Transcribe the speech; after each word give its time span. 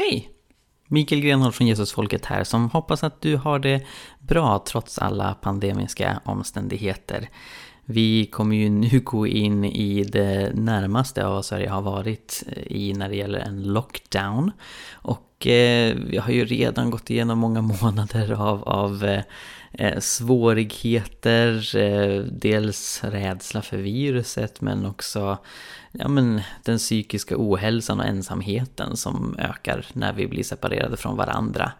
Hej! 0.00 0.30
Mikael 0.88 1.20
Grenholm 1.20 1.52
från 1.52 1.66
Jesusfolket 1.66 2.24
här 2.24 2.44
som 2.44 2.70
hoppas 2.70 3.04
att 3.04 3.20
du 3.20 3.36
har 3.36 3.58
det 3.58 3.86
bra 4.18 4.64
trots 4.66 4.98
alla 4.98 5.34
pandemiska 5.34 6.20
omständigheter. 6.24 7.28
Vi 7.84 8.26
kommer 8.26 8.56
ju 8.56 8.68
nu 8.68 9.00
gå 9.00 9.26
in 9.26 9.64
i 9.64 10.04
det 10.04 10.52
närmaste 10.54 11.26
av 11.26 11.32
vad 11.32 11.44
Sverige 11.44 11.68
har 11.68 11.82
varit 11.82 12.42
eh, 12.46 12.76
i 12.76 12.92
när 12.92 13.08
det 13.08 13.16
gäller 13.16 13.38
en 13.38 13.62
lockdown. 13.62 14.52
Och 14.92 15.29
och 15.40 15.46
eh, 15.46 15.96
vi 16.06 16.18
har 16.18 16.32
ju 16.32 16.44
redan 16.44 16.90
gått 16.90 17.10
igenom 17.10 17.38
många 17.38 17.60
månader 17.82 18.32
av, 18.32 18.64
av 18.64 19.04
eh, 19.04 19.22
eh, 19.72 20.00
svårigheter, 20.00 21.76
eh, 21.76 22.22
dels 22.22 23.04
rädsla 23.04 23.62
för 23.62 23.76
viruset 23.76 24.60
men 24.60 24.86
också 24.86 25.38
ja, 25.92 26.08
men, 26.08 26.40
den 26.64 26.78
psykiska 26.78 27.34
ohälsan 27.38 28.00
och 28.00 28.06
ensamheten 28.06 28.96
som 28.96 29.36
ökar 29.38 29.86
när 29.92 30.12
vi 30.12 30.26
blir 30.26 30.42
separerade 30.42 30.96
från 30.96 31.16
varandra. 31.16 31.72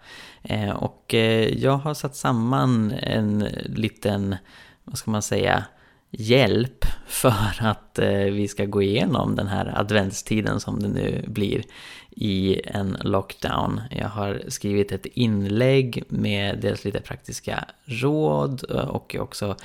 Eh, 0.42 0.70
och 0.70 1.14
eh, 1.14 1.48
jag 1.48 1.76
har 1.76 1.94
satt 1.94 2.16
samman 2.16 2.92
en 2.92 3.38
liten, 3.64 4.36
vad 4.84 4.98
ska 4.98 5.10
man 5.10 5.22
säga, 5.22 5.64
hjälp 6.10 6.84
för 7.06 7.56
att 7.58 7.98
eh, 7.98 8.08
vi 8.08 8.48
ska 8.48 8.64
gå 8.64 8.82
igenom 8.82 9.36
den 9.36 9.46
här 9.46 9.74
adventstiden 9.76 10.60
som 10.60 10.82
det 10.82 10.88
nu 10.88 11.24
blir 11.26 11.62
i 12.10 12.60
en 12.64 12.96
lockdown. 13.00 13.80
Jag 13.90 14.08
har 14.08 14.42
skrivit 14.48 14.92
ett 14.92 15.06
inlägg 15.06 16.04
med 16.08 16.58
dels 16.58 16.84
lite 16.84 17.00
praktiska 17.00 17.64
råd 17.84 18.64
eh, 18.70 18.76
och 18.76 19.16
också 19.20 19.56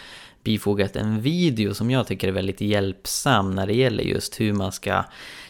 bifogat 0.43 0.95
en 0.95 1.21
video 1.21 1.73
som 1.73 1.91
jag 1.91 2.07
tycker 2.07 2.27
är 2.27 2.31
väldigt 2.31 2.61
hjälpsam 2.61 3.51
när 3.51 3.67
det 3.67 3.73
gäller 3.73 4.03
just 4.03 4.39
hur 4.39 4.53
man 4.53 4.71
ska 4.71 5.03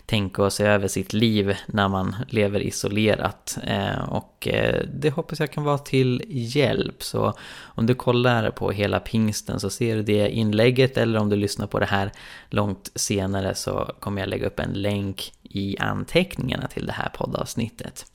tänka 0.05 0.43
och 0.43 0.53
se 0.53 0.63
över 0.63 0.87
sitt 0.87 1.13
liv 1.13 1.55
när 1.67 1.87
man 1.87 2.15
lever 2.29 2.59
isolerat. 2.59 3.57
Eh, 3.63 4.09
och 4.09 4.47
eh, 4.47 4.85
det 4.93 5.09
hoppas 5.09 5.39
jag 5.39 5.51
kan 5.51 5.63
vara 5.63 5.77
till 5.77 6.23
hjälp. 6.27 7.03
Så 7.03 7.33
om 7.61 7.85
du 7.85 7.95
kollar 7.95 8.51
på 8.51 8.71
hela 8.71 8.99
pingsten 8.99 9.59
så 9.59 9.69
ser 9.69 9.95
du 9.95 10.03
det 10.03 10.29
inlägget 10.29 10.97
eller 10.97 11.19
om 11.19 11.29
du 11.29 11.35
lyssnar 11.35 11.67
på 11.67 11.79
det 11.79 11.85
här 11.85 12.11
långt 12.49 12.91
senare 12.95 13.55
så 13.55 13.91
kommer 13.99 14.21
jag 14.21 14.29
lägga 14.29 14.47
upp 14.47 14.59
en 14.59 14.73
länk 14.73 15.31
i 15.55 15.77
anteckningarna 15.79 16.67
till 16.67 16.85
det 16.85 16.93
här 16.93 17.09
poddavsnittet. 17.09 18.05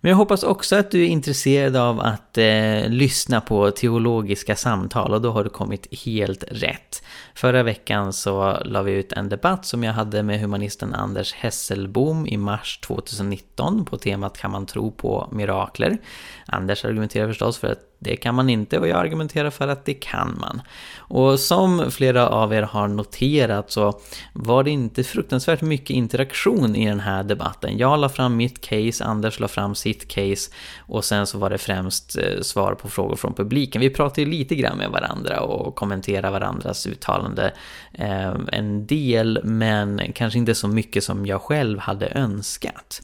Men 0.00 0.10
jag 0.10 0.16
hoppas 0.16 0.42
också 0.42 0.76
att 0.76 0.90
du 0.90 1.02
är 1.02 1.06
intresserad 1.06 1.76
av 1.76 2.00
att 2.00 2.38
eh, 2.38 2.88
lyssna 2.88 3.40
på 3.40 3.70
teologiska 3.70 4.56
samtal 4.56 5.14
och 5.14 5.20
då 5.20 5.30
har 5.30 5.44
du 5.44 5.50
kommit 5.50 6.04
helt 6.04 6.44
rätt. 6.48 7.02
Förra 7.38 7.62
veckan 7.62 8.12
så 8.12 8.58
la 8.64 8.82
vi 8.82 8.92
ut 8.92 9.12
en 9.12 9.28
debatt 9.28 9.66
som 9.66 9.84
jag 9.84 9.92
hade 9.92 10.22
med 10.22 10.40
humanisten 10.40 10.94
Anders 10.94 11.32
Hesselbom 11.32 12.26
i 12.26 12.36
mars 12.36 12.78
2019 12.78 13.84
på 13.84 13.96
temat 13.96 14.38
Kan 14.38 14.50
man 14.50 14.66
tro 14.66 14.90
på 14.90 15.28
mirakler? 15.32 15.98
Anders 16.46 16.84
argumenterar 16.84 17.28
förstås 17.28 17.58
för 17.58 17.72
att 17.72 17.88
det 18.00 18.16
kan 18.16 18.34
man 18.34 18.50
inte 18.50 18.78
och 18.78 18.88
jag 18.88 18.98
argumenterar 18.98 19.50
för 19.50 19.68
att 19.68 19.84
det 19.84 19.94
kan 19.94 20.38
man. 20.40 20.62
Och 20.96 21.40
som 21.40 21.90
flera 21.90 22.28
av 22.28 22.54
er 22.54 22.62
har 22.62 22.88
noterat 22.88 23.70
så 23.70 24.00
var 24.32 24.64
det 24.64 24.70
inte 24.70 25.04
fruktansvärt 25.04 25.60
mycket 25.60 25.90
interaktion 25.90 26.76
i 26.76 26.86
den 26.86 27.00
här 27.00 27.24
debatten. 27.24 27.78
Jag 27.78 27.98
la 27.98 28.08
fram 28.08 28.36
mitt 28.36 28.60
case, 28.60 29.04
Anders 29.04 29.40
la 29.40 29.48
fram 29.48 29.74
sitt 29.74 30.08
case 30.08 30.50
och 30.78 31.04
sen 31.04 31.26
så 31.26 31.38
var 31.38 31.50
det 31.50 31.58
främst 31.58 32.18
eh, 32.18 32.40
svar 32.40 32.74
på 32.74 32.88
frågor 32.88 33.16
från 33.16 33.34
publiken. 33.34 33.80
Vi 33.80 33.90
pratade 33.90 34.26
lite 34.26 34.54
grann 34.54 34.78
med 34.78 34.90
varandra 34.90 35.40
och 35.40 35.74
kommenterade 35.74 36.30
varandras 36.30 36.86
uttalanden 36.86 37.27
fortfarande 37.28 37.52
eh, 37.92 38.58
en 38.58 38.86
del 38.86 39.40
men 39.44 40.12
kanske 40.14 40.38
inte 40.38 40.54
så 40.54 40.68
mycket 40.68 41.04
som 41.04 41.26
jag 41.26 41.42
själv 41.42 41.78
hade 41.78 42.06
önskat. 42.06 43.02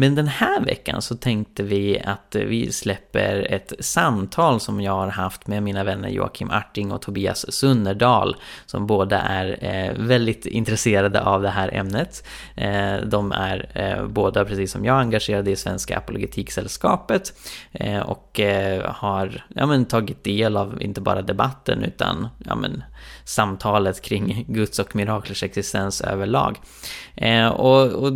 Men 0.00 0.14
den 0.14 0.28
här 0.28 0.60
veckan 0.60 1.02
så 1.02 1.16
tänkte 1.16 1.62
vi 1.62 2.00
att 2.04 2.34
eh, 2.34 2.42
vi 2.42 2.72
släpper 2.72 3.46
ett 3.50 3.72
samtal 3.80 4.60
som 4.60 4.80
jag 4.80 4.92
har 4.92 5.08
haft 5.08 5.46
med 5.46 5.62
mina 5.62 5.84
vänner 5.84 6.08
Joakim 6.08 6.50
Arting 6.50 6.92
och 6.92 7.02
Tobias 7.02 7.52
Sunnerdal 7.52 8.36
som 8.66 8.86
båda 8.86 9.20
är 9.20 9.58
eh, 9.60 10.06
väldigt 10.06 10.46
intresserade 10.46 11.22
av 11.22 11.42
det 11.42 11.48
här 11.48 11.74
ämnet. 11.74 12.26
Eh, 12.54 12.96
de 13.04 13.32
är 13.32 14.06
båda, 14.08 14.44
precis 14.44 14.72
som 14.72 14.84
jag, 14.84 15.00
engagerade 15.00 15.50
i 15.50 15.56
Svenska 15.56 15.98
Apologetiksällskapet 15.98 17.32
och 18.04 18.40
har 18.84 19.44
ja, 19.54 19.66
men, 19.66 19.84
tagit 19.84 20.24
del 20.24 20.56
av 20.56 20.82
inte 20.82 21.00
bara 21.00 21.22
debatten 21.22 21.84
utan 21.84 22.28
ja, 22.46 22.54
men, 22.54 22.82
samtalet 23.24 24.02
kring 24.02 24.44
Guds 24.48 24.78
och 24.78 24.96
miraklers 24.96 25.42
existens 25.42 26.00
överlag. 26.00 26.60
Och, 27.52 27.86
och, 27.86 28.12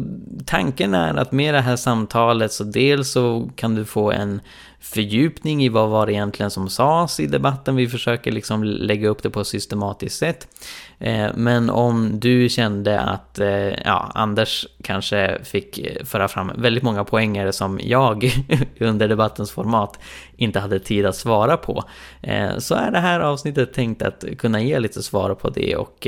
tanken 0.47 0.95
är 0.95 1.15
att 1.15 1.33
med 1.33 1.55
det 1.55 1.61
här 1.61 1.74
samtalet 1.77 2.53
så 2.53 2.65
dels 2.65 3.11
så 3.11 3.51
kan 3.57 3.75
du 3.75 3.85
få 3.85 4.13
en 4.13 4.41
fördjupning 4.81 5.65
i 5.65 5.69
vad 5.69 5.91
var 5.91 6.07
det 6.07 6.13
egentligen 6.13 6.51
som 6.51 6.69
sades 6.69 7.21
i 7.21 7.27
debatten. 7.27 7.77
Vi 7.77 7.89
försöker 7.89 8.33
liksom 8.33 8.65
lägga 8.65 9.09
upp 9.09 9.23
det 9.23 9.31
på 9.31 9.41
ett 9.41 9.47
systematiskt 9.47 10.19
sätt. 10.19 10.49
Eh, 11.05 11.31
men 11.35 11.71
om 11.71 12.21
du 12.21 12.49
kände 12.49 13.01
att 13.01 13.39
eh, 13.39 13.69
ja, 13.85 14.11
Anders 14.15 14.67
kanske 14.83 15.39
fick 15.43 15.79
eh, 15.79 16.05
föra 16.05 16.29
fram 16.29 16.53
väldigt 16.57 16.83
många 16.83 17.05
poänger 17.05 17.51
som 17.51 17.81
jag 17.83 18.31
under 18.81 19.09
debattens 19.09 19.51
format 19.51 19.99
inte 20.37 20.61
hade 20.61 20.79
tid 20.79 21.07
att 21.07 21.17
svara 21.17 21.57
på. 21.57 21.85
Så 22.59 22.75
är 22.75 22.91
det 22.91 22.99
här 22.99 23.21
avsnittet 23.21 23.73
tänkt 23.73 24.03
att 24.03 24.25
kunna 24.39 24.61
ge 24.61 24.79
lite 24.79 25.03
svar 25.03 25.35
på 25.35 25.51
det 25.51 25.77
och 25.77 26.07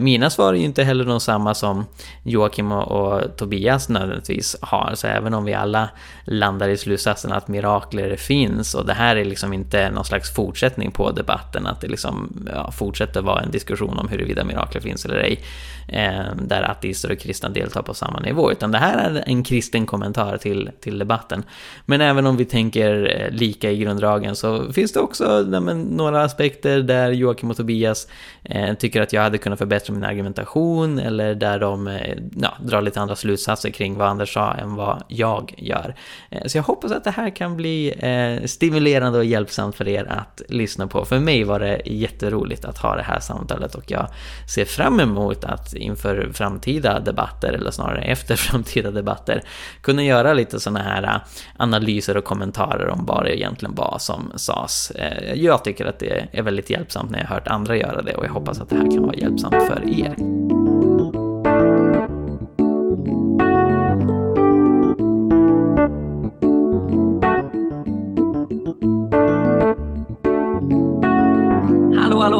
mina 0.00 0.30
svar 0.30 0.54
är 0.54 0.58
ju 0.58 0.64
inte 0.64 0.84
heller 0.84 1.04
de 1.04 1.20
samma 1.20 1.54
som 1.54 1.84
Joakim 2.22 2.72
och 2.72 3.36
Tobias 3.36 3.88
nödvändigtvis 3.88 4.56
har. 4.62 4.92
Så 4.94 5.06
även 5.06 5.34
om 5.34 5.44
vi 5.44 5.54
alla 5.54 5.88
landar 6.24 6.68
i 6.68 6.76
slutsatsen 6.76 7.32
att 7.32 7.48
mirakler 7.48 8.16
finns 8.16 8.74
och 8.74 8.86
det 8.86 8.94
här 8.94 9.16
är 9.16 9.24
liksom 9.24 9.52
inte 9.52 9.90
någon 9.90 10.04
slags 10.04 10.34
fortsättning 10.34 10.90
på 10.90 11.10
debatten, 11.10 11.66
att 11.66 11.80
det 11.80 11.88
liksom 11.88 12.46
ja, 12.54 12.70
fortsätter 12.70 13.22
vara 13.22 13.40
en 13.40 13.50
diskussion 13.50 13.98
om 13.98 14.05
huruvida 14.08 14.44
mirakler 14.44 14.80
finns 14.80 15.04
eller 15.04 15.16
ej, 15.16 15.40
eh, 15.88 16.34
där 16.42 16.70
ateister 16.70 17.12
och 17.12 17.18
kristna 17.18 17.48
deltar 17.48 17.82
på 17.82 17.94
samma 17.94 18.20
nivå, 18.20 18.52
utan 18.52 18.72
det 18.72 18.78
här 18.78 19.10
är 19.10 19.24
en 19.26 19.42
kristen 19.42 19.86
kommentar 19.86 20.36
till, 20.36 20.70
till 20.80 20.98
debatten. 20.98 21.42
Men 21.84 22.00
även 22.00 22.26
om 22.26 22.36
vi 22.36 22.44
tänker 22.44 23.20
eh, 23.20 23.30
lika 23.30 23.70
i 23.70 23.78
grunddragen 23.78 24.36
så 24.36 24.72
finns 24.72 24.92
det 24.92 25.00
också 25.00 25.46
men, 25.48 25.82
några 25.82 26.22
aspekter 26.22 26.80
där 26.80 27.10
Joakim 27.10 27.50
och 27.50 27.56
Tobias 27.56 28.08
eh, 28.42 28.74
tycker 28.74 29.02
att 29.02 29.12
jag 29.12 29.22
hade 29.22 29.38
kunnat 29.38 29.58
förbättra 29.58 29.94
min 29.94 30.04
argumentation 30.04 30.98
eller 30.98 31.34
där 31.34 31.58
de 31.58 31.88
eh, 31.88 32.16
ja, 32.42 32.54
drar 32.60 32.82
lite 32.82 33.00
andra 33.00 33.16
slutsatser 33.16 33.70
kring 33.70 33.96
vad 33.96 34.08
Anders 34.08 34.34
sa 34.34 34.52
än 34.52 34.74
vad 34.74 35.02
jag 35.08 35.54
gör. 35.58 35.94
Eh, 36.30 36.46
så 36.46 36.58
jag 36.58 36.62
hoppas 36.62 36.92
att 36.92 37.04
det 37.04 37.10
här 37.10 37.30
kan 37.30 37.56
bli 37.56 37.94
eh, 37.98 38.46
stimulerande 38.46 39.18
och 39.18 39.24
hjälpsamt 39.24 39.76
för 39.76 39.88
er 39.88 40.04
att 40.08 40.42
lyssna 40.48 40.86
på. 40.86 41.04
För 41.04 41.18
mig 41.18 41.44
var 41.44 41.60
det 41.60 41.82
jätteroligt 41.84 42.64
att 42.64 42.78
ha 42.78 42.96
det 42.96 43.02
här 43.02 43.20
samtalet 43.20 43.74
och 43.74 43.85
och 43.86 43.92
jag 43.92 44.08
ser 44.48 44.64
fram 44.64 45.00
emot 45.00 45.44
att 45.44 45.74
inför 45.74 46.30
framtida 46.32 47.00
debatter, 47.00 47.52
eller 47.52 47.70
snarare 47.70 48.02
efter 48.02 48.36
framtida 48.46 48.90
debatter, 48.90 49.42
kunna 49.80 50.02
göra 50.02 50.34
lite 50.34 50.60
sådana 50.60 50.82
här 50.82 51.02
äh, 51.02 51.16
analyser 51.56 52.16
och 52.16 52.24
kommentarer 52.24 52.88
om 52.88 53.06
vad 53.06 53.24
det 53.24 53.38
egentligen 53.38 53.74
var 53.74 53.96
som 53.98 54.32
sades. 54.34 54.90
Eh, 54.90 55.34
jag 55.34 55.64
tycker 55.64 55.86
att 55.86 55.98
det 55.98 56.28
är 56.32 56.42
väldigt 56.42 56.70
hjälpsamt 56.70 57.10
när 57.10 57.18
jag 57.18 57.26
har 57.26 57.34
hört 57.34 57.48
andra 57.48 57.76
göra 57.76 58.02
det 58.02 58.14
och 58.14 58.24
jag 58.24 58.32
hoppas 58.32 58.60
att 58.60 58.70
det 58.70 58.76
här 58.76 58.90
kan 58.90 59.02
vara 59.02 59.14
hjälpsamt 59.14 59.54
för 59.54 60.00
er. 60.00 60.35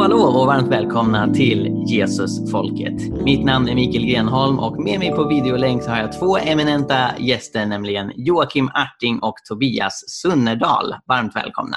Hallå, 0.06 0.22
och 0.22 0.46
varmt 0.46 0.68
välkomna 0.68 1.34
till 1.34 1.84
Jesusfolket. 1.88 3.22
Mitt 3.24 3.44
namn 3.44 3.68
är 3.68 3.74
Mikael 3.74 4.06
Grenholm 4.06 4.58
och 4.58 4.82
med 4.82 4.98
mig 4.98 5.10
på 5.10 5.28
videolänk 5.28 5.82
så 5.82 5.90
har 5.90 5.98
jag 5.98 6.18
två 6.18 6.38
eminenta 6.38 7.18
gäster, 7.18 7.66
nämligen 7.66 8.12
Joakim 8.16 8.70
Arting 8.74 9.18
och 9.18 9.34
Tobias 9.48 10.04
Sunnerdal. 10.06 10.94
Varmt 11.06 11.36
välkomna. 11.36 11.76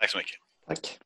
Tack 0.00 0.10
så 0.10 0.18
mycket. 0.18 0.36
Tack. 0.68 0.98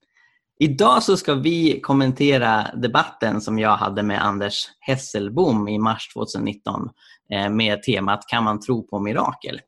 Idag 0.59 1.03
så 1.03 1.17
ska 1.17 1.35
vi 1.35 1.81
kommentera 1.81 2.67
debatten 2.75 3.41
som 3.41 3.59
jag 3.59 3.77
hade 3.77 4.03
med 4.03 4.25
Anders 4.25 4.69
Hesselbom 4.81 5.69
i 5.69 5.79
mars 5.79 6.09
2019 6.15 6.81
eh, 6.83 6.89
Eh, 7.33 7.51
med 7.51 7.83
temat 7.83 8.25
Kan 8.29 8.45
man 8.45 8.61
tro 8.61 8.89
på 8.89 8.99
mirakel? 8.99 9.61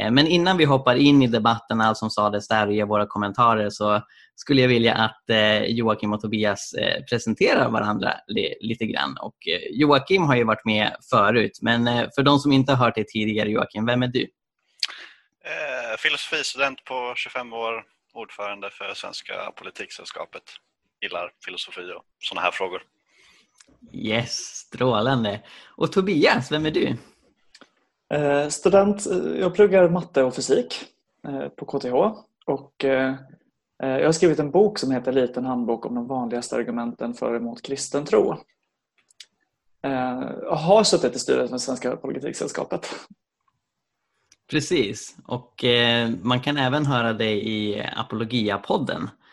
Eh, 0.00 0.10
men 0.10 0.26
innan 0.26 0.56
vi 0.56 0.64
hoppar 0.64 0.94
in 0.94 1.22
i 1.22 1.26
debatten, 1.26 1.80
allt 1.80 1.98
som 1.98 2.10
sades 2.10 2.48
där 2.48 2.66
och 2.66 2.72
ger 2.72 2.84
våra 2.84 3.06
kommentarer 3.06 3.70
så 3.70 4.02
skulle 4.34 4.60
jag 4.60 4.68
vilja 4.68 4.94
att 4.94 5.30
eh, 5.30 5.62
Joakim 5.62 6.12
och 6.12 6.20
Tobias 6.20 6.74
presenterar 7.10 7.70
varandra 7.70 8.14
lite 8.60 8.86
grann. 8.86 9.16
Och 9.20 9.36
Joakim 9.70 10.22
har 10.22 10.36
ju 10.36 10.44
varit 10.44 10.64
med 10.64 10.96
förut, 11.10 11.58
men 11.62 12.10
för 12.14 12.22
de 12.22 12.38
som 12.38 12.52
inte 12.52 12.72
har 12.72 12.84
hört 12.84 12.94
dig 12.94 13.04
tidigare, 13.06 13.50
Joakim, 13.50 13.86
vem 13.86 14.02
är 14.02 14.08
du? 14.08 14.26
Eh, 15.46 15.96
filosofistudent 15.98 16.84
på 16.84 17.12
25 17.16 17.52
år, 17.52 17.84
ordförande 18.12 18.70
för 18.70 18.94
Svenska 18.94 19.52
politiksällskapet. 19.56 20.42
Gillar 21.02 21.30
filosofi 21.44 21.92
och 21.96 22.04
sådana 22.18 22.44
här 22.44 22.50
frågor. 22.50 22.82
Yes, 23.92 24.30
strålande. 24.36 25.40
Och 25.66 25.92
Tobias, 25.92 26.52
vem 26.52 26.66
är 26.66 26.70
du? 26.70 26.96
Eh, 28.14 28.48
student, 28.48 29.06
jag 29.40 29.54
pluggar 29.54 29.88
matte 29.88 30.22
och 30.22 30.34
fysik 30.34 30.84
på 31.56 31.66
KTH 31.66 31.94
och 32.46 32.84
jag 33.78 34.04
har 34.04 34.12
skrivit 34.12 34.38
en 34.38 34.50
bok 34.50 34.78
som 34.78 34.90
heter 34.90 35.12
Liten 35.12 35.44
handbok 35.44 35.86
om 35.86 35.94
de 35.94 36.06
vanligaste 36.06 36.56
argumenten 36.56 37.14
för 37.14 37.30
och 37.30 37.36
emot 37.36 37.62
kristen 37.62 38.04
tro. 38.04 38.36
Jag 39.80 40.56
har 40.56 40.84
suttit 40.84 41.16
i 41.16 41.18
styrelsen 41.18 41.58
för 41.58 41.58
Svenska 41.58 41.96
politiksällskapet. 41.96 42.86
Precis, 44.50 45.16
och 45.26 45.64
man 46.22 46.40
kan 46.40 46.56
även 46.56 46.86
höra 46.86 47.12
dig 47.12 47.48
i 47.48 47.82
Apologia-podden 47.96 49.08
Eh, 49.08 49.25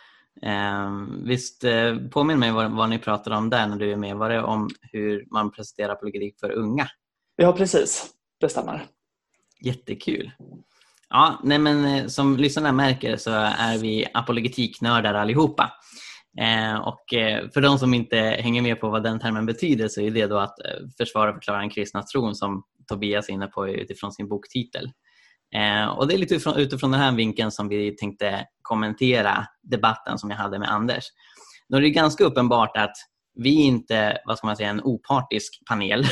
visst, 1.24 1.64
eh, 1.64 1.98
påminn 2.12 2.40
mig 2.40 2.52
vad, 2.52 2.72
vad 2.72 2.90
ni 2.90 3.00
pratade 3.00 3.36
om 3.36 3.50
där 3.50 3.68
när 3.68 3.78
du 3.78 3.92
är 3.92 3.96
med. 3.96 4.18
Var 4.18 4.30
det 4.30 4.42
om 4.42 4.70
hur 4.82 5.28
man 5.32 5.52
presenterar 5.52 5.94
apologetik 5.94 6.40
för 6.40 6.52
unga? 6.52 6.88
Ja, 7.36 7.54
precis. 7.54 8.14
Det 8.40 8.50
stämmer. 8.50 8.86
Jättekul. 9.62 10.32
Ja, 11.10 11.40
nej 11.44 11.60
men, 11.60 11.86
eh, 11.86 12.08
som 12.08 12.38
lyssnarna 12.38 12.72
märker 12.72 13.18
så 13.18 13.32
är 13.32 13.78
vi 13.78 14.06
apologetiknördar 14.14 15.14
allihopa. 15.14 15.72
Eh, 16.40 16.76
och 16.76 17.04
för 17.54 17.62
de 17.62 17.80
som 17.80 17.94
inte 17.94 18.18
hänger 18.18 18.62
med 18.62 18.82
på 18.82 18.90
vad 18.90 19.04
den 19.04 19.20
termen 19.20 19.46
betyder 19.46 19.88
så 19.88 20.02
är 20.02 20.12
det 20.12 20.28
då 20.28 20.38
att 20.38 20.60
eh, 20.60 20.88
försvara 20.98 21.30
och 21.30 21.36
förklara 21.36 21.60
den 21.60 21.70
kristna 21.70 22.04
tron 22.04 22.36
som 22.36 22.64
Tobias 22.88 23.30
är 23.30 23.34
inne 23.34 23.48
på 23.48 23.68
utifrån 23.68 24.12
sin 24.12 24.28
boktitel. 24.28 24.92
Eh, 25.56 25.86
och 25.86 26.08
Det 26.08 26.14
är 26.14 26.18
lite 26.18 26.36
utifrån, 26.36 26.58
utifrån 26.58 26.92
den 26.92 27.00
här 27.00 27.12
vinkeln 27.12 27.52
som 27.52 27.68
vi 27.68 27.96
tänkte 27.96 28.46
kommentera 28.62 29.48
debatten 29.64 30.18
som 30.18 30.30
jag 30.30 30.38
hade 30.38 30.60
med 30.60 30.72
Anders. 30.72 31.04
Då 31.70 31.78
är 31.78 31.82
det 31.82 31.90
ganska 31.90 32.24
uppenbart 32.24 32.78
att 32.78 32.96
vi 33.36 33.50
inte 33.50 34.18
vad 34.26 34.38
ska 34.38 34.48
man 34.48 34.58
säga, 34.58 34.70
en 34.70 34.82
opartisk 34.84 35.62
panel 35.70 36.06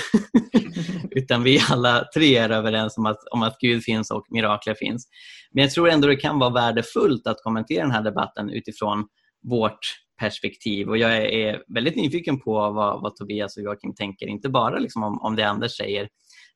utan 1.11 1.43
vi 1.43 1.59
alla 1.69 2.05
tre 2.15 2.37
är 2.37 2.49
överens 2.49 2.97
om 2.97 3.05
att, 3.05 3.17
om 3.31 3.43
att 3.43 3.57
Gud 3.59 3.83
finns 3.83 4.11
och 4.11 4.25
mirakler 4.29 4.75
finns. 4.75 5.07
Men 5.51 5.61
jag 5.61 5.71
tror 5.71 5.89
ändå 5.89 6.07
det 6.07 6.15
kan 6.15 6.39
vara 6.39 6.49
värdefullt 6.49 7.27
att 7.27 7.43
kommentera 7.43 7.81
den 7.81 7.91
här 7.91 8.03
debatten 8.03 8.49
utifrån 8.49 9.07
vårt 9.49 9.79
perspektiv 10.19 10.89
och 10.89 10.97
jag 10.97 11.17
är 11.17 11.73
väldigt 11.73 11.95
nyfiken 11.95 12.39
på 12.39 12.53
vad, 12.53 13.01
vad 13.01 13.15
Tobias 13.15 13.57
och 13.57 13.63
Joakim 13.63 13.95
tänker, 13.95 14.27
inte 14.27 14.49
bara 14.49 14.79
liksom 14.79 15.03
om, 15.03 15.21
om 15.21 15.35
det 15.35 15.43
Anders 15.43 15.77
säger 15.77 16.09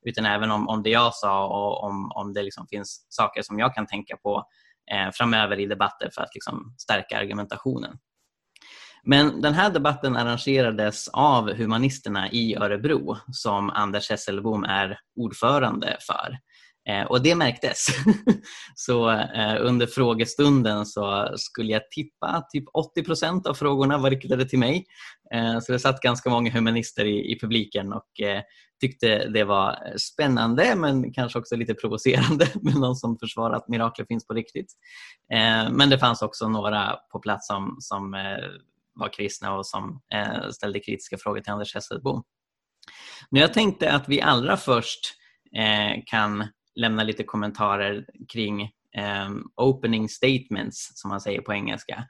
utan 0.05 0.25
även 0.25 0.51
om, 0.51 0.67
om 0.67 0.83
det 0.83 0.89
jag 0.89 1.13
sa 1.13 1.47
och 1.47 1.83
om, 1.83 2.11
om 2.11 2.33
det 2.33 2.43
liksom 2.43 2.67
finns 2.67 3.05
saker 3.09 3.41
som 3.41 3.59
jag 3.59 3.75
kan 3.75 3.87
tänka 3.87 4.17
på 4.17 4.47
eh, 4.91 5.11
framöver 5.13 5.59
i 5.59 5.65
debatter 5.65 6.09
för 6.13 6.21
att 6.21 6.35
liksom 6.35 6.75
stärka 6.77 7.17
argumentationen. 7.17 7.97
Men 9.03 9.41
den 9.41 9.53
här 9.53 9.69
debatten 9.69 10.15
arrangerades 10.15 11.07
av 11.07 11.53
Humanisterna 11.53 12.31
i 12.31 12.55
Örebro 12.55 13.17
som 13.31 13.69
Anders 13.69 14.09
Hesselbom 14.09 14.63
är 14.63 14.99
ordförande 15.15 15.97
för. 16.07 16.37
Eh, 16.89 17.03
och 17.03 17.23
det 17.23 17.35
märktes. 17.35 17.87
så 18.75 19.09
eh, 19.11 19.55
under 19.59 19.87
frågestunden 19.87 20.85
så 20.85 21.33
skulle 21.35 21.71
jag 21.71 21.91
tippa 21.91 22.27
att 22.27 22.49
typ 22.49 22.65
80% 22.97 23.47
av 23.47 23.53
frågorna 23.53 23.97
var 23.97 24.09
riktade 24.09 24.45
till 24.45 24.59
mig. 24.59 24.85
Eh, 25.33 25.59
så 25.59 25.71
det 25.71 25.79
satt 25.79 26.01
ganska 26.01 26.29
många 26.29 26.51
humanister 26.51 27.05
i, 27.05 27.31
i 27.31 27.39
publiken 27.39 27.93
och 27.93 28.21
eh, 28.21 28.41
tyckte 28.81 29.27
det 29.27 29.43
var 29.43 29.97
spännande 29.97 30.75
men 30.75 31.13
kanske 31.13 31.39
också 31.39 31.55
lite 31.55 31.73
provocerande 31.73 32.47
med 32.61 32.75
någon 32.75 32.95
som 32.95 33.17
försvarar 33.17 33.55
att 33.55 33.67
mirakler 33.67 34.05
finns 34.05 34.27
på 34.27 34.33
riktigt. 34.33 34.73
Eh, 35.33 35.71
men 35.71 35.89
det 35.89 35.99
fanns 35.99 36.21
också 36.21 36.49
några 36.49 36.95
på 37.11 37.19
plats 37.19 37.47
som, 37.47 37.77
som 37.79 38.13
eh, 38.13 38.45
var 38.95 39.13
kristna 39.13 39.57
och 39.57 39.67
som 39.67 40.01
eh, 40.13 40.49
ställde 40.49 40.79
kritiska 40.79 41.17
frågor 41.17 41.39
till 41.39 41.53
Anders 41.53 41.75
Hesselbom. 41.75 42.23
Men 43.29 43.41
jag 43.41 43.53
tänkte 43.53 43.91
att 43.91 44.09
vi 44.09 44.21
allra 44.21 44.57
först 44.57 44.99
eh, 45.55 46.03
kan 46.05 46.47
lämna 46.75 47.04
lite 47.04 47.24
kommentarer 47.24 48.06
kring 48.33 48.62
eh, 48.98 49.30
opening 49.56 50.10
statements 50.10 50.92
som 50.95 51.10
man 51.10 51.22
säger 51.22 51.42
på 51.42 51.54
engelska 51.54 52.04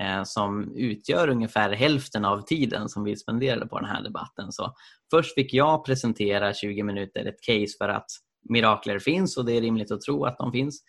eh, 0.00 0.22
som 0.24 0.72
utgör 0.76 1.28
ungefär 1.28 1.72
hälften 1.72 2.24
av 2.24 2.40
tiden 2.40 2.88
som 2.88 3.04
vi 3.04 3.16
spenderade 3.16 3.66
på 3.66 3.78
den 3.78 3.88
här 3.88 4.02
debatten. 4.02 4.52
Så 4.52 4.74
först 5.10 5.34
fick 5.34 5.54
jag 5.54 5.84
presentera 5.84 6.54
20 6.54 6.82
minuter 6.82 7.24
ett 7.24 7.42
case 7.42 7.78
för 7.78 7.88
att 7.88 8.06
mirakler 8.48 8.98
finns 8.98 9.36
och 9.36 9.44
det 9.44 9.56
är 9.56 9.60
rimligt 9.60 9.90
att 9.90 10.00
tro 10.00 10.24
att 10.24 10.38
de 10.38 10.52
finns. 10.52 10.82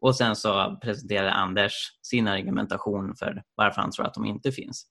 Och 0.00 0.16
sen 0.16 0.36
så 0.36 0.78
presenterade 0.82 1.32
Anders 1.32 1.72
sin 2.02 2.28
argumentation 2.28 3.14
för 3.14 3.42
varför 3.54 3.80
han 3.80 3.90
tror 3.90 4.06
att 4.06 4.14
de 4.14 4.24
inte 4.24 4.52
finns. 4.52 4.86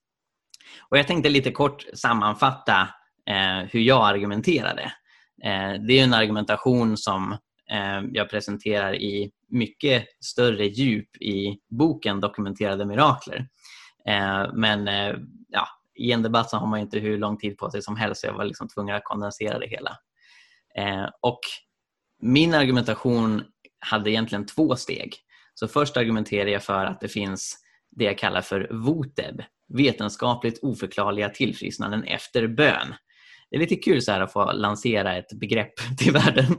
Och 0.89 0.97
Jag 0.97 1.07
tänkte 1.07 1.29
lite 1.29 1.51
kort 1.51 1.85
sammanfatta 1.93 2.89
eh, 3.29 3.67
hur 3.69 3.79
jag 3.79 4.07
argumenterade. 4.07 4.91
Eh, 5.43 5.73
det 5.87 5.99
är 5.99 6.03
en 6.03 6.13
argumentation 6.13 6.97
som 6.97 7.37
Ehm, 7.71 8.09
jag 8.13 8.29
presenterar 8.29 8.95
i 8.95 9.31
mycket 9.49 10.05
större 10.23 10.65
djup 10.65 11.17
i 11.21 11.59
boken 11.69 12.19
Dokumenterade 12.19 12.85
mirakler. 12.85 13.47
Ehm, 14.05 14.49
men 14.53 14.87
eh, 14.87 15.15
ja, 15.47 15.67
i 15.95 16.11
en 16.11 16.23
debatt 16.23 16.49
så 16.49 16.57
har 16.57 16.67
man 16.67 16.79
inte 16.79 16.99
hur 16.99 17.17
lång 17.17 17.37
tid 17.37 17.57
på 17.57 17.71
sig 17.71 17.81
som 17.81 17.95
helst 17.95 18.21
så 18.21 18.27
jag 18.27 18.33
var 18.33 18.45
liksom 18.45 18.67
tvungen 18.67 18.95
att 18.95 19.03
kondensera 19.03 19.59
det 19.59 19.67
hela. 19.67 19.97
Ehm, 20.75 21.09
och 21.21 21.39
min 22.21 22.53
argumentation 22.53 23.43
hade 23.79 24.11
egentligen 24.11 24.45
två 24.45 24.75
steg. 24.75 25.15
Så 25.53 25.67
först 25.67 25.97
argumenterar 25.97 26.49
jag 26.49 26.63
för 26.63 26.85
att 26.85 26.99
det 26.99 27.07
finns 27.07 27.57
det 27.91 28.03
jag 28.03 28.17
kallar 28.17 28.41
för 28.41 28.67
VOTEB, 28.71 29.43
vetenskapligt 29.73 30.59
oförklarliga 30.63 31.29
tillfrisknanden 31.29 32.03
efter 32.03 32.47
bön 32.47 32.95
det 33.49 33.55
är 33.55 33.59
lite 33.59 33.75
kul 33.75 34.01
så 34.01 34.11
här 34.11 34.21
att 34.21 34.33
få 34.33 34.51
lansera 34.51 35.17
ett 35.17 35.39
begrepp 35.39 35.73
till 35.97 36.13
världen 36.13 36.45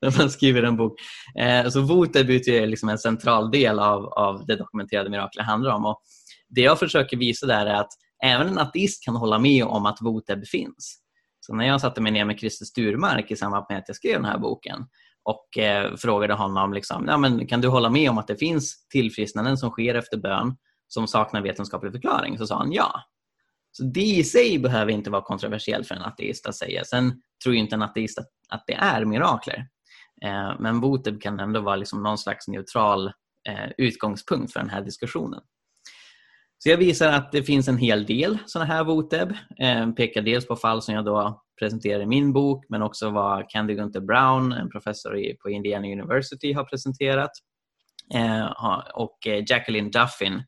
när 0.00 0.18
man 0.18 0.30
skriver 0.30 0.62
en 0.62 0.76
bok. 0.76 1.00
Eh, 1.38 1.68
så 1.68 1.80
Voteb 1.80 2.30
är 2.30 2.66
liksom 2.66 2.88
en 2.88 2.98
central 2.98 3.50
del 3.50 3.78
av, 3.78 4.04
av 4.04 4.46
det 4.46 4.56
dokumenterade 4.56 5.10
miraklet 5.10 5.46
handlar 5.46 5.70
om. 5.70 5.86
Och 5.86 6.02
det 6.48 6.60
jag 6.60 6.78
försöker 6.78 7.16
visa 7.16 7.46
där 7.46 7.66
är 7.66 7.74
att 7.74 7.92
även 8.24 8.46
en 8.46 8.58
ateist 8.58 9.04
kan 9.04 9.16
hålla 9.16 9.38
med 9.38 9.64
om 9.64 9.86
att 9.86 9.98
Voteb 10.02 10.46
finns. 10.46 10.98
Så 11.40 11.54
när 11.54 11.66
jag 11.66 11.80
satte 11.80 12.00
mig 12.00 12.12
ner 12.12 12.24
med 12.24 12.38
Christer 12.38 12.64
Sturmark 12.64 13.30
i 13.30 13.36
samband 13.36 13.66
med 13.68 13.78
att 13.78 13.84
jag 13.86 13.96
skrev 13.96 14.14
den 14.14 14.24
här 14.24 14.38
boken 14.38 14.86
och 15.24 15.58
eh, 15.58 15.96
frågade 15.96 16.34
honom 16.34 16.72
liksom, 16.72 17.04
ja, 17.08 17.18
men 17.18 17.46
kan 17.46 17.60
du 17.60 17.68
hålla 17.68 17.90
med 17.90 18.10
om 18.10 18.18
att 18.18 18.26
det 18.26 18.36
finns 18.36 18.86
tillfrisknanden 18.88 19.56
som 19.56 19.70
sker 19.70 19.94
efter 19.94 20.16
bön 20.16 20.56
som 20.88 21.06
saknar 21.06 21.42
vetenskaplig 21.42 21.92
förklaring? 21.92 22.38
Så 22.38 22.46
sa 22.46 22.58
han 22.58 22.72
ja. 22.72 23.02
Så 23.72 23.82
det 23.82 24.00
i 24.00 24.24
sig 24.24 24.58
behöver 24.58 24.92
inte 24.92 25.10
vara 25.10 25.22
kontroversiellt 25.22 25.88
för 25.88 25.94
en 25.94 26.02
ateist 26.02 26.46
att 26.46 26.54
säga. 26.54 26.84
Sen 26.84 27.22
tror 27.44 27.54
inte 27.54 27.74
en 27.74 27.82
ateist 27.82 28.18
att, 28.18 28.28
att 28.48 28.64
det 28.66 28.74
är 28.74 29.04
mirakler. 29.04 29.66
Eh, 30.24 30.52
men 30.60 30.80
Voteb 30.80 31.22
kan 31.22 31.40
ändå 31.40 31.60
vara 31.60 31.76
liksom 31.76 32.02
någon 32.02 32.18
slags 32.18 32.48
neutral 32.48 33.06
eh, 33.48 33.70
utgångspunkt 33.78 34.52
för 34.52 34.60
den 34.60 34.70
här 34.70 34.82
diskussionen. 34.82 35.40
Så 36.58 36.68
jag 36.68 36.76
visar 36.76 37.12
att 37.12 37.32
det 37.32 37.42
finns 37.42 37.68
en 37.68 37.76
hel 37.76 38.06
del 38.06 38.38
sådana 38.46 38.72
här 38.74 38.84
Voteb. 38.84 39.32
Eh, 39.58 39.90
pekar 39.90 40.22
dels 40.22 40.46
på 40.46 40.56
fall 40.56 40.82
som 40.82 40.94
jag 40.94 41.04
då 41.04 41.42
presenterar 41.60 42.02
i 42.02 42.06
min 42.06 42.32
bok 42.32 42.64
men 42.68 42.82
också 42.82 43.10
vad 43.10 43.50
Candy 43.50 43.74
Gunther 43.74 44.00
Brown, 44.00 44.52
en 44.52 44.70
professor 44.70 45.42
på 45.42 45.50
Indiana 45.50 45.86
University, 45.86 46.52
har 46.52 46.64
presenterat. 46.64 47.30
Eh, 48.14 48.46
och 48.94 49.26
eh, 49.26 49.44
Jacqueline 49.48 49.90
Duffin, 49.90 50.42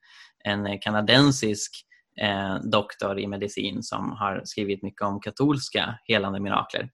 en 0.44 0.66
eh, 0.66 0.78
kanadensisk 0.80 1.83
eh, 2.20 2.54
doktor 2.62 3.18
i 3.18 3.26
medicin 3.26 3.82
som 3.82 4.12
har 4.12 4.42
skrivit 4.44 4.82
mycket 4.82 5.02
om 5.02 5.20
katolska 5.20 5.98
helande 6.04 6.40
mirakler. 6.40 6.90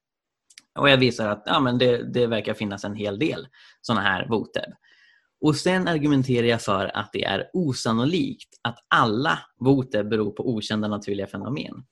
Och 0.79 0.89
jag 0.89 0.97
visar 0.97 1.27
att 1.27 1.43
ja, 1.45 1.59
men 1.59 1.77
det, 1.77 2.13
det 2.13 2.27
verkar 2.27 2.53
finnas 2.53 2.83
en 2.83 2.95
hel 2.95 3.19
del 3.19 3.47
sådana 3.81 4.01
här 4.01 4.27
voteb. 4.29 4.73
Och 5.41 5.55
sen 5.55 5.87
argumenterar 5.87 6.47
jag 6.47 6.61
för 6.61 6.97
att 6.97 7.09
det 7.13 7.23
är 7.23 7.49
osannolikt 7.53 8.59
att 8.61 8.77
alla 8.87 9.39
voteb 9.59 10.09
beror 10.09 10.31
på 10.31 10.49
okända 10.49 10.87
naturliga 10.87 11.27
fenomen. 11.27 11.83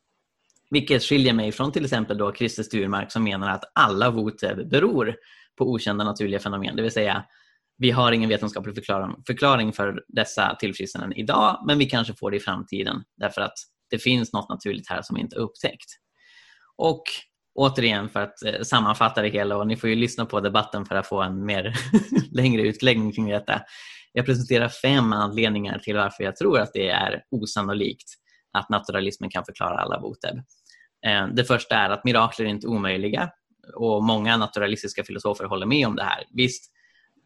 Vilket 0.70 1.04
skiljer 1.04 1.34
mig 1.34 1.52
från 1.52 1.72
till 1.72 1.84
exempel 1.84 2.18
då 2.18 2.34
Christer 2.34 2.64
Sturmark 2.64 3.12
som 3.12 3.24
menar 3.24 3.50
att 3.50 3.72
alla 3.76 4.10
voteb 4.10 4.70
beror 4.70 5.16
på 5.58 5.72
okända 5.72 6.04
naturliga 6.04 6.40
fenomen. 6.40 6.76
Det 6.76 6.82
vill 6.82 6.92
säga 6.92 7.26
vi 7.80 7.92
har 7.92 8.12
ingen 8.12 8.30
vetenskaplig 8.30 8.76
förklaring, 9.28 9.74
för 9.74 10.04
dessa 10.08 10.56
tillfrisknanden 10.60 11.18
idag 11.18 11.64
men 11.68 11.78
vi 11.78 11.86
kanske 11.86 12.14
får 12.14 12.32
det 12.32 12.38
i 12.38 12.40
framtiden 12.40 13.04
därför 13.18 13.42
att 13.42 13.54
det 13.90 14.00
finns 14.00 14.34
något 14.34 14.50
naturligt 14.50 14.90
här 14.90 15.02
som 15.02 15.18
inte 15.18 15.36
är 15.36 15.40
upptäckt. 15.40 15.90
Och 16.78 17.04
återigen 17.56 18.10
för 18.10 18.22
att 18.22 18.44
eh, 18.44 18.62
sammanfatta 18.62 19.22
det 19.22 19.30
hela 19.30 19.58
och 19.58 19.68
ni 19.68 19.78
får 19.78 19.90
ju 19.90 19.96
lyssna 19.96 20.26
på 20.26 20.40
debatten 20.40 20.86
för 20.86 20.96
att 20.96 21.08
få 21.08 21.22
en 21.22 21.46
mer 21.46 21.74
längre 22.32 22.62
utläggning 22.62 23.12
kring 23.12 23.30
detta. 23.30 23.62
Jag 24.14 24.26
presenterar 24.26 24.70
fem 24.70 25.14
anledningar 25.14 25.80
till 25.80 25.96
varför 25.96 26.24
jag 26.24 26.36
tror 26.36 26.60
att 26.60 26.74
det 26.74 26.90
är 26.90 27.24
osannolikt 27.32 28.10
att 28.58 28.70
naturalismen 28.70 29.30
kan 29.30 29.46
förklara 29.46 29.80
alla 29.80 30.00
boteb. 30.00 30.38
Eh, 31.06 31.28
det 31.28 31.44
första 31.44 31.76
är 31.76 31.90
att 31.90 32.04
mirakler 32.04 32.46
är 32.46 32.50
inte 32.50 32.68
omöjliga 32.68 33.30
och 33.76 34.04
många 34.04 34.38
naturalistiska 34.38 35.04
filosofer 35.04 35.46
håller 35.46 35.66
med 35.66 35.88
om 35.88 35.96
det 35.96 36.04
här. 36.04 36.24
Visst, 36.34 36.72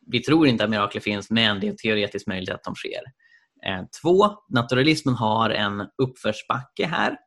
vi 0.08 0.20
tror 0.20 0.48
inte 0.48 0.64
att 0.64 0.70
mirakler 0.70 1.02
finns, 1.02 1.30
men 1.30 1.60
det 1.60 1.68
är 1.68 1.74
teoretiskt 1.74 2.28
möjligt 2.28 2.50
att 2.50 2.64
de 2.64 2.76
sker. 2.76 3.02
Eh, 3.66 3.84
två, 4.02 4.26
naturalismen 4.50 5.16
har 5.16 5.50
en 5.50 5.88
uppförsbacke 6.04 6.86
här. 6.86 7.18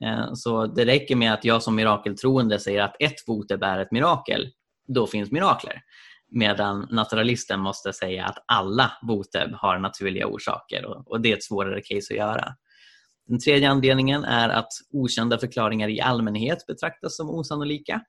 Eh, 0.00 0.32
så 0.34 0.66
det 0.66 0.84
räcker 0.84 1.16
med 1.16 1.32
att 1.32 1.44
jag 1.44 1.62
som 1.62 1.74
mirakeltroende 1.74 2.58
säger 2.58 2.82
att 2.82 2.96
ett 3.00 3.28
voteb 3.28 3.62
är 3.62 3.78
ett 3.78 3.92
mirakel 3.92 4.50
då 4.88 5.06
finns 5.06 5.30
mirakler. 5.30 5.82
Medan 6.30 6.88
naturalisten 6.90 7.60
måste 7.60 7.92
säga 7.92 8.24
att 8.24 8.44
alla 8.46 8.92
boteb 9.02 9.54
har 9.54 9.78
naturliga 9.78 10.26
orsaker 10.26 10.84
och, 10.84 11.10
och 11.10 11.20
det 11.20 11.32
är 11.32 11.36
ett 11.36 11.44
svårare 11.44 11.80
case 11.80 12.14
att 12.14 12.18
göra. 12.18 12.54
Den 13.28 13.38
tredje 13.38 13.70
anledningen 13.70 14.24
är 14.24 14.48
att 14.48 14.68
okända 14.92 15.38
förklaringar 15.38 15.88
i 15.88 16.00
allmänhet 16.00 16.66
betraktas 16.66 17.16
som 17.16 17.30
osannolika. 17.30 18.00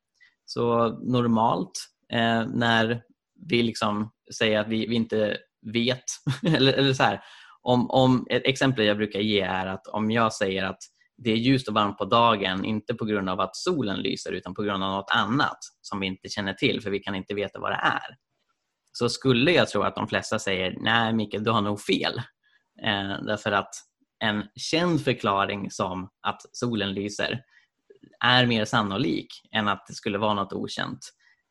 Så 0.46 0.90
normalt 0.90 1.72
eh, 2.14 2.48
när 2.48 3.02
vi 3.50 3.64
liksom 3.64 4.12
Säga 4.34 4.62
att 4.62 4.68
vi, 4.68 4.88
vi 4.88 4.96
inte 4.96 5.38
vet, 5.74 6.04
eller, 6.56 6.74
eller 6.74 6.94
så 6.94 7.04
här, 7.04 7.22
om, 7.62 7.90
om, 7.90 8.28
ett 8.30 8.46
exempel 8.46 8.86
jag 8.86 8.98
brukar 8.98 9.20
ge 9.20 9.42
är 9.42 9.68
att 9.68 9.88
om 9.88 10.12
jag 10.12 10.34
säger 10.34 10.64
att 10.64 10.80
det 11.18 11.32
är 11.32 11.36
ljust 11.36 11.68
och 11.68 11.74
varmt 11.74 11.98
på 11.98 12.06
dagen, 12.06 12.66
inte 12.66 12.94
på 12.94 13.06
grund 13.06 13.30
av 13.30 13.40
att 13.40 13.56
solen 13.56 14.00
lyser 14.00 14.32
utan 14.32 14.54
på 14.54 14.64
grund 14.64 14.84
av 14.84 14.92
något 14.92 15.12
annat 15.12 15.58
som 15.82 16.00
vi 16.00 16.08
inte 16.08 16.30
känner 16.30 16.54
till 16.54 16.82
för 16.82 16.90
vi 16.90 17.00
kan 17.00 17.16
inte 17.16 17.34
veta 17.34 17.60
vad 17.60 17.72
det 17.72 17.82
är. 17.84 18.18
Så 18.92 19.10
skulle 19.10 19.52
jag 19.52 19.70
tro 19.70 19.82
att 19.82 19.96
de 19.96 20.08
flesta 20.08 20.40
säger 20.40 20.76
nej 20.80 21.14
Mikael, 21.14 21.44
du 21.44 21.52
har 21.52 21.62
nog 21.62 21.82
fel. 21.82 22.18
Eh, 22.84 23.24
därför 23.26 23.52
att 23.52 23.70
en 24.20 24.44
känd 24.56 25.04
förklaring 25.04 25.72
som 25.72 26.10
att 26.22 26.42
solen 26.52 26.94
lyser 26.94 27.42
är 28.26 28.46
mer 28.46 28.66
sannolik 28.66 29.28
än 29.52 29.68
att 29.68 29.86
det 29.88 29.94
skulle 29.94 30.18
vara 30.18 30.34
något 30.34 30.54
okänt. 30.54 31.00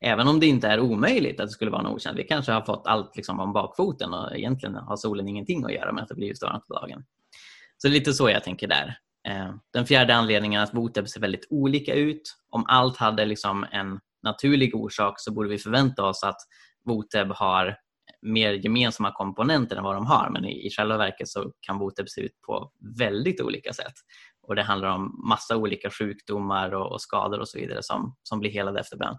Även 0.00 0.28
om 0.28 0.40
det 0.40 0.46
inte 0.46 0.68
är 0.68 0.80
omöjligt 0.80 1.40
att 1.40 1.46
det 1.46 1.52
skulle 1.52 1.70
vara 1.70 1.80
en 1.80 1.86
okänt. 1.86 2.18
Vi 2.18 2.24
kanske 2.24 2.52
har 2.52 2.62
fått 2.62 2.86
allt 2.86 3.16
liksom 3.16 3.40
om 3.40 3.52
bakfoten 3.52 4.14
och 4.14 4.36
egentligen 4.36 4.74
har 4.74 4.96
solen 4.96 5.28
ingenting 5.28 5.64
att 5.64 5.72
göra 5.72 5.92
med 5.92 6.02
att 6.02 6.08
det 6.08 6.14
blir 6.14 6.34
varmt 6.42 6.66
på 6.66 6.74
dagen. 6.74 7.04
Så 7.76 7.88
det 7.88 7.92
är 7.92 7.98
lite 7.98 8.12
så 8.12 8.30
jag 8.30 8.44
tänker 8.44 8.68
där. 8.68 8.98
Eh, 9.28 9.54
den 9.72 9.86
fjärde 9.86 10.14
anledningen 10.14 10.60
är 10.60 10.64
att 10.64 10.74
Voteb 10.74 11.08
ser 11.08 11.20
väldigt 11.20 11.46
olika 11.50 11.94
ut. 11.94 12.36
Om 12.50 12.64
allt 12.68 12.96
hade 12.96 13.24
liksom 13.24 13.66
en 13.72 14.00
naturlig 14.22 14.74
orsak 14.74 15.14
så 15.16 15.32
borde 15.32 15.48
vi 15.48 15.58
förvänta 15.58 16.04
oss 16.04 16.24
att 16.24 16.38
Voteb 16.84 17.32
har 17.32 17.76
mer 18.22 18.52
gemensamma 18.52 19.12
komponenter 19.12 19.76
än 19.76 19.84
vad 19.84 19.94
de 19.94 20.06
har 20.06 20.30
men 20.30 20.44
i, 20.44 20.66
i 20.66 20.70
själva 20.70 20.96
verket 20.96 21.28
så 21.28 21.52
kan 21.60 21.78
Voteb 21.78 22.08
se 22.08 22.20
ut 22.20 22.40
på 22.46 22.72
väldigt 22.98 23.40
olika 23.40 23.72
sätt. 23.72 23.94
Och 24.42 24.56
Det 24.56 24.62
handlar 24.62 24.88
om 24.88 25.24
massa 25.28 25.56
olika 25.56 25.90
sjukdomar 25.90 26.74
och, 26.74 26.92
och 26.92 27.00
skador 27.00 27.40
och 27.40 27.48
så 27.48 27.58
vidare 27.58 27.82
som, 27.82 28.16
som 28.22 28.38
blir 28.40 28.50
helade 28.50 28.80
efter 28.80 28.96
bön. 28.96 29.16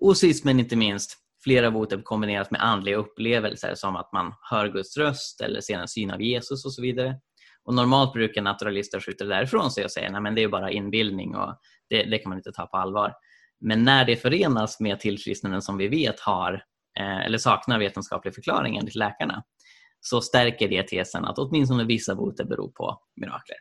Och 0.00 0.16
sist 0.16 0.44
men 0.44 0.60
inte 0.60 0.76
minst, 0.76 1.18
flera 1.44 1.70
Voteb 1.70 2.04
kombineras 2.04 2.50
med 2.50 2.64
andliga 2.64 2.96
upplevelser 2.96 3.74
som 3.74 3.96
att 3.96 4.12
man 4.12 4.32
hör 4.50 4.68
Guds 4.68 4.96
röst 4.96 5.40
eller 5.40 5.60
ser 5.60 5.78
en 5.78 5.88
syn 5.88 6.10
av 6.10 6.22
Jesus 6.22 6.64
och 6.64 6.74
så 6.74 6.82
vidare. 6.82 7.16
Och 7.64 7.74
Normalt 7.74 8.12
brukar 8.12 8.42
naturalister 8.42 9.00
skjuta 9.00 9.24
det 9.24 9.34
därifrån 9.34 9.70
sig 9.70 9.84
och 9.84 9.90
säga 9.90 10.18
att 10.18 10.36
det 10.36 10.42
är 10.42 10.48
bara 10.48 10.70
inbildning 10.70 11.36
och 11.36 11.54
det, 11.90 12.02
det, 12.02 12.18
kan 12.18 12.28
man 12.28 12.38
inte 12.38 12.52
ta 12.52 12.66
på 12.66 12.76
allvar. 12.76 13.12
Men 13.60 13.84
när 13.84 14.04
det 14.04 14.16
förenas 14.16 14.80
med 14.80 15.00
tillfrisknanden 15.00 15.62
som 15.62 15.78
vi 15.78 15.88
vet 15.88 16.20
har 16.20 16.52
eh, 16.98 17.26
eller 17.26 17.38
saknar 17.38 17.78
vetenskaplig 17.78 18.34
förklaring 18.34 18.76
enligt 18.76 18.94
läkarna 18.94 19.42
så 20.00 20.20
stärker 20.20 20.68
det 20.68 20.82
tesen 20.82 21.24
att 21.24 21.38
åtminstone 21.38 21.84
vissa 21.84 22.14
boter 22.14 22.44
beror 22.44 22.68
på 22.68 22.98
mirakler. 23.16 23.56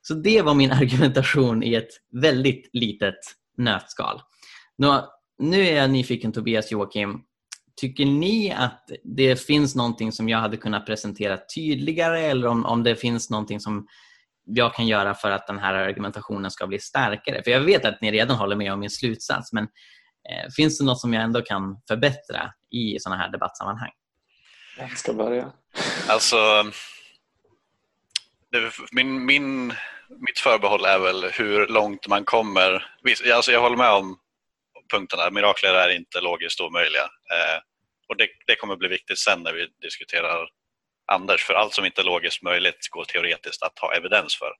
Så 0.00 0.14
det 0.14 0.42
var 0.42 0.54
min 0.54 0.72
argumentation 0.82 1.62
i 1.62 1.74
ett 1.74 1.90
väldigt 2.12 2.70
litet 2.72 3.18
nötskal. 3.56 4.20
Nu, 4.76 5.00
nu 5.38 5.66
är 5.66 5.76
jag 5.76 5.90
nyfiken 5.90 6.32
Tobias 6.32 6.72
Joakim. 6.72 7.20
Tycker 7.80 8.06
ni 8.06 8.52
att 8.52 8.90
det 9.04 9.36
finns 9.36 9.74
någonting 9.74 10.12
som 10.12 10.28
jag 10.28 10.38
hade 10.38 10.56
kunnat 10.56 10.86
presentera 10.86 11.38
tydligare 11.54 12.20
eller 12.20 12.48
om, 12.48 12.66
om 12.66 12.82
det 12.82 12.96
finns 12.96 13.30
någonting 13.30 13.60
som 13.60 13.86
jag 14.44 14.74
kan 14.74 14.86
göra 14.86 15.14
för 15.14 15.30
att 15.30 15.46
den 15.46 15.58
här 15.58 15.74
argumentationen 15.74 16.50
ska 16.50 16.66
bli 16.66 16.78
starkare? 16.78 17.42
För 17.42 17.50
jag 17.50 17.60
vet 17.60 17.84
att 17.84 18.00
ni 18.00 18.12
redan 18.12 18.36
håller 18.36 18.56
med 18.56 18.72
om 18.72 18.80
min 18.80 18.90
slutsats 18.90 19.52
men 19.52 19.64
eh, 19.64 20.50
finns 20.56 20.78
det 20.78 20.84
något 20.84 21.00
som 21.00 21.14
jag 21.14 21.22
ändå 21.22 21.42
kan 21.42 21.80
förbättra 21.88 22.52
i 22.70 22.98
sådana 23.00 23.22
här 23.22 23.30
debattsammanhang? 23.30 23.90
Vem 24.78 24.88
ska 24.88 25.12
börja? 25.12 25.52
Alltså, 26.08 26.36
det, 28.52 28.72
min, 28.92 29.24
min, 29.24 29.66
mitt 30.08 30.38
förbehåll 30.38 30.84
är 30.84 30.98
väl 30.98 31.24
hur 31.32 31.66
långt 31.66 32.08
man 32.08 32.24
kommer. 32.24 32.86
Alltså 33.34 33.52
jag 33.52 33.60
håller 33.60 33.76
med 33.76 33.92
om 33.92 34.18
punkterna. 34.90 35.30
Mirakler 35.30 35.74
är 35.74 35.88
inte 35.88 36.20
logiskt 36.20 36.60
omöjliga. 36.60 37.02
Eh, 37.04 37.60
och 38.08 38.16
det, 38.16 38.28
det, 38.46 38.56
kommer 38.56 38.76
bli 38.76 38.88
viktigt 38.88 39.18
sen 39.18 39.42
när 39.42 39.52
vi 39.52 39.66
diskuterar 39.82 40.48
Anders, 41.12 41.44
för 41.44 41.54
allt 41.54 41.74
som 41.74 41.84
inte 41.84 42.00
är 42.00 42.04
logiskt 42.04 42.42
möjligt 42.42 42.88
går 42.90 43.04
teoretiskt 43.04 43.62
att 43.62 43.78
ha 43.78 43.94
evidens 43.94 44.36
för. 44.36 44.52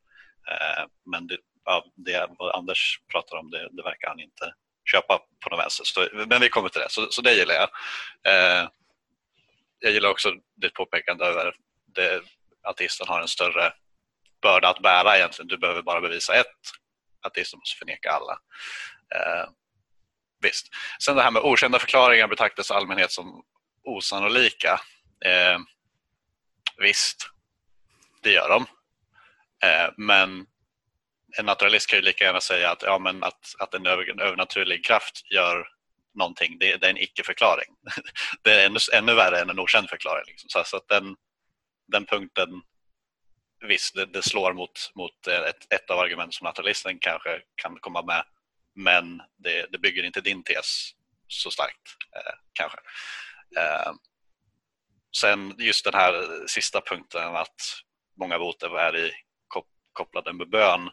Eh, 0.50 0.84
men 1.10 1.26
det, 1.26 1.38
ja, 1.64 1.84
det 1.96 2.28
vad 2.38 2.54
Anders 2.54 3.00
pratar 3.12 3.36
om, 3.36 3.50
det, 3.50 3.68
det, 3.70 3.82
verkar 3.82 4.08
han 4.08 4.20
inte 4.20 4.54
köpa 4.92 5.18
på 5.18 5.50
något 5.50 5.58
vänster. 5.58 5.84
Så, 5.84 6.08
men 6.26 6.40
vi 6.40 6.48
kommer 6.48 6.68
till 6.68 6.80
det, 6.80 6.90
så, 6.90 7.10
så 7.10 7.22
det 7.22 7.32
gillar 7.32 7.54
jag. 7.54 7.68
Eh, 8.24 8.68
jag 9.78 9.92
gillar 9.92 10.10
också 10.10 10.32
ditt 10.56 10.74
påpekande 10.74 11.24
över 11.24 11.54
det, 11.94 12.22
ateisten 12.62 13.08
har 13.08 13.20
en 13.20 13.28
större 13.28 13.72
börda 14.42 14.68
att 14.68 14.82
bära 14.82 15.16
egentligen. 15.16 15.48
Du 15.48 15.58
behöver 15.58 15.82
bara 15.82 16.00
bevisa 16.00 16.34
ett, 16.34 16.56
ateisten 17.22 17.58
måste 17.58 17.78
förneka 17.78 18.10
alla. 18.10 18.38
Eh, 19.14 19.48
visst. 20.40 20.66
Sen 21.04 21.16
det 21.16 21.22
här 21.22 21.30
med 21.30 21.42
okända 21.42 21.78
förklaringar 21.78 22.28
betraktas 22.28 22.70
i 22.70 22.74
allmänhet 22.74 23.12
som 23.12 23.42
osannolika. 23.84 24.80
Eh, 25.24 25.58
visst, 26.76 27.28
det 28.22 28.30
gör 28.30 28.48
de. 28.48 28.66
Eh, 29.68 29.90
men 29.96 30.46
en 31.38 31.46
naturalist 31.46 31.90
kan 31.90 31.98
ju 31.98 32.04
lika 32.04 32.24
gärna 32.24 32.40
säga 32.40 32.70
att, 32.70 32.82
ja, 32.82 32.98
men 32.98 33.24
att, 33.24 33.54
att 33.58 33.74
en, 33.74 33.86
över, 33.86 34.10
en 34.10 34.20
övernaturlig 34.20 34.84
kraft 34.84 35.22
gör 35.32 35.68
någonting, 36.14 36.58
det, 36.58 36.76
det 36.76 36.86
är 36.86 36.90
en 36.90 37.02
icke-förklaring. 37.02 37.74
Det 38.42 38.52
är 38.52 38.66
ännu, 38.66 38.78
ännu 38.92 39.14
värre 39.14 39.40
än 39.40 39.50
en 39.50 39.58
okänd 39.58 39.90
förklaring. 39.90 40.24
Liksom. 40.26 40.48
Så, 40.48 40.64
så, 40.64 40.76
att 40.76 40.88
den, 40.88 41.16
den 41.86 42.06
punkten, 42.06 42.48
visst, 43.66 43.94
det, 43.94 44.06
det 44.06 44.22
slår 44.22 44.52
mot, 44.52 44.92
mot 44.94 45.26
ett, 45.26 45.72
ett 45.72 45.90
av 45.90 45.98
argumenten 45.98 46.32
som 46.32 46.44
naturalisten 46.44 46.98
kanske 46.98 47.40
kan 47.54 47.78
komma 47.80 48.02
med 48.02 48.24
men 48.78 49.22
det, 49.36 49.66
det 49.72 49.78
bygger 49.78 50.02
inte 50.02 50.20
din 50.20 50.42
tes 50.42 50.90
så 51.28 51.50
starkt 51.50 51.96
eh, 52.16 52.32
kanske. 52.52 52.78
Eh, 53.56 53.92
sen 55.20 55.54
just 55.58 55.84
den 55.84 55.94
här 55.94 56.46
sista 56.46 56.80
punkten 56.80 57.36
att 57.36 57.60
många 58.20 58.38
voter 58.38 58.78
är 58.78 58.96
i, 58.96 59.12
kopplade 59.92 60.32
med 60.32 60.50
bön. 60.50 60.86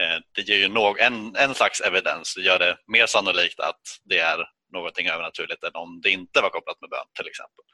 Eh, 0.00 0.18
det 0.32 0.42
ger 0.42 0.56
ju 0.56 0.68
någ, 0.68 0.98
en, 0.98 1.36
en 1.36 1.54
slags 1.54 1.80
evidens, 1.80 2.34
det 2.34 2.42
gör 2.42 2.58
det 2.58 2.78
mer 2.86 3.06
sannolikt 3.06 3.60
att 3.60 3.80
det 4.04 4.18
är 4.18 4.44
någonting 4.72 5.08
övernaturligt 5.08 5.64
än 5.64 5.74
om 5.74 6.00
det 6.00 6.10
inte 6.10 6.40
var 6.40 6.50
kopplat 6.50 6.80
med 6.80 6.90
bön 6.90 7.06
till 7.14 7.26
exempel. 7.26 7.64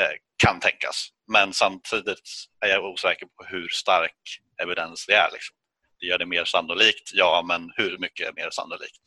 Eh, 0.00 0.16
kan 0.44 0.60
tänkas, 0.60 1.08
men 1.32 1.52
samtidigt 1.52 2.30
är 2.60 2.68
jag 2.68 2.84
osäker 2.84 3.26
på 3.26 3.44
hur 3.44 3.68
stark 3.68 4.40
evidens 4.62 5.06
det 5.06 5.14
är. 5.14 5.30
Liksom 5.32 5.56
det 6.02 6.08
gör 6.08 6.18
det 6.18 6.26
mer 6.26 6.44
sannolikt. 6.44 7.10
Ja, 7.12 7.44
men 7.46 7.72
hur 7.76 7.98
mycket 7.98 8.36
mer 8.36 8.50
sannolikt? 8.50 9.00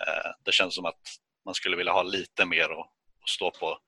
Eh, 0.00 0.30
det 0.44 0.52
känns 0.52 0.74
som 0.74 0.84
att 0.84 1.00
man 1.44 1.54
skulle 1.54 1.76
vilja 1.76 1.92
ha 1.92 2.02
lite 2.02 2.44
mer 2.44 2.80
att, 2.80 2.90
stå 3.28 3.50
på 3.50 3.78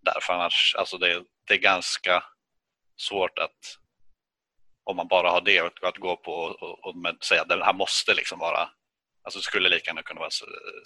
där. 0.00 0.18
För 0.22 0.32
annars, 0.32 0.74
alltså 0.78 0.98
det, 0.98 1.24
det 1.46 1.54
är 1.54 1.58
ganska 1.58 2.24
svårt 2.96 3.38
att 3.38 3.78
om 4.84 4.96
man 4.96 5.08
bara 5.08 5.30
har 5.30 5.40
det 5.40 5.60
att 5.82 5.98
gå 5.98 6.16
på 6.16 6.32
och, 6.32 6.86
och 6.86 7.24
säga 7.24 7.42
att 7.42 7.48
det 7.48 7.64
här 7.64 7.72
måste 7.72 8.14
liksom 8.14 8.38
vara 8.38 8.70
Alltså 9.24 9.40
skulle 9.40 9.68
lika 9.68 9.90
gärna 9.90 10.02
kunna 10.02 10.20
vara 10.20 10.30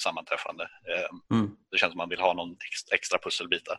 sammanträffande. 0.02 0.64
Eh, 0.64 1.36
mm. 1.36 1.56
Det 1.70 1.78
känns 1.78 1.92
som 1.92 2.00
att 2.00 2.04
man 2.04 2.08
vill 2.08 2.20
ha 2.20 2.34
någon 2.34 2.56
extra 2.92 3.18
pusselbitar. 3.18 3.78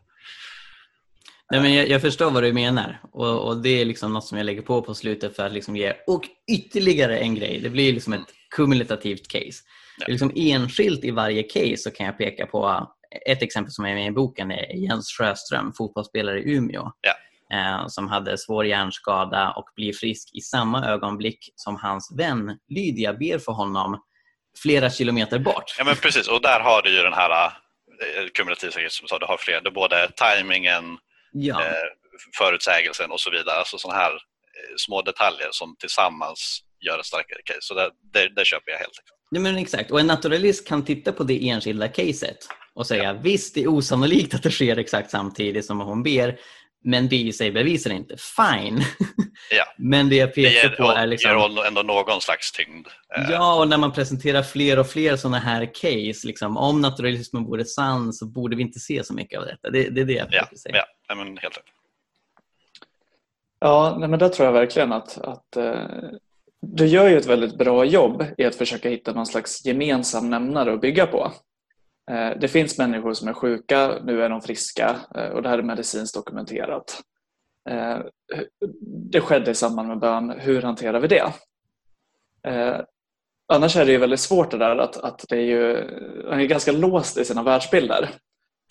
Nej, 1.51 1.61
men 1.61 1.73
jag, 1.73 1.89
jag, 1.89 2.01
förstår 2.01 2.31
vad 2.31 2.43
du 2.43 2.53
menar 2.53 3.01
och, 3.11 3.47
och, 3.47 3.61
det 3.61 3.81
är 3.81 3.85
liksom 3.85 4.13
något 4.13 4.25
som 4.25 4.37
jag 4.37 4.45
lägger 4.45 4.61
på 4.61 4.81
på 4.81 4.93
slutet 4.93 5.35
för 5.35 5.45
att 5.45 5.51
liksom 5.51 5.75
ge 5.75 5.93
och 6.07 6.21
ytterligare 6.51 7.17
en 7.17 7.35
grej. 7.35 7.59
Det 7.59 7.69
blir 7.69 7.93
liksom 7.93 8.13
ett 8.13 8.27
kumulativt 8.55 9.27
case. 9.27 9.63
Ja. 9.99 10.05
Liksom 10.07 10.31
enskilt 10.35 11.03
i 11.03 11.11
varje 11.11 11.43
case 11.43 11.77
så 11.77 11.91
kan 11.91 12.05
jag 12.05 12.17
peka 12.17 12.45
på 12.45 12.87
ett 13.25 13.43
exempel 13.43 13.71
som 13.71 13.85
är 13.85 13.95
med 13.95 14.07
i 14.07 14.11
boken 14.11 14.51
är 14.51 14.75
Jens 14.75 15.11
Sjöström, 15.17 15.73
fotbollsspelare 15.77 16.39
i 16.39 16.55
Umeå. 16.55 16.91
Ja. 17.01 17.13
Eh, 17.53 17.87
som 17.87 18.07
hade 18.07 18.37
svår 18.37 18.65
hjärnskada 18.65 19.51
och 19.51 19.65
blir 19.75 19.93
frisk 19.93 20.29
i 20.33 20.41
samma 20.41 20.85
ögonblick 20.85 21.39
som 21.55 21.75
hans 21.75 22.15
vän 22.17 22.57
Lydia 22.67 23.13
ber 23.13 23.39
för 23.39 23.51
honom 23.51 24.01
flera 24.61 24.89
kilometer 24.89 25.39
bort. 25.39 25.75
Ja 25.77 25.83
men 25.83 25.95
precis 25.95 26.27
och 26.27 26.41
där 26.41 26.59
har 26.59 26.81
du 26.81 26.95
ju 26.95 27.03
den 27.03 27.13
här 27.13 27.45
eh, 27.45 28.27
kumulativa 28.33 28.71
som 28.71 29.03
du 29.03 29.07
sa, 29.07 29.19
du 29.19 29.25
har 29.25 29.37
fler, 29.37 29.61
du 29.61 29.71
både 29.71 30.11
tajmingen, 30.15 30.97
ja. 31.31 31.61
eh, 31.61 31.75
förutsägelsen 32.37 33.11
och 33.11 33.19
så 33.19 33.31
vidare. 33.31 33.55
Alltså 33.55 33.77
sådana 33.77 33.99
här 33.99 34.11
eh, 34.11 34.75
små 34.77 35.01
detaljer 35.01 35.49
som 35.51 35.75
tillsammans 35.79 36.63
gör 36.85 36.99
ett 36.99 37.05
starkare 37.05 37.41
case. 37.45 37.59
Så 37.61 37.73
det, 37.73 37.91
det, 38.13 38.35
det 38.35 38.45
köper 38.45 38.71
jag 38.71 38.77
helt. 38.77 38.99
Ja, 39.31 39.39
men 39.39 39.57
exakt. 39.57 39.91
Och 39.91 39.99
en 39.99 40.07
naturalist 40.07 40.67
kan 40.67 40.85
titta 40.85 41.11
på 41.11 41.23
det 41.23 41.49
enskilda 41.49 41.87
caset 41.87 42.37
och 42.73 42.87
säga 42.87 43.03
ja. 43.03 43.19
visst, 43.23 43.55
det 43.55 43.63
är 43.63 43.67
osannolikt 43.67 44.33
att 44.33 44.43
det 44.43 44.51
sker 44.51 44.77
exakt 44.77 45.11
samtidigt 45.11 45.65
som 45.65 45.79
hon 45.79 46.03
ber, 46.03 46.39
men 46.83 47.07
det 47.09 47.15
i 47.15 47.33
sig 47.33 47.51
bevisar 47.51 47.91
inte. 47.91 48.15
Fine! 48.17 48.81
Ja. 49.51 49.63
men 49.77 50.09
det 50.09 50.15
jag 50.15 50.29
Det 50.29 50.33
pekar 50.33 50.49
ger, 50.69 50.69
på 50.69 50.83
är 50.83 51.07
liksom... 51.07 51.31
ger 51.31 51.65
ändå 51.67 51.81
någon 51.81 52.21
slags 52.21 52.51
tyngd. 52.51 52.87
Eh, 53.17 53.31
Ja, 53.31 53.59
och 53.59 53.67
när 53.67 53.77
man 53.77 53.91
presenterar 53.91 54.43
fler 54.43 54.79
och 54.79 54.87
fler 54.87 55.15
sådana 55.15 55.39
här 55.39 55.65
case, 55.73 56.27
liksom, 56.27 56.57
om 56.57 56.81
naturalismen 56.81 57.43
vore 57.43 57.65
sann 57.65 58.13
så 58.13 58.25
borde 58.25 58.55
vi 58.55 58.61
inte 58.61 58.79
se 58.79 59.03
så 59.03 59.13
mycket 59.13 59.39
av 59.39 59.45
detta. 59.45 59.69
Det, 59.69 59.89
det 59.89 60.01
är 60.01 60.05
det 60.05 60.13
jag 60.13 60.27
Ja, 60.31 60.39
försöker 60.41 60.55
säga. 60.55 60.75
ja 60.75 61.15
nej, 61.15 61.25
men 61.25 61.37
helt 61.37 61.57
rätt. 61.57 61.63
Ja, 63.59 63.95
nej, 63.99 64.09
men 64.09 64.19
där 64.19 64.29
tror 64.29 64.45
jag 64.45 64.53
verkligen 64.53 64.91
att, 64.93 65.17
att 65.17 65.55
eh, 65.57 65.83
du 66.61 66.85
gör 66.87 67.09
ju 67.09 67.17
ett 67.17 67.25
väldigt 67.25 67.57
bra 67.57 67.85
jobb 67.85 68.25
i 68.37 68.45
att 68.45 68.55
försöka 68.55 68.89
hitta 68.89 69.13
någon 69.13 69.25
slags 69.25 69.65
gemensam 69.65 70.29
nämnare 70.29 70.73
att 70.73 70.81
bygga 70.81 71.07
på. 71.07 71.31
Eh, 72.09 72.37
det 72.39 72.47
finns 72.47 72.77
människor 72.77 73.13
som 73.13 73.27
är 73.27 73.33
sjuka, 73.33 73.99
nu 74.03 74.23
är 74.23 74.29
de 74.29 74.41
friska 74.41 74.95
eh, 75.15 75.29
och 75.29 75.41
det 75.41 75.49
här 75.49 75.57
är 75.57 75.63
medicinskt 75.63 76.15
dokumenterat. 76.15 77.01
Eh, 77.69 77.99
det 79.11 79.21
skedde 79.21 79.51
i 79.51 79.55
samband 79.55 79.87
med 79.87 79.99
bön, 79.99 80.29
hur 80.29 80.61
hanterar 80.61 80.99
vi 80.99 81.07
det? 81.07 81.33
Annars 83.53 83.75
är 83.75 83.85
det 83.85 83.91
ju 83.91 83.97
väldigt 83.97 84.19
svårt 84.19 84.51
det 84.51 84.57
där 84.57 84.77
att, 84.77 84.97
att 84.97 85.25
det 85.29 85.37
är 85.37 85.41
ju, 85.41 85.75
han 86.29 86.39
är 86.39 86.45
ganska 86.45 86.71
låst 86.71 87.17
i 87.17 87.25
sina 87.25 87.43
världsbilder. 87.43 88.09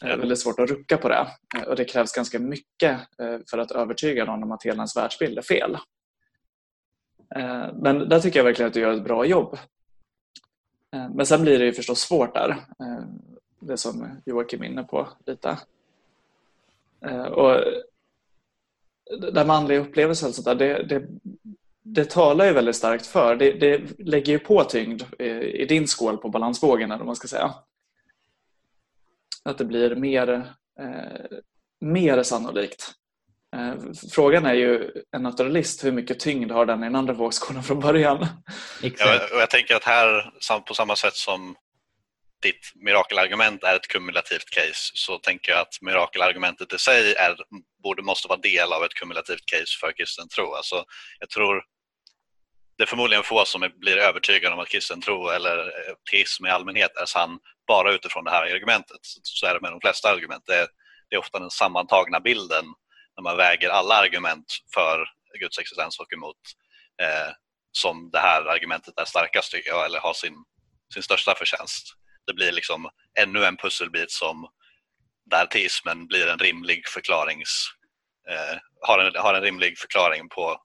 Det 0.00 0.06
är 0.06 0.16
väldigt 0.16 0.38
svårt 0.38 0.58
att 0.58 0.70
rucka 0.70 0.96
på 0.96 1.08
det 1.08 1.26
och 1.66 1.76
det 1.76 1.84
krävs 1.84 2.12
ganska 2.12 2.38
mycket 2.38 3.00
för 3.50 3.58
att 3.58 3.70
övertyga 3.70 4.24
någon 4.24 4.42
om 4.42 4.52
att 4.52 4.62
hela 4.62 4.76
ens 4.76 4.96
världsbild 4.96 5.38
är 5.38 5.42
fel. 5.42 5.76
Men 7.82 8.08
där 8.08 8.20
tycker 8.20 8.38
jag 8.38 8.44
verkligen 8.44 8.66
att 8.66 8.74
du 8.74 8.80
gör 8.80 8.92
ett 8.92 9.04
bra 9.04 9.24
jobb. 9.24 9.58
Eh, 10.92 11.08
men 11.14 11.26
sen 11.26 11.42
blir 11.42 11.58
det 11.58 11.64
ju 11.64 11.72
förstås 11.72 12.00
svårt 12.00 12.34
där. 12.34 12.50
Eh, 12.50 13.04
det 13.60 13.76
som 13.76 14.20
Joakim 14.24 14.62
är 14.62 14.66
inne 14.66 14.82
på 14.82 15.08
lite. 15.26 15.58
Eh, 17.00 17.22
och 17.22 17.64
det 19.20 19.30
där 19.30 19.44
med 19.44 19.56
andliga 19.56 20.14
sånt 20.14 20.44
där, 20.44 20.54
det, 20.54 20.82
det, 20.82 21.08
det 21.82 22.10
talar 22.10 22.44
ju 22.44 22.52
väldigt 22.52 22.76
starkt 22.76 23.06
för. 23.06 23.36
Det, 23.36 23.52
det 23.52 23.98
lägger 23.98 24.32
ju 24.32 24.38
på 24.38 24.64
tyngd 24.64 25.02
i, 25.18 25.28
i 25.62 25.66
din 25.66 25.88
skål 25.88 26.16
på 26.16 26.28
balansvågen, 26.28 26.90
eller 26.90 26.98
vad 26.98 27.06
man 27.06 27.16
ska 27.16 27.28
säga. 27.28 27.54
Att 29.42 29.58
det 29.58 29.64
blir 29.64 29.94
mer, 29.94 30.52
eh, 30.80 31.38
mer 31.80 32.22
sannolikt. 32.22 32.94
Eh, 33.58 33.74
Frågan 34.12 34.46
är 34.46 34.54
ju 34.54 34.90
en 35.16 35.22
naturalist, 35.22 35.84
hur 35.84 35.92
mycket 35.92 36.20
tyngd 36.20 36.50
har 36.52 36.66
den 36.66 36.80
i 36.82 36.86
den 36.86 36.94
andra 36.96 37.12
vågskålen 37.14 37.62
från 37.62 37.80
början? 37.80 38.26
Exakt. 38.82 39.22
Ja, 39.30 39.34
och 39.36 39.40
jag 39.40 39.50
tänker 39.50 39.76
att 39.76 39.84
här, 39.84 40.30
på 40.60 40.74
samma 40.74 40.96
sätt 40.96 41.14
som 41.14 41.56
ditt 42.42 42.72
mirakelargument 42.74 43.62
är 43.64 43.76
ett 43.76 43.88
kumulativt 43.88 44.50
case 44.50 44.90
så 44.94 45.18
tänker 45.18 45.52
jag 45.52 45.60
att 45.60 45.78
mirakelargumentet 45.80 46.72
i 46.72 46.78
sig 46.78 47.14
är, 47.14 47.36
borde, 47.82 48.02
måste 48.02 48.28
vara 48.28 48.40
del 48.40 48.72
av 48.72 48.84
ett 48.84 48.94
kumulativt 48.94 49.46
case 49.46 49.78
för 49.80 49.92
kristen 49.96 50.28
tro. 50.28 50.54
Alltså, 50.54 50.84
jag 51.20 51.30
tror 51.30 51.62
det 52.76 52.82
är 52.84 52.86
förmodligen 52.86 53.22
få 53.24 53.44
som 53.44 53.62
är- 53.62 53.78
blir 53.80 53.96
övertygade 53.96 54.54
om 54.54 54.60
att 54.60 54.68
kristen 54.68 55.00
tro 55.00 55.28
eller 55.28 55.72
teism 56.10 56.46
i 56.46 56.50
allmänhet 56.50 56.96
är 56.96 57.06
sann 57.06 57.38
bara 57.66 57.92
utifrån 57.92 58.24
det 58.24 58.30
här 58.30 58.54
argumentet. 58.54 58.98
Så- 59.02 59.20
Så 59.22 59.46
är 59.46 59.54
det 59.54 59.60
med 59.60 59.72
de 59.72 59.80
flesta 59.80 60.10
argument. 60.10 60.42
Det 60.46 60.54
är, 60.54 60.66
det 61.10 61.16
är 61.16 61.20
ofta 61.20 61.38
den 61.38 61.50
sammantagna 61.50 62.20
bilden 62.20 62.64
när 63.18 63.22
man 63.22 63.36
väger 63.36 63.68
alla 63.68 63.94
argument 63.94 64.46
för 64.74 65.06
Guds 65.40 65.58
existens 65.58 65.98
och 65.98 66.12
emot 66.12 66.36
eh, 67.02 67.32
som 67.72 68.10
det 68.10 68.18
här 68.18 68.42
argumentet 68.48 68.98
är 68.98 69.04
starkast 69.04 69.52
tycker 69.52 69.70
jag, 69.70 69.86
eller 69.86 70.00
har 70.00 70.14
sin, 70.14 70.34
sin 70.94 71.02
största 71.02 71.34
förtjänst. 71.34 71.94
Det 72.26 72.34
blir 72.34 72.52
liksom 72.52 72.90
ännu 73.18 73.44
en 73.44 73.56
pusselbit 73.56 74.10
som 74.10 74.48
där 75.30 75.46
teismen 75.46 76.06
blir 76.06 76.26
en 76.26 76.38
rimlig 76.38 76.88
förklarings 76.88 77.68
eh, 78.28 78.58
har, 78.80 78.98
en, 78.98 79.12
har 79.16 79.34
en 79.34 79.42
rimlig 79.42 79.78
förklaring 79.78 80.28
på, 80.28 80.62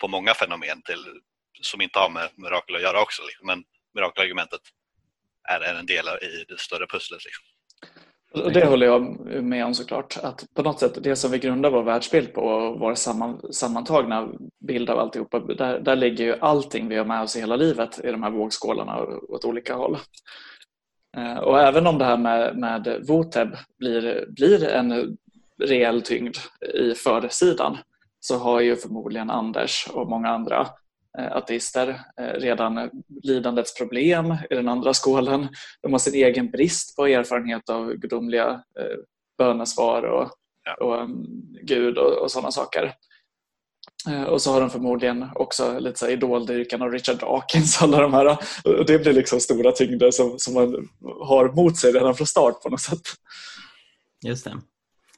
på 0.00 0.08
många 0.08 0.34
fenomen 0.34 0.82
till, 0.82 1.04
som 1.62 1.80
inte 1.80 1.98
har 1.98 2.10
med 2.10 2.30
mirakel 2.36 2.76
att 2.76 2.82
göra 2.82 3.02
också. 3.02 3.22
Liksom. 3.22 3.46
Men 3.46 3.64
mirakelargumentet 3.94 4.60
är 5.48 5.60
en 5.60 5.86
del 5.86 6.08
i 6.08 6.44
det 6.48 6.60
större 6.60 6.86
pusslet. 6.86 7.24
Liksom. 7.24 7.44
Och 8.34 8.52
det 8.52 8.66
håller 8.66 8.86
jag 8.86 9.02
med 9.44 9.66
om 9.66 9.74
såklart. 9.74 10.18
Att 10.22 10.44
på 10.54 10.62
något 10.62 10.80
sätt, 10.80 10.98
det 11.02 11.16
som 11.16 11.30
vi 11.30 11.38
grundar 11.38 11.70
vår 11.70 11.82
världsbild 11.82 12.32
på 12.32 12.40
och 12.40 12.80
vår 12.80 12.94
samman, 12.94 13.52
sammantagna 13.52 14.28
bild 14.66 14.90
av 14.90 14.98
alltihopa, 14.98 15.38
där, 15.38 15.80
där 15.80 15.96
ligger 15.96 16.24
ju 16.24 16.36
allting 16.40 16.88
vi 16.88 16.96
har 16.96 17.04
med 17.04 17.22
oss 17.22 17.36
i 17.36 17.40
hela 17.40 17.56
livet 17.56 18.04
i 18.04 18.10
de 18.10 18.22
här 18.22 18.30
vågskålarna 18.30 19.06
åt 19.28 19.44
olika 19.44 19.74
håll. 19.74 19.98
Eh, 21.16 21.38
och 21.38 21.60
även 21.60 21.86
om 21.86 21.98
det 21.98 22.04
här 22.04 22.16
med, 22.16 22.58
med 22.58 23.04
Voteb 23.08 23.48
blir, 23.78 24.26
blir 24.28 24.68
en 24.68 25.16
reell 25.62 26.02
tyngd 26.02 26.36
i 26.74 26.94
försidan 26.94 27.78
så 28.20 28.38
har 28.38 28.60
ju 28.60 28.76
förmodligen 28.76 29.30
Anders 29.30 29.88
och 29.92 30.08
många 30.08 30.28
andra 30.28 30.66
ateister 31.18 31.88
eh, 32.20 32.40
redan 32.40 32.90
lidandets 33.22 33.74
problem 33.78 34.36
i 34.50 34.54
den 34.54 34.68
andra 34.68 34.94
skålen. 34.94 35.48
De 35.82 35.92
har 35.92 35.98
sin 35.98 36.14
egen 36.14 36.50
brist 36.50 36.96
på 36.96 37.06
erfarenhet 37.06 37.70
av 37.70 37.94
gudomliga 37.94 38.48
eh, 38.80 38.96
bönesvar 39.38 40.02
och, 40.02 40.30
Ja. 40.68 40.74
och 40.74 41.02
um, 41.02 41.26
Gud 41.62 41.98
och, 41.98 42.12
och 42.12 42.30
sådana 42.30 42.50
saker. 42.50 42.92
Eh, 44.08 44.22
Och 44.22 44.42
så 44.42 44.52
har 44.52 44.60
de 44.60 44.70
förmodligen 44.70 45.26
också 45.34 45.78
lite 45.78 45.98
så 45.98 46.08
idoldyrkan 46.08 46.82
av 46.82 46.90
Richard 46.92 47.18
Dawkins. 47.18 47.82
Alla 47.82 48.00
de 48.00 48.14
här, 48.14 48.38
och 48.64 48.86
det 48.86 48.98
blir 48.98 49.12
liksom 49.12 49.40
stora 49.40 49.72
tyngder 49.72 50.10
som, 50.10 50.38
som 50.38 50.54
man 50.54 50.88
har 51.20 51.52
mot 51.52 51.76
sig 51.76 51.92
redan 51.92 52.14
från 52.14 52.26
start 52.26 52.62
på 52.62 52.68
något 52.68 52.80
sätt. 52.80 53.00
Just 54.24 54.44
det. 54.44 54.56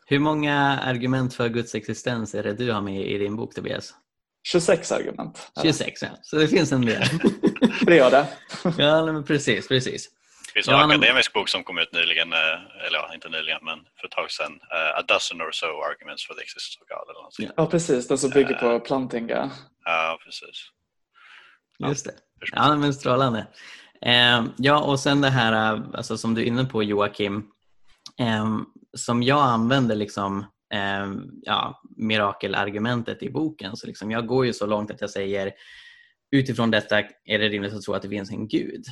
Hur 0.07 0.19
många 0.19 0.79
argument 0.79 1.35
för 1.35 1.49
Guds 1.49 1.75
existens 1.75 2.35
är 2.35 2.43
det 2.43 2.53
du 2.55 2.73
har 2.73 2.81
med 2.81 3.07
i 3.11 3.19
din 3.19 3.37
bok 3.37 3.55
Tobias? 3.55 3.95
26 4.43 4.93
argument. 4.93 5.51
26, 5.63 6.03
ja. 6.03 6.09
Så 6.23 6.37
det 6.37 6.49
finns 6.49 6.73
en 6.73 6.81
del. 6.87 7.03
Det 7.87 7.97
gör 7.97 8.11
det. 8.11 8.27
ja, 8.79 9.13
men 9.13 9.25
precis, 9.25 9.69
precis. 9.69 10.09
Det 10.47 10.53
finns 10.53 10.67
Ja, 10.67 10.83
en 10.83 10.89
men- 10.89 11.01
akademisk 11.01 11.33
bok 11.33 11.49
som 11.49 11.65
kom 11.65 11.79
ut 11.79 11.93
nyligen, 11.93 12.33
eh, 12.33 12.87
eller 12.87 12.99
ja, 12.99 13.15
inte 13.15 13.29
nyligen, 13.29 13.59
men 13.65 13.79
för 14.01 14.07
ett 14.07 14.13
tag 14.13 14.31
sedan. 14.31 14.53
eh, 14.75 14.99
A 14.99 15.03
dozen 15.09 15.43
or 15.43 15.51
so 15.53 15.67
arguments 15.67 16.27
for 16.27 16.35
the 16.35 16.43
existence 16.43 16.79
of 16.83 16.89
God. 16.89 17.09
Eller. 17.17 17.49
Ja. 17.49 17.53
Ja, 17.63 17.67
precis. 17.71 18.09
Den 18.09 18.19
som 18.19 18.31
bygger 18.31 18.55
på 18.55 18.81
Plantinga. 18.81 19.51
Ja, 19.85 20.19
precis. 20.25 20.65
Just 21.89 22.05
det. 22.07 22.13
Ja, 22.53 22.77
men 22.77 22.95
strålande. 22.95 23.47
Eh, 24.07 24.45
ja, 24.57 24.81
och 24.83 25.01
sen 25.01 25.21
det 25.21 25.31
här 25.31 25.53
eh, 25.75 25.81
alltså, 25.95 26.17
som 26.19 26.35
du 26.35 26.43
är 26.43 26.47
inne 26.47 26.65
på 26.65 26.83
Joakim, 26.83 27.37
eh, 28.21 28.47
som 28.97 29.23
jag 29.23 29.39
använder 29.43 29.97
liksom 29.97 30.47
eh, 30.75 31.07
ja, 31.43 31.83
mirakelargumentet 31.97 33.23
i 33.23 33.31
boken. 33.31 33.77
Så 33.77 33.87
liksom, 33.87 34.11
jag 34.11 34.27
går 34.27 34.47
ju 34.47 34.53
så 34.53 34.67
långt 34.67 34.91
att 34.91 35.01
jag 35.01 35.11
säger 35.11 35.53
utifrån 36.31 36.71
detta 36.71 36.99
är 37.25 37.39
det 37.39 37.49
rimligt 37.49 37.75
att 37.75 37.83
tro 37.83 37.95
att 37.95 38.03
det 38.03 38.09
finns 38.09 38.31
en 38.31 38.49
gud. 38.49 38.85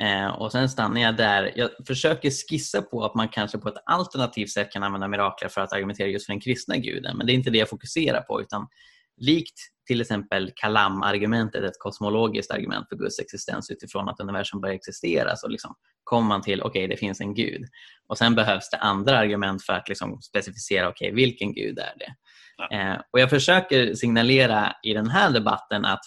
Eh, 0.00 0.28
och 0.28 0.52
sen 0.52 0.68
stannar 0.68 1.00
jag 1.00 1.16
där. 1.16 1.52
Jag 1.56 1.70
försöker 1.86 2.30
skissa 2.30 2.82
på 2.82 3.04
att 3.04 3.14
man 3.14 3.28
kanske 3.28 3.58
på 3.58 3.68
ett 3.68 3.82
alternativt 3.86 4.50
sätt 4.50 4.72
kan 4.72 4.82
använda 4.82 5.08
mirakler 5.08 5.48
för 5.48 5.60
att 5.60 5.72
argumentera 5.72 6.08
just 6.08 6.26
för 6.26 6.32
den 6.32 6.40
kristna 6.40 6.76
guden. 6.76 7.16
Men 7.16 7.26
det 7.26 7.32
är 7.32 7.34
inte 7.34 7.50
det 7.50 7.58
jag 7.58 7.68
fokuserar 7.68 8.20
på 8.20 8.40
utan 8.40 8.68
likt 9.16 9.58
till 9.90 10.00
exempel 10.00 10.50
Kalam-argumentet, 10.56 11.64
ett 11.64 11.78
kosmologiskt 11.78 12.50
argument 12.50 12.88
för 12.88 12.96
Guds 12.96 13.18
existens 13.18 13.70
utifrån 13.70 14.08
att 14.08 14.20
universum 14.20 14.60
börjar 14.60 14.74
existera 14.74 15.36
så 15.36 15.48
liksom 15.48 15.74
kommer 16.04 16.28
man 16.28 16.42
till 16.42 16.62
okej, 16.62 16.88
det 16.88 16.96
finns 16.96 17.20
en 17.20 17.34
gud. 17.34 17.64
Och 18.06 18.18
sen 18.18 18.34
behövs 18.34 18.70
det 18.70 18.76
andra 18.76 19.18
argument 19.18 19.64
för 19.64 19.72
att 19.72 19.88
liksom 19.88 20.22
specificera 20.22 20.88
okej, 20.88 21.12
vilken 21.12 21.54
gud 21.54 21.78
är 21.78 21.92
det? 21.98 22.14
Ja. 22.56 22.78
Eh, 22.78 23.00
och 23.10 23.20
jag 23.20 23.30
försöker 23.30 23.94
signalera 23.94 24.72
i 24.82 24.94
den 24.94 25.10
här 25.10 25.30
debatten 25.30 25.84
att 25.84 26.02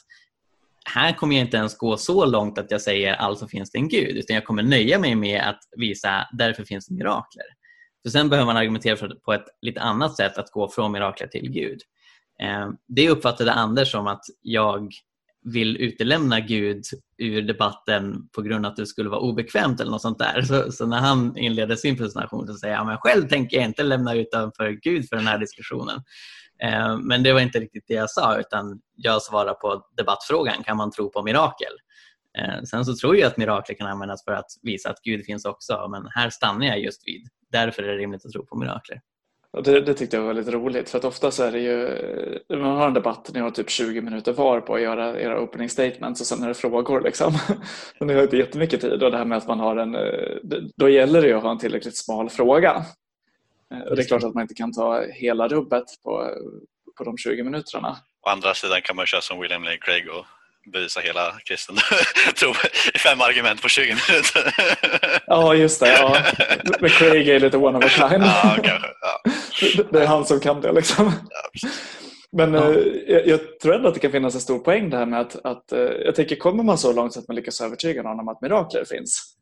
här 0.93 1.13
kommer 1.13 1.35
jag 1.35 1.45
inte 1.45 1.57
ens 1.57 1.77
gå 1.77 1.97
så 1.97 2.25
långt 2.25 2.57
att 2.57 2.71
jag 2.71 2.81
säger 2.81 3.13
alltså 3.13 3.47
finns 3.47 3.71
det 3.71 3.77
en 3.77 3.89
gud 3.89 4.17
utan 4.17 4.35
jag 4.35 4.45
kommer 4.45 4.63
nöja 4.63 4.99
mig 4.99 5.15
med 5.15 5.41
att 5.41 5.59
visa 5.77 6.27
därför 6.31 6.63
finns 6.63 6.87
det 6.87 6.95
mirakler. 6.95 7.45
För 8.03 8.09
sen 8.09 8.29
behöver 8.29 8.45
man 8.45 8.57
argumentera 8.57 9.09
på 9.25 9.33
ett 9.33 9.45
lite 9.61 9.81
annat 9.81 10.15
sätt 10.15 10.37
att 10.37 10.51
gå 10.51 10.69
från 10.69 10.91
mirakler 10.91 11.27
till 11.27 11.49
Gud. 11.51 11.79
Eh, 12.41 12.69
det 12.87 13.09
uppfattade 13.09 13.53
Anders 13.53 13.91
som 13.91 14.07
att 14.07 14.23
jag 14.41 14.91
vill 15.45 15.77
utelämna 15.77 16.39
Gud 16.39 16.83
ur 17.17 17.41
debatten 17.41 18.29
på 18.35 18.41
grund 18.41 18.65
av 18.65 18.71
att 18.71 18.75
det 18.75 18.85
skulle 18.85 19.09
vara 19.09 19.19
obekvämt 19.19 19.79
eller 19.81 19.91
något 19.91 20.01
sånt 20.01 20.19
där. 20.19 20.41
Så, 20.41 20.71
så 20.71 20.85
när 20.85 20.99
han 20.99 21.37
inleder 21.37 21.75
sin 21.75 21.97
presentation 21.97 22.47
så 22.47 22.53
säger 22.53 22.75
han 22.75 22.87
men 22.87 22.97
själv 22.97 23.27
tänker 23.27 23.57
jag 23.57 23.65
inte 23.65 23.83
lämna 23.83 24.13
utanför 24.13 24.69
Gud 24.69 25.09
för 25.09 25.15
den 25.15 25.27
här 25.27 25.37
diskussionen. 25.37 26.03
Eh, 26.63 26.97
Men 26.97 27.23
det 27.23 27.33
var 27.33 27.39
inte 27.39 27.59
riktigt 27.59 27.83
det 27.87 27.93
jag 27.93 28.09
sa 28.09 28.39
utan 28.39 28.81
jag 28.95 29.21
svarar 29.21 29.53
på 29.53 29.85
debattfrågan, 29.97 30.63
kan 30.63 30.77
man 30.77 30.91
tro 30.91 31.09
på 31.11 31.23
mirakel? 31.23 31.73
Eh, 32.37 32.63
Sen 32.63 32.85
så 32.85 32.95
tror 32.95 33.17
jag 33.17 33.27
att 33.27 33.37
mirakler 33.37 33.75
kan 33.75 33.87
användas 33.87 34.23
för 34.23 34.31
att 34.31 34.51
visa 34.61 34.89
att 34.89 35.01
Gud 35.03 35.25
finns 35.25 35.45
också 35.45 35.87
men 35.91 36.07
här 36.11 36.29
stannar 36.29 36.65
jag 36.65 36.79
just 36.79 37.07
vid. 37.07 37.27
Därför 37.51 37.83
är 37.83 37.87
det 37.87 37.97
rimligt 37.97 38.25
att 38.25 38.31
tro 38.31 38.45
på 38.45 38.57
mirakler. 38.57 39.01
Det, 39.61 39.81
det 39.81 39.93
tyckte 39.93 40.15
jag 40.17 40.23
var 40.23 40.33
väldigt 40.33 40.53
roligt 40.53 40.89
för 40.89 40.97
att 40.97 41.05
ofta 41.05 41.31
så 41.31 41.43
är 41.43 41.51
det 41.51 41.59
ju, 41.59 41.87
eh, 42.49 42.57
man 42.57 42.77
har 42.77 42.87
en 42.87 42.93
debatt, 42.93 43.29
ni 43.33 43.39
har 43.39 43.51
typ 43.51 43.69
20 43.69 44.01
minuter 44.01 44.33
var 44.33 44.61
på 44.61 44.75
att 44.75 44.81
göra 44.81 45.19
era 45.19 45.41
opening 45.41 45.69
statements 45.69 46.21
och 46.21 46.27
sen 46.27 46.43
är 46.43 46.47
det 46.47 46.53
frågor 46.53 47.01
liksom. 47.01 47.33
Men 47.99 48.07
ni 48.07 48.13
har 48.13 48.23
inte 48.23 48.37
jättemycket 48.37 48.81
tid 48.81 49.03
och 49.03 49.11
det 49.11 49.17
här 49.17 49.25
med 49.25 49.37
att 49.37 49.47
man 49.47 49.59
har 49.59 49.75
en, 49.75 49.95
eh, 49.95 50.37
då 50.75 50.89
gäller 50.89 51.21
det 51.21 51.27
ju 51.27 51.33
att 51.33 51.43
ha 51.43 51.51
en 51.51 51.57
tillräckligt 51.57 51.97
smal 51.97 52.29
fråga. 52.29 52.85
Och 53.89 53.95
det 53.95 54.01
är 54.01 54.07
klart 54.07 54.23
att 54.23 54.33
man 54.33 54.41
inte 54.41 54.53
kan 54.53 54.73
ta 54.73 55.03
hela 55.13 55.47
rubbet 55.47 55.85
på, 56.03 56.29
på 56.97 57.03
de 57.03 57.17
20 57.17 57.43
minuterna. 57.43 57.97
Å 58.21 58.29
andra 58.29 58.53
sidan 58.53 58.81
kan 58.81 58.95
man 58.95 59.05
köra 59.05 59.21
som 59.21 59.39
William 59.39 59.63
Lane 59.63 59.77
Craig 59.77 60.09
och 60.09 60.25
bevisa 60.65 60.99
hela 60.99 61.31
kristen 61.45 61.75
tro 62.39 62.49
i 62.93 62.97
fem 62.97 63.21
argument 63.21 63.61
på 63.61 63.69
20 63.69 63.81
minuter. 63.85 64.55
ja, 65.27 65.55
just 65.55 65.79
det. 65.79 65.87
Ja. 65.93 66.17
Men 66.79 66.89
Craig 66.89 67.27
är 67.29 67.39
lite 67.39 67.57
one 67.57 67.77
of 67.77 67.85
a 67.85 68.09
kind. 68.09 68.23
Ja, 68.23 68.55
kanske, 68.63 68.87
ja. 69.01 69.31
Det 69.91 70.01
är 70.03 70.07
han 70.07 70.25
som 70.25 70.39
kan 70.39 70.61
det. 70.61 70.71
Liksom. 70.71 71.05
Ja, 71.29 71.69
Men 72.37 72.53
Ja. 72.53 72.69
eh, 72.73 72.77
jag, 73.07 73.27
jag 73.27 73.59
tror 73.59 73.75
ändå 73.75 73.87
att 73.87 73.93
det 73.93 73.99
kan 73.99 74.11
finnas 74.11 74.35
en 74.35 74.41
stor 74.41 74.59
poäng 74.59 74.89
det 74.89 74.97
här 74.97 75.05
med 75.05 75.21
att, 75.21 75.45
att 75.45 75.71
eh, 75.71 75.79
jag 75.79 76.15
tänker 76.15 76.35
kommer 76.35 76.63
man 76.63 76.77
så 76.77 76.93
långt 76.93 77.13
så 77.13 77.19
att 77.19 77.27
man 77.27 77.35
lyckas 77.35 77.61
övertyga 77.61 78.03
någon 78.03 78.19
om 78.19 78.27
att 78.27 78.41
mirakler 78.41 78.85
finns 78.85 79.32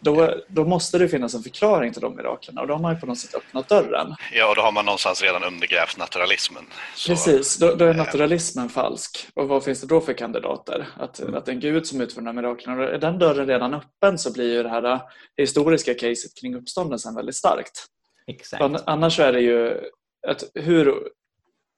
då, 0.00 0.34
då 0.48 0.64
måste 0.64 0.98
det 0.98 1.08
finnas 1.08 1.34
en 1.34 1.42
förklaring 1.42 1.92
till 1.92 2.02
de 2.02 2.16
miraklerna 2.16 2.60
och 2.60 2.66
då 2.66 2.74
har 2.74 2.80
man 2.80 2.94
ju 2.94 3.00
på 3.00 3.06
något 3.06 3.18
sätt 3.18 3.34
öppnat 3.34 3.68
dörren. 3.68 4.14
ja, 4.32 4.48
och 4.50 4.56
då 4.56 4.62
har 4.62 4.72
man 4.72 4.84
någonstans 4.84 5.22
redan 5.22 5.44
undergrävt 5.44 5.98
naturalismen. 5.98 6.62
Så, 6.94 7.08
Precis, 7.12 7.58
då, 7.58 7.74
då 7.74 7.84
är 7.84 7.90
eh, 7.90 7.96
naturalismen 7.96 8.68
falsk. 8.68 9.28
Och 9.34 9.48
vad 9.48 9.64
finns 9.64 9.80
det 9.80 9.86
då 9.86 10.00
för 10.00 10.12
kandidater? 10.12 10.88
Att, 10.96 11.20
att 11.20 11.48
en 11.48 11.60
gud 11.60 11.86
som 11.86 12.00
utför 12.00 12.20
de 12.20 12.26
här 12.26 12.34
miraklerna, 12.34 12.88
är 12.88 12.98
den 12.98 13.18
dörren 13.18 13.46
redan 13.46 13.74
öppen 13.74 14.18
så 14.18 14.32
blir 14.32 14.52
ju 14.54 14.62
det 14.62 14.68
här 14.68 14.84
eh, 14.92 15.00
historiska 15.36 15.94
caset 15.94 16.40
kring 16.40 16.54
uppståndelsen 16.56 17.14
väldigt 17.14 17.36
starkt. 17.36 17.86
Exakt. 18.26 18.62
An- 18.62 18.78
Annars 18.86 19.16
så 19.16 19.22
är 19.22 19.32
det 19.32 19.40
ju 19.40 19.80
att 20.28 20.44
hur 20.54 20.94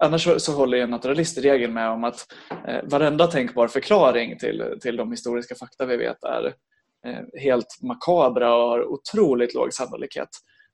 Annars 0.05 0.43
så- 0.43 0.53
håller 0.53 0.77
ju 0.77 0.83
en 0.83 0.91
naturalist 0.91 1.39
i 1.39 1.41
regel 1.41 1.71
med 1.71 1.91
om 1.91 2.05
att 2.05 2.27
eh, 2.69 2.81
varenda 2.85 3.27
tänkbar 3.27 3.69
förklaring 3.69 4.39
till, 4.39 4.79
till 4.81 4.97
de 4.97 5.11
historiska 5.11 5.55
fakta 5.55 5.87
vi 5.87 5.97
vet 5.97 6.25
är 6.25 6.47
eh, 6.47 6.53
helt 7.41 7.83
makabra 7.83 8.55
och 8.55 8.69
har 8.69 8.85
otroligt 8.85 9.55
låg 9.55 9.73
sannolikhet. 9.73 10.29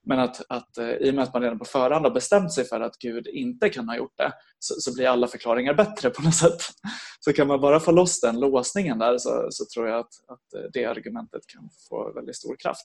Men 0.07 0.21
att, 0.21 0.43
att 0.49 0.79
eh, 0.79 0.91
i 0.91 1.11
och 1.11 1.15
med 1.15 1.25
att 1.25 1.33
man 1.33 1.43
redan 1.43 1.59
på 1.59 1.65
förhand 1.65 2.05
har 2.05 2.11
bestämt 2.13 2.53
sig 2.53 2.65
för 2.65 2.81
att 2.81 2.99
Gud 2.99 3.27
inte 3.27 3.69
kan 3.69 3.89
ha 3.89 3.97
gjort 3.97 4.17
det 4.17 4.33
så, 4.59 4.75
så 4.81 4.95
blir 4.95 5.07
alla 5.07 5.27
förklaringar 5.27 5.75
bättre 5.75 6.11
på 6.11 6.23
något 6.23 6.35
sätt. 6.35 6.61
Så 7.21 7.33
kan 7.33 7.47
man 7.47 7.61
bara 7.61 7.81
få 7.81 7.93
loss 7.93 8.21
den 8.21 8.41
låsningen 8.41 8.99
där 8.99 9.19
så, 9.19 9.47
så 9.51 9.65
tror 9.75 9.89
jag 9.89 9.99
att, 9.99 10.13
att 10.29 10.55
eh, 10.55 10.71
det 10.73 10.85
argumentet 10.85 11.43
kan 11.47 11.69
få 11.89 12.13
väldigt 12.13 12.37
stor 12.37 12.57
kraft. 12.57 12.85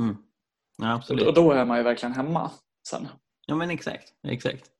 Mm. 0.00 0.16
Ja, 0.78 0.94
absolut. 0.94 1.26
och 1.26 1.34
då 1.34 1.52
är 1.52 1.64
man 1.64 1.78
ju 1.78 1.82
verkligen 1.82 2.12
hemma 2.12 2.50
sen. 2.88 3.08
Ja 3.46 3.54
men 3.54 3.70
exakt. 3.70 4.08
exakt. 4.28 4.70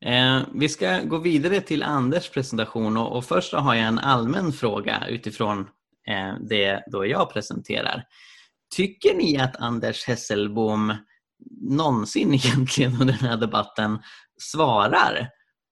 Eh, 0.00 0.40
vi 0.54 0.68
ska 0.68 0.98
gå 0.98 1.18
vidare 1.18 1.60
till 1.60 1.82
Anders 1.82 2.30
presentation 2.30 2.96
och, 2.96 3.16
och 3.16 3.24
först 3.24 3.52
har 3.52 3.74
jag 3.74 3.86
en 3.86 3.98
allmän 3.98 4.52
fråga 4.52 5.06
utifrån 5.08 5.60
eh, 5.60 5.66
Eh, 6.10 6.34
det 6.40 6.82
då 6.86 7.06
jag 7.06 7.32
presenterar. 7.32 8.04
Tycker 8.76 9.14
ni 9.14 9.38
att 9.38 9.56
Anders 9.56 10.06
Hesselbom 10.06 10.94
någonsin 11.60 12.34
egentligen 12.34 12.92
under 12.92 13.14
den 13.20 13.28
här 13.28 13.36
debatten 13.36 13.98
svarar 14.42 15.28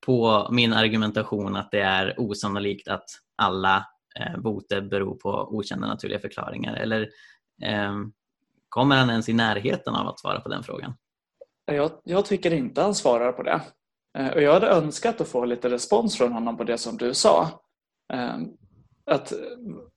på 0.07 0.49
min 0.51 0.73
argumentation 0.73 1.57
att 1.57 1.71
det 1.71 1.81
är 1.81 2.21
osannolikt 2.21 2.89
att 2.89 3.05
alla 3.37 3.87
eh, 4.21 4.41
boter 4.41 4.81
beror 4.81 5.15
på 5.15 5.31
okända 5.31 5.87
naturliga 5.87 6.19
förklaringar? 6.19 6.75
Eller 6.75 7.09
eh, 7.63 7.93
kommer 8.69 8.97
han 8.97 9.11
ens 9.11 9.29
i 9.29 9.33
närheten 9.33 9.95
av 9.95 10.09
att 10.09 10.21
svara 10.21 10.41
på 10.41 10.49
den 10.49 10.63
frågan? 10.63 10.95
Jag, 11.65 11.91
jag 12.05 12.25
tycker 12.25 12.53
inte 12.53 12.83
han 12.83 12.95
svarar 12.95 13.33
på 13.33 13.43
det. 13.43 13.61
Eh, 14.19 14.29
och 14.29 14.43
jag 14.43 14.53
hade 14.53 14.69
önskat 14.69 15.21
att 15.21 15.29
få 15.29 15.45
lite 15.45 15.71
respons 15.71 16.19
från 16.19 16.33
honom 16.33 16.57
på 16.57 16.65
det 16.65 16.79
som 16.79 16.97
du 16.97 17.15
sa. 17.15 17.49
Eh, 18.13 18.37
att 19.09 19.33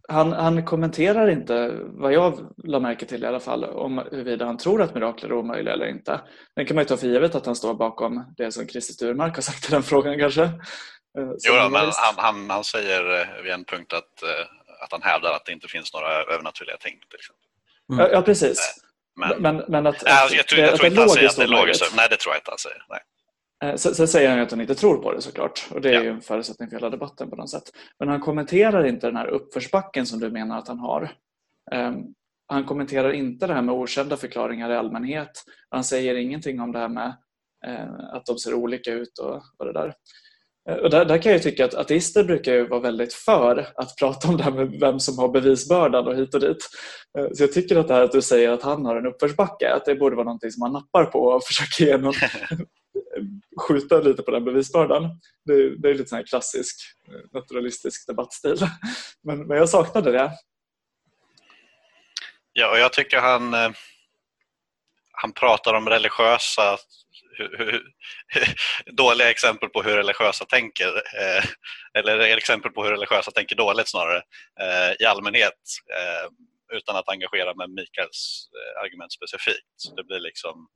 han, 0.10 0.32
han 0.32 0.66
kommenterar 0.66 1.30
inte, 1.30 1.72
vad 1.84 2.14
jag 2.14 2.54
la 2.64 2.80
märke 2.80 3.06
till 3.06 3.24
i 3.24 3.28
alla 3.28 3.40
fall, 3.40 3.64
om 3.64 3.98
huruvida 3.98 4.46
han 4.46 4.58
tror 4.58 4.82
att 4.82 4.94
mirakler 4.96 5.30
är 5.30 5.34
omöjliga 5.34 5.74
eller 5.74 5.86
inte. 5.86 6.22
Den 6.56 6.66
kan 6.66 6.76
man 6.76 6.84
ju 6.84 6.88
ta 6.88 6.98
för 6.98 7.08
givet 7.08 7.36
att 7.36 7.46
han 7.46 7.56
står 7.56 7.74
bakom 7.74 8.34
det 8.38 8.52
som 8.52 8.68
Christer 8.68 8.94
Sturmark 8.94 9.36
har 9.36 9.42
sagt 9.42 9.70
i 9.70 9.72
den 9.72 9.84
frågan 9.84 10.20
kanske. 10.20 10.44
Eh, 10.44 10.50
Jo, 11.18 11.54
då, 11.54 11.70
men 11.70 11.82
han, 11.82 12.16
han, 12.18 12.50
han 12.50 12.64
säger 12.64 13.22
eh, 13.22 13.44
vid 13.44 13.52
en 13.52 13.66
punkt 13.66 13.94
att, 13.94 14.24
eh, 14.24 14.46
att 14.84 14.92
han 14.92 15.02
hävdar 15.02 15.34
att 15.34 15.46
det 15.46 15.52
inte 15.52 15.68
finns 15.68 15.94
några 15.94 16.08
övernaturliga 16.34 16.78
ting. 16.78 17.00
Till 17.10 17.20
exempel. 17.20 17.46
Ja, 18.12 18.18
ja, 18.18 18.22
precis. 18.22 18.76
Men, 19.16 19.42
Men, 19.42 19.64
men 19.68 19.88
att, 19.88 20.04
Nej, 20.06 20.26
att 20.26 20.34
jag, 20.34 20.48
tror, 20.48 20.62
jag 20.62 20.70
att 20.70 20.76
tror 20.76 20.88
inte 20.88 21.02
han 21.02 21.10
säger 21.10 21.28
att 21.28 21.36
det 21.36 21.44
är 21.44 21.48
logiskt. 21.48 21.94
Nej, 21.96 22.08
det 22.10 22.18
tror 22.18 22.34
jag 22.34 22.40
inte 22.40 22.52
han 22.52 22.58
säger. 22.58 22.86
Nej. 22.90 23.00
Eh, 23.64 23.76
Sen, 23.76 24.08
säger 24.08 24.30
han 24.30 24.40
att 24.40 24.52
han 24.52 24.62
inte 24.62 24.76
tror 24.76 24.98
på 24.98 25.14
det 25.14 25.22
såklart 25.22 25.68
och 25.72 25.82
det 25.82 25.90
är 25.90 25.94
Ja. 25.94 26.04
ju 26.04 26.10
en 26.10 26.22
förutsättning 26.22 26.70
för 26.70 26.76
hela 26.76 26.90
debatten 26.90 27.30
på 27.30 27.36
något 27.36 27.50
sätt. 27.50 27.64
Men 28.00 28.08
han 28.08 28.20
kommenterar 28.20 28.86
inte 28.86 29.08
den 29.08 29.16
här 29.16 29.28
uppförsbacken 29.28 30.06
som 30.06 30.20
du 30.20 30.32
menar 30.32 30.58
att 30.58 30.68
han 30.68 30.80
har. 30.80 31.12
Ehm, 31.72 31.96
han 32.48 32.64
kommenterar 32.66 33.12
inte 33.12 33.48
det 33.48 33.54
här 33.54 33.62
med 33.62 33.76
okända 33.76 34.18
förklaringar 34.18 34.72
i 34.72 34.76
allmänhet. 34.76 35.32
Han 35.70 35.84
säger 35.84 36.16
ingenting 36.16 36.60
om 36.60 36.72
det 36.72 36.80
här 36.80 36.90
med 36.90 37.16
eh, 37.68 37.94
att 38.14 38.26
de 38.26 38.38
ser 38.38 38.54
olika 38.54 38.92
ut 38.92 39.18
och, 39.20 39.42
och 39.58 39.66
det 39.66 39.74
där. 39.74 39.94
Eh, 40.70 40.76
Och 40.76 40.90
där, 40.90 41.06
där 41.06 41.18
kan 41.18 41.32
jag 41.32 41.44
tycka 41.44 41.66
att 41.66 41.74
ateister 41.74 42.24
brukar 42.24 42.54
ju 42.54 42.68
vara 42.68 42.80
väldigt 42.80 43.14
för 43.14 43.68
att 43.76 43.96
prata 44.00 44.28
om 44.28 44.38
det 44.38 44.44
här 44.44 44.52
med 44.52 44.80
vem 44.80 45.00
som 45.00 45.18
har 45.18 45.30
bevisbördan 45.30 46.08
och 46.08 46.16
hit 46.16 46.34
och 46.36 46.42
dit. 46.42 46.70
Så 47.34 47.44
jag 47.44 47.54
tycker 47.54 47.76
att 47.80 47.88
det 47.88 47.94
här 47.94 48.02
att 48.04 48.12
du 48.12 48.22
säger 48.22 48.50
att 48.50 48.64
han 48.64 48.86
har 48.86 48.96
en 48.96 49.06
uppförsbacke, 49.06 49.74
att 49.74 49.86
det 49.86 49.96
borde 49.96 50.16
vara 50.16 50.26
någonting 50.26 50.52
som 50.52 50.60
man 50.60 50.74
nappar 50.74 51.06
på 51.06 51.20
och 51.20 51.44
försöker 51.48 51.86
ge 51.86 51.98
någon, 51.98 52.14
skjuta 53.62 54.00
lite 54.00 54.24
på 54.24 54.32
den 54.32 54.46
bevisbördan. 54.46 55.04
Det, 55.46 55.78
det 55.78 55.90
är 55.90 55.94
lite 55.94 56.10
sån 56.10 56.16
här 56.16 56.26
klassisk 56.26 56.76
eh, 57.08 57.40
naturalistisk 57.40 58.08
debattstil. 58.08 58.58
Men, 59.24 59.48
men 59.48 59.58
jag 59.58 59.70
saknade 59.70 60.12
det. 60.12 60.32
Ja, 62.54 62.72
och 62.72 62.80
jag 62.80 62.94
tycker 62.94 63.20
han, 63.20 63.54
eh, 63.54 63.72
han 65.12 65.34
pratar 65.34 65.74
om 65.74 65.90
religiösa 65.90 66.78
dåliga 68.86 69.30
exempel 69.30 69.70
på 69.70 69.84
hur 69.84 69.96
religiösa 69.96 70.46
tänker. 70.46 70.88
Eh, 70.88 71.44
eller 71.94 72.38
exempel 72.38 72.72
på 72.72 72.84
hur 72.84 72.92
religiösa 72.92 73.32
tänker 73.32 73.56
dåligt 73.56 73.90
snarare 73.90 74.22
eh, 74.62 74.96
i 75.00 75.06
allmänhet 75.06 75.60
eh, 75.98 76.30
utan 76.78 76.96
att 76.96 77.10
engagera 77.10 77.54
med 77.54 77.70
Mikaels 77.70 78.50
eh, 78.56 78.84
argument 78.84 79.14
specifikt. 79.14 79.68
Så 79.76 79.96
det 79.96 80.04
blir 80.04 80.20
liksom 80.20 80.68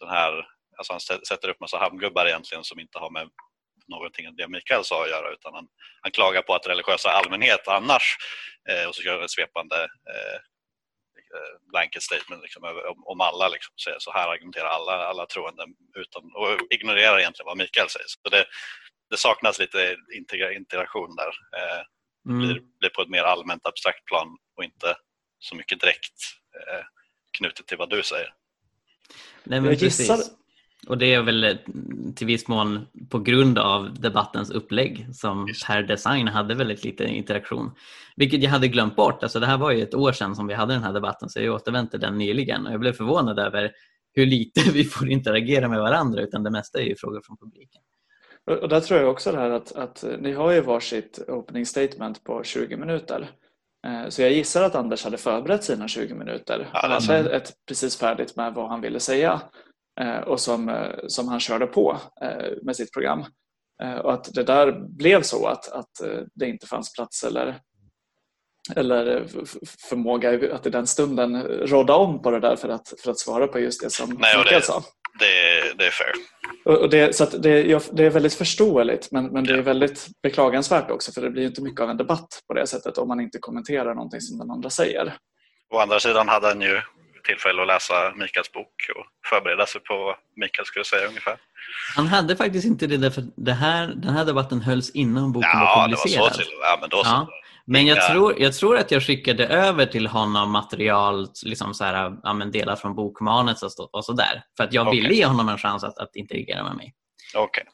den 0.00 0.08
här, 0.08 0.46
alltså 0.76 0.92
han 0.92 1.00
sä- 1.00 1.24
sätter 1.28 1.48
upp 1.48 1.60
massa 1.60 1.78
hamngubbar 1.78 2.26
egentligen 2.26 2.64
som 2.64 2.80
inte 2.80 2.98
har 2.98 3.10
med 3.10 3.30
någonting 3.86 4.28
av 4.28 4.34
det 4.36 4.48
Mikael 4.48 4.84
sa 4.84 5.02
att 5.04 5.10
göra 5.10 5.32
utan 5.32 5.54
han, 5.54 5.68
han 6.00 6.12
klagar 6.12 6.42
på 6.42 6.54
att 6.54 6.66
religiösa 6.66 7.10
allmänhet 7.10 7.68
annars 7.68 8.16
eh, 8.68 8.88
och 8.88 8.94
så 8.94 9.02
gör 9.02 9.14
han 9.14 9.24
ett 9.24 9.30
svepande 9.30 9.76
eh, 9.84 10.34
eh, 11.34 11.60
blanket 11.70 12.02
statement 12.02 12.42
liksom, 12.42 12.64
om, 12.64 13.02
om 13.06 13.20
alla. 13.20 13.48
Liksom, 13.48 13.74
säger 13.84 13.98
så 13.98 14.12
här 14.12 14.28
argumenterar 14.28 14.66
alla, 14.68 14.92
alla 15.06 15.26
troende 15.26 15.66
utan, 15.94 16.22
och 16.34 16.58
ignorerar 16.70 17.18
egentligen 17.18 17.46
vad 17.46 17.56
Mikael 17.56 17.88
säger. 17.88 18.06
Så 18.08 18.28
det, 18.30 18.44
det 19.10 19.16
saknas 19.16 19.58
lite 19.58 19.96
integra- 20.16 20.52
interaktion 20.52 21.16
där. 21.16 21.32
Eh, 21.60 21.82
Mm. 22.26 22.38
blir, 22.38 22.60
blir 22.80 22.90
på 22.90 23.02
ett 23.02 23.08
mer 23.08 23.22
allmänt 23.22 23.66
abstrakt 23.66 24.04
plan 24.04 24.36
och 24.56 24.64
inte 24.64 24.96
så 25.38 25.56
mycket 25.56 25.80
direkt 25.80 26.12
eh, 26.56 26.84
knutet 27.38 27.66
till 27.66 27.76
vad 27.76 27.90
du 27.90 28.02
säger. 28.02 28.34
Nej, 29.44 29.60
men 29.60 29.64
Jag 29.64 29.74
gissar- 29.74 30.16
precis. 30.16 30.32
Och 30.88 30.98
det 30.98 31.14
är 31.14 31.22
väl 31.22 31.44
eh, 31.44 31.56
till 32.14 32.26
viss 32.26 32.48
mån 32.48 32.86
på 33.08 33.18
grund 33.18 33.58
av 33.58 33.94
debattens 33.94 34.50
upplägg 34.50 35.06
som 35.12 35.48
Just. 35.48 35.66
per 35.66 35.82
design 35.82 36.28
hade 36.28 36.54
väldigt 36.54 36.84
lite 36.84 37.04
interaktion. 37.04 37.70
Vilket 38.16 38.42
jag 38.42 38.50
hade 38.50 38.68
glömt 38.68 38.96
bort. 38.96 39.22
Alltså 39.22 39.40
det 39.40 39.46
här 39.46 39.58
var 39.58 39.70
ju 39.72 39.82
ett 39.82 39.94
år 39.94 40.12
sedan 40.12 40.36
som 40.36 40.46
vi 40.46 40.54
hade 40.54 40.74
den 40.74 40.82
här 40.82 40.92
debatten 40.92 41.28
så 41.28 41.40
jag 41.40 41.54
återvände 41.54 41.90
till 41.90 42.00
den 42.00 42.18
nyligen 42.18 42.66
och 42.66 42.72
jag 42.72 42.80
blev 42.80 42.92
förvånad 42.92 43.38
över 43.38 43.72
hur 44.14 44.26
lite 44.26 44.60
vi 44.72 44.84
får 44.84 45.08
interagera 45.08 45.68
med 45.68 45.80
varandra 45.80 46.22
utan 46.22 46.42
det 46.42 46.50
mesta 46.50 46.80
är 46.80 46.84
ju 46.84 46.96
frågor 46.96 47.22
från 47.24 47.36
publiken. 47.36 47.82
Och 48.62 48.68
där 48.68 48.80
tror 48.80 49.00
jag 49.00 49.10
också 49.10 49.32
det 49.32 49.38
här 49.38 49.50
att, 49.50 49.72
att 49.72 50.04
ni 50.20 50.32
har 50.32 50.52
ju 50.52 50.60
varsitt 50.60 51.18
opening 51.28 51.66
statement 51.66 52.24
på 52.24 52.42
20 52.44 52.76
minuter. 52.76 53.30
Eh, 53.86 54.08
Så 54.08 54.22
jag 54.22 54.32
gissar 54.32 54.62
att 54.62 54.74
Anders 54.74 55.04
hade 55.04 55.16
förberett 55.16 55.64
sina 55.64 55.88
20 55.88 56.14
minuter. 56.14 56.68
Han 56.72 56.90
hade 56.90 57.30
ett 57.30 57.52
precis 57.68 57.96
färdigt 57.96 58.36
med 58.36 58.54
vad 58.54 58.68
han 58.68 58.80
ville 58.80 59.00
säga 59.00 59.40
och 60.26 60.40
som, 60.40 60.68
eh, 60.68 60.90
som 61.06 61.28
han 61.28 61.40
körde 61.40 61.66
på 61.66 61.98
eh, 62.22 62.52
med 62.62 62.76
sitt 62.76 62.92
program. 62.92 63.24
Eh, 63.82 63.94
Och 63.98 64.12
att 64.12 64.34
det 64.34 64.42
där 64.44 64.72
blev 64.88 65.22
så 65.22 65.46
att, 65.46 65.72
att 65.72 66.00
eh, 66.00 66.20
det 66.34 66.48
inte 66.48 66.66
fanns 66.66 66.92
plats 66.94 67.24
eller, 67.24 67.58
eller 68.76 69.26
förmåga 69.90 70.54
att 70.54 70.66
i 70.66 70.70
den 70.70 70.86
stunden 70.86 71.42
råda 71.42 71.94
om 71.94 72.22
på 72.22 72.30
det 72.30 72.40
där 72.40 72.56
för 72.56 72.68
att, 72.68 72.92
för 73.04 73.10
att 73.10 73.18
svara 73.18 73.46
på 73.46 73.58
just 73.60 73.82
det 73.82 73.90
som 73.90 74.08
Nej, 74.10 74.38
Mikael 74.38 74.60
det- 74.60 74.66
sa. 74.66 74.82
Det, 75.18 75.78
det 75.78 75.86
är 75.86 75.90
fair. 75.90 76.12
Och 76.64 76.90
det, 76.90 77.16
så 77.16 77.24
det, 77.24 77.62
det 77.92 78.04
är 78.04 78.10
väldigt 78.10 78.34
förståeligt 78.34 79.08
men, 79.12 79.26
men 79.26 79.44
det 79.44 79.52
är 79.52 79.62
väldigt 79.62 80.06
beklagansvärt 80.22 80.90
också 80.90 81.12
för 81.12 81.20
det 81.22 81.30
blir 81.30 81.42
ju 81.42 81.48
inte 81.48 81.62
mycket 81.62 81.80
av 81.80 81.90
en 81.90 81.96
debatt 81.96 82.28
på 82.48 82.54
det 82.54 82.66
sättet 82.66 82.98
om 82.98 83.08
man 83.08 83.20
inte 83.20 83.38
kommenterar 83.38 83.94
någonting 83.94 84.20
som 84.20 84.38
den 84.38 84.50
andra 84.50 84.70
säger. 84.70 85.16
Å 85.74 85.78
andra 85.78 86.00
sidan 86.00 86.28
hade 86.28 86.46
han 86.46 86.60
ju 86.60 86.80
tillfälle 87.24 87.62
att 87.62 87.68
läsa 87.68 88.12
Mikaels 88.16 88.52
bok 88.52 88.74
och 88.96 89.06
förbereda 89.30 89.66
sig 89.66 89.80
på 89.80 89.96
vad 89.96 90.16
Mikael 90.36 90.66
skulle 90.66 90.84
säga 90.84 91.08
ungefär. 91.08 91.36
Han 91.96 92.06
hade 92.06 92.36
faktiskt 92.36 92.66
inte 92.66 92.86
det 92.86 92.96
därför 92.96 93.24
det 93.36 93.52
här, 93.52 93.86
den 93.86 94.14
här 94.14 94.24
debatten 94.24 94.60
hölls 94.60 94.90
innan 94.90 95.32
boken 95.32 95.50
var 95.54 95.66
Ja, 95.66 95.86
det 95.86 95.90
var 95.90 95.96
så 95.96 96.02
publicerad. 96.02 96.32
till 96.34 96.46
Ja, 96.60 96.78
men 96.80 96.90
då 96.90 97.04
så. 97.04 97.10
Ja. 97.10 97.28
Men 97.66 97.86
jag 97.86 98.08
tror, 98.10 98.40
jag 98.40 98.54
tror 98.54 98.76
att 98.76 98.90
jag 98.90 99.02
skickade 99.02 99.46
över 99.46 99.86
till 99.86 100.06
honom 100.06 100.50
material, 100.50 101.28
liksom 101.44 101.74
så 101.74 101.84
här, 101.84 102.12
ja, 102.22 102.32
delar 102.32 102.76
från 102.76 102.94
bokmanus 102.94 103.62
och, 103.62 103.72
så, 103.72 103.84
och 103.92 104.04
sådär. 104.04 104.42
För 104.56 104.64
att 104.64 104.72
jag 104.72 104.86
Okej. 104.88 105.00
ville 105.00 105.14
ge 105.14 105.26
honom 105.26 105.48
en 105.48 105.58
chans 105.58 105.84
att, 105.84 105.98
att 105.98 106.16
interagera 106.16 106.64
med 106.64 106.76
mig. 106.76 106.94
Okej. 107.34 107.64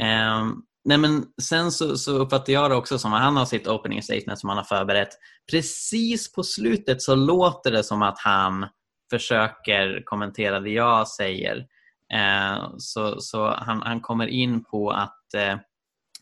Ehm, 0.00 0.62
nej 0.84 0.98
men 0.98 1.24
sen 1.42 1.72
så, 1.72 1.96
så 1.96 2.12
uppfattar 2.12 2.52
jag 2.52 2.70
det 2.70 2.74
också 2.76 2.98
som 2.98 3.12
att 3.12 3.22
han 3.22 3.36
har 3.36 3.44
sitt 3.44 3.68
opening 3.68 4.02
statement 4.02 4.38
som 4.38 4.48
han 4.48 4.56
har 4.58 4.64
förberett. 4.64 5.08
Precis 5.50 6.32
på 6.32 6.42
slutet 6.42 7.02
så 7.02 7.14
låter 7.14 7.70
det 7.70 7.84
som 7.84 8.02
att 8.02 8.18
han 8.18 8.66
försöker 9.10 10.02
kommentera 10.04 10.60
det 10.60 10.70
jag 10.70 11.08
säger. 11.08 11.66
Ehm, 12.14 12.78
så 12.78 13.20
så 13.20 13.54
han, 13.58 13.82
han 13.82 14.00
kommer 14.00 14.26
in 14.26 14.64
på 14.64 14.90
att 14.90 15.34
eh, 15.34 15.56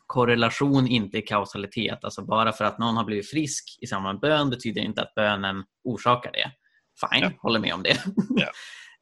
korrelation 0.06 0.86
inte 0.88 1.18
är 1.18 1.26
kausalitet. 1.26 2.04
Alltså 2.04 2.22
bara 2.22 2.52
för 2.52 2.64
att 2.64 2.78
någon 2.78 2.96
har 2.96 3.04
blivit 3.04 3.30
frisk 3.30 3.78
i 3.80 3.86
samband 3.86 4.14
med 4.14 4.20
bön 4.20 4.50
betyder 4.50 4.80
inte 4.80 5.02
att 5.02 5.14
bönen 5.14 5.64
orsakar 5.84 6.32
det. 6.32 6.50
Fine, 7.10 7.22
Ja. 7.22 7.30
håller 7.42 7.60
med 7.60 7.74
om 7.74 7.82
det. 7.82 7.96
Ja. 8.36 8.46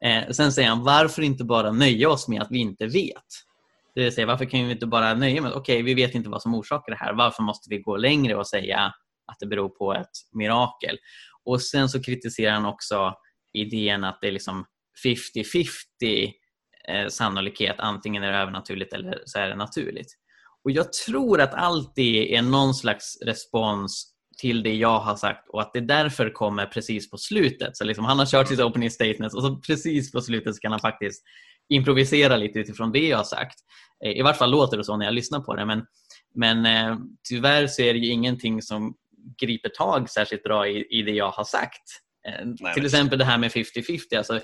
Eh, 0.05 0.31
sen 0.31 0.53
säger 0.53 0.69
han, 0.69 0.85
varför 0.85 1.23
inte 1.23 1.45
bara 1.45 1.73
nöja 1.73 2.09
oss 2.11 2.29
med 2.29 2.42
att 2.42 2.51
vi 2.51 2.59
inte 2.59 2.87
vet? 2.87 3.25
Det 3.97 4.03
vill 4.03 4.13
säga, 4.13 4.27
varför 4.27 4.45
kan 4.45 4.67
vi 4.67 4.73
inte 4.73 4.87
bara 4.87 5.15
nöja 5.15 5.43
med 5.43 5.51
att 5.51 5.57
okej, 5.57 5.83
vi 5.83 5.95
vet 5.95 6.15
inte 6.15 6.29
vad 6.29 6.43
som 6.43 6.55
orsakar 6.55 6.93
det 6.93 6.99
här. 6.99 7.13
Varför 7.13 7.43
måste 7.43 7.71
vi 7.71 7.79
gå 7.79 7.97
längre 7.97 8.37
och 8.37 8.49
säga 8.49 8.79
att 9.27 9.37
det 9.41 9.47
beror 9.47 9.69
på 9.69 9.95
ett 9.95 10.11
mirakel? 10.33 10.99
Och 11.45 11.63
sen 11.63 11.89
så 11.89 12.03
kritiserar 12.03 12.53
han 12.53 12.65
också 12.65 13.15
idén 13.53 14.05
att 14.05 14.19
det 14.21 14.29
är 14.29 14.33
liksom 14.33 14.65
50-50 15.05 16.33
eh, 16.89 17.09
sannolikhet. 17.09 17.77
Antingen 17.79 18.23
är 18.23 18.33
det 18.33 18.39
övernaturligt 18.39 18.93
eller 18.93 19.23
så 19.25 19.39
är 19.39 19.49
det 19.49 19.57
naturligt. 19.57 20.09
Och 20.65 20.71
Jag 20.71 20.93
tror 20.93 21.41
att 21.41 21.55
allt 21.55 21.93
det 21.95 22.37
är 22.37 22.43
någon 22.43 22.75
slags 22.75 23.19
respons 23.23 24.13
till 24.41 24.63
det 24.63 24.75
jag 24.75 24.99
har 24.99 25.17
sagt 25.17 25.49
och 25.49 25.61
att 25.61 25.73
det 25.73 25.81
därför 25.81 26.31
kommer 26.31 26.67
precis 26.67 27.11
på 27.11 27.19
slutet. 27.19 27.77
Så 27.77 27.85
liksom 27.85 28.05
han 28.05 28.19
har 28.19 28.27
kört 28.27 28.49
sitt 28.49 28.61
opening 28.61 28.91
statement 28.91 29.35
och 29.35 29.43
så 29.43 29.57
precis 29.57 30.13
på 30.13 30.21
slutet 30.21 30.55
så 30.55 30.61
kan 30.61 30.73
han 30.73 30.81
faktiskt 30.81 31.23
improvisera 31.69 32.37
lite 32.37 32.59
utifrån 32.59 32.93
det 32.93 33.09
jag 33.09 33.17
har 33.17 33.25
sagt. 33.25 33.59
Eh, 34.05 34.11
I 34.11 34.23
vart 34.23 34.37
fall 34.37 34.51
låter 34.51 34.77
det 34.77 34.85
så 34.85 34.97
när 34.97 35.05
jag 35.05 35.15
lyssnar 35.15 35.41
på 35.41 35.55
det. 35.55 35.67
Men, 35.67 35.87
men 36.35 36.67
eh, 36.67 36.99
tyvärr 37.29 37.67
så 37.67 37.83
är 37.83 37.93
det 37.93 37.99
ju 37.99 38.11
ingenting 38.11 38.63
som 38.63 38.95
griper 39.41 39.69
tag 39.69 40.11
särskilt 40.11 40.43
bra 40.43 40.69
i, 40.69 40.87
i 40.91 41.03
det 41.03 41.13
jag 41.13 41.31
har 41.31 41.45
sagt. 41.45 41.83
Eh, 42.29 42.47
Nej, 42.61 42.75
till 42.75 42.85
exempel 42.87 43.19
det 43.19 43.25
här 43.25 43.39
med 43.39 43.51
50-50. 43.51 44.17
Alltså, 44.17 44.41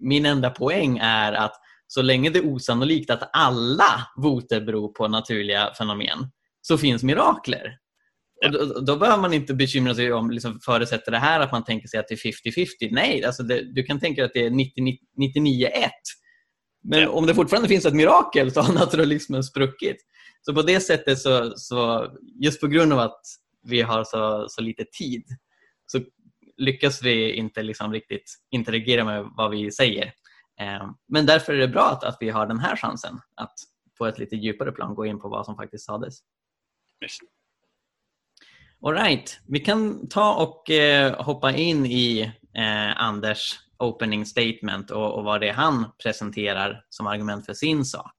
min 0.00 0.26
enda 0.26 0.50
poäng 0.50 0.98
är 1.02 1.32
att 1.32 1.54
så 1.86 2.02
länge 2.02 2.30
det 2.30 2.38
är 2.38 2.46
osannolikt 2.46 3.10
att 3.10 3.30
alla 3.32 4.08
voter 4.16 4.60
beror 4.60 4.92
på 4.92 5.08
naturliga 5.08 5.74
fenomen 5.78 6.30
så 6.60 6.78
finns 6.78 7.02
mirakler. 7.02 7.78
Ja. 8.40 8.48
Då, 8.48 8.80
då 8.80 8.96
behöver 8.96 9.22
man 9.22 9.32
inte 9.32 9.54
bekymra 9.54 9.94
sig 9.94 10.12
om, 10.12 10.30
liksom, 10.30 10.60
förutsätter 10.60 11.12
det 11.12 11.18
här 11.18 11.40
att 11.40 11.52
man 11.52 11.64
tänker 11.64 11.88
sig 11.88 12.00
att 12.00 12.08
det 12.08 12.14
är 12.14 12.52
50-50. 12.52 12.66
Nej, 12.90 13.24
alltså 13.24 13.42
det, 13.42 13.74
du 13.74 13.82
kan 13.82 14.00
tänka 14.00 14.22
dig 14.22 14.26
att 14.26 14.34
det 14.34 14.46
är 14.46 14.50
90 14.50 14.82
99-1. 15.18 15.90
Men 16.84 17.08
om 17.08 17.26
det 17.26 17.34
fortfarande 17.34 17.68
finns 17.68 17.86
ett 17.86 17.94
mirakel 17.94 18.52
så 18.52 18.60
har 18.60 18.74
naturalismen 18.84 19.44
spruckit. 19.44 19.96
Så 20.40 20.54
på 20.54 20.62
det 20.62 20.80
sättet, 20.80 21.18
så, 21.18 21.52
så 21.56 22.08
just 22.42 22.60
på 22.60 22.66
grund 22.66 22.92
av 22.92 22.98
att 22.98 23.20
vi 23.62 23.82
har 23.82 24.04
så, 24.04 24.46
så 24.48 24.62
lite 24.62 24.84
tid, 24.84 25.24
så 25.86 26.00
lyckas 26.56 27.02
vi 27.02 27.32
inte 27.32 27.62
liksom 27.62 27.92
riktigt 27.92 28.34
interagera 28.50 29.04
med 29.04 29.30
vad 29.36 29.50
vi 29.50 29.72
säger. 29.72 30.04
Eh, 30.60 30.90
Men 31.08 31.26
därför 31.26 31.52
är 31.52 31.58
det 31.58 31.68
bra 31.68 31.90
att, 31.90 32.04
att 32.04 32.16
vi 32.20 32.30
har 32.30 32.46
den 32.46 32.58
här 32.58 32.76
chansen 32.76 33.20
att 33.34 33.54
på 33.98 34.06
ett 34.06 34.18
lite 34.18 34.36
djupare 34.36 34.72
plan 34.72 34.94
gå 34.94 35.06
in 35.06 35.20
på 35.20 35.28
vad 35.28 35.44
som 35.46 35.56
faktiskt 35.56 35.84
sades. 35.84 36.14
Visst. 37.00 37.20
All 38.86 38.94
right. 38.94 39.40
Vi 39.48 39.60
kan 39.60 40.08
ta 40.08 40.34
och 40.34 40.70
eh, 40.70 41.24
hoppa 41.24 41.52
in 41.52 41.86
i 41.86 42.32
eh, 42.58 43.02
Anders 43.02 43.58
opening 43.78 44.26
statement 44.26 44.90
och, 44.90 45.14
och 45.18 45.24
vad 45.24 45.40
det 45.40 45.48
är 45.48 45.52
han 45.52 45.86
presenterar 46.02 46.84
som 46.88 47.06
argument 47.06 47.46
för 47.46 47.54
sin 47.54 47.84
sak. 47.84 48.14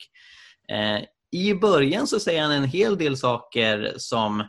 Eh, 0.72 1.02
I 1.32 1.54
början 1.54 2.08
så 2.08 2.20
säger 2.20 2.42
han 2.42 2.52
en 2.52 2.64
hel 2.64 2.98
del 2.98 3.18
saker 3.18 3.94
som 3.98 4.44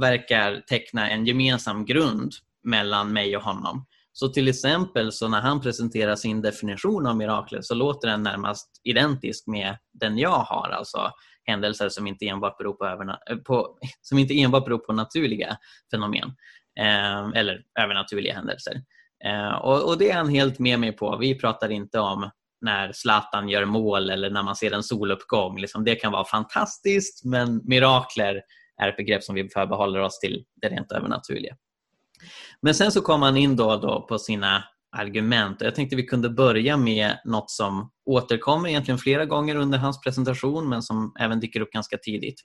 verkar 0.00 0.60
teckna 0.68 1.10
en 1.10 1.26
gemensam 1.26 1.84
grund 1.84 2.32
mellan 2.64 3.12
mig 3.12 3.36
och 3.36 3.42
honom. 3.42 3.86
Så 4.12 4.28
till 4.28 4.48
exempel 4.48 5.12
så 5.12 5.28
när 5.28 5.40
han 5.40 5.60
presenterar 5.60 6.16
sin 6.16 6.42
definition 6.42 7.06
av 7.06 7.16
mirakler 7.16 7.60
så 7.62 7.74
låter 7.74 8.08
den 8.08 8.22
närmast 8.22 8.80
identisk 8.84 9.46
med 9.46 9.76
den 9.92 10.18
jag 10.18 10.38
har, 10.38 10.68
alltså 10.68 11.10
händelser 11.44 11.88
som 11.88 12.06
inte 12.06 12.26
enbart 12.26 12.58
beror 12.58 12.72
på, 12.72 12.84
överna- 12.84 13.18
eh, 13.30 13.36
på, 13.36 13.78
som 14.00 14.18
inte 14.18 14.40
enbart 14.40 14.64
beror 14.64 14.78
på 14.78 14.92
naturliga 14.92 15.56
fenomen 15.90 16.34
eh, 16.80 17.28
eller 17.34 17.62
övernaturliga 17.80 18.34
händelser. 18.34 18.82
Eh, 19.26 19.54
och, 19.54 19.88
och 19.88 19.98
det 19.98 20.10
är 20.10 20.16
han 20.16 20.28
helt 20.28 20.58
med 20.58 20.80
mig 20.80 20.92
på. 20.92 21.16
Vi 21.16 21.38
pratar 21.38 21.70
inte 21.70 22.00
om 22.00 22.30
när 22.60 22.92
Zlatan 22.92 23.48
gör 23.48 23.64
mål 23.64 24.10
eller 24.10 24.30
när 24.30 24.42
man 24.42 24.56
ser 24.56 24.72
en 24.72 24.82
soluppgång. 24.82 25.60
Liksom, 25.60 25.84
det 25.84 25.94
kan 25.94 26.12
vara 26.12 26.24
fantastiskt 26.24 27.24
men 27.24 27.60
mirakler 27.64 28.42
är 28.82 28.88
ett 28.88 28.96
begrepp 28.96 29.24
som 29.24 29.34
vi 29.34 29.48
förbehåller 29.48 30.00
oss 30.00 30.18
till 30.18 30.44
det 30.62 30.68
rent 30.68 30.92
övernaturliga. 30.92 31.56
Men 32.62 32.74
sen 32.74 32.92
så 32.92 33.00
kom 33.00 33.22
han 33.22 33.36
in 33.36 33.56
då, 33.56 33.76
då 33.76 34.06
på 34.08 34.18
sina 34.18 34.64
argument. 34.96 35.60
Jag 35.60 35.74
tänkte 35.74 35.96
vi 35.96 36.06
kunde 36.06 36.30
börja 36.30 36.76
med 36.76 37.18
något 37.24 37.50
som 37.50 37.90
återkommer 38.06 38.68
egentligen 38.68 38.98
flera 38.98 39.24
gånger 39.24 39.56
under 39.56 39.78
hans 39.78 40.00
presentation 40.00 40.68
men 40.68 40.82
som 40.82 41.12
även 41.20 41.40
dyker 41.40 41.60
upp 41.60 41.70
ganska 41.70 41.98
tidigt. 41.98 42.40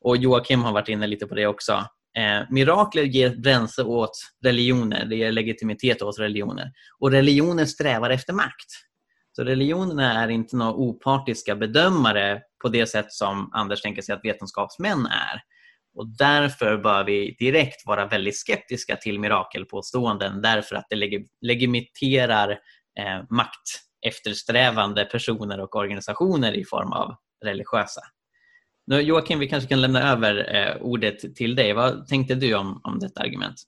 Och 0.00 0.16
Joakim 0.16 0.62
har 0.62 0.72
varit 0.72 0.88
inne 0.88 1.06
lite 1.06 1.26
på 1.26 1.34
det 1.34 1.46
också. 1.46 1.84
Eh, 2.18 2.42
mirakler 2.50 3.02
ger 3.02 3.36
bränsle 3.36 3.84
åt 3.84 4.18
religioner, 4.44 5.04
det 5.04 5.16
ger 5.16 5.32
legitimitet 5.32 6.02
åt 6.02 6.18
religioner. 6.18 6.72
Och 6.98 7.10
religioner 7.10 7.64
strävar 7.64 8.10
efter 8.10 8.32
makt. 8.32 8.70
Så 9.32 9.44
religionerna 9.44 10.22
är 10.22 10.28
inte 10.28 10.56
några 10.56 10.72
opartiska 10.72 11.56
bedömare 11.56 12.40
på 12.62 12.68
det 12.68 12.86
sätt 12.86 13.12
som 13.12 13.50
Anders 13.52 13.82
tänker 13.82 14.02
sig 14.02 14.14
att 14.14 14.24
vetenskapsmän 14.24 15.06
är. 15.06 15.40
Och 15.94 16.08
därför 16.18 16.76
bör 16.76 17.04
vi 17.04 17.36
direkt 17.38 17.86
vara 17.86 18.06
väldigt 18.06 18.38
skeptiska 18.38 18.96
till 18.96 19.20
mirakelpåståenden 19.20 20.42
därför 20.42 20.76
att 20.76 20.86
det 20.90 20.96
leg- 20.96 21.26
legitimerar 21.40 22.50
eh, 22.98 23.24
makt 23.30 23.68
eftersträvande 24.06 25.04
personer 25.04 25.60
och 25.60 25.76
organisationer 25.76 26.52
i 26.52 26.64
form 26.64 26.92
av 26.92 27.14
religiösa. 27.44 28.00
Nu, 28.90 29.00
Joakim, 29.00 29.38
vi 29.38 29.48
kanske 29.48 29.68
kan 29.68 29.80
lämna 29.80 30.12
över 30.12 30.54
eh, 30.54 30.76
ordet 30.82 31.36
till 31.36 31.54
dig. 31.54 31.72
Vad 31.72 32.08
tänkte 32.08 32.34
du 32.34 32.54
om, 32.54 32.80
om 32.84 32.98
detta 32.98 33.20
argument? 33.20 33.62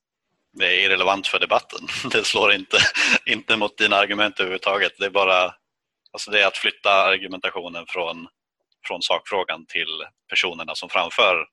Det 0.52 0.66
är 0.66 0.86
irrelevant 0.86 1.26
för 1.26 1.38
debatten. 1.38 1.80
Det 2.10 2.24
slår 2.24 2.52
inte, 2.52 2.78
inte 3.26 3.56
mot 3.56 3.78
dina 3.78 3.96
argument 3.96 4.40
överhuvudtaget. 4.40 4.92
Det 4.98 5.06
är 5.06 5.10
bara 5.10 5.54
alltså 6.12 6.30
det 6.30 6.42
är 6.42 6.46
att 6.46 6.56
flytta 6.56 6.90
argumentationen 6.90 7.84
från, 7.88 8.28
från 8.86 9.02
sakfrågan 9.02 9.66
till 9.66 10.04
personerna 10.28 10.74
som 10.74 10.88
framför 10.88 11.46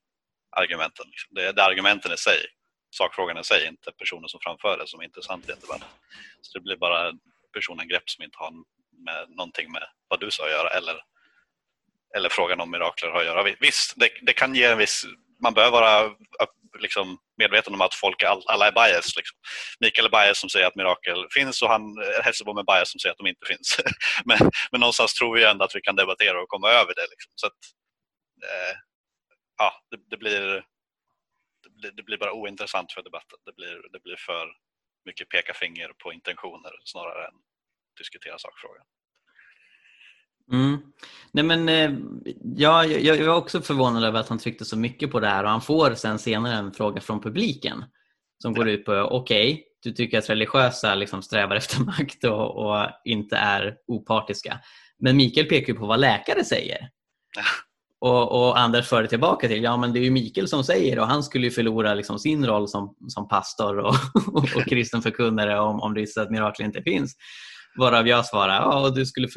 argumenten. 0.56 1.06
Det 1.30 1.46
är, 1.46 1.52
det 1.52 1.62
är 1.62 1.70
argumenten 1.70 2.12
i 2.12 2.16
sig, 2.16 2.38
sakfrågan 2.90 3.38
i 3.38 3.44
sig, 3.44 3.66
inte 3.66 3.92
personen 3.98 4.28
som 4.28 4.40
framför 4.42 4.78
det 4.78 4.86
som 4.86 5.00
är 5.00 5.04
intressant 5.04 5.48
i 5.48 5.52
en 5.52 5.60
debatt. 5.60 5.84
Så 6.40 6.58
det 6.58 6.62
blir 6.62 6.76
bara 6.76 7.12
personangrepp 7.54 8.10
som 8.10 8.24
inte 8.24 8.38
har 8.38 8.50
med 9.06 9.36
någonting 9.36 9.72
med 9.72 9.84
vad 10.08 10.20
du 10.20 10.30
sa 10.30 10.44
att 10.44 10.50
göra 10.50 10.68
eller, 10.68 10.96
eller 12.16 12.28
frågan 12.28 12.60
om 12.60 12.70
mirakler 12.70 13.08
har 13.08 13.20
att 13.20 13.26
göra. 13.26 13.54
Visst, 13.60 13.92
det, 13.96 14.10
det 14.22 14.32
kan 14.32 14.54
ge 14.54 14.64
en 14.64 14.78
viss... 14.78 15.04
Man 15.42 15.54
bör 15.54 15.70
vara 15.70 16.14
liksom, 16.78 17.18
medveten 17.38 17.74
om 17.74 17.80
att 17.80 17.94
folk 17.94 18.22
är, 18.22 18.26
all- 18.26 18.46
alla 18.46 18.66
är 18.66 18.72
bias. 18.72 19.16
Liksom. 19.16 19.38
Mikael 19.80 20.06
är 20.06 20.10
bias 20.10 20.38
som 20.38 20.50
säger 20.50 20.66
att 20.66 20.74
mirakel 20.74 21.26
finns 21.30 21.62
och 21.62 21.68
han 21.68 21.82
eh, 22.02 22.22
Hesselbom 22.24 22.58
är 22.58 22.62
bias 22.62 22.90
som 22.90 22.98
säger 22.98 23.12
att 23.12 23.18
de 23.18 23.26
inte 23.26 23.46
finns. 23.46 23.80
men, 24.24 24.38
men 24.72 24.80
någonstans 24.80 25.14
tror 25.14 25.36
vi 25.36 25.44
ändå 25.44 25.64
att 25.64 25.76
vi 25.76 25.80
kan 25.80 25.96
debattera 25.96 26.42
och 26.42 26.48
komma 26.48 26.68
över 26.68 26.94
det. 26.94 27.06
Liksom. 27.10 27.32
Så 27.34 27.46
att, 27.46 27.60
eh, 28.44 28.76
ja, 29.58 29.72
det, 29.90 29.96
det, 30.10 30.16
blir, 30.16 30.64
det, 31.62 31.70
blir, 31.70 31.90
det 31.90 32.02
blir 32.02 32.18
bara 32.18 32.32
ointressant 32.32 32.92
för 32.92 33.02
debatten. 33.02 33.38
Det 33.44 33.52
blir, 33.52 33.92
det 33.92 34.02
blir 34.02 34.16
för 34.16 34.48
mycket 35.04 35.28
peka 35.28 35.54
finger 35.54 35.92
på 36.02 36.12
intentioner 36.12 36.72
snarare 36.84 37.26
än 37.26 37.34
diskutera 37.98 38.38
sakfrågan. 38.38 38.86
Mm. 40.52 40.78
Nej, 41.32 41.44
men, 41.44 41.68
eh, 41.68 41.90
ja, 42.56 42.84
jag, 42.84 43.18
jag 43.18 43.26
var 43.26 43.36
också 43.36 43.60
förvånad 43.60 44.04
över 44.04 44.20
att 44.20 44.28
han 44.28 44.38
tryckte 44.38 44.64
så 44.64 44.76
mycket 44.76 45.10
på 45.10 45.20
det 45.20 45.26
här 45.26 45.44
och 45.44 45.50
han 45.50 45.60
får 45.60 45.94
sen 45.94 46.18
senare 46.18 46.54
en 46.54 46.72
fråga 46.72 47.00
från 47.00 47.20
publiken 47.20 47.84
som 48.42 48.54
går 48.54 48.68
ut 48.68 48.84
på 48.84 48.92
okej, 48.92 49.64
du 49.82 49.92
tycker 49.92 50.18
att 50.18 50.30
religiösa 50.30 50.94
liksom 50.94 51.22
strävar 51.22 51.56
efter 51.56 51.80
makt 51.80 52.24
och, 52.24 52.56
och 52.56 52.86
inte 53.04 53.36
är 53.36 53.76
opartiska. 53.86 54.60
Men 54.98 55.16
Mikael 55.16 55.46
pekar 55.46 55.72
ju 55.72 55.78
på 55.78 55.86
vad 55.86 56.00
läkare 56.00 56.44
säger. 56.44 56.78
Och, 58.02 58.32
och 58.32 58.58
Anders 58.58 58.88
för 58.88 59.02
det 59.02 59.08
tillbaka 59.08 59.48
till, 59.48 59.62
ja 59.62 59.76
men 59.76 59.92
det 59.92 59.98
är 59.98 60.02
ju 60.02 60.10
Mikael 60.10 60.48
som 60.48 60.64
säger 60.64 60.98
och 60.98 61.06
han 61.06 61.22
skulle 61.22 61.44
ju 61.44 61.50
förlora 61.50 61.94
liksom 61.94 62.18
sin 62.18 62.46
roll 62.46 62.68
som, 62.68 62.96
som 63.08 63.28
pastor 63.28 63.78
och, 63.78 63.94
och, 64.26 64.44
och 64.56 64.64
kristen 64.64 65.02
förkunnare 65.02 65.60
om, 65.60 65.80
om 65.80 65.94
det 65.94 66.00
visar 66.00 66.22
att 66.22 66.30
mirakler 66.30 66.66
inte 66.66 66.82
finns. 66.82 67.16
Varav 67.78 68.08
jag 68.08 68.26
svarar, 68.26 68.54
ja 68.54 68.80
och 68.80 68.94
du 68.94 69.06
skulle 69.06 69.28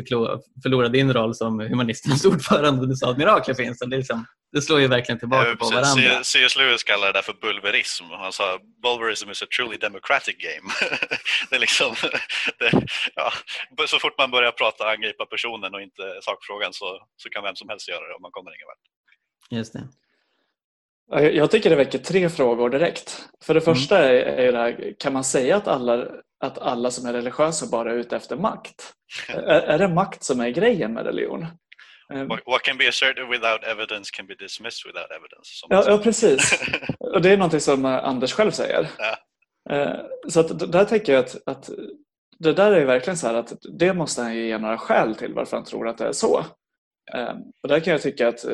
förlora 0.64 0.90
din 0.90 1.14
roll 1.14 1.36
som 1.36 1.60
humanisternas 1.60 2.26
ordförande 2.32 2.82
om 2.82 2.90
du 2.90 2.96
sa 2.96 3.12
att 3.12 3.18
mirakler 3.18 3.54
finns. 3.54 3.80
Det, 3.80 3.98
liksom, 3.98 4.26
det 4.52 4.62
slår 4.62 4.80
ju 4.80 4.88
verkligen 4.88 5.20
tillbaka 5.20 5.50
Ja, 5.50 5.56
på 5.56 5.66
varandra. 5.66 6.24
C.S. 6.24 6.56
Lewis 6.56 6.84
kallar 6.84 7.08
det 7.08 7.14
där 7.14 7.22
för 7.22 7.34
bulverism. 7.34 8.04
Han 8.04 8.34
sa 8.34 8.60
bulverism 8.84 9.30
is 9.30 9.42
a 9.42 9.46
truly 9.58 9.78
democratic 9.78 10.36
game. 10.38 10.74
det 11.50 11.56
är 11.56 11.60
liksom, 11.60 11.96
det, 12.60 12.72
ja, 13.16 13.32
så 13.88 14.00
fort 14.00 14.18
man 14.18 14.32
börjar 14.32 14.52
prata 14.52 14.90
angripa 14.90 15.26
personen 15.26 15.74
och 15.74 15.82
inte 15.82 16.04
sakfrågan 16.22 16.74
så, 16.74 16.86
så 17.18 17.30
kan 17.30 17.44
vem 17.44 17.56
som 17.56 17.70
helst 17.70 17.90
göra 17.90 18.08
det 18.08 18.14
och 18.14 18.22
man 18.22 18.32
kommer 18.32 18.50
ingen 18.56 18.68
vart. 18.68 18.84
Just 19.60 19.74
det. 19.74 19.88
Ja, 21.12 21.22
jag- 21.22 21.52
tycker 21.52 21.70
det 21.70 21.76
väcker 21.76 22.00
tre 22.00 22.30
frågor 22.30 22.70
direkt. 22.70 23.30
För 23.44 23.54
det 23.54 23.68
Mm. 23.68 23.76
första 23.76 23.98
är, 24.00 24.14
är 24.14 24.52
det 24.52 24.58
här, 24.58 24.94
kan 25.00 25.14
man 25.14 25.24
säga 25.24 25.56
att 25.56 25.68
alla, 25.68 26.08
att 26.44 26.58
alla 26.58 26.92
som 26.92 27.06
är 27.10 27.14
religiösa 27.14 27.66
bara 27.72 27.92
är 27.92 27.96
ute 27.96 28.16
efter 28.16 28.36
makt? 28.36 28.94
är, 29.30 29.44
är 29.62 29.78
det 29.80 29.88
makt 29.88 30.24
som 30.24 30.40
är 30.40 30.50
grejen 30.50 30.94
med 30.94 31.06
religion? 31.06 31.46
Eh, 32.14 32.24
What, 32.46 32.62
can 32.64 32.78
be 32.78 32.88
asserted 32.90 33.28
without 33.30 33.64
evidence 33.64 34.12
can 34.14 34.28
be 34.28 34.36
dismissed 34.36 34.88
without 34.94 35.12
evidence. 35.12 35.50
Ja, 35.70 35.84
ja 35.88 35.98
precis. 35.98 36.62
Och 37.00 37.22
det 37.22 37.30
är 37.30 37.38
någonting 37.38 37.60
som 37.60 37.86
eh, 37.86 38.06
Anders 38.06 38.34
själv 38.34 38.52
säger. 38.52 38.90
Ja. 38.98 39.16
Eh, 39.76 40.00
Så 40.28 40.40
att 40.40 40.72
där 40.72 40.86
tänker 40.86 41.14
jag 41.14 41.20
att, 41.26 41.38
att 41.46 41.70
det 42.40 42.54
där 42.54 42.72
är 42.72 42.86
verkligen 42.86 43.18
så 43.18 43.28
här 43.28 43.34
att 43.36 43.54
det 43.80 43.94
måste 43.94 44.22
han 44.22 44.36
ge 44.36 44.58
några 44.58 44.78
skäl 44.78 45.16
till 45.16 45.34
varför 45.34 45.58
han 45.58 45.66
tror 45.66 45.88
att 45.88 45.98
det 45.98 46.06
är 46.08 46.12
så. 46.12 46.46
Eh, 47.14 47.34
Och 47.64 47.70
där 47.70 47.80
kan 47.80 47.92
jag 47.92 48.02
tycka 48.02 48.28
att 48.28 48.46
eh, 48.46 48.52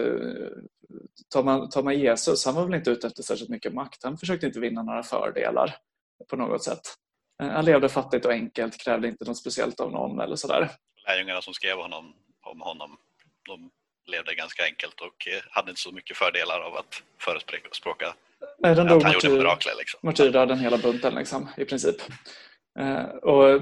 tar 1.33 1.43
man, 1.43 1.69
tar 1.69 1.83
man 1.83 1.99
Jesus, 1.99 2.45
han 2.45 2.55
var 2.55 2.65
väl 2.65 2.73
inte 2.75 2.89
ute 2.91 3.07
efter 3.07 3.23
särskilt 3.23 3.49
mycket 3.49 3.73
makt. 3.73 4.03
Han 4.03 4.17
försökte 4.17 4.45
inte 4.45 4.59
vinna 4.59 4.83
några 4.83 5.03
fördelar 5.03 5.75
på 6.29 6.35
något 6.35 6.63
sätt. 6.63 6.81
Eh, 7.43 7.49
Han 7.49 7.65
levde 7.65 7.89
fattigt 7.89 8.25
och 8.25 8.31
enkelt, 8.31 8.77
krävde 8.77 9.07
inte 9.07 9.25
något 9.25 9.37
speciellt 9.37 9.79
av 9.79 9.91
någon 9.91 10.19
eller 10.19 10.35
sådär. 10.35 10.69
Lärjungarna 11.07 11.41
som 11.41 11.53
skrev 11.53 11.77
honom, 11.77 12.13
om 12.41 12.61
honom 12.61 12.97
de 13.47 13.69
levde 14.11 14.35
ganska 14.35 14.63
enkelt 14.63 15.01
och 15.01 15.27
eh, 15.27 15.41
hade 15.51 15.69
inte 15.69 15.81
så 15.81 15.91
mycket 15.91 16.17
fördelar 16.17 16.59
av 16.59 16.75
att 16.75 17.03
förespråka 17.19 18.13
Nej, 18.59 18.75
den 18.75 18.89
att 18.89 19.03
han 19.03 19.11
gjorde 19.13 19.27
martyr- 19.27 19.37
mirakler. 19.37 19.73
Liksom. 19.77 19.99
martyrdöden 20.03 20.59
hela 20.59 20.77
bunten 20.77 21.15
liksom, 21.15 21.49
i 21.57 21.65
princip. 21.65 21.95
Eh, 22.79 23.03
och 23.05 23.61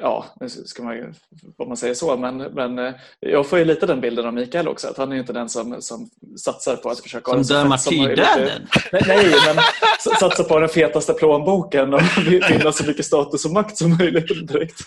ja, 0.00 0.26
ska 0.64 0.82
man 0.82 1.14
om 1.56 1.68
man 1.68 1.76
säger 1.76 1.94
så, 1.94 2.16
men, 2.16 2.36
men 2.36 2.78
eh, 2.78 2.94
jag 3.20 3.46
får 3.46 3.58
ju 3.58 3.64
lite 3.64 3.86
den 3.86 4.00
bilden 4.00 4.26
av 4.26 4.34
Mikael 4.34 4.68
också, 4.68 4.88
att 4.88 4.96
han 4.96 5.12
är 5.12 5.16
inte 5.16 5.32
den 5.32 5.48
som, 5.48 5.82
som 5.82 6.10
satsar 6.36 6.76
på 6.76 6.90
att 6.90 7.00
försöka 7.00 7.44
Som 7.44 7.68
möjligt. 7.68 7.68
martyrdöden. 7.68 8.68
Nej, 8.92 9.02
nej, 9.06 9.34
men 9.54 9.64
satsa 10.20 10.44
på 10.44 10.58
den 10.58 10.68
fetaste 10.68 11.12
plånboken 11.12 11.94
och 11.94 12.00
vinna 12.50 12.72
så 12.72 12.86
mycket 12.86 13.06
status 13.06 13.44
och 13.44 13.52
makt 13.52 13.76
som 13.76 13.96
möjligt 13.96 14.48
direkt. 14.48 14.80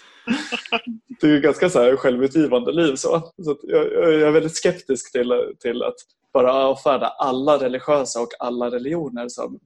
Det 1.21 1.27
är 1.27 1.31
ju 1.31 1.41
ganska 1.41 1.69
så 1.69 1.81
här 1.81 1.95
självutgivande 1.95 2.71
liv. 2.71 2.95
Så. 2.95 3.31
Så 3.43 3.57
jag, 3.61 3.93
jag 3.93 4.21
är 4.21 4.31
väldigt 4.31 4.57
skeptisk 4.57 5.11
till, 5.11 5.53
till 5.59 5.83
att 5.83 5.95
bara 6.33 6.53
avfärda 6.53 7.07
alla 7.07 7.57
religiösa 7.57 8.21
och 8.21 8.29
alla 8.39 8.71
religioner 8.71 9.29
som 9.29 9.59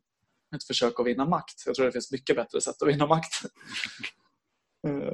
ett 0.55 0.63
försök 0.63 0.99
att 0.99 1.05
vinna 1.05 1.25
makt. 1.25 1.63
Jag 1.65 1.75
tror 1.75 1.85
det 1.85 1.91
finns 1.91 2.11
mycket 2.11 2.35
bättre 2.35 2.61
sätt 2.61 2.81
att 2.81 2.87
vinna 2.87 3.07
makt. 3.07 3.33
Eh, 4.87 5.13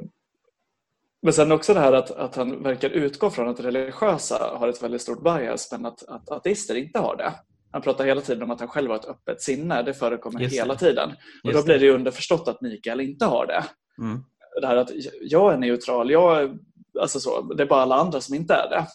Men 1.22 1.32
sen 1.32 1.52
också 1.52 1.74
det 1.74 1.80
här 1.80 1.92
att, 1.92 2.10
att 2.10 2.36
han 2.36 2.62
verkar 2.62 2.90
utgå 2.90 3.30
från 3.30 3.48
att 3.48 3.60
religiösa 3.60 4.56
har 4.58 4.68
ett 4.68 4.82
väldigt 4.82 5.02
stort 5.02 5.22
bias 5.24 5.72
men 5.72 5.86
att, 5.86 6.02
att 6.08 6.30
ateister 6.30 6.74
inte 6.74 6.98
har 6.98 7.16
det. 7.16 7.32
Han 7.72 7.82
pratar 7.82 8.04
hela 8.04 8.20
tiden 8.20 8.42
om 8.42 8.50
att 8.50 8.60
han 8.60 8.68
själv 8.68 8.90
har 8.90 8.96
ett 8.98 9.04
öppet 9.04 9.42
sinne. 9.42 9.82
Det 9.82 9.94
förekommer 9.94 10.40
Just 10.40 10.54
det. 10.54 10.60
hela 10.62 10.74
tiden. 10.74 11.10
Och 11.44 11.52
då 11.52 11.62
blir 11.64 11.78
det. 11.78 11.86
det 11.86 11.92
underförstått 11.94 12.48
att 12.48 12.60
Mikael 12.60 13.00
inte 13.00 13.24
har 13.24 13.46
det. 13.46 13.64
Mm. 13.98 14.24
Det 14.60 14.66
här 14.66 14.76
att 14.76 14.90
jag 15.20 15.52
är 15.52 15.56
neutral, 15.58 16.10
jag 16.10 16.42
är, 16.42 16.58
alltså 17.00 17.20
så, 17.20 17.40
det 17.42 17.62
är 17.62 17.66
bara 17.66 17.82
alla 17.82 17.94
andra 17.96 18.20
som 18.20 18.34
inte 18.34 18.54
är 18.54 18.68
det. 18.70 18.86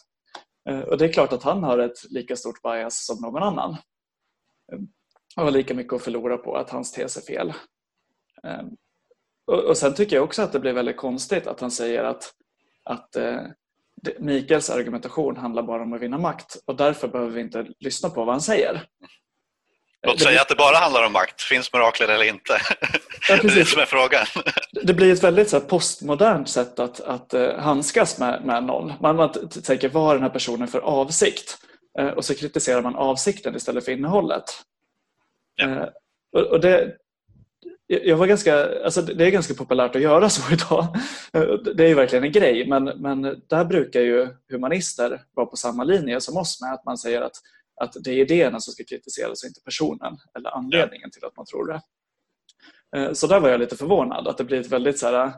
Eh, 0.72 0.80
Och 0.80 0.98
det 0.98 1.06
är 1.06 1.14
klart 1.14 1.34
att 1.34 1.44
han 1.44 1.64
har 1.64 1.78
ett 1.78 2.12
lika 2.12 2.36
stort 2.36 2.62
bias 2.62 3.06
som 3.06 3.22
någon 3.22 3.44
annan. 3.44 3.72
Eh, 4.72 4.80
Och 5.38 5.44
har 5.44 5.52
lika 5.52 5.74
mycket 5.74 5.94
att 5.94 6.02
förlora 6.02 6.38
på 6.38 6.56
att 6.56 6.70
hans 6.70 6.92
tes 6.92 7.18
är 7.18 7.22
fel. 7.22 7.54
Och, 9.52 9.60
och 9.64 9.78
sen 9.78 9.94
tycker 9.94 10.16
jag 10.16 10.24
också 10.24 10.42
att 10.42 10.52
det 10.52 10.60
blir 10.60 10.74
väldigt 10.74 10.98
konstigt 10.98 11.48
att 11.48 11.60
han 11.60 11.72
säger 11.72 12.04
att, 12.04 12.32
att 12.84 13.16
eh, 13.16 13.38
Mikaels 14.20 14.70
argumentation 14.70 15.38
handlar 15.38 15.64
bara 15.64 15.84
om 15.84 15.94
att 15.94 16.02
vinna 16.02 16.18
makt 16.18 16.58
och 16.66 16.76
därför 16.76 17.08
behöver 17.08 17.32
vi 17.32 17.42
inte 17.42 17.66
lyssna 17.80 18.10
på 18.10 18.26
vad 18.26 18.34
han 18.34 18.42
säger. 18.42 18.82
Låt 20.08 20.20
säga 20.20 20.30
blir- 20.30 20.42
att 20.42 20.50
det 20.50 20.56
bara 20.56 20.76
handlar 20.76 21.06
om 21.06 21.14
makt. 21.14 21.42
Finns 21.42 21.74
mirakler 21.74 22.08
eller 22.08 22.26
inte? 22.30 22.62
Ja, 23.30 23.38
det 23.42 23.48
är 23.48 23.56
det 23.56 23.66
som 23.66 23.82
är 23.82 23.86
frågan. 23.86 24.26
Det 24.84 24.94
blir 24.94 25.14
ett 25.14 25.24
väldigt 25.24 25.50
så 25.50 25.60
här, 25.60 25.66
postmodernt 25.66 26.50
sätt 26.50 26.80
att, 26.80 27.00
att 27.02 27.34
eh, 27.34 27.58
handskas 27.58 28.20
med, 28.20 28.46
med 28.46 28.64
någon. 28.64 28.94
Man, 29.02 29.16
man 29.16 29.50
tänker 29.50 29.90
vad 29.90 30.04
har 30.04 30.14
den 30.14 30.24
här 30.24 30.30
personen 30.30 30.68
för 30.68 30.80
avsikt? 30.80 31.58
Eh, 32.00 32.08
och 32.08 32.26
så 32.26 32.36
kritiserar 32.36 32.82
man 32.82 32.96
avsikten 32.96 33.56
istället 33.56 33.86
för 33.86 33.92
innehållet. 33.92 34.44
Ja. 35.56 35.70
Eh, 35.70 35.88
och, 36.34 36.42
och 36.42 36.60
det, 36.62 36.96
jag 37.91 38.17
var 38.17 38.27
ganska, 38.27 38.84
alltså 38.84 39.01
det 39.01 39.25
är 39.25 39.32
ganska 39.32 39.54
populärt 39.54 39.95
att 39.95 40.01
göra 40.01 40.30
så 40.30 40.54
idag. 40.54 40.88
Det 41.75 41.84
är 41.84 41.88
ju 41.88 41.93
verkligen 41.93 42.23
en 42.23 42.32
grej, 42.32 42.67
men, 42.67 42.84
men 42.84 43.21
där 43.47 43.65
brukar 43.65 44.01
ju 44.01 44.27
humanister 44.49 45.21
vara 45.34 45.45
på 45.45 45.56
samma 45.56 45.84
linje 45.84 46.21
som 46.21 46.38
oss 46.38 46.62
med 46.62 46.73
att 46.73 46.86
man 46.86 46.97
säger 46.97 47.21
att, 47.21 47.36
att 47.82 47.93
det 48.04 48.12
är 48.12 48.17
idéerna 48.17 48.60
som 48.60 48.73
ska 48.73 48.84
kritiseras 48.84 49.43
och 49.43 49.47
inte 49.47 49.62
personen 49.65 50.17
eller 50.38 50.49
anledningen 50.49 51.12
till 51.12 51.25
att 51.25 51.38
man 51.38 51.45
tror 51.45 51.67
det. 51.67 51.82
Eh, 52.97 53.13
Så 53.13 53.27
där 53.27 53.39
var 53.39 53.49
jag 53.49 53.60
lite 53.60 53.77
förvånad 53.77 54.27
att 54.27 54.38
det 54.38 54.43
blir 54.43 54.60
ett 54.60 54.71
väldigt 54.71 54.99
så 54.99 55.08
här, 55.08 55.34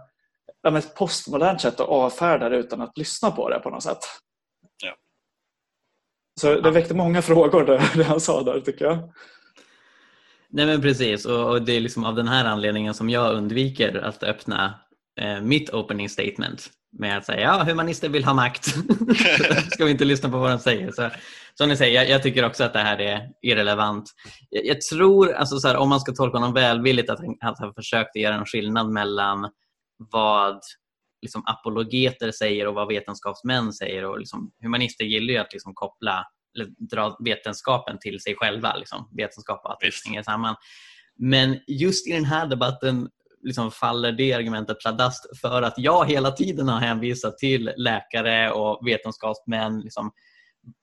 ett 0.77 0.95
postmodernt 0.95 1.61
sätt 1.61 1.79
att 1.79 1.87
avfärda 1.87 2.49
det 2.49 2.57
utan 2.57 2.81
att 2.81 2.97
lyssna 2.97 3.31
på 3.31 3.49
det 3.49 3.59
på 3.59 3.69
något 3.69 3.83
sätt. 3.83 3.99
Ja. 4.83 4.95
Så 6.41 6.61
det 6.61 6.71
väckte 6.71 6.93
många 6.93 7.21
frågor 7.21 7.65
det, 7.65 7.81
det 7.95 8.03
han 8.03 8.19
sa 8.19 8.43
där 8.43 8.59
tycker 8.59 8.85
jag. 8.85 9.13
Nej 10.53 10.65
men 10.65 10.81
precis 10.81 11.25
och, 11.25 11.49
och 11.49 11.61
det 11.61 11.73
är 11.73 11.79
liksom 11.79 12.05
av 12.05 12.15
den 12.15 12.27
här 12.27 12.45
anledningen 12.45 12.93
som 12.93 13.09
jag 13.09 13.33
undviker 13.33 13.97
att 13.97 14.23
öppna 14.23 14.79
eh, 15.21 15.41
mitt 15.41 15.73
opening 15.73 16.09
statement 16.09 16.69
med 16.99 17.17
att 17.17 17.25
säga 17.25 17.41
ja, 17.41 17.63
humanister 17.63 18.09
vill 18.09 18.23
ha 18.23 18.33
makt. 18.33 18.65
Ska 19.71 19.85
vi 19.85 19.91
inte 19.91 20.05
lyssna 20.05 20.29
på 20.29 20.37
vad 20.37 20.51
de 20.51 20.59
säger. 20.59 20.91
Så, 20.91 21.09
som 21.53 21.69
ni 21.69 21.77
säger, 21.77 22.01
jag, 22.01 22.09
jag 22.09 22.23
tycker 22.23 22.45
också 22.45 22.63
att 22.63 22.73
det 22.73 22.79
här 22.79 23.01
är 23.01 23.29
irrelevant. 23.41 24.09
Jag, 24.49 24.65
jag 24.65 24.81
tror, 24.81 25.33
alltså 25.33 25.59
så 25.59 25.67
här, 25.67 25.77
om 25.77 25.89
man 25.89 25.99
ska 25.99 26.11
tolka 26.11 26.37
honom 26.37 26.53
välvilligt, 26.53 27.09
att 27.09 27.19
han, 27.19 27.37
att 27.41 27.59
han 27.59 27.73
försökte 27.73 28.19
göra 28.19 28.35
en 28.35 28.45
skillnad 28.45 28.89
mellan 28.89 29.49
vad 29.97 30.59
liksom, 31.21 31.43
apologeter 31.45 32.31
säger 32.31 32.67
och 32.67 32.73
vad 32.73 32.87
vetenskapsmän 32.87 33.73
säger. 33.73 34.05
Och 34.05 34.19
liksom, 34.19 34.51
humanister 34.61 35.05
gillar 35.05 35.33
ju 35.33 35.37
att 35.37 35.53
liksom, 35.53 35.73
koppla 35.73 36.25
dra 36.91 37.17
vetenskapen 37.19 37.99
till 37.99 38.19
sig 38.19 38.35
själva. 38.35 38.75
Liksom. 38.75 39.09
Vetenskap 39.17 39.65
och 39.65 39.71
ateism 39.71 40.09
hänger 40.09 40.23
samman. 40.23 40.55
Men 41.19 41.59
just 41.67 42.07
i 42.07 42.11
den 42.11 42.25
här 42.25 42.47
debatten 42.47 43.09
liksom 43.43 43.71
faller 43.71 44.11
det 44.11 44.33
argumentet 44.33 44.79
pladask 44.79 45.39
för 45.41 45.61
att 45.61 45.73
jag 45.77 46.09
hela 46.09 46.31
tiden 46.31 46.67
har 46.67 46.79
hänvisat 46.79 47.37
till 47.37 47.71
läkare 47.77 48.51
och 48.51 48.87
vetenskapsmän. 48.87 49.79
Liksom, 49.79 50.11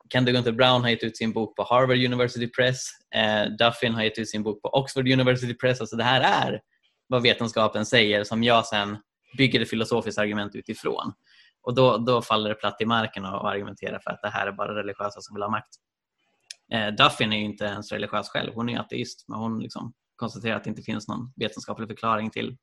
Candy 0.09 0.33
Gunther 0.33 0.53
Brown 0.53 0.83
har 0.83 0.89
gett 0.89 1.03
ut 1.03 1.17
sin 1.17 1.33
bok 1.33 1.57
på 1.57 1.63
Harvard 1.63 1.99
University 1.99 2.47
Press. 2.49 2.89
Eh, 3.15 3.51
Duffin 3.59 3.95
har 3.95 4.03
gett 4.03 4.19
ut 4.19 4.29
sin 4.29 4.43
bok 4.43 4.63
på 4.63 4.69
Oxford 4.69 5.09
University 5.09 5.55
Press. 5.55 5.81
Alltså 5.81 5.97
det 5.97 6.05
här 6.05 6.21
är 6.21 6.61
vad 7.07 7.23
vetenskapen 7.23 7.87
säger 7.87 8.25
som 8.25 8.43
jag 8.43 8.67
sen 8.67 8.97
bygger 9.37 9.61
ett 9.61 9.71
filosofiskt 9.71 10.19
argument 10.19 10.55
utifrån. 10.55 11.13
Och 11.63 11.75
då, 11.75 11.97
då 11.97 12.23
faller 12.23 12.49
det 12.49 12.55
platt 12.55 12.81
i 12.81 12.87
marken 12.87 13.25
och 13.25 13.51
argumentera 13.51 14.01
för 14.01 14.11
att 14.11 14.23
det 14.23 14.29
här 14.29 14.47
är 14.47 14.53
bara 14.53 14.75
religiösa 14.75 15.21
som 15.21 15.35
vill 15.35 15.43
ha 15.43 15.51
makt. 15.51 15.75
Eh, 16.73 16.89
Duffin 16.89 17.33
är 17.33 17.37
ju 17.37 17.45
inte 17.45 17.65
ens 17.65 17.93
religiös 17.93 18.29
själv. 18.29 18.53
Hon 18.55 18.69
är 18.69 18.81
ateist, 18.81 19.25
men 19.29 19.39
hon 19.39 19.61
liksom 19.61 19.93
konstaterar 20.17 20.57
att 20.57 20.65
det 20.65 20.71
inte 20.71 20.83
finns 20.83 21.09
någon 21.09 21.33
vetenskaplig 21.37 21.89
förklaring 21.89 22.31
till 22.31 22.57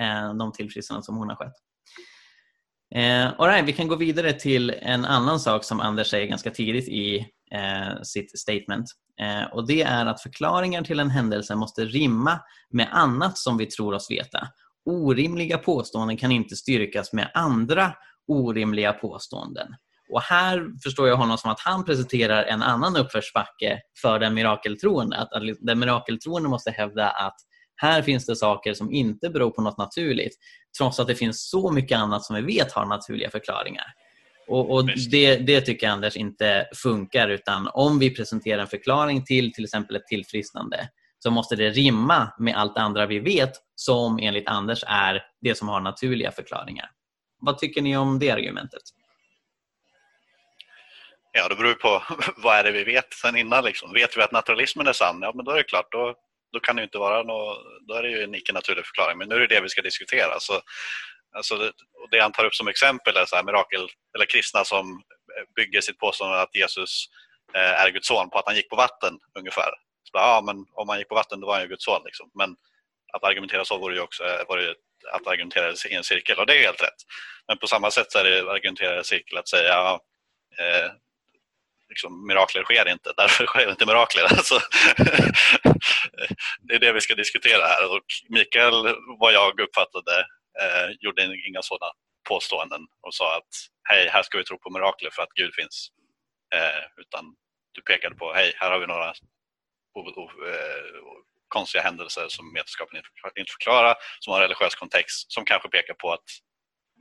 eh, 0.00 0.34
de 0.34 0.52
tillfrisknanden 0.52 1.02
som 1.02 1.16
hon 1.16 1.28
har 1.28 1.36
skett. 1.36 1.54
Eh, 2.94 3.40
all 3.40 3.48
right, 3.48 3.68
vi 3.68 3.72
kan 3.72 3.88
gå 3.88 3.96
vidare 3.96 4.32
till 4.32 4.70
en 4.70 5.04
annan 5.04 5.40
sak 5.40 5.64
som 5.64 5.80
Anders 5.80 6.10
säger 6.10 6.26
ganska 6.26 6.50
tidigt 6.50 6.88
i 6.88 7.18
eh, 7.50 8.02
sitt 8.02 8.38
statement. 8.38 8.86
Eh, 9.20 9.44
och 9.52 9.66
Det 9.66 9.82
är 9.82 10.06
att 10.06 10.22
förklaringar 10.22 10.82
till 10.82 11.00
en 11.00 11.10
händelse 11.10 11.54
måste 11.54 11.84
rimma 11.84 12.40
med 12.70 12.88
annat 12.90 13.38
som 13.38 13.56
vi 13.56 13.66
tror 13.66 13.94
oss 13.94 14.10
veta. 14.10 14.48
Orimliga 14.84 15.58
påståenden 15.58 16.16
kan 16.16 16.32
inte 16.32 16.56
styrkas 16.56 17.12
med 17.12 17.30
andra 17.34 17.94
orimliga 18.28 18.92
påståenden. 18.92 19.66
Och 20.12 20.22
Här 20.22 20.66
förstår 20.82 21.08
jag 21.08 21.16
honom 21.16 21.38
som 21.38 21.50
att 21.50 21.60
han 21.60 21.84
presenterar 21.84 22.44
en 22.44 22.62
annan 22.62 22.96
uppförsbacke 22.96 23.80
för 24.02 24.18
den 24.18 24.34
mirakeltroende. 24.34 25.16
Att, 25.16 25.32
att 25.32 25.42
den 25.60 25.78
mirakeltroende 25.78 26.48
måste 26.48 26.70
hävda 26.70 27.10
att 27.10 27.36
här 27.76 28.02
finns 28.02 28.26
det 28.26 28.36
saker 28.36 28.74
som 28.74 28.92
inte 28.92 29.30
beror 29.30 29.50
på 29.50 29.62
något 29.62 29.78
naturligt 29.78 30.36
trots 30.78 31.00
att 31.00 31.06
det 31.06 31.14
finns 31.14 31.50
så 31.50 31.70
mycket 31.70 31.98
annat 31.98 32.24
som 32.24 32.36
vi 32.36 32.42
vet 32.42 32.72
har 32.72 32.86
naturliga 32.86 33.30
förklaringar. 33.30 33.86
Och, 34.48 34.70
och 34.70 34.86
det, 35.10 35.36
det 35.36 35.60
tycker 35.60 35.86
jag 35.86 35.92
Anders 35.92 36.16
inte 36.16 36.66
funkar 36.74 37.28
utan 37.28 37.68
om 37.72 37.98
vi 37.98 38.14
presenterar 38.14 38.62
en 38.62 38.66
förklaring 38.66 39.24
till 39.24 39.52
till 39.52 39.64
exempel 39.64 39.96
ett 39.96 40.06
tillfrisknande 40.06 40.88
så 41.18 41.30
måste 41.30 41.56
det 41.56 41.70
rimma 41.70 42.32
med 42.38 42.56
allt 42.56 42.78
andra 42.78 43.06
vi 43.06 43.18
vet 43.18 43.52
som 43.74 44.18
enligt 44.22 44.48
Anders 44.48 44.84
är 44.86 45.22
det 45.40 45.54
som 45.54 45.68
har 45.68 45.80
naturliga 45.80 46.32
förklaringar. 46.32 46.90
Vad 47.40 47.58
tycker 47.58 47.82
ni 47.82 47.96
om 47.96 48.18
det 48.18 48.30
argumentet? 48.30 48.82
Ja, 51.32 51.48
det 51.48 51.54
beror 51.54 51.74
på 51.74 52.02
vad 52.36 52.58
är 52.58 52.64
det 52.64 52.70
vi 52.70 52.84
vet 52.84 53.14
sen 53.14 53.36
innan. 53.36 53.64
Liksom. 53.64 53.92
Vet 53.92 54.16
vi 54.16 54.22
att 54.22 54.32
naturalismen 54.32 54.86
är 54.86 54.92
sann, 54.92 55.18
ja 55.22 55.32
men 55.34 55.44
då 55.44 55.50
är 55.50 55.56
det 55.56 55.62
klart, 55.62 55.92
då, 55.92 56.14
då 56.52 56.60
kan 56.60 56.76
det 56.76 56.82
inte 56.82 56.98
vara 56.98 57.22
något, 57.22 57.58
då 57.88 57.94
är 57.94 58.02
det 58.02 58.10
ju 58.10 58.22
en 58.22 58.34
icke-naturlig 58.34 58.86
förklaring. 58.86 59.18
Men 59.18 59.28
nu 59.28 59.34
är 59.34 59.40
det 59.40 59.54
det 59.54 59.60
vi 59.60 59.68
ska 59.68 59.82
diskutera. 59.82 60.40
Så, 60.40 60.60
alltså 61.36 61.56
det, 61.56 61.72
det 62.10 62.20
han 62.20 62.32
tar 62.32 62.44
upp 62.44 62.54
som 62.54 62.68
exempel 62.68 63.16
är 63.16 63.24
så 63.24 63.36
här 63.36 63.42
mirakel, 63.42 63.88
eller 64.14 64.26
kristna 64.26 64.64
som 64.64 65.02
bygger 65.56 65.80
sitt 65.80 65.98
påstående 65.98 66.40
att 66.40 66.54
Jesus 66.54 67.06
eh, 67.54 67.82
är 67.82 67.90
Guds 67.90 68.08
son 68.08 68.30
på 68.30 68.38
att 68.38 68.46
han 68.46 68.56
gick 68.56 68.70
på 68.70 68.76
vatten 68.76 69.18
ungefär. 69.38 69.70
Så 70.04 70.10
bara, 70.12 70.22
ja, 70.22 70.42
men 70.46 70.66
om 70.72 70.88
han 70.88 70.98
gick 70.98 71.08
på 71.08 71.14
vatten 71.14 71.40
då 71.40 71.46
var 71.46 71.54
han 71.54 71.62
ju 71.62 71.68
Guds 71.68 71.84
son. 71.84 72.02
Liksom. 72.04 72.30
Men 72.34 72.56
att 73.12 73.24
argumentera 73.24 73.64
så 73.64 73.78
vore 73.78 73.94
ju 73.94 74.00
också 74.00 74.24
eh, 74.24 74.48
vore 74.48 74.62
ju 74.62 74.74
att 75.12 75.26
argumentera 75.26 75.72
i 75.90 75.94
en 75.94 76.04
cirkel 76.04 76.38
och 76.38 76.46
det 76.46 76.56
är 76.58 76.62
helt 76.62 76.82
rätt. 76.82 77.02
Men 77.48 77.58
på 77.58 77.66
samma 77.66 77.90
sätt 77.90 78.12
så 78.12 78.18
är 78.18 78.24
det 78.24 78.40
att 78.40 78.48
argumentera 78.48 78.94
i 78.94 78.98
en 78.98 79.04
cirkel 79.04 79.38
att 79.38 79.48
säga 79.48 79.98
eh, 80.58 80.90
liksom, 81.88 82.26
mirakler 82.26 82.62
sker 82.62 82.88
inte, 82.88 83.12
därför 83.16 83.46
sker 83.46 83.70
inte 83.70 83.86
mirakler. 83.86 84.22
Alltså, 84.30 84.60
det 86.60 86.74
är 86.74 86.78
det 86.78 86.92
vi 86.92 87.00
ska 87.00 87.14
diskutera 87.14 87.66
här. 87.66 87.96
Och 87.96 88.04
Mikael, 88.28 88.96
vad 89.18 89.32
jag 89.32 89.60
uppfattade, 89.60 90.18
eh, 90.60 90.90
gjorde 91.00 91.36
inga 91.48 91.62
sådana 91.62 91.92
påståenden 92.28 92.80
och 93.00 93.14
sa 93.14 93.36
att 93.36 93.52
hej, 93.82 94.08
här 94.08 94.22
ska 94.22 94.38
vi 94.38 94.44
tro 94.44 94.58
på 94.58 94.70
mirakler 94.70 95.10
för 95.10 95.22
att 95.22 95.32
Gud 95.34 95.54
finns. 95.54 95.90
Eh, 96.54 96.84
utan 96.96 97.34
du 97.72 97.82
pekade 97.82 98.14
på, 98.14 98.32
hej, 98.32 98.52
här 98.56 98.70
har 98.70 98.78
vi 98.78 98.86
några 98.86 99.08
eh, 99.08 99.14
konstiga 101.48 101.82
händelser 101.82 102.26
som 102.28 102.54
vetenskapen 102.54 102.96
inte 103.40 103.52
förklarar, 103.52 103.94
som 104.20 104.32
har 104.32 104.40
en 104.40 104.48
religiös 104.48 104.74
kontext, 104.74 105.32
som 105.32 105.44
kanske 105.44 105.68
pekar 105.68 105.94
på 105.94 106.12
att 106.12 106.28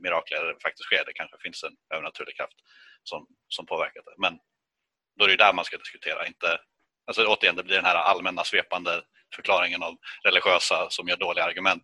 mirakler 0.03 0.55
faktiskt 0.63 0.85
sker. 0.85 1.05
Det 1.05 1.13
kanske 1.13 1.37
finns 1.43 1.63
en 1.63 1.75
övernaturlig 1.93 2.35
kraft 2.35 2.57
som, 3.03 3.27
som 3.47 3.65
påverkar 3.65 4.01
det. 4.05 4.15
Men 4.17 4.39
då 5.17 5.25
är 5.25 5.29
det 5.29 5.43
där 5.45 5.53
man 5.53 5.65
ska 5.65 5.77
diskutera, 5.77 6.27
inte 6.27 6.59
Alltså 7.07 7.25
återigen, 7.27 7.55
det 7.55 7.63
blir 7.63 7.75
den 7.75 7.85
här 7.85 7.95
allmänna 7.95 8.43
svepande 8.43 9.01
förklaringen 9.35 9.83
av 9.83 9.93
religiösa 10.23 10.87
som 10.89 11.07
gör 11.07 11.17
dåliga 11.17 11.45
argument, 11.45 11.83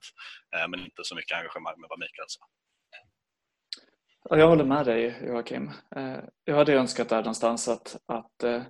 eh, 0.56 0.68
men 0.68 0.80
inte 0.80 1.04
så 1.04 1.16
mycket 1.16 1.38
engagemang 1.38 1.82
med 1.82 1.88
vad 1.90 2.00
Mikael 2.00 2.28
sa. 2.28 2.46
Jag 4.30 4.48
håller 4.48 4.64
med 4.64 4.86
dig 4.86 5.20
Joakim. 5.28 5.72
Eh, 5.96 6.18
jag 6.46 6.56
hade 6.56 6.74
önskat 6.74 7.10
där 7.10 7.18
någonstans 7.18 7.68
att, 7.68 7.98
att 8.06 8.44
eh, 8.44 8.62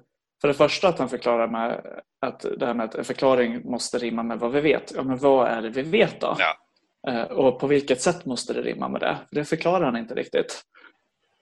för 0.44 0.48
det 0.48 0.54
första 0.54 0.88
att 0.88 1.00
han 1.00 1.10
förklarar 1.10 1.48
med 1.48 1.82
att 2.22 2.46
det 2.58 2.66
här 2.66 2.74
med 2.74 2.86
att 2.86 2.96
en 2.96 3.04
förklaring 3.04 3.72
måste 3.72 3.98
rimma 3.98 4.24
med 4.24 4.40
vad 4.40 4.52
vi 4.52 4.62
vet. 4.62 4.92
Ja, 4.96 5.04
men 5.04 5.18
vad 5.18 5.48
är 5.48 5.62
det 5.62 5.70
vi 5.70 5.82
vet 5.82 6.22
då? 6.22 6.38
Ja. 6.40 7.26
Och 7.26 7.60
på 7.60 7.68
vilket 7.68 8.02
sätt 8.02 8.26
måste 8.26 8.54
det 8.54 8.62
rimma 8.62 8.90
med 8.90 9.02
det? 9.02 9.18
Det 9.32 9.46
förklarar 9.46 9.86
han 9.86 9.98
inte 9.98 10.16
riktigt. 10.16 10.62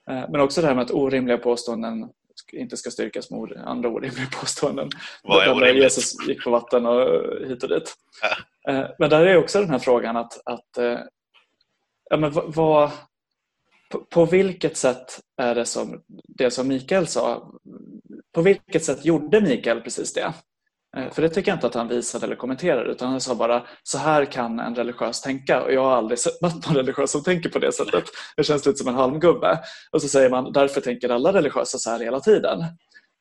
Men 0.06 0.40
också 0.40 0.60
det 0.60 0.66
här 0.66 0.74
med 0.74 0.84
att 0.84 0.90
orimliga 0.90 1.38
påståenden 1.38 2.08
inte 2.52 2.76
ska 2.76 2.90
styrkas 2.90 3.30
med 3.30 3.62
andra 3.64 3.88
orimliga 3.88 4.26
påståenden. 4.40 4.90
Vad 5.22 5.42
är 5.42 5.50
orimligt? 5.50 5.82
Jesus 5.82 6.28
gick 6.28 6.44
på 6.44 6.50
vatten 6.50 6.86
och 6.86 7.08
hit 7.48 7.62
och 7.62 7.68
dit. 7.68 7.94
Ja. 8.64 8.94
Men 8.98 9.10
där 9.10 9.26
är 9.26 9.36
också 9.36 9.60
den 9.60 9.70
här 9.70 9.78
frågan 9.78 10.16
att, 10.16 10.40
att 10.44 10.78
ja, 12.10 12.16
men 12.16 12.32
vad, 12.32 12.90
på, 13.90 13.98
på, 13.98 14.24
vilket 14.24 14.76
sätt 14.76 15.20
är 15.36 15.54
det 15.54 15.64
som 15.64 16.02
det 16.28 16.50
som 16.50 16.68
Mikael 16.68 17.06
sa, 17.06 17.52
på 18.34 18.42
vilket 18.42 18.84
sätt 18.84 19.04
gjorde 19.04 19.40
Mikael 19.40 19.80
precis 19.80 20.12
det? 20.12 20.32
Eh, 20.96 21.10
för 21.10 21.22
det 21.22 21.28
tycker 21.28 21.50
jag 21.50 21.56
inte 21.56 21.66
att 21.66 21.74
han 21.74 21.88
visade 21.88 22.26
eller 22.26 22.36
kommenterade 22.36 22.90
utan 22.90 23.10
han 23.10 23.20
sa 23.20 23.34
bara 23.34 23.66
så 23.82 23.98
här 23.98 24.24
kan 24.24 24.60
en 24.60 24.74
religiös 24.74 25.20
tänka 25.20 25.62
och 25.62 25.72
jag 25.72 25.84
har 25.84 25.96
aldrig 25.96 26.18
mött 26.42 26.66
någon 26.66 26.76
religiös 26.76 27.10
som 27.10 27.22
tänker 27.22 27.48
på 27.48 27.58
det 27.58 27.72
sättet. 27.72 28.04
Det 28.36 28.44
känns 28.44 28.66
lite 28.66 28.78
som 28.78 28.88
en 28.88 28.94
halmgubbe. 28.94 29.60
Och 29.92 30.02
så 30.02 30.08
säger 30.08 30.30
man 30.30 30.52
därför 30.52 30.80
tänker 30.80 31.08
alla 31.08 31.32
religiösa 31.32 31.78
så 31.78 31.90
här 31.90 32.00
hela 32.00 32.20
tiden. 32.20 32.60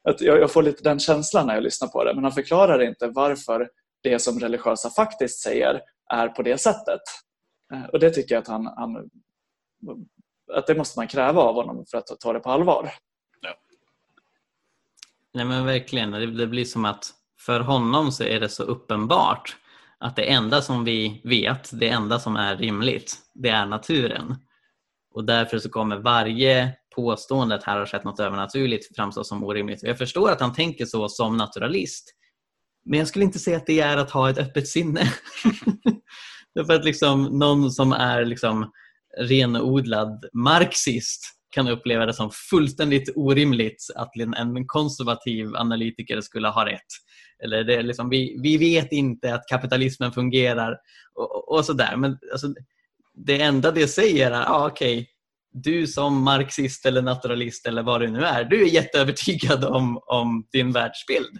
Att 0.09 0.22
jag, 0.22 0.39
jag 0.39 0.51
får 0.51 0.64
lite 0.64 0.84
den 0.84 0.99
känslan 0.99 1.47
när 1.47 1.53
jag 1.53 1.64
lyssnar 1.64 1.88
på 1.88 2.03
det 2.03 2.16
men 2.16 2.24
han 2.24 2.34
förklarar 2.34 2.82
inte 2.82 3.07
varför 3.07 3.70
det 4.03 4.20
som 4.20 4.39
religiösa 4.39 4.89
faktiskt 4.89 5.41
säger 5.41 5.82
är 6.14 6.28
på 6.28 6.41
det 6.41 6.57
sättet. 6.57 7.01
Eh, 7.74 7.84
och 7.84 7.99
det 7.99 8.09
tycker 8.09 8.36
jag 8.36 8.41
att 8.41 8.47
han, 8.47 8.66
han 8.66 9.09
att 10.53 10.68
det 10.68 10.76
måste 10.76 10.99
man 10.99 11.07
kräva 11.07 11.41
av 11.41 11.55
honom 11.55 11.86
för 11.91 11.97
att 11.97 12.20
ta 12.20 12.34
det 12.34 12.39
på 12.39 12.49
allvar. 12.49 12.91
Nej 15.34 15.45
men 15.45 15.65
verkligen, 15.65 16.11
det 16.11 16.47
blir 16.47 16.65
som 16.65 16.86
att 16.86 17.13
för 17.39 17.59
honom 17.59 18.11
så 18.11 18.23
är 18.23 18.39
det 18.39 18.49
så 18.49 18.63
uppenbart 18.63 19.55
att 19.99 20.15
det 20.15 20.29
enda 20.29 20.61
som 20.61 20.84
vi 20.84 21.21
vet, 21.23 21.79
det 21.79 21.89
enda 21.89 22.19
som 22.19 22.36
är 22.36 22.57
rimligt, 22.57 23.17
det 23.34 23.49
är 23.49 23.65
naturen. 23.65 24.36
Och 25.13 25.25
därför 25.25 25.59
så 25.59 25.69
kommer 25.69 25.97
varje 25.97 26.73
påstående 26.95 27.55
att 27.55 27.63
här 27.63 27.79
har 27.79 27.86
skett 27.86 28.03
något 28.03 28.19
övernaturligt 28.19 28.95
framstå 28.95 29.23
som 29.23 29.43
orimligt. 29.43 29.84
Jag 29.84 29.97
förstår 29.97 30.32
att 30.32 30.41
han 30.41 30.53
tänker 30.53 30.86
så 30.86 31.09
som 31.09 31.38
naturalist. 31.38 32.15
Men 32.86 32.99
jag 32.99 33.07
skulle 33.07 33.25
inte 33.25 33.39
säga 33.39 33.57
att 33.57 33.65
det 33.65 33.79
är 33.79 33.97
att 33.97 34.11
ha 34.11 34.29
ett 34.29 34.38
öppet 34.38 34.67
sinne. 34.67 35.01
Därför 36.55 36.73
att 36.73 36.86
liksom 36.86 37.23
någon 37.23 37.71
som 37.71 37.91
är 37.93 38.25
liksom 38.25 38.71
renodlad 39.17 40.25
marxist 40.34 41.40
kan 41.51 41.67
uppleva 41.67 42.05
det 42.05 42.13
som 42.13 42.31
fullständigt 42.49 43.09
orimligt 43.15 43.85
att 43.95 44.11
en 44.37 44.67
konservativ 44.67 45.55
analytiker 45.55 46.21
skulle 46.21 46.47
ha 46.47 46.65
rätt. 46.65 46.87
Eller 47.43 47.63
det 47.63 47.75
är 47.75 47.83
liksom, 47.83 48.09
vi, 48.09 48.39
vi 48.41 48.57
vet 48.57 48.91
inte 48.91 49.33
att 49.33 49.47
kapitalismen 49.47 50.11
fungerar 50.11 50.77
och, 51.15 51.51
och 51.51 51.65
sådär. 51.65 51.95
Men 51.97 52.17
alltså, 52.31 52.47
det 53.13 53.41
enda 53.41 53.71
det 53.71 53.87
säger 53.87 54.31
är, 54.31 54.45
ah, 54.47 54.67
okej, 54.67 54.93
okay, 54.97 55.05
du 55.53 55.87
som 55.87 56.23
marxist 56.23 56.85
eller 56.85 57.01
naturalist 57.01 57.67
eller 57.67 57.83
vad 57.83 58.01
du 58.01 58.07
nu 58.07 58.23
är, 58.23 58.43
du 58.43 58.63
är 58.63 58.67
jätteövertygad 58.67 59.65
om, 59.65 59.99
om 60.05 60.47
din 60.51 60.71
världsbild 60.71 61.39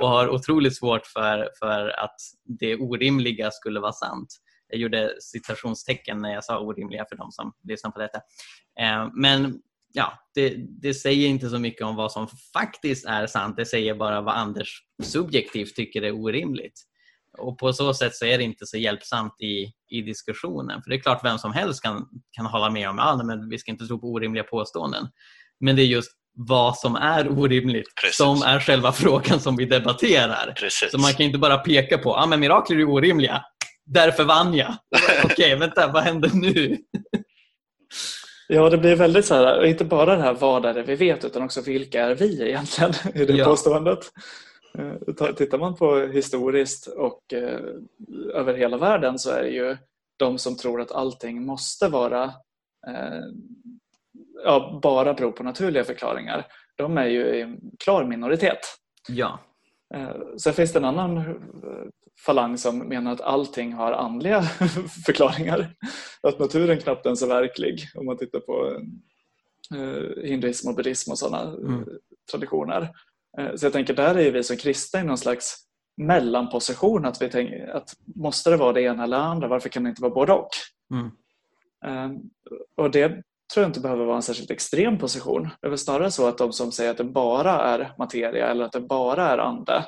och 0.00 0.08
har 0.08 0.28
otroligt 0.28 0.76
svårt 0.76 1.06
för, 1.06 1.48
för 1.58 1.88
att 2.04 2.16
det 2.44 2.76
orimliga 2.76 3.50
skulle 3.50 3.80
vara 3.80 3.92
sant. 3.92 4.28
Jag 4.72 4.80
gjorde 4.80 5.12
citationstecken 5.20 6.18
när 6.18 6.32
jag 6.32 6.44
sa 6.44 6.58
orimliga 6.58 7.04
för 7.08 7.16
de 7.16 7.30
som 7.30 7.52
lyssnar 7.68 7.90
på 7.90 8.00
detta. 8.00 8.18
Eh, 8.80 9.10
men 9.14 9.60
ja, 9.92 10.12
det, 10.34 10.54
det, 10.82 10.94
säger 10.94 11.28
inte 11.28 11.48
så 11.48 11.58
mycket 11.58 11.86
om 11.86 11.96
vad 11.96 12.12
som 12.12 12.28
faktiskt 12.52 13.06
är 13.06 13.26
sant. 13.26 13.56
Det 13.56 13.66
säger 13.66 13.94
bara 13.94 14.20
vad 14.20 14.34
Anders 14.34 14.82
subjektivt 15.02 15.74
tycker 15.74 16.02
är 16.02 16.12
orimligt. 16.12 16.80
Och 17.38 17.58
på 17.58 17.72
så 17.72 17.94
sätt 17.94 18.14
så 18.14 18.26
är 18.26 18.38
det 18.38 18.44
inte 18.44 18.66
så 18.66 18.76
hjälpsamt 18.76 19.40
i, 19.40 19.72
i 19.90 20.02
diskussionen. 20.02 20.82
För 20.82 20.90
det 20.90 20.96
är 20.96 21.00
klart 21.00 21.24
vem 21.24 21.38
som 21.38 21.52
helst 21.52 21.82
kan, 21.82 22.08
kan 22.36 22.46
hålla 22.46 22.70
med 22.70 22.88
om 22.88 22.98
att 22.98 23.18
ja, 23.18 23.46
vi 23.50 23.58
ska 23.58 23.70
inte 23.70 23.86
tro 23.86 24.00
på 24.00 24.06
orimliga 24.06 24.44
påståenden. 24.44 25.08
Men 25.60 25.76
det 25.76 25.82
är 25.82 25.86
just 25.86 26.12
vad 26.34 26.76
som 26.76 26.96
är 26.96 27.38
orimligt 27.38 27.94
Precis. 28.02 28.16
som 28.16 28.42
är 28.42 28.60
själva 28.60 28.92
frågan 29.02 29.40
som 29.40 29.56
vi 29.56 29.64
debatterar. 29.64 30.52
Precis. 30.56 30.90
Så 30.90 30.98
man 30.98 31.12
kan 31.12 31.26
inte 31.26 31.38
bara 31.38 31.58
peka 31.58 31.98
på 31.98 32.14
att 32.14 32.32
ah, 32.32 32.36
mirakler 32.36 32.76
är 32.76 32.88
orimliga. 32.88 33.44
Därför 33.92 34.24
vann 34.24 34.54
jag. 34.54 34.74
Okej, 35.24 35.32
okay, 35.32 35.56
vänta, 35.56 35.92
vad 35.92 36.02
händer 36.02 36.30
nu? 36.34 36.78
Ja, 38.48 38.70
det 38.70 38.78
blir 38.78 38.96
väldigt 38.96 39.24
så 39.24 39.34
här, 39.34 39.64
inte 39.64 39.84
bara 39.84 40.16
det 40.16 40.22
här 40.22 40.34
vad 40.34 40.64
är 40.64 40.74
det 40.74 40.82
vi 40.82 40.94
vet 40.94 41.24
utan 41.24 41.42
också 41.42 41.60
vilka 41.60 42.04
är 42.04 42.14
vi 42.14 42.48
egentligen 42.48 42.92
i 43.14 43.24
det 43.24 43.32
ja. 43.32 43.44
påståendet. 43.44 43.98
Eh, 44.78 45.34
tittar 45.34 45.58
man 45.58 45.74
på 45.74 45.96
historiskt 45.96 46.86
och 46.86 47.32
eh, 47.32 47.60
över 48.34 48.54
hela 48.54 48.76
världen 48.76 49.18
så 49.18 49.30
är 49.30 49.42
det 49.42 49.50
ju 49.50 49.76
de 50.16 50.38
som 50.38 50.56
tror 50.56 50.80
att 50.80 50.92
allting 50.92 51.46
måste 51.46 51.88
vara 51.88 52.24
eh, 52.86 53.22
ja, 54.44 54.80
bara 54.82 55.14
bero 55.14 55.32
på 55.32 55.42
naturliga 55.42 55.84
förklaringar. 55.84 56.46
De 56.76 56.98
är 56.98 57.06
ju 57.06 57.24
i 57.24 57.58
klar 57.84 58.04
minoritet. 58.04 58.60
Ja. 59.08 59.40
Sen 60.38 60.52
finns 60.52 60.72
det 60.72 60.78
en 60.78 60.84
annan 60.84 61.16
falang 62.26 62.58
som 62.58 62.78
menar 62.78 63.12
att 63.12 63.20
allting 63.20 63.72
har 63.72 63.92
andliga 63.92 64.42
förklaringar. 65.06 65.74
Att 66.22 66.38
naturen 66.38 66.80
knappt 66.80 67.06
ens 67.06 67.22
är 67.22 67.26
verklig 67.26 67.88
om 67.94 68.06
man 68.06 68.16
tittar 68.16 68.40
på 68.40 68.80
eh, 69.74 70.24
hinduism 70.24 70.68
och 70.68 70.76
buddhism 70.76 71.10
och 71.10 71.18
sådana 71.18 71.42
eh, 71.42 71.74
mm. 71.74 71.88
traditioner. 72.30 72.90
Eh, 73.38 73.54
så 73.56 73.66
jag 73.66 73.72
tänker 73.72 73.94
där 73.94 74.18
är 74.18 74.32
vi 74.32 74.42
som 74.42 74.56
kristna 74.56 75.00
i 75.00 75.04
någon 75.04 75.18
slags 75.18 75.56
mellanposition 75.96 77.04
att 77.04 77.22
vi 77.22 77.28
tänker 77.28 77.68
att 77.68 77.94
måste 78.16 78.50
det 78.50 78.56
vara 78.56 78.72
det 78.72 78.82
ena 78.82 79.04
eller 79.04 79.16
andra, 79.16 79.48
varför 79.48 79.68
kan 79.68 79.84
det 79.84 79.90
inte 79.90 80.02
vara 80.02 80.14
både 80.14 80.32
och? 80.32 80.48
Mm. 80.94 81.10
Och 82.76 82.90
det 82.90 83.08
tror 83.54 83.62
jag 83.62 83.68
inte 83.68 83.80
behöver 83.80 84.04
vara 84.04 84.16
en 84.16 84.22
särskilt 84.22 84.50
extrem 84.50 84.98
position. 84.98 85.42
Det 85.60 85.66
är 85.66 85.68
väl 85.68 85.78
snarare 85.78 86.10
så 86.10 86.28
att 86.28 86.38
de 86.38 86.52
som 86.52 86.72
säger 86.72 86.90
att 86.90 86.96
det 86.96 87.04
bara 87.04 87.52
är 87.52 87.94
materia 87.98 88.46
eller 88.46 88.64
att 88.64 88.72
det 88.72 88.80
bara 88.80 89.28
är 89.28 89.38
ande 89.38 89.84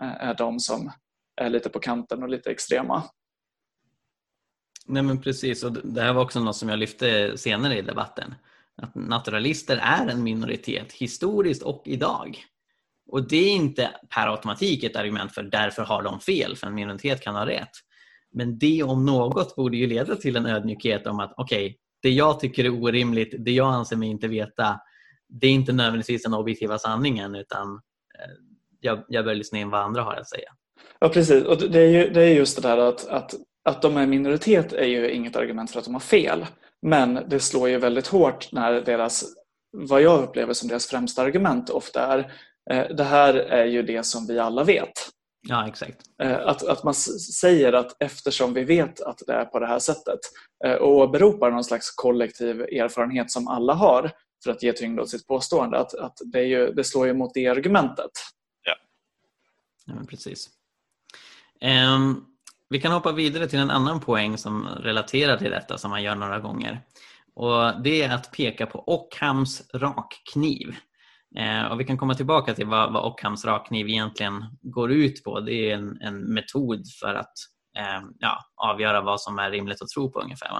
är 0.00 0.34
de 0.34 0.60
som 0.60 0.92
är 1.40 1.50
lite 1.50 1.68
på 1.68 1.78
kanten 1.78 2.22
och 2.22 2.28
lite 2.28 2.50
extrema. 2.50 3.02
Nej 4.86 5.02
men 5.02 5.20
precis, 5.20 5.64
och 5.64 5.72
det 5.72 6.02
här 6.02 6.12
var 6.12 6.22
också 6.22 6.40
något 6.40 6.56
som 6.56 6.68
jag 6.68 6.78
lyfte 6.78 7.38
senare 7.38 7.78
i 7.78 7.82
debatten. 7.82 8.34
Att 8.76 8.94
naturalister 8.94 9.76
är 9.76 10.06
en 10.06 10.22
minoritet 10.22 10.92
historiskt 10.92 11.62
och 11.62 11.82
idag. 11.86 12.44
Och 13.08 13.28
det 13.28 13.36
är 13.36 13.52
inte 13.52 13.90
per 14.14 14.26
automatik 14.26 14.84
ett 14.84 14.96
argument 14.96 15.34
för 15.34 15.42
därför 15.42 15.82
har 15.82 16.02
de 16.02 16.20
fel, 16.20 16.56
för 16.56 16.66
en 16.66 16.74
minoritet 16.74 17.20
kan 17.20 17.34
ha 17.34 17.46
rätt. 17.46 17.70
Men 18.32 18.58
det 18.58 18.82
om 18.82 19.06
något 19.06 19.56
borde 19.56 19.76
ju 19.76 19.86
leda 19.86 20.16
till 20.16 20.36
en 20.36 20.46
ödmjukhet 20.46 21.06
om 21.06 21.20
att 21.20 21.34
okej, 21.36 21.66
okay, 21.66 21.76
det 22.02 22.10
jag 22.10 22.40
tycker 22.40 22.64
är 22.64 22.82
orimligt, 22.82 23.34
det 23.38 23.52
jag 23.52 23.74
anser 23.74 23.96
mig 23.96 24.08
inte 24.08 24.28
veta, 24.28 24.80
det 25.28 25.46
är 25.46 25.50
inte 25.50 25.72
nödvändigtvis 25.72 26.22
den 26.22 26.34
objektiva 26.34 26.78
sanningen 26.78 27.34
utan 27.34 27.74
eh, 28.18 28.30
jag, 28.80 29.04
jag 29.08 29.24
bör 29.24 29.34
lyssna 29.34 29.58
in 29.58 29.70
vad 29.70 29.80
andra 29.80 30.02
har 30.02 30.14
att 30.14 30.28
säga. 30.28 30.52
Ja 30.98 31.08
precis, 31.08 31.44
och 31.44 31.70
det 31.70 31.80
är, 31.80 31.88
ju, 31.88 32.10
det 32.10 32.22
är 32.22 32.34
just 32.34 32.62
det 32.62 32.68
där 32.68 32.78
att, 32.78 33.08
att, 33.08 33.34
att 33.64 33.82
de 33.82 33.96
är 33.96 34.06
minoritet 34.06 34.72
är 34.72 34.86
ju 34.86 35.10
inget 35.10 35.36
argument 35.36 35.70
för 35.70 35.78
att 35.78 35.84
de 35.84 35.94
har 35.94 36.00
fel. 36.00 36.46
Men 36.86 37.24
det 37.28 37.40
slår 37.40 37.68
ju 37.68 37.78
väldigt 37.78 38.06
hårt 38.06 38.52
när 38.52 38.72
deras, 38.72 39.24
vad 39.76 40.02
jag 40.02 40.22
upplever 40.22 40.52
som 40.52 40.68
deras 40.68 40.86
främsta 40.86 41.22
argument 41.22 41.70
ofta 41.70 42.06
är 42.06 42.32
eh, 42.70 42.96
det 42.96 43.04
här 43.04 43.34
är 43.34 43.64
ju 43.64 43.82
det 43.82 44.06
som 44.06 44.26
vi 44.26 44.38
alla 44.38 44.64
vet. 44.64 44.92
Ja, 45.48 45.68
exakt. 45.68 46.00
Eh, 46.22 46.46
att, 46.46 46.62
att 46.62 46.84
man 46.84 46.94
säger 46.94 47.72
att 47.72 48.02
eftersom 48.02 48.54
vi 48.54 48.64
vet 48.64 49.00
att 49.00 49.22
det 49.26 49.32
är 49.32 49.44
på 49.44 49.58
det 49.58 49.66
här 49.66 49.78
sättet 49.78 50.18
eh, 50.64 50.74
och 50.74 50.96
åberopar 50.96 51.50
någon 51.50 51.64
slags 51.64 51.90
kollektiv 51.90 52.60
erfarenhet 52.60 53.30
som 53.30 53.48
alla 53.48 53.74
har 53.74 54.10
för 54.44 54.50
att 54.50 54.62
ge 54.62 54.72
tyngd 54.72 55.00
åt 55.00 55.10
sitt 55.10 55.26
påstående, 55.26 55.78
att, 55.78 55.94
att 55.94 56.18
det, 56.24 56.42
ju, 56.42 56.72
det 56.72 56.84
slår 56.84 57.06
ju 57.06 57.14
mot 57.14 57.34
det 57.34 57.48
argumentet. 57.48 58.10
Ja, 58.62 58.74
ja 59.86 59.94
precis. 60.08 60.50
Um, 61.62 62.24
vi 62.70 62.80
kan 62.80 62.92
hoppa 62.92 63.12
vidare 63.12 63.46
till 63.46 63.58
en 63.58 63.70
annan 63.70 64.00
poäng 64.00 64.38
som 64.38 64.66
relaterar 64.66 65.36
till 65.36 65.50
detta 65.50 65.78
som 65.78 65.90
man 65.90 66.02
gör 66.02 66.14
några 66.14 66.38
gånger. 66.38 66.80
Och 67.34 67.82
Det 67.82 68.02
är 68.02 68.14
att 68.14 68.32
peka 68.32 68.66
på 68.66 68.84
Ockhams 68.86 69.62
rakkniv. 69.74 70.76
Eh, 71.38 71.64
och 71.64 71.80
vi 71.80 71.84
kan 71.84 71.98
komma 71.98 72.14
tillbaka 72.14 72.54
till 72.54 72.66
vad, 72.66 72.92
vad 72.92 73.04
Ockhams 73.04 73.44
rakkniv 73.44 73.88
egentligen 73.88 74.44
går 74.62 74.92
ut 74.92 75.24
på. 75.24 75.40
Det 75.40 75.70
är 75.70 75.74
en, 75.74 76.00
en 76.00 76.34
metod 76.34 76.82
för 77.00 77.14
att 77.14 77.32
eh, 77.78 78.02
ja, 78.18 78.38
avgöra 78.56 79.00
vad 79.00 79.20
som 79.20 79.38
är 79.38 79.50
rimligt 79.50 79.82
att 79.82 79.88
tro 79.88 80.12
på 80.12 80.20
ungefär. 80.20 80.58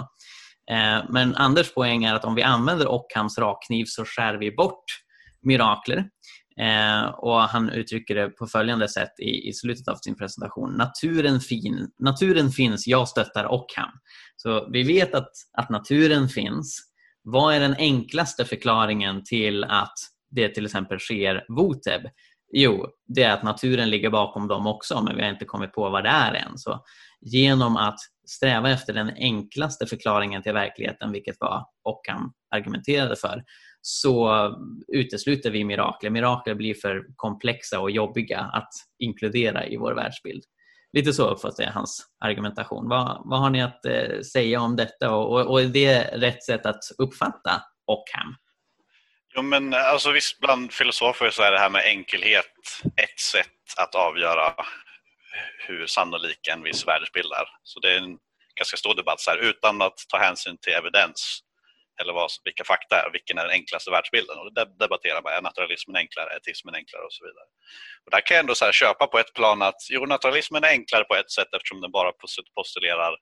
Eh, 0.70 1.04
men 1.08 1.34
Anders 1.34 1.74
poäng 1.74 2.04
är 2.04 2.14
att 2.14 2.24
om 2.24 2.34
vi 2.34 2.42
använder 2.42 2.88
Ockhams 2.88 3.38
rakkniv 3.38 3.84
så 3.88 4.04
skär 4.04 4.34
vi 4.34 4.52
bort 4.52 4.84
mirakler. 5.42 6.08
Eh, 6.60 7.04
och 7.04 7.40
Han 7.40 7.70
uttrycker 7.70 8.14
det 8.14 8.28
på 8.28 8.46
följande 8.46 8.88
sätt 8.88 9.20
i, 9.20 9.48
i 9.48 9.52
slutet 9.52 9.88
av 9.88 9.96
sin 9.96 10.16
presentation. 10.16 10.74
Naturen, 10.74 11.40
fin, 11.40 11.90
naturen 11.98 12.50
finns, 12.50 12.86
jag 12.86 13.08
stöttar 13.08 13.52
Ockham. 13.52 13.90
Så 14.36 14.68
vi 14.72 14.82
vet 14.82 15.14
att, 15.14 15.30
att 15.58 15.70
naturen 15.70 16.28
finns. 16.28 16.80
Vad 17.22 17.54
är 17.54 17.60
den 17.60 17.74
enklaste 17.78 18.44
förklaringen 18.44 19.24
till 19.24 19.64
att 19.64 19.94
det 20.30 20.48
till 20.48 20.64
exempel 20.64 20.98
sker 20.98 21.44
Voteb? 21.48 22.02
Jo, 22.52 22.86
det 23.06 23.22
är 23.22 23.32
att 23.32 23.42
naturen 23.42 23.90
ligger 23.90 24.10
bakom 24.10 24.48
dem 24.48 24.66
också, 24.66 25.02
men 25.02 25.16
vi 25.16 25.22
har 25.22 25.30
inte 25.30 25.44
kommit 25.44 25.72
på 25.72 25.90
vad 25.90 26.04
det 26.04 26.10
är 26.10 26.34
än. 26.34 26.58
Så 26.58 26.84
genom 27.20 27.76
att 27.76 27.98
sträva 28.28 28.70
efter 28.70 28.92
den 28.92 29.10
enklaste 29.16 29.86
förklaringen 29.86 30.42
till 30.42 30.52
verkligheten, 30.52 31.12
vilket 31.12 31.36
var 31.40 31.66
Ockham 31.82 32.32
argumenterade 32.50 33.16
för, 33.16 33.42
så 33.82 34.48
utesluter 34.88 35.50
vi 35.50 35.64
mirakler. 35.64 36.10
Mirakler 36.10 36.54
blir 36.54 36.74
för 36.74 37.04
komplexa 37.16 37.80
och 37.80 37.90
jobbiga 37.90 38.40
att 38.40 38.70
inkludera 38.98 39.66
i 39.66 39.76
vår 39.76 39.94
världsbild. 39.94 40.44
Lite 40.92 41.12
så 41.12 41.28
uppfattar 41.28 41.64
jag 41.64 41.72
hans 41.72 42.06
argumentation. 42.24 42.88
Vad, 42.88 43.22
vad 43.24 43.40
har 43.40 43.50
ni 43.50 43.62
att 43.62 43.84
eh, 43.84 44.20
säga 44.32 44.60
om 44.60 44.76
detta 44.76 45.10
och, 45.10 45.32
och, 45.32 45.50
och 45.50 45.60
är 45.60 45.66
det 45.66 46.02
rätt 46.02 46.44
sätt 46.44 46.66
att 46.66 46.84
uppfatta 46.98 47.62
Ockham? 47.86 48.36
Jo, 49.34 49.42
men 49.42 49.74
alltså 49.74 50.10
visst, 50.10 50.40
bland 50.40 50.72
filosofer 50.72 51.30
så 51.30 51.42
är 51.42 51.52
det 51.52 51.58
här 51.58 51.70
med 51.70 51.84
enkelhet 51.84 52.52
ett 52.84 53.20
sätt 53.20 53.46
att 53.76 53.94
avgöra 53.94 54.54
hur 55.66 55.86
sannolik 55.86 56.48
en 56.48 56.62
viss 56.62 56.86
världsbild 56.86 57.32
är. 57.32 57.46
Så 57.62 57.80
det 57.80 57.92
är 57.92 57.98
en 57.98 58.18
ganska 58.54 58.76
stor 58.76 58.94
debatt 58.94 59.20
så 59.20 59.30
här, 59.30 59.38
utan 59.38 59.82
att 59.82 59.96
ta 60.08 60.18
hänsyn 60.18 60.58
till 60.58 60.72
evidens 60.72 61.40
eller 62.02 62.12
vad, 62.12 62.30
vilka 62.44 62.64
fakta 62.64 62.94
är, 63.02 63.10
vilken 63.10 63.38
är 63.38 63.42
den 63.42 63.52
enklaste 63.60 63.90
världsbilden? 63.90 64.38
Och 64.38 64.54
det 64.54 64.66
debatterar 64.78 65.22
man, 65.22 65.32
är 65.32 65.42
naturalismen 65.42 65.96
enklare, 65.96 66.30
är 66.30 66.36
etismen 66.36 66.74
enklare 66.74 67.04
och 67.04 67.12
så 67.12 67.24
vidare. 67.24 67.46
Och 68.04 68.10
där 68.10 68.20
kan 68.20 68.34
jag 68.34 68.42
ändå 68.42 68.54
så 68.54 68.72
köpa 68.72 69.06
på 69.06 69.18
ett 69.18 69.34
plan 69.34 69.62
att 69.62 69.80
jo, 69.90 70.06
naturalismen 70.06 70.64
är 70.64 70.68
enklare 70.68 71.04
på 71.04 71.14
ett 71.14 71.30
sätt 71.30 71.54
eftersom 71.56 71.80
den 71.80 71.90
bara 71.90 72.12
postulerar 72.56 73.16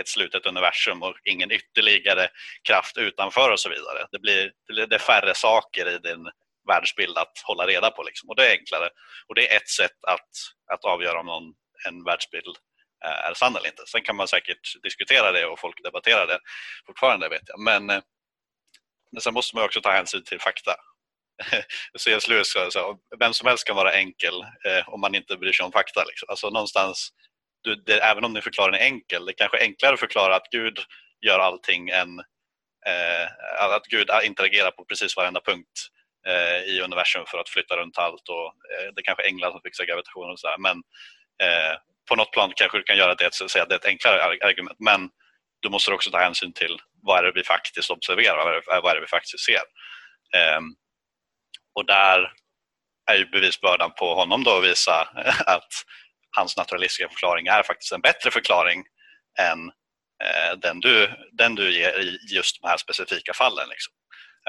ett 0.00 0.08
slutet 0.08 0.46
universum 0.46 1.02
och 1.02 1.14
ingen 1.24 1.50
ytterligare 1.50 2.28
kraft 2.68 2.96
utanför 2.96 3.52
och 3.52 3.60
så 3.60 3.68
vidare. 3.68 4.06
Det 4.12 4.18
blir 4.18 4.52
det 4.88 4.94
är 4.94 4.98
färre 4.98 5.34
saker 5.34 5.88
i 5.88 5.98
din 5.98 6.30
världsbild 6.68 7.18
att 7.18 7.38
hålla 7.44 7.66
reda 7.66 7.90
på 7.90 8.02
liksom. 8.02 8.28
och 8.28 8.36
det 8.36 8.46
är 8.46 8.58
enklare. 8.58 8.88
Och 9.28 9.34
det 9.34 9.52
är 9.52 9.56
ett 9.56 9.68
sätt 9.68 9.98
att, 10.08 10.30
att 10.72 10.84
avgöra 10.84 11.20
om 11.20 11.26
någon, 11.26 11.54
en 11.88 12.04
världsbild 12.04 12.56
är 13.04 13.34
sann 13.34 13.56
eller 13.56 13.66
inte. 13.66 13.82
Sen 13.86 14.02
kan 14.02 14.16
man 14.16 14.28
säkert 14.28 14.82
diskutera 14.82 15.32
det 15.32 15.46
och 15.46 15.60
folk 15.60 15.82
debatterar 15.82 16.26
det 16.26 16.38
fortfarande 16.86 17.28
vet 17.28 17.42
jag. 17.46 17.60
Men, 17.60 17.90
eh, 17.90 18.02
men 19.14 19.20
sen 19.20 19.34
måste 19.34 19.56
man 19.56 19.64
också 19.64 19.80
ta 19.80 19.90
hänsyn 19.90 20.24
till 20.24 20.40
fakta. 20.40 20.74
C.S. 21.98 22.28
Lewis 22.28 22.52
sa 22.70 22.98
vem 23.18 23.32
som 23.32 23.48
helst 23.48 23.66
kan 23.66 23.76
vara 23.76 23.92
enkel 23.92 24.34
eh, 24.42 24.88
om 24.88 25.00
man 25.00 25.14
inte 25.14 25.36
bryr 25.36 25.52
sig 25.52 25.64
om 25.64 25.72
fakta. 25.72 26.04
Liksom. 26.04 26.26
Alltså 26.28 26.50
någonstans 26.50 27.12
du, 27.62 27.74
det, 27.74 27.98
även 27.98 28.24
om 28.24 28.34
din 28.34 28.42
förklaring 28.42 28.74
är 28.74 28.84
enkel, 28.84 29.24
det 29.24 29.32
är 29.32 29.34
kanske 29.34 29.58
är 29.58 29.62
enklare 29.62 29.94
att 29.94 30.00
förklara 30.00 30.36
att 30.36 30.50
Gud 30.50 30.78
gör 31.26 31.38
allting 31.38 31.88
än 31.88 32.18
eh, 32.86 33.26
att 33.74 33.86
Gud 33.86 34.10
interagerar 34.24 34.70
på 34.70 34.84
precis 34.84 35.16
varenda 35.16 35.40
punkt 35.40 35.88
eh, 36.26 36.62
i 36.72 36.80
universum 36.80 37.24
för 37.26 37.38
att 37.38 37.48
flytta 37.48 37.76
runt 37.76 37.98
allt 37.98 38.28
och 38.28 38.46
eh, 38.46 38.92
det 38.94 39.00
är 39.00 39.04
kanske 39.04 39.24
är 39.24 39.28
änglar 39.28 39.50
som 39.50 39.60
fixar 39.60 39.84
gravitationen 39.84 40.30
och 40.30 40.40
sådär 40.40 40.58
men 40.58 40.76
eh, 41.42 41.76
på 42.08 42.16
något 42.16 42.32
plan 42.32 42.52
kanske 42.56 42.78
du 42.78 42.84
kan 42.84 42.96
göra 42.96 43.14
det 43.14 43.34
så 43.34 43.44
att 43.44 43.68
det 43.68 43.74
är 43.74 43.78
ett 43.78 43.86
enklare 43.86 44.22
argument 44.22 44.78
men 44.78 45.10
du 45.64 45.70
måste 45.70 45.92
också 45.92 46.10
ta 46.10 46.18
hänsyn 46.18 46.52
till 46.52 46.78
vad 47.02 47.18
är 47.18 47.22
det 47.22 47.32
vi 47.32 47.44
faktiskt 47.44 47.90
observerar, 47.90 48.36
vad 48.36 48.48
är 48.48 48.54
det, 48.54 48.62
vad 48.66 48.90
är 48.90 48.94
det 48.94 49.00
vi 49.00 49.06
faktiskt 49.06 49.44
ser. 49.44 49.62
Ehm, 50.36 50.64
och 51.74 51.86
där 51.86 52.32
är 53.10 53.16
ju 53.16 53.26
bevisbördan 53.26 53.92
på 53.98 54.14
honom 54.14 54.44
då 54.44 54.58
att 54.58 54.64
visa 54.64 55.00
att 55.46 55.72
hans 56.36 56.56
naturalistiska 56.56 57.08
förklaring 57.08 57.46
är 57.46 57.62
faktiskt 57.62 57.92
en 57.92 58.00
bättre 58.00 58.30
förklaring 58.30 58.84
än 59.38 59.68
eh, 60.24 60.58
den, 60.58 60.80
du, 60.80 61.10
den 61.32 61.54
du 61.54 61.72
ger 61.78 62.00
i 62.00 62.18
just 62.34 62.62
de 62.62 62.68
här 62.68 62.76
specifika 62.76 63.34
fallen. 63.34 63.68
Liksom. 63.68 63.92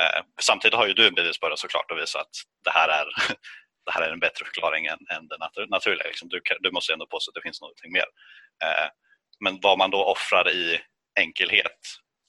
Eh, 0.01 0.21
samtidigt 0.41 0.77
har 0.77 0.87
ju 0.87 0.93
du 0.93 1.07
en 1.07 1.13
bevisbörda 1.13 1.57
såklart 1.57 1.91
att 1.91 2.01
visa 2.01 2.19
att 2.19 2.35
det 2.63 2.71
här 2.71 2.89
är, 2.89 3.05
det 3.85 3.91
här 3.91 4.01
är 4.01 4.11
en 4.11 4.19
bättre 4.19 4.45
förklaring 4.45 4.85
än, 4.85 4.99
än 5.09 5.27
den 5.27 5.39
natur, 5.39 5.67
naturliga. 5.67 6.07
Liksom. 6.07 6.29
Du, 6.29 6.41
du, 6.59 6.71
måste 6.71 6.93
ändå 6.93 7.07
påstå 7.07 7.31
att 7.31 7.35
det 7.35 7.41
finns 7.41 7.61
någonting 7.61 7.91
mer. 7.91 8.05
Eh, 8.63 8.89
men 9.39 9.59
vad 9.61 9.77
man 9.77 9.91
då 9.91 10.05
offrar 10.05 10.49
i 10.49 10.81
enkelhet 11.19 11.79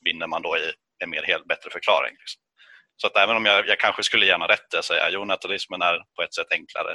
vinner 0.05 0.26
man 0.26 0.43
då 0.43 0.57
i 0.57 0.72
en 1.05 1.11
mer 1.11 1.22
helt 1.22 1.47
bättre 1.47 1.70
förklaring. 1.70 2.16
Liksom. 2.18 2.43
Så 2.97 3.07
att 3.07 3.16
även 3.16 3.37
om 3.37 3.45
jag, 3.45 3.68
jag 3.68 3.78
kanske 3.78 4.03
skulle 4.03 4.26
gärna 4.26 4.49
rätt 4.49 4.74
att 4.74 4.84
säga 4.84 5.20
att 5.20 5.26
naturalismen 5.26 5.82
är 5.82 6.05
på 6.16 6.22
ett 6.22 6.34
sätt 6.34 6.53
enklare 6.53 6.93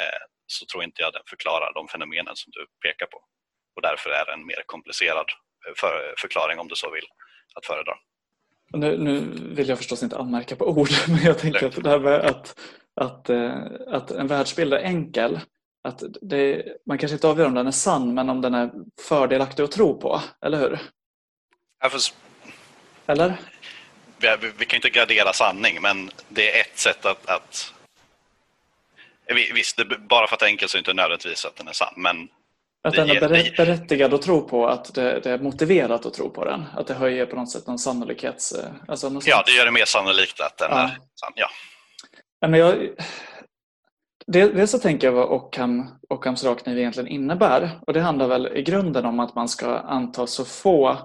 eh, 0.00 0.22
så 0.46 0.66
tror 0.66 0.84
inte 0.84 1.02
jag 1.02 1.12
den 1.12 1.22
förklarar 1.26 1.72
de 1.74 1.88
fenomenen 1.88 2.36
som 2.36 2.50
du 2.56 2.66
pekar 2.88 3.06
på. 3.06 3.18
Och 3.76 3.82
därför 3.82 4.10
är 4.10 4.30
en 4.32 4.46
mer 4.46 4.62
komplicerad 4.66 5.26
eh, 5.66 5.74
för, 5.76 6.14
förklaring 6.18 6.58
om 6.58 6.68
du 6.68 6.76
så 6.76 6.90
vill 6.90 7.06
att 7.54 7.66
föredra. 7.66 7.94
Nu, 8.72 8.98
nu, 8.98 9.20
vill 9.54 9.68
jag 9.68 9.78
förstås 9.78 10.02
inte 10.02 10.18
anmärka 10.18 10.56
på 10.56 10.68
ord, 10.68 10.88
men 11.08 11.22
jag 11.22 11.38
tänker 11.38 11.66
att 11.66 11.84
det 11.84 11.90
här 11.90 11.98
med 11.98 12.20
att, 12.20 12.60
att, 13.00 13.30
eh, 13.30 13.62
att 13.86 14.10
en 14.10 14.26
världsbild 14.26 14.74
är 14.74 14.78
enkel, 14.78 15.40
att 15.84 16.02
det, 16.22 16.64
man 16.86 16.98
kanske 16.98 17.14
inte 17.14 17.28
avgör 17.28 17.46
om 17.46 17.54
den 17.54 17.66
är 17.66 17.70
sann, 17.70 18.14
men 18.14 18.30
om 18.30 18.40
den 18.40 18.54
är 18.54 18.70
fördelaktig 19.08 19.62
att 19.62 19.72
tro 19.72 20.00
på, 20.00 20.20
eller 20.40 20.58
hur? 20.60 20.78
Eller? 23.06 23.36
Vi, 24.18 24.52
vi, 24.58 24.66
kan 24.66 24.76
inte 24.76 24.90
gradera 24.90 25.32
sanning, 25.32 25.82
men 25.82 26.10
det 26.28 26.56
är 26.56 26.60
ett 26.60 26.78
sätt 26.78 27.06
att, 27.06 27.28
att 27.28 27.72
Visst, 29.54 29.76
det, 29.76 29.84
bara 29.98 30.26
för 30.26 30.34
att 30.34 30.40
det 30.40 30.46
är 30.46 30.50
enkelt 30.50 30.70
så 30.70 30.76
är 30.76 30.78
det 30.78 30.90
inte 30.90 31.02
nödvändigtvis 31.02 31.44
att 31.44 31.56
den 31.56 31.68
är 31.68 31.72
sann. 31.72 31.94
Men 31.96 32.28
att 32.88 32.94
den 32.94 33.10
är 33.10 33.20
berätt, 33.20 33.56
berättigad 33.56 34.14
att 34.14 34.22
tro 34.22 34.48
på, 34.48 34.68
att 34.68 34.94
det, 34.94 35.20
det, 35.20 35.30
är 35.30 35.38
motiverat 35.38 36.06
att 36.06 36.14
tro 36.14 36.30
på 36.30 36.44
den. 36.44 36.64
Att 36.76 36.86
det 36.86 36.94
höjer 36.94 37.26
på 37.26 37.36
något 37.36 37.50
sätt 37.50 37.66
någon 37.66 37.78
sannolikhets... 37.78 38.52
Eh, 38.52 38.70
alltså 38.88 39.08
någon 39.08 39.22
ja, 39.24 39.42
det 39.46 39.52
gör 39.52 39.64
det 39.64 39.70
mer 39.70 39.84
sannolikt 39.84 40.40
att 40.40 40.58
den 40.58 40.68
ja. 40.70 40.78
är 40.78 40.88
sann. 40.88 41.32
Ja. 41.34 41.48
Men 42.46 42.60
jag, 42.60 42.88
dels 44.26 44.70
så 44.70 44.78
tänker 44.78 45.06
jag 45.06 45.12
vad 45.12 45.28
Ockham, 45.28 45.86
Ockhams 46.08 46.44
rakkniv 46.44 46.78
egentligen 46.78 47.08
innebär. 47.08 47.70
Och 47.86 47.92
det 47.92 48.00
handlar 48.00 48.28
väl 48.28 48.46
i 48.46 48.62
grunden 48.62 49.04
om 49.04 49.20
att 49.20 49.34
man 49.34 49.48
ska 49.48 49.78
anta 49.78 50.26
så 50.26 50.44
få 50.44 50.98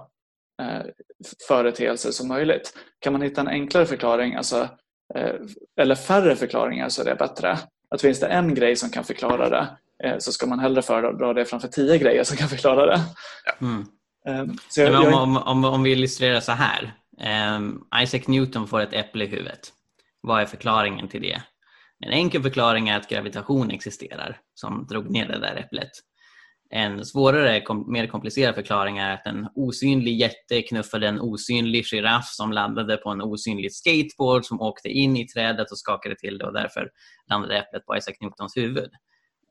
företeelser 1.48 2.10
som 2.10 2.28
möjligt. 2.28 2.74
Kan 2.98 3.12
man 3.12 3.22
hitta 3.22 3.40
en 3.40 3.48
enklare 3.48 3.86
förklaring, 3.86 4.34
alltså, 4.34 4.68
eh, 5.14 5.34
eller 5.80 5.94
färre 5.94 6.36
förklaringar 6.36 6.88
så 6.88 7.02
är 7.02 7.04
det 7.04 7.14
bättre 7.14 7.58
att 7.90 8.00
finns 8.00 8.20
det 8.20 8.26
en 8.26 8.54
grej 8.54 8.76
som 8.76 8.90
kan 8.90 9.04
förklara 9.04 9.48
det 9.48 9.68
eh, 10.04 10.18
så 10.18 10.32
ska 10.32 10.46
man 10.46 10.58
hellre 10.58 10.82
föredra 10.82 11.32
det 11.32 11.44
framför 11.44 11.68
tio 11.68 11.98
grejer 11.98 12.24
som 12.24 12.36
kan 12.36 12.48
förklara 12.48 12.86
det. 12.86 13.00
Mm. 13.60 13.86
Ehm, 14.28 14.56
jag, 14.76 15.06
om, 15.06 15.14
om, 15.14 15.36
om, 15.36 15.64
om, 15.64 15.82
vi 15.82 15.92
illustrerar 15.92 16.40
så 16.40 16.52
här. 16.52 16.94
Um, 17.56 17.84
Isaac 18.02 18.20
Newton 18.26 18.68
får 18.68 18.80
ett 18.80 18.92
äpple 18.92 19.24
i 19.24 19.26
huvudet. 19.26 19.60
Vad 20.20 20.42
är 20.42 20.46
förklaringen 20.46 21.08
till 21.08 21.22
det? 21.22 21.42
En 22.06 22.12
enkel 22.12 22.42
förklaring 22.42 22.88
är 22.88 22.96
att 22.96 23.08
gravitation 23.08 23.70
existerar 23.70 24.40
som 24.54 24.86
drog 24.86 25.10
ner 25.10 25.28
det 25.28 25.38
där 25.38 25.56
äpplet. 25.56 25.90
En 26.74 27.04
svårare, 27.04 27.60
kom, 27.60 27.92
mer 27.92 28.06
komplicerad 28.06 28.54
förklaring 28.54 28.98
är 28.98 29.14
att 29.14 29.26
en 29.26 29.48
osynlig 29.54 30.20
jätte 30.20 30.62
knuffade 30.62 31.08
en 31.08 31.20
osynlig 31.20 31.84
giraff 31.86 32.28
som 32.28 32.52
landade 32.52 32.96
på 32.96 33.10
en 33.10 33.22
osynlig 33.22 33.72
skateboard 33.72 34.44
som 34.44 34.60
åkte 34.60 34.88
in 34.88 35.16
i 35.16 35.28
trädet 35.28 35.70
och 35.70 35.78
skakade 35.78 36.16
till 36.16 36.38
det 36.38 36.46
och 36.46 36.52
därför 36.52 36.90
landade 37.30 37.58
äpplet 37.58 37.86
på 37.86 37.96
Isaac 37.96 38.14
Newtons 38.20 38.56
huvud. 38.56 38.90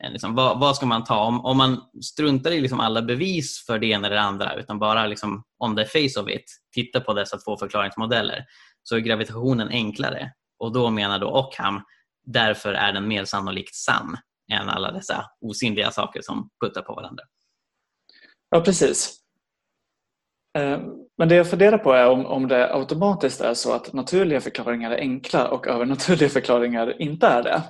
Eh, 0.04 0.12
liksom, 0.12 0.36
vad, 0.36 0.60
vad, 0.60 0.76
ska 0.76 0.86
man 0.86 1.04
ta? 1.04 1.24
Om, 1.24 1.46
om 1.46 1.58
man 1.58 1.82
struntar 2.04 2.52
i 2.52 2.62
liksom 2.62 2.80
alla 2.80 3.02
bevis 3.02 3.66
för 3.66 3.80
det 3.80 3.88
ena 3.88 4.08
eller 4.08 4.16
det 4.16 4.22
andra 4.22 4.56
utan 4.56 4.80
bara 4.80 5.08
liksom 5.08 5.44
on 5.60 5.76
the 5.76 5.86
face 5.86 6.22
of 6.22 6.30
it 6.30 6.46
tittar 6.74 7.00
på 7.00 7.14
dessa 7.14 7.38
två 7.38 7.58
förklaringsmodeller 7.58 8.46
så 8.84 8.96
är 8.96 9.00
gravitationen 9.00 9.70
enklare. 9.70 10.32
Och 10.60 10.74
då 10.74 10.90
menar 10.90 11.20
då 11.20 11.28
Ockham, 11.28 11.82
därför 12.26 12.74
är 12.74 12.94
den 12.94 13.08
mer 13.08 13.26
sannolikt 13.26 13.76
sann 13.76 14.18
än 14.52 14.70
alla 14.70 14.92
dessa 14.92 15.26
osynliga 15.42 15.92
saker 15.92 16.22
som 16.22 16.50
puttar 16.64 16.82
på 16.82 16.94
varandra. 16.94 17.24
Ja, 18.50 18.62
precis. 18.62 19.22
Eh, 20.58 20.80
men 21.18 21.30
det 21.30 21.36
jag 21.36 21.50
funderar 21.50 21.78
på 21.78 21.94
är 21.94 22.08
om, 22.08 22.26
om 22.26 22.48
det 22.48 22.74
automatiskt 22.74 23.42
är 23.42 23.54
så 23.54 23.74
att 23.74 23.94
naturliga 23.94 24.42
förklaringar 24.42 24.92
är 24.92 24.98
enkla 24.98 25.48
och 25.48 25.68
övernaturliga 25.68 26.30
förklaringar 26.40 27.02
inte 27.02 27.28
är 27.28 27.44
det. 27.44 27.62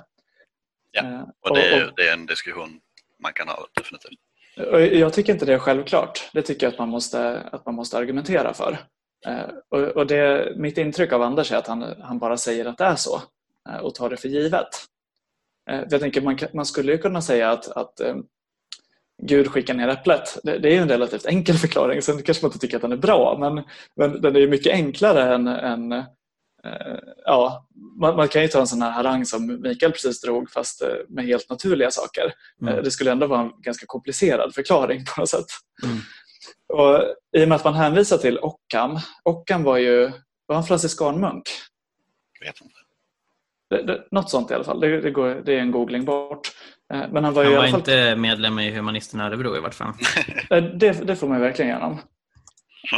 Ja, 0.90 1.02
eh, 1.02 1.22
och 1.40 1.56
det 1.56 1.74
är, 1.74 1.92
det 1.96 2.08
är 2.08 2.12
en 2.12 2.26
diskussion 2.26 2.80
man 3.22 3.32
kan 3.32 3.48
ha 3.48 3.66
definitivt. 3.74 4.18
Jag 5.00 5.12
tycker 5.12 5.32
inte 5.32 5.46
det 5.46 5.54
är 5.54 5.58
självklart. 5.58 6.30
Det 6.32 6.42
tycker 6.42 6.66
jag 6.66 6.72
att 6.72 6.78
man 6.78 6.88
måste, 6.88 7.40
att 7.52 7.66
man 7.66 7.74
måste 7.74 7.98
argumentera 7.98 8.54
för. 8.54 8.78
Eh, 9.26 9.86
och 9.86 10.06
det, 10.06 10.52
mitt 10.56 10.78
intryck 10.78 11.12
av 11.12 11.22
Anders 11.22 11.52
är 11.52 11.56
att 11.56 11.66
han, 11.66 12.02
han 12.02 12.18
bara 12.18 12.36
säger 12.36 12.64
att 12.64 12.78
det 12.78 12.84
är 12.84 12.96
så 12.96 13.22
och 13.82 13.94
tar 13.94 14.10
det 14.10 14.16
för 14.16 14.28
givet. 14.28 14.68
Jag 15.66 16.00
tänker 16.00 16.20
man, 16.20 16.38
man 16.54 16.66
skulle 16.66 16.92
ju 16.92 16.98
kunna 16.98 17.22
säga 17.22 17.50
att, 17.50 17.68
att 17.68 18.00
Gud 19.22 19.48
skickar 19.48 19.74
ner 19.74 19.88
äpplet. 19.88 20.38
Det, 20.42 20.58
det, 20.58 20.76
är 20.76 20.82
en 20.82 20.88
relativt 20.88 21.26
enkel 21.26 21.56
förklaring. 21.56 22.02
Sen 22.02 22.22
kanske 22.22 22.44
man 22.44 22.48
inte 22.48 22.58
tycker 22.58 22.76
att 22.76 22.82
den 22.82 22.92
är 22.92 22.96
bra 22.96 23.36
men, 23.40 23.64
men 23.96 24.20
den 24.20 24.36
är 24.36 24.48
mycket 24.48 24.72
enklare 24.72 25.34
än, 25.34 25.46
än 25.46 25.92
eh, 25.92 26.98
ja, 27.24 27.68
man, 28.00 28.16
man, 28.16 28.28
kan 28.28 28.42
ju 28.42 28.48
ta 28.48 28.60
en 28.60 28.66
sån 28.66 28.82
här 28.82 28.90
harang 28.90 29.26
som 29.26 29.60
Mikael 29.62 29.92
precis 29.92 30.20
drog 30.20 30.50
fast 30.50 30.82
eh, 30.82 30.88
med 31.08 31.24
helt 31.24 31.50
naturliga 31.50 31.90
saker. 31.90 32.32
Mm. 32.62 32.74
Eh, 32.74 32.82
det 32.82 32.90
skulle 32.90 33.12
ändå 33.12 33.26
vara 33.26 33.40
en 33.40 33.52
ganska 33.62 33.86
komplicerad 33.86 34.54
förklaring 34.54 35.04
på 35.04 35.20
något 35.20 35.30
sätt. 35.30 35.46
Mm. 35.82 35.98
Och 36.68 37.04
I 37.36 37.44
och 37.44 37.48
med 37.48 37.56
att 37.56 37.64
man 37.64 37.74
hänvisar 37.74 38.18
till 38.18 38.38
Ockham. 38.38 38.98
Ockham 39.22 39.62
var 39.62 39.76
ju 39.76 40.12
var 40.46 40.54
han 40.54 40.64
franciskanmunk? 40.64 41.42
Jag 42.40 42.46
vet 42.46 42.60
inte. 42.60 42.81
Det, 43.72 43.82
det, 43.82 44.04
något 44.10 44.30
sånt 44.30 44.50
i 44.50 44.54
alla 44.54 44.64
fall. 44.64 44.80
Det, 44.80 45.00
det, 45.00 45.10
går, 45.10 45.42
det 45.44 45.54
är 45.54 45.58
en 45.60 45.70
googling 45.70 46.04
bort. 46.04 46.52
Eh, 46.92 47.02
men 47.10 47.24
han 47.24 47.34
var, 47.34 47.44
han 47.44 47.54
var 47.54 47.66
fall... 47.66 47.80
inte 47.80 48.16
medlem 48.16 48.58
i 48.58 48.70
Humanisterna 48.70 49.26
Örebro 49.26 49.56
i 49.56 49.60
vart 49.60 49.74
fall. 49.74 49.92
Eh, 50.50 50.64
det, 50.64 51.06
det 51.06 51.16
får 51.16 51.28
man 51.28 51.40
verkligen 51.40 51.70
igenom. 51.70 51.98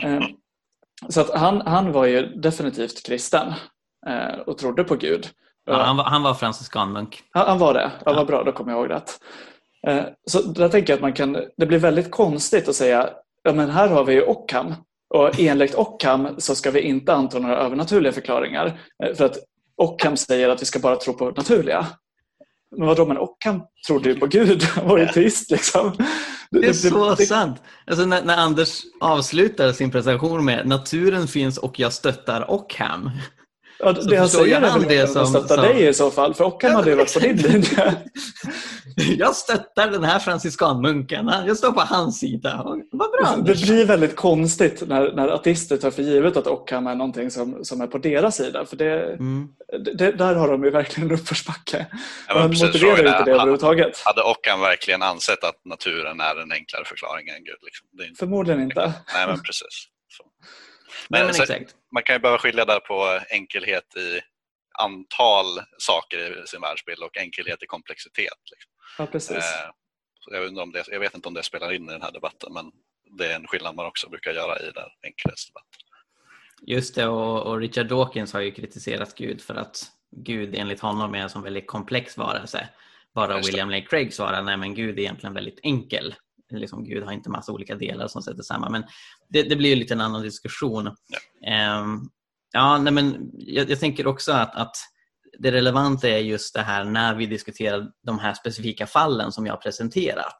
Eh, 0.02 0.22
så 1.08 1.20
att 1.20 1.30
han, 1.30 1.60
han 1.60 1.92
var 1.92 2.04
ju 2.04 2.26
definitivt 2.26 3.06
kristen 3.06 3.52
och 4.46 4.58
trodde 4.58 4.84
på 4.84 4.94
Gud. 4.94 5.28
Ja, 5.66 5.82
han, 5.82 5.96
var, 5.96 6.04
han 6.04 6.22
var 6.22 6.34
franciskanmunk. 6.34 7.22
Han, 7.30 7.46
han 7.46 7.58
var 7.58 7.74
det? 7.74 7.90
Ja, 8.04 8.12
vad 8.12 8.26
bra, 8.26 8.42
då 8.42 8.52
kommer 8.52 8.72
jag 8.72 8.80
ihåg 8.80 8.90
rätt. 8.90 9.20
Så 10.26 10.42
där 10.42 10.68
tänker 10.68 10.92
jag 10.92 10.96
att 10.96 11.02
man 11.02 11.12
kan, 11.12 11.32
det 11.56 11.66
blir 11.66 11.78
väldigt 11.78 12.10
konstigt 12.10 12.68
att 12.68 12.74
säga 12.74 13.10
ja 13.42 13.52
men 13.52 13.70
här 13.70 13.88
har 13.88 14.04
vi 14.04 14.12
ju 14.12 14.22
Ockham 14.22 14.74
och 15.14 15.40
enligt 15.40 15.74
Ockham 15.74 16.28
så 16.38 16.54
ska 16.54 16.70
vi 16.70 16.80
inte 16.80 17.14
anta 17.14 17.38
några 17.38 17.56
övernaturliga 17.56 18.12
förklaringar. 18.12 18.80
För 19.16 19.24
att 19.24 19.38
Ockham 19.76 20.16
säger 20.16 20.48
att 20.48 20.62
vi 20.62 20.66
ska 20.66 20.78
bara 20.78 20.96
tro 20.96 21.14
på 21.14 21.30
naturliga. 21.30 21.86
Men 22.76 22.86
vadå, 22.86 23.06
men 23.06 23.18
Ockham 23.18 23.62
trodde 23.86 24.08
ju 24.08 24.14
på 24.14 24.26
Gud. 24.26 24.62
Han 24.62 24.88
var 24.88 24.98
ju 24.98 25.06
teist 25.06 25.50
liksom. 25.50 25.92
Det 26.50 26.66
är 26.66 26.72
så 26.72 27.14
det, 27.14 27.26
sant. 27.26 27.62
Alltså 27.86 28.06
när, 28.06 28.24
när, 28.24 28.36
Anders 28.36 28.82
avslutar 29.00 29.72
sin 29.72 29.90
presentation 29.90 30.44
med 30.44 30.66
naturen 30.66 31.28
finns 31.28 31.58
och 31.58 31.80
jag 31.80 31.92
stöttar 31.92 32.50
Ockham. 32.50 33.10
Ja, 33.78 33.92
det 33.92 34.16
han 34.16 34.28
säger 34.28 34.56
är 34.56 34.60
väl 34.78 35.04
att 35.04 35.14
han 35.14 35.26
stöttar 35.26 35.54
som... 35.54 35.64
dig 35.64 35.88
i 35.88 35.94
så 35.94 36.10
fall, 36.10 36.34
för 36.34 36.44
Ockham 36.44 36.74
hade 36.74 36.90
ju 36.90 36.96
varit 36.96 37.14
på 37.14 37.20
din 37.20 37.36
linje. 37.36 37.96
jag 39.18 39.36
stöttar 39.36 39.90
den 39.90 40.04
här 40.04 40.18
franciskanmunken. 40.18 41.30
Jag 41.46 41.56
står 41.56 41.72
på 41.72 41.80
hans 41.80 42.18
sida. 42.18 42.64
Vad 42.92 43.10
bra. 43.10 43.36
Det 43.36 43.66
blir 43.66 43.84
väldigt 43.84 44.16
konstigt 44.16 44.82
när, 44.88 45.12
när 45.12 45.28
ateister 45.28 45.76
tar 45.76 45.90
för 45.90 46.02
givet 46.02 46.36
att 46.36 46.46
Ockham 46.46 46.86
är 46.86 46.94
någonting 46.94 47.30
som, 47.30 47.64
som 47.64 47.80
är 47.80 47.86
på 47.86 47.98
deras 47.98 48.36
sida. 48.36 48.66
För 48.66 48.76
det, 48.76 49.12
mm. 49.12 49.48
det 49.96 50.12
där 50.12 50.34
har 50.34 50.48
de 50.48 50.64
ju 50.64 50.70
verkligen 50.70 51.10
en 51.10 51.16
uppförsbacke. 51.16 51.86
Ja, 52.28 52.34
Man 52.34 52.50
motiverar 52.50 52.98
inte 52.98 53.24
det 53.24 53.32
överhuvudtaget. 53.32 54.02
Hade 54.04 54.22
Ockham 54.22 54.60
verkligen 54.60 55.02
ansett 55.02 55.44
att 55.44 55.64
naturen 55.64 56.20
är 56.20 56.42
en 56.42 56.52
enklare 56.52 56.84
förklaring 56.84 57.28
än 57.28 57.44
Gud? 57.44 57.58
Liksom? 57.62 58.08
Inte... 58.08 58.18
Förmodligen 58.18 58.62
inte. 58.62 58.92
Nej, 59.14 59.26
men 59.26 59.42
precis. 59.42 59.88
Så. 61.04 61.08
Men, 61.10 61.26
men 61.26 61.66
man 61.94 62.02
kan 62.02 62.14
ju 62.14 62.20
behöva 62.20 62.38
skilja 62.38 62.64
där 62.64 62.80
på 62.80 63.20
enkelhet 63.30 63.96
i 63.96 64.20
antal 64.78 65.46
saker 65.78 66.44
i 66.44 66.46
sin 66.46 66.60
världsbild 66.60 67.02
och 67.02 67.16
enkelhet 67.16 67.62
i 67.62 67.66
komplexitet. 67.66 68.38
Liksom. 68.50 68.72
Ja, 68.98 69.06
precis. 69.06 69.36
Eh, 69.36 69.70
jag, 70.26 70.40
vet 70.40 70.58
om 70.58 70.72
det, 70.72 70.84
jag 70.90 71.00
vet 71.00 71.14
inte 71.14 71.28
om 71.28 71.34
det 71.34 71.42
spelar 71.42 71.72
in 71.72 71.88
i 71.88 71.92
den 71.92 72.02
här 72.02 72.12
debatten 72.12 72.52
men 72.52 72.72
det 73.18 73.32
är 73.32 73.36
en 73.36 73.46
skillnad 73.46 73.74
man 73.74 73.86
också 73.86 74.08
brukar 74.08 74.32
göra 74.32 74.58
i 74.58 74.70
den 74.70 74.90
enkelhetsdebatten. 75.02 75.80
Just 76.66 76.94
det, 76.94 77.06
och, 77.06 77.42
och, 77.46 77.58
Richard 77.58 77.86
Dawkins 77.86 78.32
har 78.32 78.40
ju 78.40 78.50
kritiserat 78.50 79.14
Gud 79.14 79.42
för 79.42 79.54
att 79.54 79.90
Gud 80.10 80.54
enligt 80.54 80.80
honom 80.80 81.14
är 81.14 81.18
en 81.18 81.30
sån 81.30 81.42
väldigt 81.42 81.66
komplex 81.66 82.16
varelse. 82.16 82.68
Bara 83.14 83.40
William 83.40 83.70
Lane 83.70 83.84
Craig 83.84 84.14
svarar 84.14 84.42
nej 84.42 84.56
men 84.56 84.74
Gud 84.74 84.98
är 84.98 85.02
egentligen 85.02 85.34
väldigt 85.34 85.58
enkel. 85.62 86.14
Liksom, 86.50 86.84
Gud 86.84 87.02
har 87.02 87.12
inte 87.12 87.30
massa 87.30 87.52
olika 87.52 87.74
delar 87.74 88.08
som 88.08 88.22
sätter 88.22 88.42
samman. 88.42 88.72
Men 88.72 88.84
det, 89.28 89.42
det 89.42 89.56
blir 89.56 89.76
lite 89.76 89.94
en 89.94 90.00
annan 90.00 90.22
diskussion. 90.22 90.96
Ja. 91.40 91.80
Um, 91.80 92.10
ja, 92.52 92.78
nej 92.78 92.92
men 92.92 93.30
jag, 93.32 93.70
jag 93.70 93.80
tänker 93.80 94.06
också 94.06 94.32
att, 94.32 94.56
att 94.56 94.76
det 95.38 95.52
relevanta 95.52 96.08
är 96.08 96.18
just 96.18 96.54
det 96.54 96.62
här 96.62 96.84
när 96.84 97.14
vi 97.14 97.26
diskuterar 97.26 97.90
de 98.02 98.18
här 98.18 98.34
specifika 98.34 98.86
fallen 98.86 99.32
som 99.32 99.46
jag 99.46 99.52
har 99.52 99.60
presenterat 99.60 100.36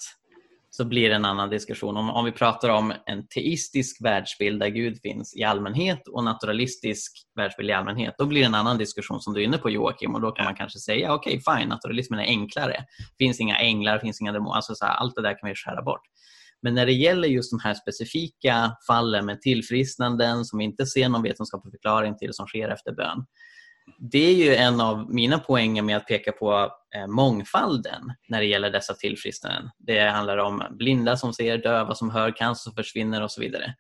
så 0.76 0.84
blir 0.84 1.08
det 1.08 1.14
en 1.14 1.24
annan 1.24 1.50
diskussion. 1.50 1.96
Om, 1.96 2.10
om 2.10 2.24
vi 2.24 2.32
pratar 2.32 2.68
om 2.68 2.92
en 3.06 3.26
teistisk 3.28 4.04
världsbild 4.04 4.60
där 4.60 4.68
Gud 4.68 5.00
finns 5.02 5.36
i 5.36 5.42
allmänhet 5.44 6.08
och 6.08 6.24
naturalistisk 6.24 7.12
världsbild 7.36 7.70
i 7.70 7.72
allmänhet, 7.72 8.14
då 8.18 8.26
blir 8.26 8.40
det 8.40 8.46
en 8.46 8.54
annan 8.54 8.78
diskussion 8.78 9.20
som 9.20 9.34
du 9.34 9.40
är 9.40 9.44
inne 9.44 9.58
på 9.58 9.70
Joakim 9.70 10.14
och 10.14 10.20
då 10.20 10.30
kan 10.30 10.44
man 10.44 10.54
kanske 10.54 10.78
säga 10.78 11.14
okej, 11.14 11.38
okay, 11.38 11.58
fine, 11.58 11.68
naturalismen 11.68 12.20
är 12.20 12.24
enklare. 12.24 12.84
finns 13.18 13.40
inga 13.40 13.56
änglar, 13.56 13.98
finns 13.98 14.20
inga 14.20 14.32
demoner, 14.32 14.56
alltså 14.56 14.74
så 14.74 14.84
här, 14.84 14.94
allt 14.94 15.14
det 15.14 15.22
där 15.22 15.38
kan 15.38 15.48
vi 15.48 15.54
skära 15.54 15.82
bort. 15.82 16.02
Men 16.62 16.74
när 16.74 16.86
det 16.86 16.92
gäller 16.92 17.28
just 17.28 17.50
de 17.50 17.60
här 17.60 17.74
specifika 17.74 18.76
fallen 18.86 19.26
med 19.26 19.40
tillfrisknanden 19.40 20.44
som 20.44 20.58
vi 20.58 20.64
inte 20.64 20.86
ser 20.86 21.08
någon 21.08 21.22
vetenskaplig 21.22 21.72
förklaring 21.72 22.16
till 22.16 22.32
som 22.32 22.46
sker 22.46 22.68
efter 22.68 22.92
bön, 22.92 23.26
det 23.98 24.26
är 24.26 24.34
ju 24.34 24.54
en 24.54 24.80
av 24.80 25.14
mina 25.14 25.38
poänger 25.38 25.82
med 25.82 25.96
att 25.96 26.06
peka 26.06 26.32
på 26.32 26.72
eh, 26.96 27.06
mångfalden 27.06 28.12
när 28.28 28.40
det 28.40 28.46
gäller 28.46 28.70
dessa 28.70 28.94
tillfrisknanden. 28.94 29.70
Det 29.78 30.00
handlar 30.00 30.38
om 30.38 30.62
blinda 30.70 31.16
som 31.16 31.32
ser, 31.32 31.58
döva 31.58 31.94
som 31.94 32.10
hör, 32.10 32.36
cancer 32.36 32.62
som 32.62 32.74
försvinner 32.74 33.22
och 33.22 33.30
så 33.30 33.40
vidare. 33.40 33.74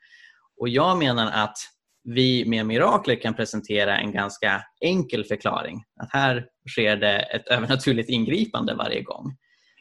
Och 0.60 0.68
jag 0.68 0.98
menar 0.98 1.30
att 1.32 1.56
vi 2.04 2.44
med 2.46 2.66
mirakler 2.66 3.14
kan 3.14 3.34
presentera 3.34 3.98
en 3.98 4.12
ganska 4.12 4.62
enkel 4.80 5.24
förklaring. 5.24 5.84
Att 6.00 6.12
här 6.12 6.46
sker 6.68 6.96
det 6.96 7.18
ett 7.18 7.48
övernaturligt 7.48 8.10
ingripande 8.10 8.74
varje 8.74 9.02
gång. 9.02 9.36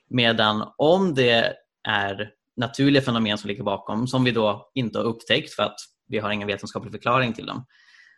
Medan 0.09 0.73
om 0.77 1.13
det 1.13 1.53
är 1.87 2.29
naturliga 2.57 3.01
fenomen 3.01 3.37
som 3.37 3.47
ligger 3.47 3.63
bakom 3.63 4.07
som 4.07 4.23
vi 4.23 4.31
då 4.31 4.71
inte 4.73 4.99
har 4.99 5.05
upptäckt 5.05 5.53
för 5.53 5.63
att 5.63 5.75
vi 6.07 6.19
har 6.19 6.31
ingen 6.31 6.47
vetenskaplig 6.47 6.91
förklaring 6.91 7.33
till 7.33 7.45
dem 7.45 7.65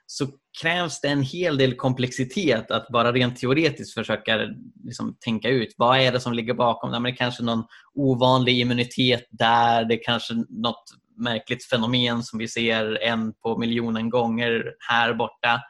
så 0.07 0.27
krävs 0.61 1.01
det 1.01 1.07
en 1.07 1.21
hel 1.21 1.57
del 1.57 1.75
komplexitet 1.75 2.71
att 2.71 2.87
bara 2.87 3.11
rent 3.11 3.37
teoretiskt 3.37 3.93
försöka 3.93 4.39
liksom, 4.83 5.17
tänka 5.19 5.49
ut 5.49 5.75
vad 5.77 5.99
är 5.99 6.11
det 6.11 6.19
som 6.19 6.33
ligger 6.33 6.53
bakom. 6.53 7.03
det 7.03 7.09
är 7.09 7.15
kanske 7.15 7.43
någon 7.43 7.63
ovanlig 7.93 8.59
immunitet 8.59 9.27
där, 9.29 9.85
det 9.85 9.93
är 9.93 10.03
kanske 10.03 10.33
något 10.49 10.83
märkligt 11.17 11.65
fenomen 11.65 12.23
som 12.23 12.39
vi 12.39 12.47
ser 12.47 13.03
en 13.03 13.33
på 13.33 13.57
miljonen 13.57 14.09
gånger 14.09 14.73
här 14.89 15.13
borta. 15.13 15.61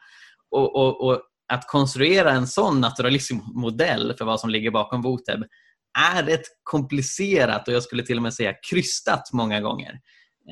Och, 0.50 0.76
och, 0.76 1.06
och 1.06 1.22
att 1.52 1.66
konstruera 1.66 2.32
en 2.32 2.46
sån 2.46 2.80
naturalismmodell 2.80 4.14
för 4.18 4.24
vad 4.24 4.40
som 4.40 4.50
ligger 4.50 4.70
bakom 4.70 5.02
Voteb 5.02 5.44
är 5.98 6.22
rätt 6.22 6.46
komplicerat 6.62 7.68
och 7.68 7.74
jag 7.74 7.82
skulle 7.82 8.02
till 8.02 8.16
och 8.16 8.22
med 8.22 8.34
säga 8.34 8.54
krystat 8.70 9.32
många 9.32 9.60
gånger. 9.60 10.00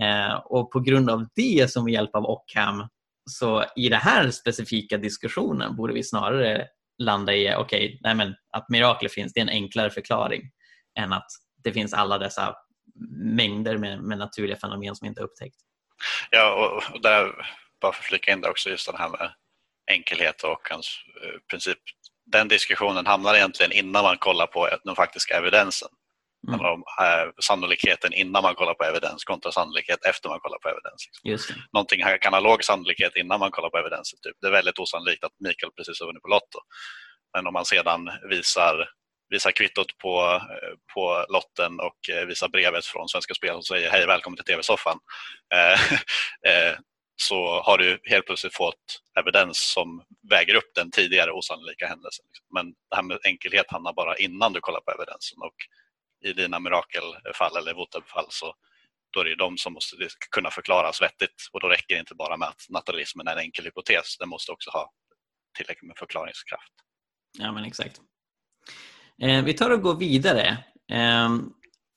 Eh, 0.00 0.34
och 0.44 0.70
på 0.70 0.80
grund 0.80 1.10
av 1.10 1.26
det, 1.34 1.70
som 1.70 1.84
med 1.84 1.92
hjälp 1.92 2.14
av 2.14 2.24
Ockham, 2.24 2.88
så 3.30 3.64
i 3.76 3.88
den 3.88 4.00
här 4.00 4.30
specifika 4.30 4.98
diskussionen 4.98 5.76
borde 5.76 5.94
vi 5.94 6.04
snarare 6.04 6.66
landa 6.98 7.34
i 7.34 7.56
okay, 7.56 7.98
nej 8.00 8.34
att 8.50 8.68
mirakler 8.68 9.08
finns, 9.08 9.32
det 9.32 9.40
är 9.40 9.42
en 9.42 9.48
enklare 9.48 9.90
förklaring 9.90 10.42
än 10.98 11.12
att 11.12 11.26
det 11.64 11.72
finns 11.72 11.94
alla 11.94 12.18
dessa 12.18 12.56
mängder 13.36 13.78
med, 13.78 14.02
med 14.02 14.18
naturliga 14.18 14.56
fenomen 14.56 14.96
som 14.96 15.06
inte 15.06 15.20
är 15.20 15.24
upptäckt. 15.24 15.56
Ja, 16.30 16.54
och, 16.54 16.94
och 16.94 17.02
där, 17.02 17.46
bara 17.80 17.92
för 17.92 18.00
att 18.00 18.06
flika 18.06 18.32
in 18.32 18.40
där 18.40 18.50
också, 18.50 18.70
just 18.70 18.92
det 18.92 18.98
här 18.98 19.08
med 19.08 19.30
enkelhet 19.90 20.42
och 20.42 20.68
hans 20.70 20.98
eh, 21.22 21.40
princip. 21.50 21.78
Den 22.26 22.48
diskussionen 22.48 23.06
hamnar 23.06 23.34
egentligen 23.34 23.72
innan 23.72 24.04
man 24.04 24.18
kollar 24.18 24.46
på 24.46 24.68
den 24.84 24.96
faktiska 24.96 25.36
evidensen. 25.36 25.88
Handlar 26.50 26.70
om 26.70 26.84
eh, 27.00 27.30
sannolikheten 27.42 28.12
innan 28.12 28.42
man 28.42 28.54
kollar 28.54 28.74
på 28.74 28.84
evidens 28.84 29.24
kontra 29.24 29.52
sannolikhet 29.52 30.04
efter 30.04 30.28
man 30.28 30.40
kollar 30.40 30.58
på 30.58 30.68
evidens. 30.68 31.06
Liksom. 31.06 31.30
Just 31.30 31.48
det. 31.48 31.54
Någonting 31.72 32.04
här 32.04 32.18
kan 32.18 32.32
ha 32.32 32.40
låg 32.40 32.64
sannolikhet 32.64 33.16
innan 33.16 33.40
man 33.40 33.50
kollar 33.50 33.70
på 33.70 33.78
evidensen. 33.78 34.18
Typ. 34.22 34.36
Det 34.40 34.46
är 34.46 34.50
väldigt 34.50 34.78
osannolikt 34.78 35.24
att 35.24 35.32
Mikael 35.38 35.72
precis 35.72 36.00
har 36.00 36.06
vunnit 36.06 36.22
på 36.22 36.28
Lotto. 36.28 36.58
Men 37.34 37.46
om 37.46 37.52
man 37.52 37.64
sedan 37.64 38.10
visar, 38.30 38.88
visar 39.30 39.50
kvittot 39.50 39.98
på, 39.98 40.40
eh, 40.50 40.74
på 40.94 41.26
lotten 41.28 41.80
och 41.80 42.10
eh, 42.10 42.26
visar 42.26 42.48
brevet 42.48 42.84
från 42.84 43.08
Svenska 43.08 43.34
Spel 43.34 43.54
och 43.54 43.66
säger 43.66 43.90
hej 43.90 44.06
välkommen 44.06 44.36
till 44.36 44.44
TV-soffan 44.44 44.98
eh, 45.54 45.80
så 47.16 47.62
har 47.62 47.78
du 47.78 47.98
helt 48.04 48.26
plötsligt 48.26 48.54
fått 48.54 49.00
evidens 49.20 49.72
som 49.72 50.02
väger 50.30 50.54
upp 50.54 50.70
den 50.74 50.90
tidigare 50.90 51.32
osannolika 51.32 51.86
händelsen. 51.86 52.24
Men 52.54 52.66
det 52.90 52.96
här 52.96 53.02
med 53.02 53.18
enkelhet 53.24 53.70
handlar 53.70 53.92
bara 53.92 54.16
innan 54.16 54.52
du 54.52 54.60
kollar 54.60 54.80
på 54.80 54.90
evidensen 54.90 55.38
och 55.42 55.54
i 56.24 56.32
dina 56.32 56.60
mirakelfall 56.60 57.56
eller 57.56 57.74
votabefall 57.74 58.26
så 58.28 58.54
då 59.10 59.20
är 59.20 59.24
det 59.24 59.36
de 59.36 59.58
som 59.58 59.72
måste 59.72 59.96
kunna 60.30 60.50
förklaras 60.50 61.02
vettigt 61.02 61.48
och 61.52 61.60
då 61.60 61.68
räcker 61.68 61.94
det 61.94 62.00
inte 62.00 62.14
bara 62.14 62.36
med 62.36 62.48
att 62.48 62.66
naturalismen 62.68 63.28
är 63.28 63.32
en 63.32 63.38
enkel 63.38 63.64
hypotes, 63.64 64.18
den 64.18 64.28
måste 64.28 64.52
också 64.52 64.70
ha 64.70 64.92
tillräckligt 65.56 65.88
med 65.88 65.96
förklaringskraft. 65.98 66.72
Ja, 67.38 67.52
men 67.52 67.64
exakt. 67.64 68.00
Eh, 69.22 69.44
vi 69.44 69.54
tar 69.54 69.70
och 69.70 69.82
går 69.82 69.94
vidare. 69.94 70.58
Eh, 70.92 71.28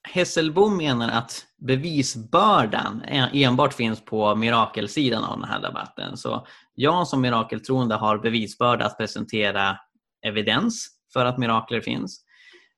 Hesselbom 0.08 0.78
menar 0.78 1.10
att 1.10 1.46
bevisbördan 1.58 3.02
enbart 3.34 3.74
finns 3.74 4.06
på 4.06 4.36
mirakelsidan 4.36 5.24
av 5.24 5.40
den 5.40 5.50
här 5.50 5.62
debatten. 5.62 6.18
Så 6.18 6.48
jag 6.74 7.08
som 7.08 7.22
mirakeltroende 7.22 7.96
har 7.96 8.18
bevisbörda 8.18 8.86
att 8.86 8.98
presentera 8.98 9.78
evidens 10.26 10.88
för 11.14 11.26
att 11.26 11.38
mirakler 11.38 11.82
finns. 11.82 12.27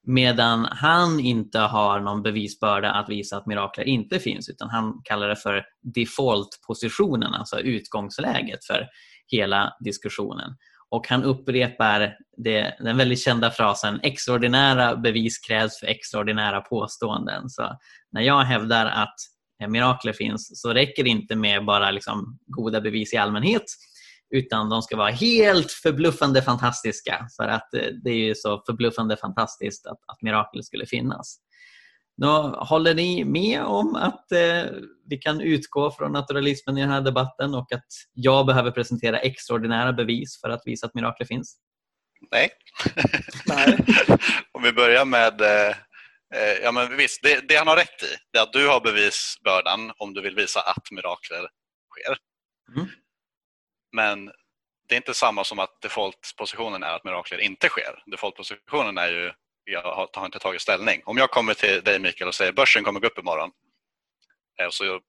Medan 0.08 0.66
han 0.66 1.20
inte 1.20 1.60
har 1.60 2.00
någon 2.00 2.24
bevisbörda 2.24 2.92
att 2.92 3.10
visa 3.10 3.38
att 3.38 3.46
mirakler 3.46 3.84
inte 3.84 4.20
finns 4.20 4.50
utan 4.50 4.70
han 4.70 5.02
kallar 5.04 5.28
det 5.28 5.36
för 5.36 5.64
default-positionen, 5.96 7.34
alltså 7.34 7.60
utgångsläget 7.60 8.66
för 8.66 8.88
hela 9.28 9.74
diskussionen. 9.80 10.56
Och 10.90 11.08
han 11.08 11.24
upprepar 11.24 12.16
det, 12.38 12.76
den 12.80 12.98
väldigt 12.98 13.20
kända 13.20 13.52
frasen 13.52 14.00
extraordinära 14.04 14.96
bevis 14.96 15.40
krävs 15.40 15.80
för 15.80 15.88
extraordinära 15.88 16.62
påståenden. 16.62 17.50
Så 17.50 17.78
när 18.12 18.22
jag 18.22 18.42
hävdar 18.42 18.86
att 18.86 19.16
mirakler 19.68 20.14
finns 20.14 20.62
så 20.62 20.74
räcker 20.74 21.04
det 21.04 21.10
inte 21.10 21.36
med 21.36 21.66
bara 21.66 21.92
liksom 21.92 22.40
goda 22.48 22.82
bevis 22.82 23.14
i 23.14 23.18
allmänhet 23.18 23.64
utan 24.30 24.70
de 24.70 24.82
ska 24.82 24.98
vara 24.98 25.12
helt 25.12 25.72
förbluffande 25.72 26.42
fantastiska 26.42 27.28
för 27.38 27.48
att 27.48 27.74
eh, 27.74 27.88
det 28.04 28.10
är 28.10 28.26
ju 28.26 28.36
så 28.36 28.64
förbluffande 28.66 29.18
fantastiskt 29.18 29.88
att, 29.88 30.00
att 30.08 30.22
mirakel 30.22 30.64
skulle 30.64 30.86
finnas. 30.86 31.40
Då 32.22 32.32
håller 32.68 32.94
ni 32.94 33.26
med 33.26 33.64
om 33.64 33.96
att 33.96 34.32
eh, 34.32 34.64
vi 35.10 35.18
kan 35.18 35.42
utgå 35.42 35.92
från 35.92 36.12
naturalismen 36.12 36.78
i 36.78 36.82
den 36.82 36.90
här 36.90 37.02
debatten 37.02 37.56
och 37.56 37.74
att 37.74 37.88
jag 38.14 38.46
behöver 38.46 38.72
presentera 38.72 39.20
extraordinära 39.20 39.94
bevis 39.94 40.42
för 40.42 40.50
att 40.50 40.62
visa 40.66 40.88
att 40.88 40.94
mirakler 40.94 41.28
finns? 41.28 41.58
Nej. 42.32 42.50
Nej. 43.46 43.78
om 44.52 44.64
vi 44.64 44.72
börjar 44.72 45.06
med 45.06 45.42
eh, 45.42 45.70
eh, 46.36 46.58
Ja 46.64 46.72
men 46.72 46.98
visst, 46.98 47.24
det, 47.24 47.48
det, 47.48 47.56
han 47.56 47.68
har 47.68 47.76
rätt 47.76 48.04
i 48.04 48.16
det 48.34 48.40
är 48.40 48.44
att 48.44 48.54
du 48.54 48.68
har 48.68 48.82
bevisbördan 48.82 49.92
om 49.98 50.14
du 50.14 50.22
vill 50.22 50.36
visa 50.36 50.60
att 50.60 50.92
mirakler 50.92 51.48
sker. 51.92 52.18
Mm. 52.76 52.90
Men 53.92 54.26
det 54.88 54.96
är 54.96 54.98
inte 54.98 55.14
samma 55.14 55.44
som 55.44 55.60
att 55.60 55.82
defaultpositionen 55.82 56.84
är 56.84 56.94
att 56.94 57.04
mirakler 57.04 57.38
inte 57.38 57.70
sker. 57.70 58.04
Defaultpositionen 58.06 58.98
är 58.98 59.08
ju 59.08 59.32
jag 59.64 59.82
har, 59.82 60.26
inte 60.26 60.40
tagit 60.40 60.62
ställning. 60.62 61.02
Om 61.06 61.18
jag 61.18 61.32
kommer 61.32 61.54
till 61.54 61.84
dig 61.84 62.00
Mikael 62.00 62.28
och 62.28 62.36
säger 62.36 62.52
börsen 62.52 62.84
kommer 62.84 63.00
gå 63.00 63.08
upp 63.08 63.20
imorgon. 63.20 63.52
Eh, 64.60 64.70
så 64.70 64.84
okej, 64.86 65.02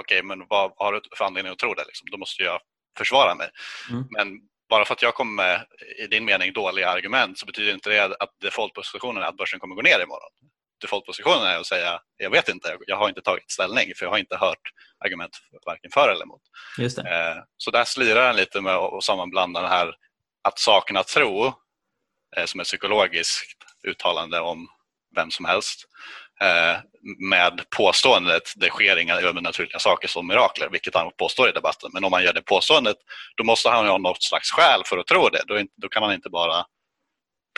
okay, 0.00 0.22
men 0.22 0.46
vad 0.48 0.72
har 0.76 0.92
du 0.92 1.00
för 1.16 1.24
anledning 1.24 1.52
att 1.52 1.58
tro 1.58 1.74
det? 1.74 1.84
Liksom? 1.84 2.10
Då 2.10 2.18
måste 2.18 2.42
jag 2.42 2.60
försvara 2.98 3.34
mig. 3.34 3.50
Mm. 3.90 4.04
Men 4.10 4.40
bara 4.68 4.84
för 4.84 4.94
att 4.94 5.02
jag 5.02 5.14
kommer 5.14 5.32
med, 5.32 5.66
i 5.98 6.06
din 6.06 6.24
mening, 6.24 6.52
dåliga 6.52 6.90
argument 6.90 7.38
så 7.38 7.46
betyder 7.46 7.74
inte 7.74 7.90
det 7.90 8.16
att 8.20 8.40
defaultpositionen 8.40 9.22
är 9.22 9.26
att 9.26 9.36
börsen 9.36 9.60
kommer 9.60 9.74
gå 9.74 9.82
ner 9.82 10.02
imorgon. 10.02 10.30
Defaultpositionen 10.80 11.46
är 11.46 11.58
att 11.58 11.66
säga, 11.66 12.00
jag 12.16 12.30
vet 12.30 12.48
inte, 12.48 12.76
jag 12.86 12.96
har 12.96 13.08
inte 13.08 13.20
tagit 13.20 13.50
ställning 13.50 13.92
för 13.96 14.06
jag 14.06 14.10
har 14.10 14.18
inte 14.18 14.36
hört 14.36 14.72
argument 15.04 15.38
varken 15.66 15.90
för 15.90 16.08
eller 16.08 16.22
emot. 16.22 16.42
Just 16.78 16.96
det. 16.96 17.02
Eh, 17.02 17.42
så 17.56 17.70
där 17.70 17.84
slirar 17.84 18.26
den 18.26 18.36
lite 18.36 18.60
med 18.60 18.74
att 18.74 19.04
sammanblanda 19.04 19.60
den 19.60 19.70
här 19.70 19.94
att 20.44 20.58
sakna 20.58 21.02
tro 21.02 21.54
Eh, 22.36 22.44
som 22.44 22.60
ett 22.60 22.66
psykologiskt 22.66 23.56
uttalande 23.88 24.40
om 24.40 24.68
vem 25.16 25.30
som 25.30 25.44
helst 25.44 25.84
eh, 26.40 26.76
med 27.30 27.70
påståendet 27.76 28.52
det 28.56 28.68
sker 28.68 28.96
inga 28.96 29.14
övernaturliga 29.14 29.78
saker 29.78 30.08
som 30.08 30.26
mirakler, 30.26 30.68
vilket 30.68 30.94
han 30.94 31.10
påstår 31.18 31.48
i 31.48 31.52
debatten. 31.52 31.90
Men 31.92 32.04
om 32.04 32.10
man 32.10 32.24
gör 32.24 32.32
det 32.32 32.42
påståendet 32.42 32.96
då 33.36 33.44
måste 33.44 33.68
han 33.68 33.86
ha 33.86 33.98
något 33.98 34.22
slags 34.22 34.50
skäl 34.50 34.82
för 34.86 34.98
att 34.98 35.06
tro 35.06 35.28
det. 35.28 35.42
Då, 35.46 35.62
då 35.76 35.88
kan 35.88 36.02
han 36.02 36.12
inte 36.12 36.30
bara 36.30 36.64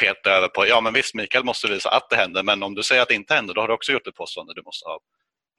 peta 0.01 0.31
över 0.31 0.49
på, 0.49 0.67
ja 0.67 0.81
men 0.81 0.93
visst 0.93 1.15
Mikael 1.15 1.45
måste 1.45 1.69
visa 1.69 1.91
att 1.91 2.11
det 2.11 2.17
händer 2.17 2.43
men 2.43 2.63
om 2.63 2.75
du 2.75 2.83
säger 2.83 3.03
att 3.03 3.09
det 3.09 3.15
inte 3.15 3.35
händer 3.35 3.55
då 3.55 3.61
har 3.61 3.69
du 3.69 3.75
också 3.75 3.93
gjort 3.93 4.07
ett 4.07 4.15
påstående 4.15 4.55
du 4.55 4.63
måste 4.63 4.89
ha 4.89 5.01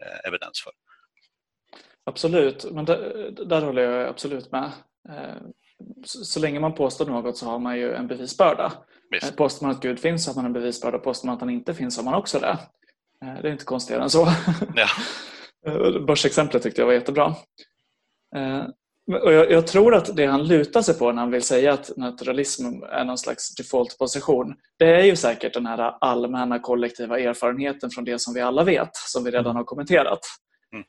eh, 0.03 0.27
evidens 0.27 0.61
för. 0.63 0.73
Absolut, 2.05 2.65
men 2.71 2.85
där, 2.85 3.31
där 3.45 3.61
håller 3.61 3.81
jag 3.81 4.07
absolut 4.07 4.51
med. 4.51 4.71
Eh, 5.09 5.41
så 6.03 6.39
länge 6.39 6.59
man 6.59 6.75
påstår 6.75 7.05
något 7.05 7.37
så 7.37 7.45
har 7.45 7.59
man 7.59 7.77
ju 7.77 7.93
en 7.93 8.07
bevisbörda. 8.07 8.73
Visst. 9.09 9.31
Eh, 9.31 9.35
påstår 9.35 9.67
man 9.67 9.75
att 9.75 9.81
Gud 9.81 9.99
finns 9.99 10.25
så 10.25 10.31
har 10.31 10.35
man 10.35 10.45
en 10.45 10.53
bevisbörda. 10.53 10.99
Påstår 10.99 11.27
man 11.27 11.35
att 11.35 11.41
han 11.41 11.49
inte 11.49 11.73
finns 11.73 11.95
så 11.95 12.01
har 12.01 12.05
man 12.05 12.19
också 12.19 12.39
det. 12.39 12.57
Eh, 13.25 13.41
det 13.41 13.47
är 13.47 13.51
inte 13.51 13.65
konstigare 13.65 14.03
än 14.03 14.09
så. 14.09 14.27
Ja. 14.75 14.87
Eh, 15.67 15.99
börsexemplet 16.07 16.63
tyckte 16.63 16.81
jag 16.81 16.85
var 16.85 16.93
jättebra. 16.93 17.35
Och 19.09 19.33
jag, 19.33 19.51
jag, 19.51 19.67
tror 19.67 19.95
att 19.95 20.15
det 20.15 20.25
han 20.25 20.47
lutar 20.47 20.81
sig 20.81 20.97
på 20.97 21.11
när 21.11 21.21
han 21.21 21.31
vill 21.31 21.43
säga 21.43 21.73
att 21.73 21.97
naturalism 21.97 22.65
är 22.83 23.05
någon 23.05 23.17
slags 23.17 23.55
default-position 23.55 24.55
det 24.79 24.85
är 24.85 25.03
ju 25.03 25.15
säkert 25.15 25.53
den 25.53 25.65
här 25.65 25.97
allmänna 26.01 26.59
kollektiva 26.59 27.19
erfarenheten 27.19 27.89
från 27.89 28.05
det 28.05 28.19
som 28.19 28.33
vi 28.33 28.41
alla 28.41 28.63
vet, 28.63 28.95
som 28.95 29.23
vi 29.23 29.31
redan 29.31 29.45
mm. 29.45 29.55
har 29.55 29.63
kommenterat. 29.63 30.19
Mm. 30.73 30.85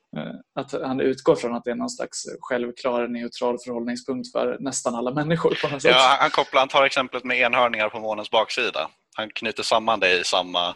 Att 0.61 0.73
han 0.73 1.01
utgår 1.01 1.37
från 1.37 1.55
att 1.55 1.65
det 1.65 1.71
är 1.71 1.75
någon 1.75 1.91
slags 1.91 2.25
självklar 2.41 3.09
neutral 3.09 3.59
förhållningspunkt 3.65 4.33
för 4.33 4.57
nästan 4.61 4.95
alla 4.95 5.11
människor. 5.11 5.59
På 5.63 5.69
något 5.69 5.83
sätt. 5.83 5.91
Ja, 5.95 6.17
han, 6.21 6.31
kopplar, 6.31 6.61
han 6.61 6.69
tar 6.69 6.85
exemplet 6.85 7.25
med 7.25 7.39
enhörningar 7.39 7.89
på 7.89 8.01
månens 8.01 8.31
baksida. 8.31 8.91
Han 9.17 9.31
knyter 9.31 9.63
samman 9.63 10.01
det 10.01 10.21
i 10.21 10.25
samma 10.25 10.75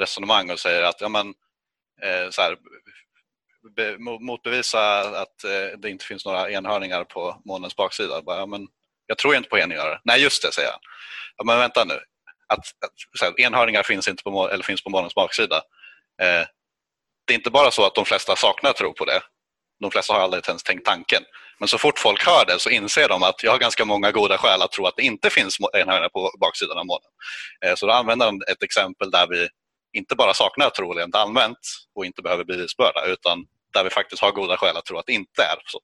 resonemang 0.00 0.50
och 0.50 0.58
säger 0.58 0.82
att 0.82 1.00
ja, 1.00 1.08
men, 1.08 1.26
eh, 2.02 2.30
så 2.30 2.42
här, 2.42 2.56
be, 3.70 3.96
motbevisa 3.98 5.00
att 5.00 5.44
eh, 5.44 5.78
det 5.78 5.90
inte 5.90 6.04
finns 6.04 6.24
några 6.24 6.50
enhörningar 6.50 7.04
på 7.04 7.40
månens 7.44 7.76
baksida. 7.76 8.22
Bara, 8.22 8.38
ja, 8.38 8.46
men, 8.46 8.66
jag 9.06 9.18
tror 9.18 9.36
inte 9.36 9.48
på 9.48 9.58
enhörningar. 9.58 10.00
Nej, 10.04 10.22
just 10.22 10.42
det, 10.42 10.52
säger 10.52 10.70
han. 10.70 10.80
Ja, 11.36 11.44
men 11.44 11.58
vänta 11.58 11.84
nu. 11.84 12.00
Att, 12.46 12.58
att, 12.58 13.20
här, 13.20 13.40
enhörningar 13.40 13.82
finns, 13.82 14.08
inte 14.08 14.22
på, 14.22 14.50
eller 14.50 14.64
finns 14.64 14.84
på 14.84 14.90
månens 14.90 15.14
baksida. 15.14 15.56
Eh, 16.22 16.46
det 17.26 17.32
är 17.32 17.34
inte 17.34 17.50
bara 17.50 17.70
så 17.70 17.86
att 17.86 17.94
de 17.94 18.04
flesta 18.04 18.36
saknar 18.36 18.72
tro 18.72 18.94
på 18.94 19.04
det. 19.04 19.22
De 19.80 19.90
flesta 19.90 20.12
har 20.12 20.20
aldrig 20.20 20.48
ens 20.48 20.62
tänkt 20.62 20.84
tanken. 20.84 21.22
Men 21.58 21.68
så 21.68 21.78
fort 21.78 21.98
folk 21.98 22.26
hör 22.26 22.44
det 22.46 22.58
så 22.58 22.70
inser 22.70 23.08
de 23.08 23.22
att 23.22 23.42
jag 23.42 23.50
har 23.50 23.58
ganska 23.58 23.84
många 23.84 24.12
goda 24.12 24.38
skäl 24.38 24.62
att 24.62 24.72
tro 24.72 24.86
att 24.86 24.96
det 24.96 25.02
inte 25.02 25.30
finns 25.30 25.56
enhörningar 25.72 26.08
på 26.08 26.30
baksidan 26.40 26.78
av 26.78 26.86
månen. 26.86 27.10
Eh, 27.64 27.74
så 27.74 27.86
då 27.86 27.92
använder 27.92 28.26
de 28.26 28.42
ett 28.50 28.62
exempel 28.62 29.10
där 29.10 29.26
vi 29.26 29.48
inte 29.92 30.14
bara 30.16 30.34
saknar 30.34 30.70
tro 30.70 30.92
rent 30.92 31.14
allmänt 31.14 31.58
och 31.94 32.06
inte 32.06 32.22
behöver 32.22 32.44
bevisbörda 32.44 33.06
utan 33.06 33.46
där 33.74 33.84
vi 33.84 33.90
faktiskt 33.90 34.22
har 34.22 34.32
goda 34.32 34.56
skäl 34.56 34.76
att 34.76 34.84
tro 34.84 34.98
att 34.98 35.06
det 35.06 35.12
inte 35.12 35.42
är 35.42 35.56
så. 35.66 35.80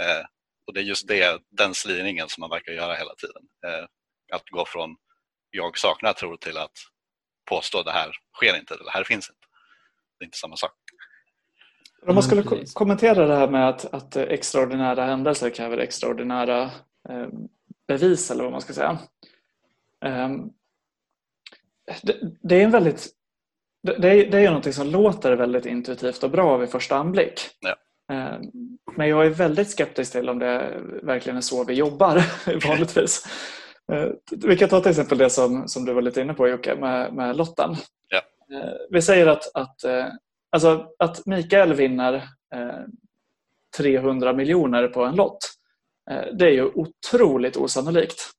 Eh, 0.00 0.24
och 0.66 0.74
Det 0.74 0.80
är 0.80 0.84
just 0.84 1.08
det, 1.08 1.42
den 1.50 1.74
slirningen 1.74 2.28
som 2.28 2.40
man 2.40 2.50
verkar 2.50 2.72
göra 2.72 2.94
hela 2.94 3.14
tiden. 3.14 3.42
Eh, 3.66 3.86
att 4.32 4.48
gå 4.50 4.64
från 4.66 4.96
jag 5.50 5.78
saknar 5.78 6.12
tro 6.12 6.36
till 6.36 6.58
att 6.58 6.78
påstå 7.48 7.82
det 7.82 7.92
här 7.92 8.12
sker 8.36 8.56
inte, 8.56 8.76
det 8.76 8.90
här 8.90 9.04
finns 9.04 9.30
inte 9.30 9.40
det 10.20 10.24
är 10.24 10.26
inte 10.26 10.38
samma 10.38 10.56
sak. 10.56 10.72
Om 12.06 12.14
man 12.14 12.22
skulle 12.22 12.42
ko 12.42 12.56
kommentera 12.74 13.26
det 13.26 13.36
här 13.36 13.48
med 13.48 13.68
att, 13.68 13.84
att 13.94 14.16
extraordinära 14.16 15.04
händelser 15.04 15.50
kräver 15.50 15.78
extraordinära 15.78 16.62
eh, 17.08 17.28
bevis 17.88 18.30
eller 18.30 18.42
vad 18.42 18.52
man 18.52 18.60
ska 18.60 18.72
säga. 18.72 18.98
Eh, 20.04 20.28
det, 22.02 22.20
det, 22.42 22.60
är 22.60 22.64
en 22.64 22.70
väldigt 22.70 23.08
det, 23.82 23.98
det, 23.98 24.08
är, 24.08 24.30
det 24.30 24.38
är 24.38 24.50
något 24.50 24.74
som 24.74 24.86
låter 24.86 25.36
väldigt 25.36 25.66
intuitivt 25.66 26.22
och 26.22 26.30
bra 26.30 26.56
vid 26.56 26.70
första 26.70 26.96
anblick. 26.96 27.40
Ja. 27.60 27.76
Eh, 28.14 28.40
men 28.96 29.08
jag 29.08 29.26
är 29.26 29.30
väldigt 29.30 29.70
skeptisk 29.70 30.12
till 30.12 30.28
om 30.28 30.38
det 30.38 30.80
verkligen 31.02 31.36
är 31.36 31.40
så 31.40 31.64
vi 31.64 31.74
jobbar 31.74 32.22
vanligtvis. 32.68 33.26
Eh, 33.92 34.08
vi 34.30 34.56
kan 34.56 34.68
ta 34.68 34.80
till 34.80 34.90
exempel 34.90 35.18
det 35.18 35.30
som, 35.30 35.68
som 35.68 35.84
du 35.84 35.92
var 35.92 36.02
lite 36.02 36.20
inne 36.20 36.34
på 36.34 36.48
Jocke 36.48 36.74
med, 36.74 37.14
med 37.14 37.36
lotten. 37.36 37.76
Ja. 38.08 38.22
Eh, 38.56 38.72
vi 38.90 39.02
säger 39.02 39.26
att, 39.26 39.56
att, 39.56 39.84
alltså, 40.50 40.86
att 40.98 41.26
Mikael 41.26 41.74
vinner 41.74 42.24
300 43.76 44.30
eh, 44.30 44.36
miljoner 44.36 44.88
på 44.88 45.04
en 45.04 45.16
lott. 45.16 45.38
Det 46.32 46.44
är 46.44 46.52
ju 46.52 46.64
otroligt 46.64 47.56
osannolikt. 47.56 48.30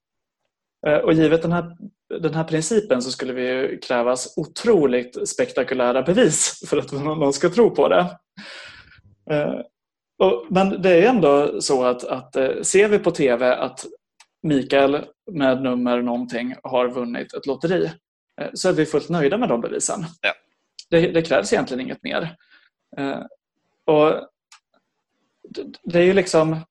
Och 1.03 1.13
givet 1.13 1.41
den 1.41 1.51
här, 1.51 1.77
den 2.19 2.33
här 2.33 2.43
principen 2.43 3.01
så 3.01 3.11
skulle 3.11 3.33
det 3.33 3.77
krävas 3.77 4.33
otroligt 4.37 5.29
spektakulära 5.29 6.01
bevis 6.01 6.63
för 6.69 6.77
att 6.77 6.91
någon 6.91 7.33
ska 7.33 7.49
tro 7.49 7.75
på 7.75 7.87
det. 7.87 8.17
Eh, 9.31 9.59
men 10.49 10.81
det 10.81 10.89
är 10.89 11.09
ändå 11.09 11.61
så 11.61 11.83
att, 11.83 12.03
att 12.03 12.35
eh, 12.35 12.61
ser 12.61 12.87
vi 12.87 12.99
på 12.99 13.11
TV 13.11 13.55
att 13.55 13.85
Mikael 14.43 15.05
med 15.31 15.61
nummer 15.61 16.01
någonting 16.01 16.55
har 16.63 16.87
vunnit 16.87 17.33
ett 17.33 17.45
lotteri 17.45 17.91
så 18.53 18.69
är 18.69 18.73
vi 18.73 18.85
fullt 18.85 19.09
nöjda 19.09 19.37
med 19.37 19.49
de 19.49 19.61
bevisen. 19.61 20.05
Ja. 20.21 20.33
Det, 20.89 21.11
det, 21.11 21.21
krävs 21.21 21.53
egentligen 21.53 21.81
inget 21.81 22.03
mer. 22.03 22.35
Och 23.85 24.13
det 25.83 25.99
är 25.99 26.03
ju 26.03 26.13
liksom 26.13 26.55
Eh, 26.55 26.70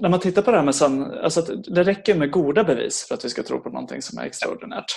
när 0.00 0.08
man 0.08 0.20
tittar 0.20 0.42
på 0.42 0.50
det 0.50 0.56
här 0.56 0.64
med 0.64 0.74
sann, 0.74 1.12
alltså 1.12 1.42
det 1.56 1.82
räcker 1.82 2.14
med 2.14 2.30
goda 2.30 2.64
bevis 2.64 3.04
för 3.08 3.14
att 3.14 3.24
vi 3.24 3.28
ska 3.28 3.42
tro 3.42 3.60
på 3.60 3.68
någonting 3.68 4.02
som 4.02 4.18
är 4.18 4.24
extraordinärt. 4.24 4.92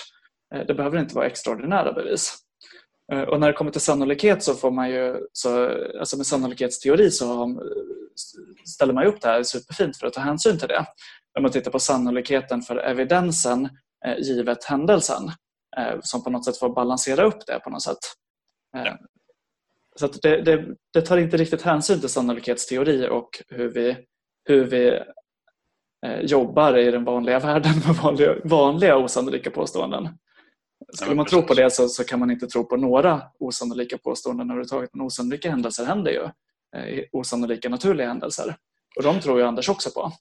Eh, 0.54 0.66
det 0.66 0.74
behöver 0.74 0.98
inte 0.98 1.14
vara 1.14 1.26
extraordinära 1.26 1.92
bevis. 1.92 2.36
Eh, 3.12 3.22
och 3.22 3.40
när 3.40 3.46
det 3.46 3.52
kommer 3.52 3.70
till 3.70 3.80
sannolikhet 3.80 4.42
så 4.42 4.54
får 4.54 4.70
man 4.70 4.90
ju, 4.90 5.26
så, 5.32 5.68
alltså 5.98 6.16
med 6.16 6.26
sannolikhetsteori 6.26 7.10
så 7.10 7.58
ställer 8.66 8.92
man 8.92 9.06
upp 9.06 9.20
det 9.20 9.28
här 9.28 9.42
superfint 9.42 9.96
för 9.96 10.06
att 10.06 10.12
ta 10.12 10.20
hänsyn 10.20 10.58
till 10.58 10.68
det. 10.68 10.86
När 11.34 11.42
man 11.42 11.50
tittar 11.50 11.70
på 11.70 11.78
sannolikheten 11.78 12.62
för 12.62 12.76
evidensen 12.76 13.68
givet 14.18 14.64
händelsen 14.64 15.30
som 16.02 16.24
på 16.24 16.30
något 16.30 16.44
sätt 16.44 16.56
får 16.56 16.74
balansera 16.74 17.24
upp 17.24 17.46
det 17.46 17.60
på 17.60 17.70
något 17.70 17.82
sätt. 17.82 17.98
Ja. 18.72 18.98
Så 19.96 20.06
det, 20.06 20.42
det, 20.42 20.66
det, 20.92 21.02
tar 21.02 21.16
inte 21.16 21.36
riktigt 21.36 21.62
hänsyn 21.62 22.00
till 22.00 22.08
sannolikhetsteori 22.08 23.08
och 23.08 23.42
hur 23.48 23.68
vi 23.68 23.96
hur 24.44 24.64
vi 24.64 25.00
eh, 26.06 26.20
jobbar 26.20 26.78
i 26.78 26.90
den 26.90 27.04
vanliga 27.04 27.38
världen 27.38 27.72
med 27.86 27.96
vanliga, 27.96 28.34
vanliga 28.44 28.96
osannolika 28.96 29.50
påståenden. 29.50 30.08
Skulle 30.92 31.14
man 31.14 31.26
tro 31.26 31.42
på 31.42 31.54
det 31.54 31.70
så, 31.70 31.88
så, 31.88 32.04
kan 32.04 32.18
man 32.18 32.30
inte 32.30 32.46
tro 32.46 32.64
på 32.64 32.76
några 32.76 33.22
osannolika 33.38 33.98
påståenden 33.98 34.50
överhuvudtaget. 34.50 34.90
Men 34.92 35.06
osannolika 35.06 35.50
händelser 35.50 35.84
händer 35.84 36.10
ju. 36.10 36.24
Eh, 36.76 37.04
osannolika 37.12 37.68
naturliga 37.68 38.08
händelser. 38.08 38.56
Och 38.96 39.02
de 39.02 39.20
tror 39.20 39.38
ju 39.38 39.46
Anders 39.46 39.68
också 39.68 39.90
på. 39.90 40.12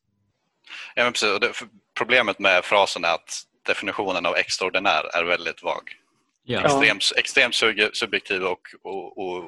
Ja, 0.96 1.04
men 1.04 1.14
precis. 1.14 1.40
Det, 1.40 1.52
problemet 1.98 2.40
med 2.40 2.66
frasen 2.66 3.04
är 3.04 3.14
att 3.14 3.44
definitionen 3.68 4.26
av 4.26 4.36
extraordinär 4.36 5.18
är 5.18 5.24
väldigt 5.24 5.64
vag. 5.64 5.96
Ja. 6.44 6.66
Extremt, 6.66 7.12
extremt 7.18 7.56
subjektiv 7.94 8.44
och 8.44 8.62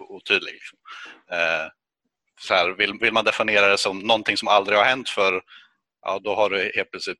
otydlig. 0.09 0.55
Eh, 1.31 1.67
så 2.41 2.53
här, 2.53 2.69
vill, 2.69 2.93
vill, 2.99 3.13
man 3.13 3.25
definiera 3.25 3.67
det 3.67 3.77
som 3.77 3.99
någonting 3.99 4.37
som 4.37 4.47
aldrig 4.47 4.77
har 4.77 4.85
hänt 4.85 5.09
för 5.09 5.41
ja, 6.01 6.19
då 6.23 6.35
har 6.35 6.49
du 6.49 6.71
helt 6.75 6.91
plötsligt, 6.91 7.17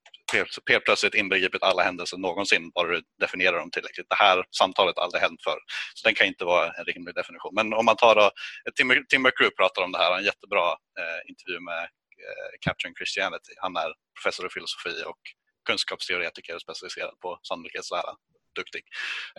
helt 0.70 0.86
plötsligt 0.86 1.14
inbegripit 1.14 1.64
alla 1.64 1.84
händelser 1.84 2.18
någonsin 2.18 2.72
bara 2.72 2.88
du 2.88 3.02
definierar 3.20 3.58
dem 3.58 3.72
tillräckligt. 3.72 4.10
Det 4.10 4.16
här 4.16 4.44
samtalet 4.52 4.98
har 4.98 5.04
aldrig 5.04 5.22
hänt 5.22 5.44
för. 5.44 5.58
Så 5.94 6.08
den 6.08 6.16
kan 6.16 6.28
inte 6.28 6.46
vara 6.46 6.72
en 6.72 6.86
rimlig 6.86 7.16
definition. 7.16 7.56
Men 7.56 7.74
om 7.74 7.86
man 7.86 7.96
tar 7.96 8.16
då, 8.16 8.32
Tim, 8.76 9.06
Tim 9.10 9.22
McGrew 9.22 9.56
pratar 9.56 9.82
om 9.82 9.92
det 9.92 9.98
här, 9.98 10.18
en 10.18 10.24
jättebra 10.24 10.68
eh, 11.00 11.30
intervju 11.30 11.60
med 11.60 11.84
eh, 11.84 12.52
Capturing 12.62 12.96
Christianity. 12.96 13.54
Han 13.58 13.76
är 13.76 13.94
professor 14.16 14.46
i 14.46 14.50
filosofi 14.50 15.04
och 15.06 15.22
kunskapsteoretiker 15.68 16.60
specialiserad 16.60 17.20
på 17.20 17.40
sannolikhetslära. 17.48 18.16
Duktig. 18.56 18.84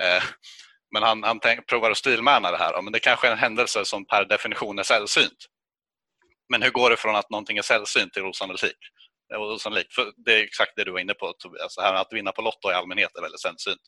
Eh, 0.01 0.22
men 0.93 1.03
han, 1.03 1.22
han 1.22 1.41
tänk, 1.41 1.66
provar 1.66 1.91
att 1.91 1.97
stilmärna 1.97 2.51
det 2.51 2.57
här. 2.57 2.83
Men 2.83 2.93
det 2.93 3.01
kanske 3.01 3.28
är 3.28 3.33
en 3.33 3.39
händelse 3.39 3.85
som 3.85 4.05
per 4.07 4.24
definition 4.24 4.78
är 4.78 4.83
sällsynt. 4.83 5.47
Men 6.49 6.62
hur 6.62 6.70
går 6.70 6.90
det 6.90 6.97
från 6.97 7.16
att 7.16 7.30
någonting 7.30 7.59
är 7.59 7.62
sällsynt 7.62 8.12
till 8.12 8.24
osannolikt? 8.24 8.78
Eh, 9.34 9.40
osannolikt? 9.40 9.95
För 9.95 10.12
det 10.16 10.34
är 10.34 10.43
exakt 10.43 10.72
det 10.76 10.84
du 10.84 10.90
var 10.90 10.99
inne 10.99 11.14
på 11.14 11.32
Tobias. 11.32 11.76
Det 11.76 11.82
här 11.82 11.95
att 11.95 12.12
vinna 12.12 12.32
på 12.32 12.43
Lotto 12.43 12.70
i 12.70 12.74
allmänhet 12.74 13.16
är 13.16 13.22
väldigt 13.22 13.40
sällsynt. 13.40 13.80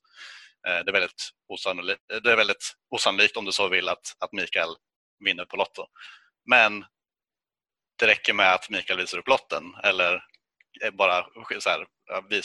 Eh, 0.68 0.84
det 0.84 0.90
är 0.90 0.92
väldigt 0.92 1.30
osannolikt, 1.48 2.10
eh, 2.12 2.16
det 2.16 2.32
är 2.32 2.36
väldigt 2.36 2.74
osannolikt 2.90 3.36
om 3.36 3.44
du 3.44 3.52
så 3.52 3.68
vill 3.68 3.88
att, 3.88 4.16
att 4.18 4.32
Mikael 4.32 4.76
vinner 5.24 5.44
på 5.44 5.56
Lotto. 5.56 5.86
Men 6.50 6.84
det 7.98 8.06
räcker 8.06 8.32
med 8.32 8.54
att 8.54 8.70
Mikael 8.70 8.98
visar 8.98 9.18
upp 9.18 9.28
lotten 9.28 9.64
eller 9.84 10.24
bara 10.92 11.26
så 11.58 11.70
här, 11.70 11.86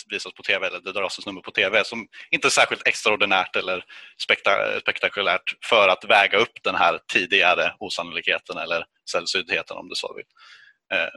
visas 0.10 0.34
på 0.34 0.43
tv 0.43 0.68
eller 0.68 0.80
det 0.80 0.91
dras 0.91 1.20
ett 1.20 1.26
nummer 1.26 1.41
på 1.41 1.51
tv 1.51 1.84
som 1.84 2.07
inte 2.32 2.47
är 2.47 2.49
särskilt 2.49 2.88
extraordinärt 2.88 3.55
eller 3.55 3.84
spektakulärt 4.82 5.57
för 5.66 5.88
att 5.88 6.05
väga 6.10 6.38
upp 6.38 6.64
den 6.64 6.76
här 6.76 6.99
tidigare 7.14 7.74
osannolikheten 7.80 8.57
eller 8.57 8.86
sällsyntheten 9.12 9.78
om 9.78 9.89
du 9.89 9.95
så 9.95 10.14
vill. 10.14 10.26
Eh. 10.93 11.10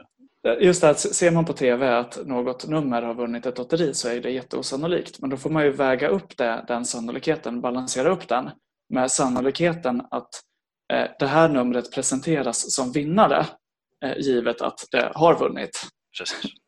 Just 0.59 0.81
det, 0.81 0.95
ser 0.95 1.31
man 1.31 1.45
på 1.45 1.53
tv 1.53 1.97
att 1.97 2.25
något 2.25 2.67
nummer 2.67 3.01
har 3.01 3.13
vunnit 3.13 3.45
ett 3.45 3.57
lotteri 3.57 3.93
så 3.93 4.09
är 4.09 4.21
det 4.21 4.31
jätteosannolikt. 4.31 5.19
Men 5.19 5.29
då 5.29 5.37
får 5.37 5.49
man 5.49 5.63
ju 5.63 5.71
väga 5.71 6.07
upp 6.07 6.37
det, 6.37 6.65
den 6.67 6.85
sannolikheten, 6.85 7.61
balansera 7.61 8.09
upp 8.09 8.27
den 8.27 8.51
med 8.89 9.11
sannolikheten 9.11 10.01
att 10.11 10.29
eh, 10.93 11.07
det 11.19 11.27
här 11.27 11.49
numret 11.49 11.91
presenteras 11.93 12.75
som 12.75 12.91
vinnare 12.91 13.45
eh, 14.05 14.17
givet 14.17 14.61
att 14.61 14.79
det 14.91 15.11
har 15.15 15.39
vunnit. 15.39 15.81
Precis. 16.17 16.62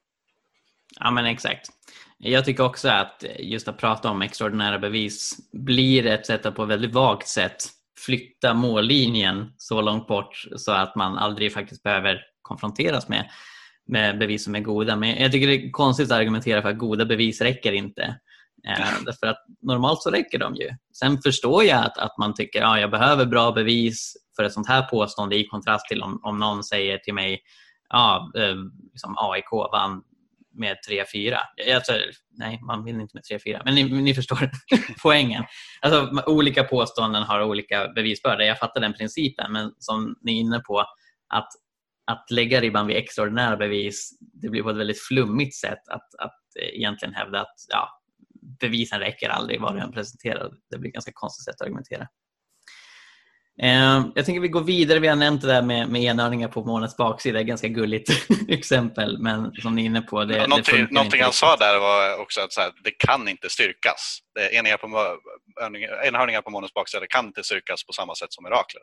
Ja 1.00 1.12
men 1.12 1.26
exakt. 1.26 1.68
Jag 2.18 2.46
tycker 2.46 2.64
också 2.64 2.90
att 2.90 3.26
just 3.40 3.68
att 3.68 3.78
prata 3.78 4.10
om 4.10 4.22
extraordinära 4.22 4.80
bevis 4.80 5.38
blir 5.54 6.06
ett 6.06 6.26
sätt 6.26 6.46
att 6.46 6.56
på 6.56 6.64
ett 6.64 6.70
väldigt 6.70 6.94
vagt 6.94 7.28
sätt 7.28 7.58
flytta 8.06 8.54
mållinjen 8.54 9.54
så 9.58 9.82
långt 9.82 10.08
bort 10.08 10.46
så 10.56 10.72
att 10.72 10.96
man 10.96 11.18
aldrig 11.18 11.54
faktiskt 11.54 11.84
behöver 11.84 12.22
konfronteras 12.42 13.08
med, 13.10 13.30
med 13.88 14.20
bevis 14.20 14.44
som 14.44 14.56
är 14.56 14.60
goda. 14.60 14.96
Men 14.96 15.22
jag 15.22 15.32
tycker 15.32 15.48
det 15.48 15.54
är 15.54 15.72
konstigt 15.72 16.12
att 16.12 16.18
argumentera 16.18 16.62
för 16.62 16.70
att 16.70 16.78
goda 16.78 17.06
bevis 17.06 17.42
räcker 17.42 17.72
inte. 17.72 18.04
Eh, 18.68 19.04
därför 19.06 19.28
att 19.28 19.46
normalt 19.62 20.02
så 20.02 20.10
räcker 20.10 20.40
de 20.40 20.56
ju. 20.56 20.70
Sen 21.00 21.22
förstår 21.22 21.64
jag 21.64 21.86
att, 21.86 21.98
att 21.98 22.18
man 22.18 22.34
tycker 22.34 22.62
att 22.62 22.78
ja, 22.78 22.80
jag 22.80 22.92
behöver 22.92 23.26
bra 23.26 23.52
bevis 23.52 24.14
för 24.36 24.44
ett 24.44 24.54
sånt 24.54 24.68
här 24.68 24.82
påstående 24.82 25.36
i 25.36 25.48
kontrast 25.48 25.88
till 25.88 26.02
om, 26.02 26.20
om 26.24 26.40
någon 26.40 26.64
säger 26.64 26.98
till 26.98 27.14
mig 27.14 27.40
ja, 27.90 28.32
eh, 28.38 28.56
liksom 28.92 29.16
AIK 29.18 29.52
vann 29.72 30.02
med 30.56 30.78
3-4. 30.90 31.38
Alltså, 31.76 31.94
nej, 32.38 32.60
man 32.62 32.84
vill 32.84 33.00
inte 33.00 33.18
med 33.18 33.42
3-4, 33.42 33.62
men 33.66 33.76
ni, 33.76 33.84
ni 33.84 34.14
förstår 34.14 34.52
poängen. 35.04 35.44
Alltså, 35.82 36.24
olika 36.26 36.64
påståenden 36.64 37.24
har 37.24 37.44
olika 37.44 37.88
bevisbörda. 37.88 38.46
Jag 38.46 38.60
fattar 38.60 38.82
den 38.82 38.94
principen, 38.94 39.52
men 39.52 39.72
som 39.80 40.16
ni 40.22 40.32
är 40.32 40.42
inne 40.42 40.60
på, 40.60 40.80
att, 41.30 41.50
att 42.06 42.32
lägga 42.32 42.62
ribban 42.62 42.88
vid 42.88 42.98
extraordinära 42.98 43.58
bevis, 43.58 44.18
det 44.20 44.50
blir 44.50 44.64
på 44.64 44.70
ett 44.70 44.78
väldigt 44.78 45.02
flummigt 45.02 45.56
sätt 45.56 45.88
att, 45.90 46.16
att 46.20 46.40
egentligen 46.74 47.14
hävda 47.14 47.42
att 47.42 47.56
ja, 47.70 47.90
bevisen 48.60 49.00
räcker 49.00 49.30
aldrig 49.30 49.62
vad 49.62 49.76
du 49.76 49.80
än 49.80 49.92
presenterar. 49.92 50.52
Det 50.72 50.78
blir 50.78 50.90
ett 50.90 50.94
ganska 50.94 51.12
konstigt 51.16 51.46
sätt 51.46 51.56
att 51.56 51.62
argumentera. 51.62 52.08
Eh, 53.62 54.06
jag 54.16 54.26
tänker 54.26 54.40
vi 54.40 54.48
går 54.48 54.64
vidare. 54.64 55.00
Vi 55.00 55.08
har 55.08 55.16
nämnt 55.16 55.42
det 55.42 55.48
där 55.48 55.62
med, 55.62 55.90
med 55.90 56.02
enhörningar 56.02 56.48
på 56.48 56.64
månens 56.66 56.98
baksida. 56.98 57.44
Ganska 57.44 57.68
gulligt 57.68 58.10
exempel, 58.50 59.18
men 59.20 59.52
som 59.54 59.76
ni 59.76 59.82
är 59.82 59.86
inne 59.86 60.02
på. 60.02 60.24
Det, 60.24 60.38
ja, 60.38 60.48
någonting 60.48 60.86
det 60.86 60.92
någonting 60.92 61.22
han 61.22 61.34
sa 61.34 61.56
där 61.56 61.80
var 61.80 62.22
också 62.22 62.42
att 62.42 62.58
här, 62.58 62.72
det 62.84 62.92
kan 62.92 63.28
inte 63.28 63.50
styrkas. 63.50 64.20
Enhörningar 64.52 64.78
på, 64.78 65.18
enhörningar 66.08 66.42
på 66.42 66.50
månens 66.50 66.74
baksida 66.74 67.08
kan 67.08 67.26
inte 67.26 67.44
styrkas 67.44 67.86
på 67.86 67.94
samma 67.94 68.16
sätt 68.16 68.34
som 68.34 68.44
mirakler. 68.44 68.82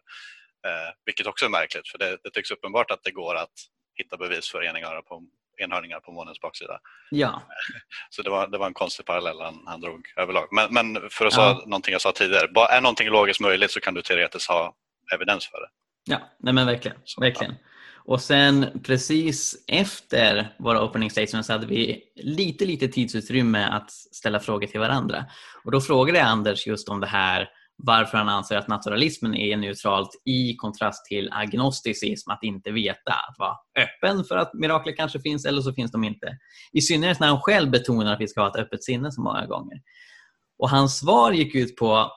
Eh, 0.67 0.95
vilket 1.05 1.27
också 1.27 1.45
är 1.45 1.51
märkligt, 1.51 1.89
för 1.89 1.99
det, 1.99 2.19
det 2.23 2.31
tycks 2.31 2.51
uppenbart 2.51 2.91
att 2.91 3.03
det 3.03 3.11
går 3.11 3.35
att 3.35 3.57
hitta 3.95 4.17
bevis 4.17 4.51
för 4.51 4.63
enhörningar 4.65 5.03
på, 5.03 5.23
enhörningar 5.63 6.01
på 6.01 6.13
månens 6.13 6.41
baksida. 6.41 6.79
Ja. 7.11 7.43
Så 8.11 8.23
det 8.23 8.31
var, 8.31 8.49
det 8.49 8.59
var 8.59 8.67
en 8.67 8.75
konstig 8.75 9.07
parallell 9.07 9.41
han, 9.41 9.63
han 9.67 9.81
drog 9.81 10.13
överlag. 10.17 10.49
Men, 10.51 10.75
men 10.75 11.11
för 11.11 11.27
att 11.27 11.37
ja. 11.37 11.55
säga 11.55 11.67
någonting 11.67 11.93
jag 11.93 12.01
sa 12.01 12.13
tidigare, 12.13 12.49
är 12.71 12.81
någonting 12.81 13.09
logiskt 13.09 13.41
möjligt 13.41 13.71
så 13.71 13.81
kan 13.81 13.95
du 13.95 14.03
teoretiskt 14.03 14.49
ha 14.49 14.75
evidens 15.15 15.47
för 15.47 15.61
det. 15.61 15.69
Ja, 16.05 16.21
nej 16.41 16.55
men 16.55 16.67
verkligen. 16.67 16.97
Så, 17.05 17.21
verkligen. 17.21 17.53
Ja. 17.53 17.69
Och 18.05 18.21
sen 18.21 18.81
precis 18.85 19.65
efter 19.69 20.55
våra 20.59 20.83
opening 20.83 21.11
statements 21.11 21.49
hade 21.49 21.67
vi 21.67 22.03
lite, 22.17 22.65
lite 22.67 22.89
tidsutrymme 22.89 23.65
att 23.65 23.91
ställa 23.91 24.41
frågor 24.41 24.67
till 24.67 24.81
varandra. 24.81 25.25
Och 25.65 25.73
då 25.73 25.81
frågade 25.81 26.19
jag 26.19 26.29
Anders 26.29 26.67
just 26.67 26.89
om 26.89 27.01
det 27.01 27.07
här 27.07 27.49
varför 27.85 28.19
han 28.19 28.29
anser 28.29 28.57
att 28.57 28.69
naturalismen 28.69 29.35
är 29.35 29.57
neutralt 29.57 30.11
i 30.25 30.57
kontrast 30.57 31.05
till 31.05 31.29
agnosticism, 31.33 32.31
att 32.31 32.43
inte 32.43 32.71
veta, 32.71 33.13
att 33.13 33.37
vara 33.39 33.57
öppen 33.79 34.25
för 34.25 34.37
att 34.37 34.55
mirakler 34.55 34.97
kanske 34.97 35.21
finns 35.21 35.45
eller 35.47 35.63
så 35.63 35.73
finns 35.75 35.93
de 35.93 36.05
inte. 36.05 36.39
I 36.73 36.81
synnerhet 36.81 37.21
när 37.21 37.29
han 37.29 37.41
själv 37.41 37.71
betonar 37.71 38.13
att 38.13 38.21
vi 38.21 38.29
ska 38.29 38.41
ha 38.41 38.49
ett 38.49 38.57
öppet 38.57 38.85
sinne 38.85 39.13
så 39.13 39.23
många 39.23 39.47
gånger. 39.47 39.81
Och 40.59 40.71
hans 40.71 40.99
svar 40.99 41.33
gick 41.33 41.55
ut 41.55 41.77
på 41.77 42.11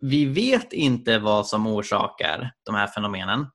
vi 0.00 0.24
vet 0.24 0.72
inte 0.72 1.18
vad 1.18 1.46
som 1.46 1.66
orsakar 1.66 2.52
de 2.66 2.74
här 2.74 2.86
fenomenen. 2.86 3.46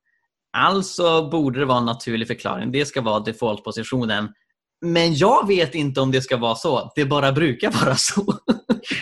Alltså 0.58 1.30
borde 1.30 1.60
det 1.60 1.66
vara 1.66 1.78
en 1.78 1.86
naturlig 1.86 2.28
förklaring. 2.28 2.72
Det 2.72 2.86
ska 2.86 3.01
vara 3.01 3.20
defaultpositionen. 3.20 4.34
Men 4.82 5.16
jag 5.16 5.47
vet 5.47 5.76
inte 5.76 6.01
om 6.01 6.12
det 6.12 6.22
ska 6.22 6.38
vara 6.38 6.55
så. 6.55 6.91
Det 6.95 7.05
bara 7.05 7.32
brukar 7.32 7.72
vara 7.86 7.95
så. 7.95 8.34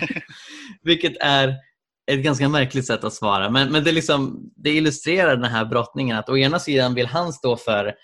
Vilket 0.82 1.16
är 1.20 1.54
ett 2.06 2.22
ganska 2.22 2.48
märkligt 2.48 2.86
sätt 2.86 3.04
att 3.04 3.12
svara. 3.12 3.50
Men, 3.50 3.72
men 3.72 3.84
det, 3.84 3.92
liksom, 3.92 4.50
det 4.56 4.70
illustrerar 4.70 5.36
den 5.36 5.50
här 5.50 5.64
brottningen 5.64 6.16
att 6.16 6.28
å 6.28 6.36
ena 6.36 6.58
sidan 6.58 6.94
vill 6.94 7.06
han 7.06 7.32
stå 7.32 7.56
för 7.56 7.94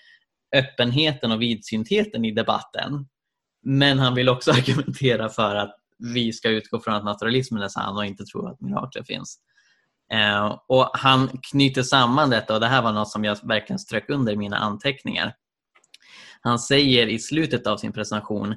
öppenheten 0.55 1.31
och 1.31 1.41
vidsyntheten 1.41 2.25
i 2.25 2.31
debatten 2.31 3.07
Men 3.63 3.99
han 3.99 4.15
vill 4.15 4.29
också 4.29 4.51
argumentera 4.57 5.29
för 5.29 5.55
att 5.55 5.75
vi 6.13 6.33
ska 6.33 6.49
utgå 6.49 6.79
från 6.79 6.93
att 6.93 7.03
naturalismen 7.03 7.61
är 7.61 7.67
sann 7.67 7.97
och 7.97 8.05
inte 8.05 8.25
tro 8.25 8.47
att 8.47 8.61
mirakler 8.61 9.03
finns. 9.03 9.39
Eh, 10.13 10.59
och 10.67 10.89
Han 10.93 11.29
knyter 11.51 11.83
samman 11.83 12.29
detta 12.29 12.53
och 12.53 12.59
det 12.59 12.67
här 12.67 12.81
var 12.81 12.91
något 12.91 13.09
som 13.09 13.23
jag 13.23 13.37
verkligen 13.47 13.79
strök 13.79 14.09
under 14.09 14.33
i 14.33 14.37
mina 14.37 14.57
anteckningar. 14.57 15.33
Han 16.41 16.59
säger 16.59 17.07
i 17.07 17.19
slutet 17.19 17.67
av 17.67 17.77
sin 17.77 17.91
presentation 17.91 18.55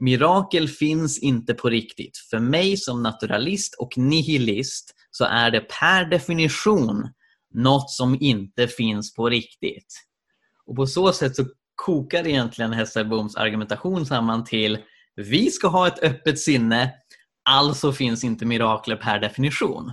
Mirakel 0.00 0.68
finns 0.68 1.18
inte 1.18 1.54
på 1.54 1.68
riktigt. 1.68 2.18
För 2.30 2.38
mig 2.38 2.76
som 2.76 3.02
naturalist 3.02 3.74
och 3.74 3.98
nihilist 3.98 4.94
så 5.10 5.24
är 5.24 5.50
det 5.50 5.60
per 5.60 6.04
definition 6.04 7.08
något 7.54 7.90
som 7.90 8.16
inte 8.20 8.68
finns 8.68 9.14
på 9.14 9.28
riktigt. 9.28 9.94
Och 10.66 10.76
På 10.76 10.86
så 10.86 11.12
sätt 11.12 11.36
så 11.36 11.44
kokar 11.74 12.26
egentligen 12.26 12.72
Hesselboms 12.72 13.36
argumentation 13.36 14.06
samman 14.06 14.44
till 14.44 14.78
vi 15.16 15.50
ska 15.50 15.68
ha 15.68 15.86
ett 15.86 16.02
öppet 16.02 16.38
sinne, 16.38 16.92
alltså 17.50 17.92
finns 17.92 18.24
inte 18.24 18.44
mirakler 18.44 18.96
per 18.96 19.18
definition. 19.18 19.92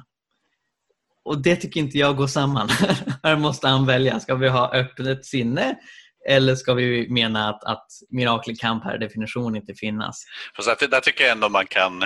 Och 1.25 1.41
det 1.41 1.55
tycker 1.55 1.79
inte 1.79 1.97
jag 1.97 2.17
går 2.17 2.27
samman. 2.27 2.69
Här 3.23 3.37
måste 3.37 3.67
han 3.67 3.85
välja. 3.85 4.19
Ska 4.19 4.35
vi 4.35 4.49
ha 4.49 4.73
öppet 4.73 5.25
sinne 5.25 5.75
eller 6.29 6.55
ska 6.55 6.73
vi 6.73 7.09
mena 7.09 7.49
att, 7.49 7.63
att 7.63 7.87
mirakler 8.09 8.55
kan 8.55 8.81
per 8.81 8.97
definition 8.97 9.55
inte 9.55 9.73
finnas? 9.73 10.25
Fast 10.55 10.79
där, 10.79 10.87
där 10.87 10.99
tycker 10.99 11.23
jag 11.23 11.31
ändå 11.31 11.49
man 11.49 11.67
kan, 11.67 12.03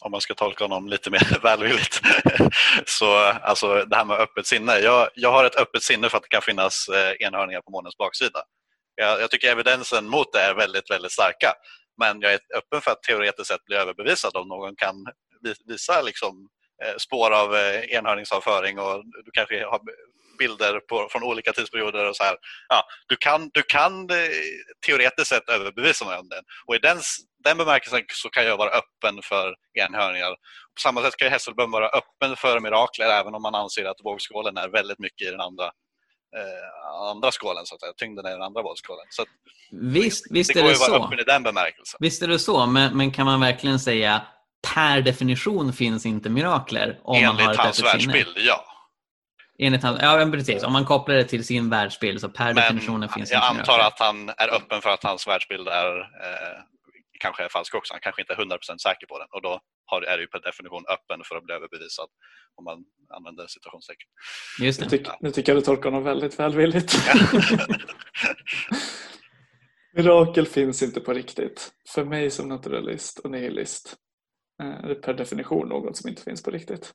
om 0.00 0.10
man 0.10 0.20
ska 0.20 0.34
tolka 0.34 0.64
honom 0.64 0.88
lite 0.88 1.10
mer 1.10 1.38
välvilligt, 1.42 2.00
så 2.86 3.16
alltså 3.42 3.84
det 3.84 3.96
här 3.96 4.04
med 4.04 4.20
öppet 4.20 4.46
sinne. 4.46 4.78
Jag, 4.78 5.08
jag 5.14 5.32
har 5.32 5.44
ett 5.44 5.56
öppet 5.56 5.82
sinne 5.82 6.08
för 6.08 6.16
att 6.16 6.22
det 6.22 6.28
kan 6.28 6.42
finnas 6.42 6.88
eh, 6.88 7.26
enhörningar 7.26 7.60
på 7.60 7.70
månens 7.70 7.96
baksida. 7.96 8.42
Jag, 8.94 9.20
jag 9.20 9.30
tycker 9.30 9.52
evidensen 9.52 10.08
mot 10.08 10.32
det 10.32 10.40
är 10.40 10.54
väldigt, 10.54 10.90
väldigt 10.90 11.12
starka. 11.12 11.52
Men 11.98 12.20
jag 12.20 12.32
är 12.32 12.40
öppen 12.56 12.80
för 12.80 12.90
att 12.90 13.02
teoretiskt 13.02 13.48
sett 13.48 13.64
bli 13.64 13.76
överbevisad 13.76 14.36
om 14.36 14.48
någon 14.48 14.76
kan 14.76 14.94
visa 15.66 16.02
liksom, 16.02 16.48
eh, 16.84 16.96
spår 16.98 17.30
av 17.30 17.56
eh, 17.56 17.96
enhörningsavföring 17.96 18.78
och 18.78 19.04
du 19.24 19.30
kanske 19.32 19.64
har 19.64 19.80
bilder 20.38 20.80
på, 20.80 21.08
från 21.10 21.22
olika 21.22 21.52
tidsperioder. 21.52 22.08
och 22.08 22.16
så 22.16 22.24
här. 22.24 22.36
Ja, 22.68 22.84
du, 23.06 23.16
kan, 23.16 23.50
du 23.54 23.62
kan 23.62 24.10
eh, 24.10 24.16
teoretiskt 24.86 25.28
sett 25.28 25.48
överbevisa 25.48 26.04
den. 26.04 26.44
Och 26.66 26.74
i 26.74 26.78
den, 26.78 26.98
den 27.44 27.58
bemärkelsen 27.58 28.02
så 28.08 28.28
kan 28.28 28.44
jag 28.44 28.56
vara 28.56 28.70
öppen 28.70 29.22
för 29.22 29.54
enhörningar. 29.80 30.30
På 30.30 30.80
samma 30.82 31.02
sätt 31.02 31.16
kan 31.16 31.30
Hesselböm 31.30 31.70
vara 31.70 31.88
öppen 31.88 32.36
för 32.36 32.60
mirakler 32.60 33.06
även 33.06 33.34
om 33.34 33.42
man 33.42 33.54
anser 33.54 33.84
att 33.84 34.00
vågskålen 34.04 34.56
är 34.56 34.68
väldigt 34.68 34.98
mycket 34.98 35.28
i 35.28 35.30
den 35.30 35.40
andra 35.40 35.64
eh, 36.36 37.10
andra 37.10 37.32
skålen, 37.32 37.66
så 37.66 37.74
att 37.74 37.80
säga. 37.80 37.92
tyngden 37.96 38.26
är 38.26 38.30
den 38.30 38.42
andra 38.42 38.62
vågskålen. 38.62 39.06
Så 39.10 39.22
att, 39.22 39.28
visst, 39.70 40.26
visst 40.30 40.54
det 40.54 40.60
är 40.60 40.64
det 40.64 40.74
så. 40.74 41.04
öppen 41.04 41.18
i 41.18 41.24
den 41.24 41.42
bemärkelsen. 41.42 41.98
Visst 42.00 42.22
är 42.22 42.28
det 42.28 42.38
så, 42.38 42.66
men, 42.66 42.96
men 42.96 43.12
kan 43.12 43.26
man 43.26 43.40
verkligen 43.40 43.78
säga 43.78 44.22
per 44.74 45.00
definition 45.00 45.72
finns 45.72 46.06
inte 46.06 46.30
mirakler 46.30 47.00
om 47.02 47.16
Enligt 47.16 47.34
man 47.34 47.46
har 47.46 47.52
ett 47.52 47.60
hans 47.60 47.84
världsbild, 47.84 48.36
ja. 48.36 48.64
Enligt 49.58 49.82
hans, 49.82 49.98
ja, 50.02 50.16
men 50.16 50.32
precis. 50.32 50.62
Om 50.62 50.72
man 50.72 50.84
kopplar 50.84 51.14
det 51.14 51.24
till 51.24 51.44
sin 51.44 51.70
världsbild 51.70 52.20
så 52.20 52.28
per 52.28 52.44
Men 52.44 52.54
definitionen 52.54 53.08
finns 53.08 53.30
jag 53.30 53.50
inte 53.50 53.60
antar 53.60 53.78
att 53.78 53.98
han 53.98 54.28
är 54.28 54.54
öppen 54.54 54.82
för 54.82 54.90
att 54.90 55.04
hans 55.04 55.26
världsbild 55.26 55.68
är 55.68 56.00
eh, 56.00 56.62
kanske 57.20 57.44
är 57.44 57.48
falsk 57.48 57.74
också. 57.74 57.94
Han 57.94 58.00
kanske 58.00 58.22
inte 58.22 58.32
är 58.32 58.36
100% 58.36 58.78
säker 58.78 59.06
på 59.06 59.18
den 59.18 59.28
och 59.30 59.42
då 59.42 59.60
har, 59.84 60.02
är 60.02 60.16
det 60.16 60.22
ju 60.22 60.26
per 60.26 60.40
definition 60.40 60.84
öppen 60.88 61.20
för 61.24 61.36
att 61.36 61.44
bli 61.44 61.54
överbevisad 61.54 62.08
om 62.54 62.64
man 62.64 62.84
använder 63.16 63.46
situationstecken. 63.46 64.08
Just 64.60 64.80
Nu, 64.80 64.86
det. 64.86 64.90
tyck, 64.90 65.08
nu 65.20 65.30
tycker 65.30 65.52
jag 65.52 65.62
du 65.62 65.64
tolkar 65.64 65.90
honom 65.90 66.04
väldigt 66.04 66.38
välvilligt. 66.38 66.96
Mirakel 69.92 70.46
finns 70.46 70.82
inte 70.82 71.00
på 71.00 71.12
riktigt. 71.12 71.72
För 71.94 72.04
mig 72.04 72.30
som 72.30 72.48
naturalist 72.48 73.18
och 73.18 73.30
nihilist 73.30 73.96
eh, 74.62 74.84
är 74.84 74.88
det 74.88 74.94
per 74.94 75.14
definition 75.14 75.68
något 75.68 75.96
som 75.96 76.08
inte 76.08 76.22
finns 76.22 76.42
på 76.42 76.50
riktigt. 76.50 76.92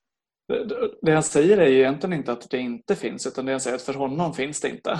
Det, 1.01 1.13
han 1.13 1.23
säger 1.23 1.57
är 1.57 1.67
ju 1.67 1.77
egentligen 1.79 2.13
inte 2.13 2.31
att 2.31 2.49
det 2.49 2.57
inte 2.57 2.95
finns 2.95 3.27
utan 3.27 3.45
det 3.45 3.51
han 3.51 3.61
säger 3.61 3.73
är 3.75 3.79
att 3.79 3.85
för 3.85 3.93
honom 3.93 4.33
finns 4.33 4.61
det 4.61 4.69
inte. 4.69 4.99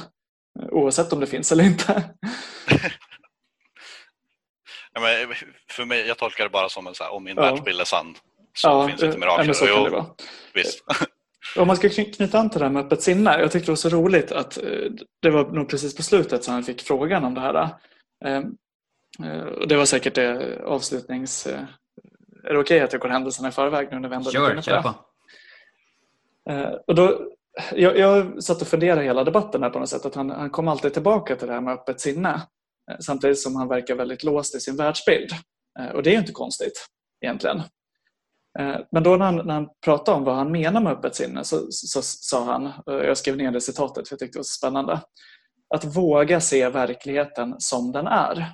Oavsett 0.72 1.14
om 1.14 1.20
det 1.20 1.28
finns 1.28 1.52
eller 1.52 1.64
inte. 1.64 2.04
Ja, 4.94 5.02
men 5.02 5.34
för 5.72 5.86
mig, 5.86 6.08
jag 6.08 6.18
tolkar 6.18 6.44
det 6.44 6.50
bara 6.50 6.70
som 6.70 6.88
en 6.88 6.96
så 6.96 7.04
här, 7.04 7.14
om 7.14 7.24
min 7.24 7.36
Ja. 7.38 7.42
världsbild 7.44 7.80
är 7.82 7.86
sann 7.86 8.16
så 8.54 8.88
finns 8.88 9.00
det 9.00 9.06
inte 9.06 9.18
mirakler. 9.20 9.46
men 9.46 9.56
så 9.56 9.66
kan 9.66 9.84
det 9.84 9.90
vara. 9.90 10.06
Visst. 10.54 10.84
Om 11.58 11.68
man 11.68 11.76
ska 11.78 11.88
kny- 11.88 12.14
knyta 12.16 12.40
an 12.40 12.50
till 12.50 12.60
det 12.60 12.66
här 12.66 12.72
med 12.74 12.86
öppet 12.86 13.02
sinne. 13.02 13.40
Jag 13.40 13.52
tyckte 13.52 13.66
det 13.66 13.72
var 13.72 13.76
så 13.76 13.90
roligt 13.90 14.32
att 14.32 14.58
eh, 14.58 14.64
det 15.22 15.30
var 15.30 15.52
nog 15.52 15.70
precis 15.70 15.96
på 15.96 16.04
slutet 16.04 16.44
som 16.44 16.54
han 16.54 16.64
fick 16.64 16.82
frågan 16.82 17.24
om 17.26 17.34
det 17.34 17.42
här. 17.42 17.70
Eh, 18.26 18.38
eh, 19.26 19.42
och 19.44 19.68
Det 19.68 19.76
var 19.76 19.86
säkert 19.86 20.16
det 20.16 20.60
avslutnings... 20.66 21.48
eh, 21.48 21.62
Är 22.44 22.54
det 22.54 22.60
okej 22.60 22.80
att 22.82 22.92
jag 22.94 23.02
går 23.02 23.10
händelserna 23.10 23.50
i 23.50 23.52
förväg 23.52 23.88
nu 23.92 24.00
när 24.00 24.10
vi 24.10 24.16
ändå 24.16 24.30
är 24.30 24.32
Sure, 24.34 24.46
inne 24.46 24.56
på 24.56 24.62
kör 24.62 24.76
det? 24.76 24.82
på. 24.84 24.94
Eh, 26.50 26.72
Och 26.88 26.96
då, 26.96 27.20
jag, 27.76 27.98
jag 27.98 28.44
satt 28.44 28.62
och 28.62 28.68
funderade 28.68 29.04
hela 29.04 29.24
debatten 29.24 29.64
här 29.64 29.70
på 29.70 29.80
något 29.80 29.90
sätt. 29.90 30.06
Att 30.06 30.16
han, 30.16 30.30
han 30.30 30.50
kom 30.50 30.68
alltid 30.68 30.94
tillbaka 30.94 31.36
till 31.36 31.48
det 31.48 31.54
här 31.54 31.62
med 31.62 31.74
öppet 31.74 32.02
sinne. 32.02 32.42
eh, 32.92 32.98
Samtidigt 33.00 33.40
som 33.40 33.56
han 33.56 33.68
verkar 33.68 33.96
väldigt 33.96 34.24
låst 34.24 34.56
i 34.56 34.60
sin 34.60 34.76
världsbild. 34.78 35.32
Eh, 35.80 35.88
Och 35.96 36.04
det 36.04 36.10
är 36.10 36.14
ju 36.14 36.20
inte 36.20 36.32
konstigt 36.32 36.88
egentligen. 37.22 37.62
Men 38.92 39.04
då 39.04 39.16
när 39.16 39.26
han, 39.26 39.36
när 39.36 39.54
han 39.54 39.70
pratade 39.86 40.18
om 40.18 40.24
vad 40.24 40.36
han 40.36 40.52
menar 40.52 40.82
med 40.82 40.94
öppet 40.94 41.16
sinne 41.16 41.44
så, 41.44 41.58
så, 41.70 42.02
sa 42.02 42.44
han, 42.44 42.72
jag 42.86 43.18
skrev 43.18 43.38
ner 43.38 43.52
det 43.52 43.62
citatet 43.62 44.08
för 44.08 44.14
jag 44.14 44.20
tyckte 44.20 44.36
det 44.36 44.40
var 44.40 44.44
så 44.44 44.58
spännande, 44.58 45.02
att 45.76 45.86
våga 45.86 46.42
se 46.42 46.70
verkligheten 46.70 47.56
som 47.58 47.92
den 47.92 48.08
är. 48.08 48.54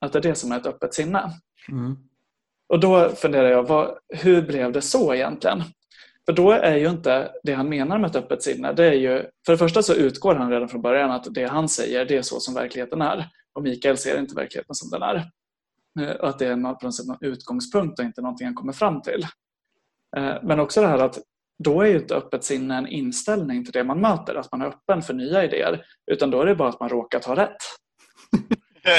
Att 0.00 0.12
det 0.12 0.18
är 0.18 0.22
det 0.22 0.34
som 0.34 0.52
är 0.52 0.56
ett 0.56 0.66
öppet 0.66 0.94
sinne. 0.94 1.30
Mm. 1.68 1.96
Och 2.68 2.80
då 2.80 3.08
funderar 3.08 3.48
jag, 3.50 3.62
vad, 3.62 3.98
hur 4.08 4.42
blev 4.42 4.72
det 4.72 4.82
så 4.82 5.14
egentligen? 5.14 5.62
För 6.28 6.32
då 6.32 6.50
är 6.50 6.76
ju 6.76 6.90
inte 6.90 7.32
det 7.42 7.52
han 7.52 7.68
menar 7.68 7.98
med 7.98 8.10
ett 8.10 8.16
öppet 8.16 8.42
sinne, 8.42 8.72
det 8.72 8.84
är 8.84 8.92
ju, 8.92 9.22
för 9.46 9.52
det 9.52 9.58
första 9.58 9.82
så 9.82 9.94
utgår 9.94 10.34
han 10.34 10.50
redan 10.50 10.68
från 10.68 10.82
början 10.82 11.10
att 11.10 11.34
det 11.34 11.44
han 11.44 11.68
säger, 11.68 12.04
det 12.04 12.16
är 12.16 12.22
så 12.22 12.40
som 12.40 12.54
verkligheten 12.54 13.02
är. 13.02 13.28
Och 13.52 13.62
Mikael 13.62 13.96
ser 13.96 14.18
inte 14.18 14.34
verkligheten 14.34 14.74
som 14.74 14.90
den 14.90 15.02
är. 15.02 15.16
Eh, 16.00 16.16
och 16.16 16.28
att 16.28 16.38
det 16.38 16.46
är 16.46 16.52
på 16.52 16.60
något 16.60 16.94
sätt 16.94 17.06
någon 17.06 17.18
utgångspunkt 17.20 17.98
och 17.98 18.04
inte 18.04 18.20
någonting 18.22 18.46
han 18.46 18.54
kommer 18.54 18.72
fram 18.72 19.02
till. 19.02 19.26
Eh, 20.16 20.34
men 20.42 20.60
också 20.60 20.80
det 20.80 20.86
här 20.86 20.98
att 20.98 21.18
då 21.64 21.82
är 21.82 21.86
ju 21.86 21.98
inte 21.98 22.14
öppet 22.14 22.44
sinne 22.44 22.76
en 22.76 22.86
inställning 22.86 23.64
till 23.64 23.72
det 23.72 23.84
man 23.84 24.00
möter, 24.00 24.34
att 24.34 24.52
man 24.52 24.62
är 24.62 24.66
öppen 24.66 25.02
för 25.02 25.14
nya 25.14 25.44
idéer, 25.44 25.84
utan 26.10 26.30
då 26.30 26.42
är 26.42 26.46
det 26.46 26.54
bara 26.54 26.68
att 26.68 26.80
man 26.80 26.88
råkat 26.88 27.24
ha 27.24 27.36
rätt. 27.36 27.56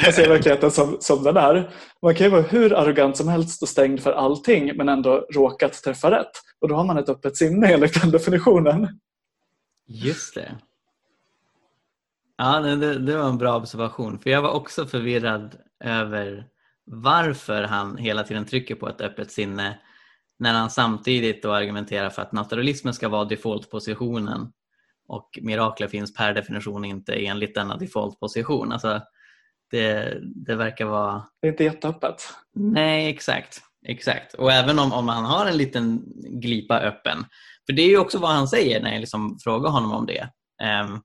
Man 0.03 0.13
ser 0.13 0.29
verkligheten 0.29 0.71
som, 0.71 0.97
som 0.99 1.23
den 1.23 1.37
är. 1.37 1.69
Man 2.01 2.15
kan 2.15 2.25
ju 2.25 2.31
vara 2.31 2.41
hur 2.41 2.73
arrogant 2.73 3.17
som 3.17 3.27
helst 3.27 3.61
och 3.61 3.69
stängd 3.69 3.99
för 3.99 4.11
allting 4.11 4.77
men 4.77 4.89
ändå 4.89 5.27
råkat 5.33 5.73
träffa 5.83 6.11
rätt. 6.11 6.31
Och 6.61 6.67
då 6.69 6.75
har 6.75 6.83
man 6.83 6.97
ett 6.97 7.09
öppet 7.09 7.37
sinne 7.37 7.73
enligt 7.73 8.01
den 8.01 8.11
definitionen. 8.11 8.99
Just 9.87 10.35
det. 10.35 10.55
Ja, 12.37 12.59
det, 12.59 12.99
det 12.99 13.17
var 13.17 13.29
en 13.29 13.37
bra 13.37 13.57
observation. 13.57 14.19
För 14.19 14.29
jag 14.29 14.41
var 14.41 14.51
också 14.51 14.85
förvirrad 14.85 15.55
över 15.83 16.47
varför 16.85 17.63
han 17.63 17.97
hela 17.97 18.23
tiden 18.23 18.45
trycker 18.45 18.75
på 18.75 18.89
ett 18.89 19.01
öppet 19.01 19.31
sinne 19.31 19.79
när 20.39 20.53
han 20.53 20.69
samtidigt 20.69 21.43
då 21.43 21.53
argumenterar 21.53 22.09
för 22.09 22.21
att 22.21 22.31
naturalismen 22.31 22.93
ska 22.93 23.09
vara 23.09 23.25
defaultpositionen 23.25 24.51
och 25.07 25.39
mirakler 25.41 25.87
finns 25.87 26.13
per 26.13 26.33
definition 26.33 26.85
inte 26.85 27.13
enligt 27.13 27.55
denna 27.55 27.77
defaultposition. 27.77 28.71
Alltså, 28.71 29.01
det, 29.71 30.17
det 30.21 30.55
verkar 30.55 30.85
vara 30.85 31.23
Det 31.41 31.47
är 31.47 31.51
inte 31.51 31.63
jätteöppet. 31.63 32.33
Nej, 32.53 33.09
exakt. 33.09 33.61
exakt. 33.85 34.33
Och 34.33 34.51
även 34.51 34.79
om, 34.79 34.93
om 34.93 35.07
han 35.07 35.25
har 35.25 35.45
en 35.45 35.57
liten 35.57 36.03
glipa 36.15 36.79
öppen. 36.79 37.25
För 37.65 37.73
det 37.73 37.81
är 37.81 37.89
ju 37.89 37.97
också 37.97 38.17
vad 38.19 38.31
han 38.31 38.47
säger 38.47 38.81
när 38.81 38.91
jag 38.91 38.99
liksom 38.99 39.39
frågar 39.43 39.69
honom 39.69 39.91
om 39.91 40.05
det. 40.05 40.29
Ehm, 40.63 40.99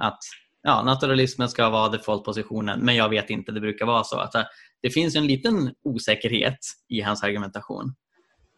att 0.00 0.18
ja, 0.62 0.82
naturalismen 0.82 1.48
ska 1.48 1.70
vara 1.70 1.88
defaultpositionen, 1.88 2.80
men 2.80 2.96
jag 2.96 3.08
vet 3.08 3.30
inte, 3.30 3.52
det 3.52 3.60
brukar 3.60 3.86
vara 3.86 4.04
så. 4.04 4.18
Att 4.18 4.34
eh, 4.34 4.42
det 4.82 4.90
finns 4.90 5.16
en 5.16 5.26
liten 5.26 5.74
osäkerhet 5.84 6.58
i 6.88 7.00
hans 7.00 7.22
argumentation. 7.22 7.94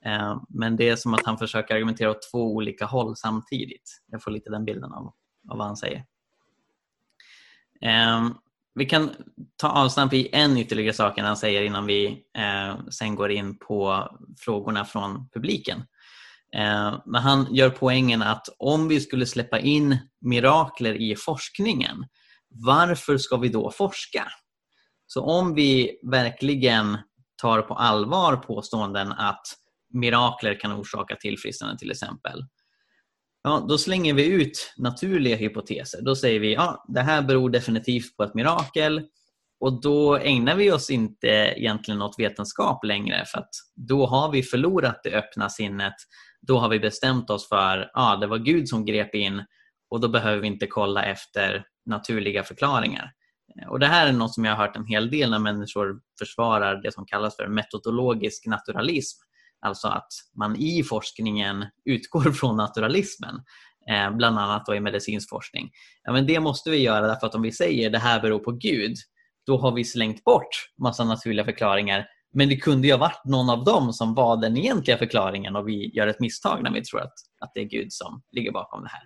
Ehm, 0.04 0.38
men 0.48 0.76
det 0.76 0.88
är 0.88 0.96
som 0.96 1.14
att 1.14 1.26
han 1.26 1.38
försöker 1.38 1.74
argumentera 1.74 2.10
åt 2.10 2.30
två 2.32 2.54
olika 2.54 2.86
håll 2.86 3.16
samtidigt. 3.16 4.02
Jag 4.06 4.22
får 4.22 4.30
lite 4.30 4.50
den 4.50 4.64
bilden 4.64 4.92
av, 4.92 5.14
av 5.50 5.58
vad 5.58 5.66
han 5.66 5.76
säger. 5.76 6.04
Ehm, 7.80 8.34
vi 8.74 8.84
kan 8.84 9.10
ta 9.56 9.68
avstamp 9.68 10.12
i 10.12 10.28
en 10.32 10.56
ytterligare 10.58 10.94
sak 10.94 11.18
han 11.18 11.36
säger 11.36 11.62
innan 11.62 11.86
vi 11.86 12.06
eh, 12.38 12.88
sen 12.88 13.14
går 13.14 13.30
in 13.30 13.58
på 13.58 14.08
frågorna 14.40 14.84
från 14.84 15.28
publiken. 15.28 15.78
Eh, 16.56 17.00
men 17.06 17.22
han 17.22 17.54
gör 17.54 17.70
poängen 17.70 18.22
att 18.22 18.48
om 18.58 18.88
vi 18.88 19.00
skulle 19.00 19.26
släppa 19.26 19.58
in 19.58 19.98
mirakler 20.20 20.94
i 20.94 21.16
forskningen, 21.16 22.04
varför 22.48 23.18
ska 23.18 23.36
vi 23.36 23.48
då 23.48 23.70
forska? 23.70 24.26
Så 25.06 25.24
om 25.24 25.54
vi 25.54 25.98
verkligen 26.10 26.98
tar 27.42 27.62
på 27.62 27.74
allvar 27.74 28.36
påståenden 28.36 29.12
att 29.12 29.42
mirakler 29.92 30.60
kan 30.60 30.72
orsaka 30.72 31.16
tillfrisknande 31.16 31.78
till 31.78 31.90
exempel, 31.90 32.44
Ja, 33.42 33.66
då 33.68 33.78
slänger 33.78 34.14
vi 34.14 34.26
ut 34.26 34.74
naturliga 34.76 35.36
hypoteser. 35.36 36.02
Då 36.02 36.16
säger 36.16 36.40
vi 36.40 36.54
ja, 36.54 36.84
det 36.88 37.00
här 37.00 37.22
beror 37.22 37.50
definitivt 37.50 38.16
på 38.16 38.22
ett 38.22 38.34
mirakel 38.34 39.02
Och 39.60 39.80
då 39.80 40.16
ägnar 40.16 40.56
vi 40.56 40.72
oss 40.72 40.90
inte 40.90 41.26
egentligen 41.26 42.02
åt 42.02 42.18
vetenskap 42.18 42.84
längre 42.84 43.24
för 43.24 43.38
att 43.38 43.50
då 43.74 44.06
har 44.06 44.32
vi 44.32 44.42
förlorat 44.42 45.00
det 45.04 45.10
öppna 45.10 45.48
sinnet. 45.48 45.94
Då 46.46 46.58
har 46.58 46.68
vi 46.68 46.78
bestämt 46.78 47.30
oss 47.30 47.48
för 47.48 47.90
att 47.94 48.20
det 48.20 48.26
var 48.26 48.38
Gud 48.38 48.68
som 48.68 48.84
grep 48.84 49.14
in 49.14 49.44
och 49.90 50.00
då 50.00 50.08
behöver 50.08 50.40
vi 50.40 50.46
inte 50.46 50.66
kolla 50.66 51.04
efter 51.04 51.64
naturliga 51.86 52.42
förklaringar. 52.42 53.12
Och 53.68 53.78
Det 53.80 53.86
här 53.86 54.06
är 54.06 54.12
något 54.12 54.34
som 54.34 54.44
jag 54.44 54.56
har 54.56 54.66
hört 54.66 54.76
en 54.76 54.86
hel 54.86 55.10
del 55.10 55.30
när 55.30 55.38
människor 55.38 56.00
försvarar 56.18 56.82
det 56.82 56.92
som 56.92 57.06
kallas 57.06 57.36
för 57.36 57.48
metodologisk 57.48 58.46
naturalism. 58.46 59.18
Alltså 59.62 59.88
att 59.88 60.12
man 60.36 60.56
i 60.56 60.82
forskningen 60.82 61.66
utgår 61.84 62.32
från 62.32 62.56
naturalismen, 62.56 63.34
eh, 63.90 64.10
bland 64.16 64.38
annat 64.38 64.66
då 64.66 64.74
i 64.74 64.80
medicinsk 64.80 65.28
forskning. 65.28 65.70
Ja, 66.02 66.12
men 66.12 66.26
det 66.26 66.40
måste 66.40 66.70
vi 66.70 66.76
göra 66.76 67.06
därför 67.06 67.26
att 67.26 67.34
om 67.34 67.42
vi 67.42 67.52
säger 67.52 67.90
det 67.90 67.98
här 67.98 68.20
beror 68.20 68.38
på 68.38 68.52
Gud, 68.52 68.96
då 69.46 69.58
har 69.58 69.72
vi 69.72 69.84
slängt 69.84 70.24
bort 70.24 70.70
massa 70.78 71.04
naturliga 71.04 71.44
förklaringar. 71.44 72.06
Men 72.34 72.48
det 72.48 72.56
kunde 72.56 72.86
ju 72.86 72.92
ha 72.92 72.98
varit 72.98 73.24
någon 73.24 73.50
av 73.50 73.64
dem 73.64 73.92
som 73.92 74.14
var 74.14 74.36
den 74.36 74.56
egentliga 74.56 74.98
förklaringen 74.98 75.56
och 75.56 75.68
vi 75.68 75.90
gör 75.94 76.06
ett 76.06 76.20
misstag 76.20 76.62
när 76.62 76.72
vi 76.72 76.84
tror 76.84 77.00
att, 77.00 77.14
att 77.40 77.50
det 77.54 77.60
är 77.60 77.64
Gud 77.64 77.92
som 77.92 78.22
ligger 78.32 78.52
bakom 78.52 78.82
det 78.82 78.88
här. 78.88 79.02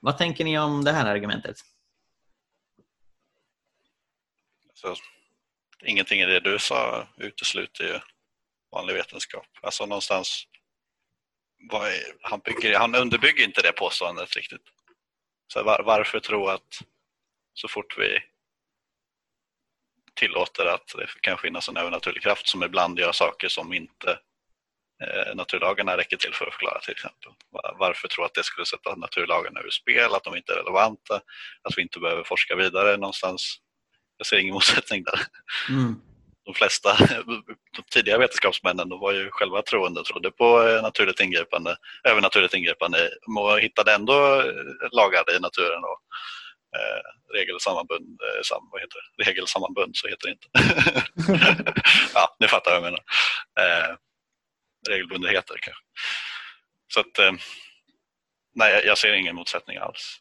Vad 0.00 0.18
tänker 0.18 0.44
ni 0.44 0.58
om 0.58 0.84
det 0.84 0.92
här 0.92 1.06
argumentet? 1.06 1.56
Så, 4.74 4.94
ingenting 5.86 6.20
i 6.20 6.26
det 6.26 6.40
du 6.40 6.58
sa 6.58 7.08
utesluter 7.16 7.84
ju 7.84 7.98
vanlig 8.72 8.94
vetenskap. 8.94 9.46
Alltså 9.62 9.86
någonstans, 9.86 10.46
är, 11.72 12.16
han, 12.20 12.40
bygger, 12.40 12.78
han 12.78 12.94
underbygger 12.94 13.44
inte 13.44 13.62
det 13.62 13.72
påståendet 13.72 14.36
riktigt. 14.36 14.62
Så 15.52 15.62
var, 15.62 15.82
varför 15.82 16.20
tro 16.20 16.46
att 16.48 16.82
så 17.54 17.68
fort 17.68 17.98
vi 17.98 18.18
tillåter 20.14 20.66
att 20.66 20.92
det 20.96 21.06
kan 21.20 21.38
finnas 21.38 21.68
en 21.68 21.76
övernaturlig 21.76 22.22
kraft 22.22 22.48
som 22.48 22.62
ibland 22.62 22.98
gör 22.98 23.12
saker 23.12 23.48
som 23.48 23.72
inte 23.72 24.18
eh, 25.02 25.34
naturlagarna 25.34 25.96
räcker 25.96 26.16
till 26.16 26.34
för 26.34 26.46
att 26.46 26.52
förklara 26.52 26.80
till 26.80 26.92
exempel. 26.92 27.32
Varför 27.78 28.08
tro 28.08 28.24
att 28.24 28.34
det 28.34 28.44
skulle 28.44 28.66
sätta 28.66 28.96
naturlagarna 28.96 29.60
ur 29.60 29.70
spel, 29.70 30.14
att 30.14 30.24
de 30.24 30.36
inte 30.36 30.52
är 30.52 30.56
relevanta, 30.56 31.14
att 31.62 31.78
vi 31.78 31.82
inte 31.82 32.00
behöver 32.00 32.24
forska 32.24 32.56
vidare 32.56 32.96
någonstans. 32.96 33.56
Jag 34.16 34.26
ser 34.26 34.38
ingen 34.38 34.54
motsättning 34.54 35.04
där. 35.04 35.20
Mm. 35.68 36.00
De 36.46 36.54
flesta 36.54 36.96
de 37.76 37.82
tidiga 37.90 38.18
vetenskapsmännen 38.18 38.88
var 38.88 39.12
ju 39.12 39.30
själva 39.30 39.62
troende 39.62 40.00
och 40.00 40.06
trodde 40.06 40.30
på 40.30 40.62
eh, 40.62 40.82
naturligt 40.82 41.20
ingripande, 41.20 41.76
övernaturligt 42.04 42.54
ingripande 42.54 43.10
och 43.38 43.60
hittade 43.60 43.94
ändå 43.94 44.40
eh, 44.40 44.88
lagar 44.92 45.36
i 45.36 45.40
naturen 45.40 45.84
och 45.84 46.00
eh, 46.78 47.34
regelsammanbund, 47.34 48.20
eh, 48.22 48.42
sam, 48.42 48.68
vad 48.72 48.80
heter 48.80 48.98
det? 49.16 49.24
regelsammanbund 49.24 49.96
så 49.96 50.08
heter 50.08 50.26
det 50.26 50.32
inte. 50.32 50.48
ja, 52.14 52.36
ni 52.40 52.48
fattar 52.48 52.70
vad 52.70 52.76
jag 52.76 52.84
menar. 52.84 53.02
Eh, 53.60 53.96
regelbundenheter 54.88 55.56
kanske. 55.60 55.82
Så 56.88 57.00
att, 57.00 57.18
eh, 57.18 57.32
nej, 58.54 58.82
jag 58.86 58.98
ser 58.98 59.12
ingen 59.12 59.36
motsättning 59.36 59.76
alls. 59.76 60.20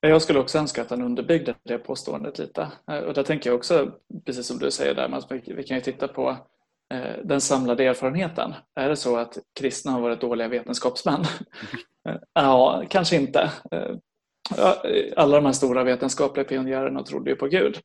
Jag 0.00 0.22
skulle 0.22 0.38
också 0.38 0.58
önska 0.58 0.82
att 0.82 0.90
han 0.90 1.02
underbyggde 1.02 1.54
det 1.62 1.78
påståendet 1.78 2.38
lite. 2.38 2.68
Eh, 2.90 2.98
och 2.98 3.14
där 3.14 3.22
tänker 3.22 3.50
jag 3.50 3.56
också, 3.56 3.92
precis 4.24 4.46
som 4.46 4.58
du 4.58 4.70
säger 4.70 4.94
där, 4.94 5.08
att 5.14 5.32
vi 5.46 5.62
kan 5.62 5.76
ju 5.76 5.80
titta 5.80 6.08
på 6.08 6.36
eh, 6.94 7.24
den 7.24 7.40
samlade 7.40 7.84
erfarenheten. 7.84 8.54
Är 8.74 8.88
det 8.88 8.96
så 8.96 9.16
att 9.16 9.38
kristna 9.60 9.92
har 9.92 10.00
varit 10.00 10.20
dåliga 10.20 10.48
vetenskapsmän? 10.48 11.24
ja, 12.34 12.84
kanske 12.88 13.16
inte. 13.16 13.50
Alla 15.16 15.36
de 15.36 15.44
här 15.44 15.52
stora 15.52 15.84
vetenskapliga 15.84 16.44
pionjärerna 16.44 17.02
trodde 17.02 17.30
ju 17.30 17.36
på 17.36 17.46
Gud. 17.46 17.78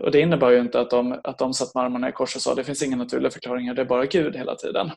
Och 0.00 0.10
Det 0.10 0.20
innebar 0.20 0.50
ju 0.50 0.60
inte 0.60 0.80
att 0.80 0.90
de, 0.90 1.20
att 1.24 1.38
de 1.38 1.54
satt 1.54 1.74
med 1.74 1.84
armarna 1.84 2.08
i 2.08 2.12
kors 2.12 2.36
och 2.36 2.42
sa 2.42 2.54
det 2.54 2.64
finns 2.64 2.82
inga 2.82 2.96
naturliga 2.96 3.30
förklaringar, 3.30 3.74
det 3.74 3.82
är 3.82 3.86
bara 3.86 4.06
Gud 4.06 4.36
hela 4.36 4.54
tiden. 4.54 4.90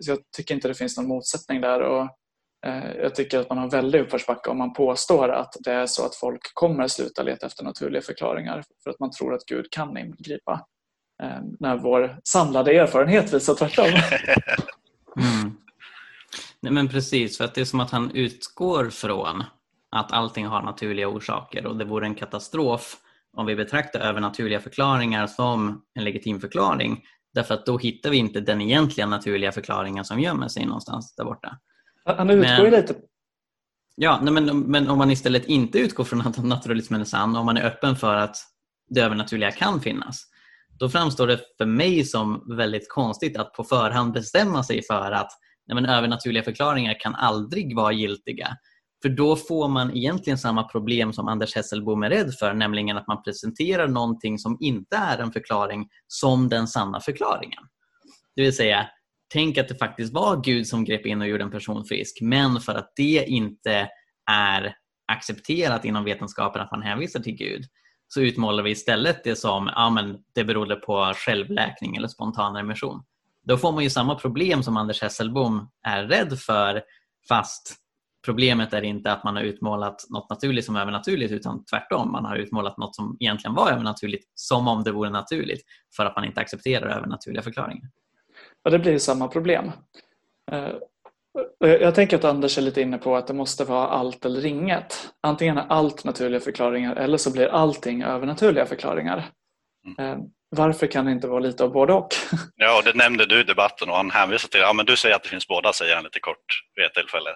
Så 0.00 0.10
jag 0.10 0.18
tycker 0.36 0.54
inte 0.54 0.68
det 0.68 0.74
finns 0.74 0.96
någon 0.96 1.08
motsättning 1.08 1.60
där. 1.60 1.80
Och 1.80 2.02
Eh, 2.02 2.08
Eh, 2.66 2.96
jag 3.02 3.14
tycker 3.14 3.38
att 3.38 3.48
man 3.48 3.58
har 3.58 3.64
en 3.64 3.70
väldig 3.70 4.00
uppförsbacke 4.00 4.50
om 4.50 4.58
man 4.58 4.72
påstår 4.72 5.28
att 5.28 5.56
det 5.60 5.72
är 5.72 5.86
så 5.86 6.06
att 6.06 6.14
folk 6.14 6.40
kommer 6.54 6.88
sluta 6.88 7.22
leta 7.22 7.46
efter 7.46 7.64
naturliga 7.64 8.02
förklaringar 8.02 8.64
för 8.84 8.90
att 8.90 9.00
man 9.00 9.10
tror 9.10 9.34
att 9.34 9.44
Gud 9.46 9.70
kan 9.70 9.96
ingripa. 9.96 10.66
Eh, 11.22 11.40
när 11.60 11.76
vår 11.76 12.20
samlade 12.24 12.72
erfarenhet 12.72 13.34
visar 13.34 13.54
tvärtom. 13.54 13.86
Mm. 15.18 15.56
Nej, 16.60 16.72
men 16.72 16.88
precis, 16.88 17.38
för 17.38 17.44
att 17.44 17.54
det 17.54 17.60
är 17.60 17.64
som 17.64 17.80
att 17.80 17.90
han 17.90 18.10
utgår 18.10 18.90
från 18.90 19.44
att 19.90 20.12
allting 20.12 20.46
har 20.46 20.62
naturliga 20.62 21.08
orsaker 21.08 21.66
och 21.66 21.76
det 21.76 21.84
vore 21.84 22.06
en 22.06 22.14
katastrof 22.14 22.96
om 23.36 23.46
vi 23.46 23.56
betraktar 23.56 24.00
övernaturliga 24.00 24.60
förklaringar 24.60 25.26
som 25.26 25.82
en 25.94 26.04
legitim 26.04 26.40
förklaring. 26.40 27.04
Därför 27.34 27.54
att 27.54 27.66
då 27.66 27.78
hittar 27.78 28.10
vi 28.10 28.16
inte 28.16 28.40
den 28.40 28.60
egentliga 28.60 29.06
naturliga 29.06 29.52
förklaringen 29.52 30.04
som 30.04 30.20
gömmer 30.20 30.48
sig 30.48 30.66
någonstans 30.66 31.14
där 31.14 31.24
borta. 31.24 31.58
Han 32.06 32.30
utgår 32.30 32.64
ju 32.64 32.70
lite 32.70 32.94
Ja, 33.98 34.20
nej, 34.22 34.32
men, 34.32 34.60
men 34.60 34.88
om 34.90 34.98
man 34.98 35.10
istället 35.10 35.44
inte 35.44 35.78
utgår 35.78 36.04
från 36.04 36.20
att 36.20 36.44
naturalismen 36.44 37.00
är 37.00 37.04
sann, 37.04 37.36
om 37.36 37.46
man 37.46 37.56
är 37.56 37.66
öppen 37.66 37.96
för 37.96 38.14
att 38.14 38.36
det 38.88 39.00
övernaturliga 39.00 39.50
kan 39.50 39.80
finnas, 39.80 40.22
då 40.78 40.88
framstår 40.88 41.26
det 41.26 41.40
för 41.58 41.66
mig 41.66 42.04
som 42.04 42.56
väldigt 42.56 42.88
konstigt 42.88 43.36
att 43.36 43.52
på 43.52 43.64
förhand 43.64 44.12
bestämma 44.12 44.62
sig 44.62 44.82
för 44.82 45.12
att 45.12 45.30
nej, 45.66 45.74
men, 45.74 45.86
övernaturliga 45.86 46.42
förklaringar 46.42 47.00
kan 47.00 47.14
aldrig 47.14 47.76
vara 47.76 47.92
giltiga. 47.92 48.56
För 49.02 49.08
då 49.08 49.36
får 49.36 49.68
man 49.68 49.96
egentligen 49.96 50.38
samma 50.38 50.62
problem 50.62 51.12
som 51.12 51.28
Anders 51.28 51.56
Hesselbom 51.56 52.02
är 52.02 52.10
rädd 52.10 52.34
för, 52.34 52.54
nämligen 52.54 52.96
att 52.96 53.06
man 53.06 53.22
presenterar 53.22 53.88
någonting 53.88 54.38
som 54.38 54.56
inte 54.60 54.96
är 54.96 55.18
en 55.18 55.32
förklaring 55.32 55.88
som 56.06 56.48
den 56.48 56.68
sanna 56.68 57.00
förklaringen. 57.00 57.62
Det 58.36 58.42
vill 58.42 58.56
säga, 58.56 58.86
tänk 59.32 59.58
att 59.58 59.68
det 59.68 59.74
faktiskt 59.74 60.12
var 60.12 60.42
Gud 60.44 60.66
som 60.66 60.84
grep 60.84 61.06
in 61.06 61.20
och 61.20 61.28
gjorde 61.28 61.44
en 61.44 61.50
person 61.50 61.84
frisk. 61.84 62.18
Men 62.20 62.60
för 62.60 62.74
att 62.74 62.92
det 62.96 63.24
inte 63.26 63.88
är 64.30 64.74
accepterat 65.12 65.84
inom 65.84 66.04
vetenskapen 66.04 66.62
att 66.62 66.70
man 66.70 66.82
hänvisar 66.82 67.20
till 67.20 67.36
Gud 67.36 67.64
så 68.08 68.20
utmålar 68.20 68.62
vi 68.62 68.70
istället 68.70 69.24
det 69.24 69.36
som 69.36 69.70
ja, 69.74 69.90
men 69.90 70.18
det 70.34 70.44
berodde 70.44 70.76
på 70.76 71.12
självläkning 71.16 71.96
eller 71.96 72.08
spontan 72.08 72.56
remission. 72.56 73.02
Då 73.42 73.56
får 73.58 73.72
man 73.72 73.84
ju 73.84 73.90
samma 73.90 74.14
problem 74.14 74.62
som 74.62 74.76
Anders 74.76 75.02
Hesselbom 75.02 75.70
är 75.86 76.04
rädd 76.04 76.38
för 76.38 76.82
fast 77.28 77.76
problemet 78.24 78.72
är 78.72 78.82
inte 78.82 79.12
att 79.12 79.24
man 79.24 79.36
har 79.36 79.42
utmålat 79.42 80.06
något 80.08 80.30
naturligt 80.30 80.64
som 80.64 80.76
övernaturligt 80.76 81.32
utan 81.32 81.64
tvärtom. 81.64 82.12
Man 82.12 82.24
har 82.24 82.36
utmålat 82.36 82.78
något 82.78 82.96
som 82.96 83.16
egentligen 83.20 83.54
var 83.54 83.70
övernaturligt 83.70 84.24
som 84.34 84.68
om 84.68 84.84
det 84.84 84.92
vore 84.92 85.10
naturligt 85.10 85.62
för 85.96 86.04
att 86.04 86.16
man 86.16 86.24
inte 86.24 86.40
accepterar 86.40 86.88
övernaturliga 86.88 87.42
förklaringar. 87.42 87.90
Och 88.66 88.72
det 88.72 88.78
blir 88.78 88.98
samma 88.98 89.28
problem. 89.28 89.72
Eh, 90.52 90.74
jag 91.58 91.94
tänker 91.94 92.16
att 92.16 92.24
Anders 92.24 92.58
är 92.58 92.62
lite 92.62 92.80
inne 92.80 92.98
på 92.98 93.16
att 93.16 93.26
det 93.26 93.34
måste 93.34 93.64
vara 93.64 93.88
allt 93.88 94.24
eller 94.24 94.46
inget. 94.46 95.10
Antingen 95.22 95.58
är 95.58 95.66
allt 95.68 96.04
naturliga 96.04 96.40
förklaringar 96.40 96.96
eller 96.96 97.18
så 97.18 97.32
blir 97.32 97.46
allting 97.46 98.02
övernaturliga 98.02 98.66
förklaringar. 98.66 99.30
Mm. 99.86 100.12
Eh, 100.12 100.18
varför 100.50 100.86
kan 100.86 101.04
det 101.04 101.12
inte 101.12 101.28
vara 101.28 101.40
lite 101.40 101.64
av 101.64 101.72
både 101.72 101.92
och? 101.92 102.08
Ja, 102.56 102.78
och 102.78 102.84
det 102.84 102.96
nämnde 102.96 103.26
du 103.26 103.40
i 103.40 103.44
debatten 103.44 103.88
och 103.88 103.96
han 103.96 104.10
hänvisar 104.10 104.48
till, 104.48 104.60
ja 104.60 104.72
men 104.72 104.86
du 104.86 104.96
säger 104.96 105.16
att 105.16 105.22
det 105.22 105.28
finns 105.28 105.48
båda, 105.48 105.72
säger 105.72 105.94
han 105.94 106.04
lite 106.04 106.20
kort 106.20 106.62
vid 106.74 106.84
ett 106.84 106.94
tillfälle. 106.94 107.30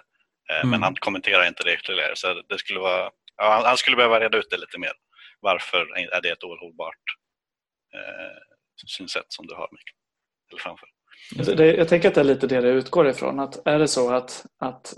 Eh, 0.49 0.59
mm. 0.59 0.69
Men 0.69 0.83
han 0.83 0.95
kommenterar 0.95 1.47
inte 1.47 1.63
det 1.63 1.73
ytterligare. 1.73 2.15
Så 2.15 2.41
det 2.49 2.57
skulle 2.57 2.79
vara, 2.79 3.09
ja, 3.37 3.61
han 3.65 3.77
skulle 3.77 3.97
behöva 3.97 4.19
reda 4.19 4.37
ut 4.37 4.49
det 4.49 4.57
lite 4.57 4.79
mer. 4.79 4.93
Varför 5.39 5.97
är 5.97 6.21
det 6.21 6.29
ett 6.29 6.43
ohållbart 6.43 7.05
eh, 7.93 8.37
synsätt 8.87 9.25
som 9.27 9.47
du 9.47 9.55
har, 9.55 9.69
Mikael, 9.71 10.63
framför? 10.63 10.87
Det, 11.35 11.75
jag 11.75 11.87
tänker 11.87 12.07
att 12.07 12.15
det 12.15 12.21
är 12.21 12.25
lite 12.25 12.47
det 12.47 12.61
det 12.61 12.69
utgår 12.69 13.09
ifrån. 13.09 13.39
Att 13.39 13.67
är 13.67 13.79
det 13.79 13.87
så 13.87 14.13
att, 14.13 14.45
att 14.59 14.93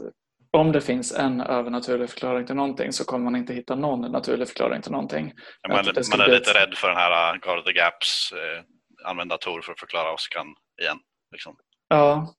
om 0.52 0.72
det 0.72 0.82
finns 0.82 1.12
en 1.12 1.41
övernaturlig 1.41 2.10
förklaring 2.10 2.45
till 2.45 2.56
någonting 2.56 2.94
så 2.94 3.06
kommer 3.06 3.24
man 3.24 3.36
inte 3.36 3.54
hitta 3.54 3.76
någon 3.76 4.12
naturlig 4.12 4.48
förklaring 4.48 4.82
till 4.82 4.91
någonting. 4.91 5.34
Ja, 5.62 5.70
man, 5.70 5.86
man 6.12 6.22
är 6.22 6.32
lite 6.32 6.52
ett... 6.52 6.56
rädd 6.56 6.74
för 6.78 6.88
den 6.88 6.98
här 6.98 7.34
uh, 7.34 7.40
guard 7.40 7.66
the 7.66 7.74
gaps, 7.74 8.32
eh, 8.32 8.64
använda 9.10 9.38
Tor 9.38 9.62
för 9.62 9.72
att 9.72 9.80
förklara 9.80 10.14
åskan 10.14 10.48
igen. 10.82 11.00
Liksom. 11.32 11.56
Ja. 11.88 12.36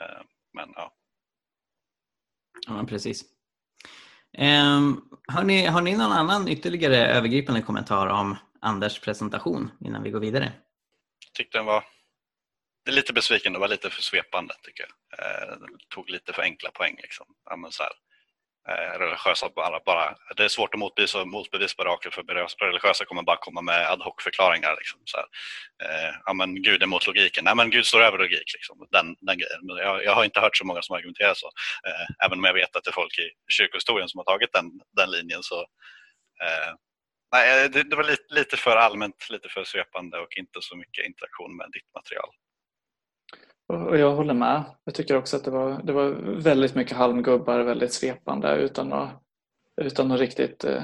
Eh, 0.00 0.22
men 0.54 0.68
ja. 0.74 0.92
Ja, 2.66 2.84
precis. 2.88 3.24
Um, 4.38 5.08
har, 5.28 5.44
ni, 5.44 5.66
har 5.66 5.82
ni 5.82 5.96
någon 5.96 6.12
annan 6.12 6.48
ytterligare 6.48 7.06
övergripande 7.06 7.62
kommentar 7.62 8.06
om 8.06 8.36
Anders 8.60 9.00
presentation 9.00 9.70
innan 9.80 10.02
vi 10.02 10.10
går 10.10 10.20
vidare? 10.20 10.52
Jag 11.26 11.32
tyckte 11.34 11.58
den 11.58 11.66
var 11.66 11.84
är 12.90 12.94
lite 12.94 13.12
besviken, 13.12 13.52
det 13.52 13.58
var 13.58 13.68
lite 13.68 13.90
för 13.90 14.02
svepande 14.02 14.54
tycker 14.62 14.86
jag. 14.88 15.18
Eh, 15.18 15.56
tog 15.94 16.10
lite 16.10 16.32
för 16.32 16.42
enkla 16.42 16.70
poäng. 16.70 16.96
Liksom. 17.02 17.26
Ja, 17.50 17.56
men 17.56 17.72
så 17.72 17.82
här, 17.82 17.92
eh, 18.68 18.98
religiösa 18.98 19.48
bara, 19.56 19.80
bara, 19.86 20.16
det 20.36 20.44
är 20.44 20.48
svårt 20.48 20.74
att 20.74 20.80
motbevisa, 20.80 21.24
motbevisa 21.24 21.82
orakel 21.82 22.12
för 22.12 22.22
religiösa 22.66 23.04
kommer 23.04 23.22
bara 23.22 23.36
komma 23.36 23.60
med 23.60 23.90
ad 23.90 24.04
hoc-förklaringar. 24.04 24.76
Liksom, 24.78 25.00
så 25.04 25.16
här. 25.16 25.26
Eh, 25.84 26.14
ja, 26.24 26.32
men 26.32 26.62
Gud 26.62 26.82
är 26.82 26.86
mot 26.86 27.06
logiken. 27.06 27.44
Nej, 27.44 27.54
men 27.56 27.70
Gud 27.70 27.86
står 27.86 28.00
över 28.02 28.18
logik. 28.18 28.52
Liksom. 28.54 28.86
Den, 28.90 29.16
den 29.20 29.38
grejen. 29.38 29.60
Jag, 29.86 30.04
jag 30.04 30.14
har 30.14 30.24
inte 30.24 30.40
hört 30.40 30.56
så 30.56 30.64
många 30.64 30.82
som 30.82 30.96
argumenterar 30.96 31.34
så. 31.34 31.46
Eh, 31.86 32.26
även 32.26 32.38
om 32.38 32.44
jag 32.44 32.54
vet 32.54 32.76
att 32.76 32.84
det 32.84 32.90
är 32.90 32.92
folk 32.92 33.18
i 33.18 33.30
kyrkohistorien 33.48 34.08
som 34.08 34.18
har 34.18 34.24
tagit 34.24 34.52
den, 34.52 34.70
den 34.96 35.10
linjen 35.10 35.42
så 35.42 35.60
eh, 36.42 36.74
Nej, 37.32 37.68
det, 37.68 37.82
det 37.82 37.96
var 37.96 38.04
lite, 38.04 38.34
lite 38.34 38.56
för 38.56 38.76
allmänt, 38.76 39.30
lite 39.30 39.48
för 39.48 39.64
svepande 39.64 40.18
och 40.18 40.36
inte 40.36 40.58
så 40.62 40.76
mycket 40.76 41.06
interaktion 41.06 41.56
med 41.56 41.68
ditt 41.72 41.94
material. 41.94 42.30
Och 43.68 43.98
jag 43.98 44.14
håller 44.14 44.34
med. 44.34 44.64
Jag 44.84 44.94
tycker 44.94 45.16
också 45.16 45.36
att 45.36 45.44
det 45.44 45.50
var, 45.50 45.82
det 45.84 45.92
var 45.92 46.10
väldigt 46.42 46.74
mycket 46.74 46.96
halmgubbar, 46.96 47.60
väldigt 47.60 47.92
svepande 47.92 48.56
utan 48.56 48.92
att, 48.92 49.10
utan 49.80 50.12
att 50.12 50.20
riktigt... 50.20 50.64
Eh, 50.64 50.82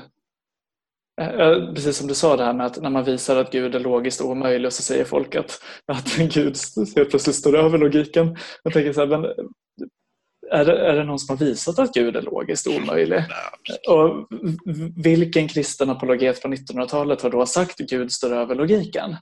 eh, 1.21 1.75
precis 1.75 1.97
som 1.97 2.09
du 2.09 2.15
sa 2.15 2.37
det 2.37 2.45
här 2.45 2.53
med 2.53 2.67
att 2.67 2.83
när 2.83 2.91
man 2.91 3.05
visar 3.05 3.37
att 3.37 3.53
Gud 3.53 3.75
är 3.75 3.81
logiskt 3.81 4.21
omöjlig 4.21 4.73
så 4.73 4.83
säger 4.83 5.05
folk 5.05 5.35
att, 5.35 5.63
att 5.87 6.17
Gud 6.35 6.57
helt 6.97 7.11
plötsligt 7.11 7.37
står 7.37 7.57
över 7.57 7.79
logiken. 7.79 8.37
Jag 8.63 8.73
tänker 8.73 8.93
så 8.93 9.01
här, 9.01 9.07
men 9.07 9.25
är 10.51 10.65
det, 10.65 10.79
är 10.79 10.97
det 10.97 11.05
någon 11.05 11.19
som 11.19 11.39
har 11.39 11.47
visat 11.47 11.79
att 11.79 11.95
Gud 11.95 12.17
är 12.17 12.23
logiskt 12.23 12.67
omöjlig? 12.67 13.25
Och 13.89 14.29
vilken 15.05 15.49
kristen 15.49 15.91
apologet 15.91 16.39
från 16.39 16.55
1900-talet 16.55 17.23
har 17.23 17.31
då 17.31 17.47
sagt 17.47 17.81
att 17.81 17.87
Gud 17.87 18.13
står 18.13 18.33
över 18.33 18.55
logiken? 18.55 19.17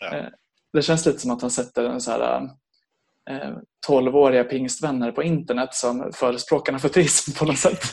Ja. 0.00 0.16
Eh, 0.16 0.24
det 0.72 0.82
känns 0.82 1.06
lite 1.06 1.18
som 1.18 1.30
att 1.30 1.42
han 1.42 1.50
sätter 1.50 1.84
en 1.84 2.00
så 2.00 2.10
här 2.10 2.36
eh, 2.36 2.42
tolvåriga 3.86 4.44
pingstvänner 4.44 5.12
på 5.12 5.22
internet 5.22 5.74
som 5.74 6.12
förespråkarna 6.14 6.78
för 6.78 6.88
teism 6.88 7.32
på 7.32 7.44
något 7.44 7.58
sätt. 7.58 7.92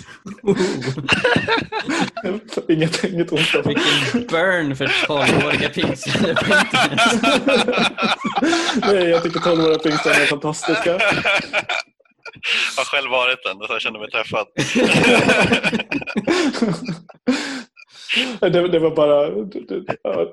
inget, 2.69 3.03
inget 3.03 3.31
ont 3.31 3.55
om. 3.55 3.63
Vilken 3.65 4.27
burn 4.27 4.75
för 4.75 5.05
tolvåriga 5.07 5.69
pingstvänner 5.69 6.33
på 6.33 6.45
internet. 6.45 6.99
Nej, 8.87 9.09
jag 9.09 9.23
tycker 9.23 9.39
tolvåriga 9.39 9.79
pingstvänner 9.79 10.21
är 10.21 10.25
fantastiska. 10.25 10.89
Jag 12.75 12.81
har 12.81 12.85
själv 12.85 13.11
varit 13.11 13.43
den, 13.43 13.57
så 13.57 13.73
jag 13.73 13.81
känner 13.81 13.99
mig 13.99 14.11
träffad. 14.11 14.47
det, 18.39 18.67
det, 18.67 18.79
var 18.79 18.95
bara... 18.95 19.29
Det, 19.29 19.59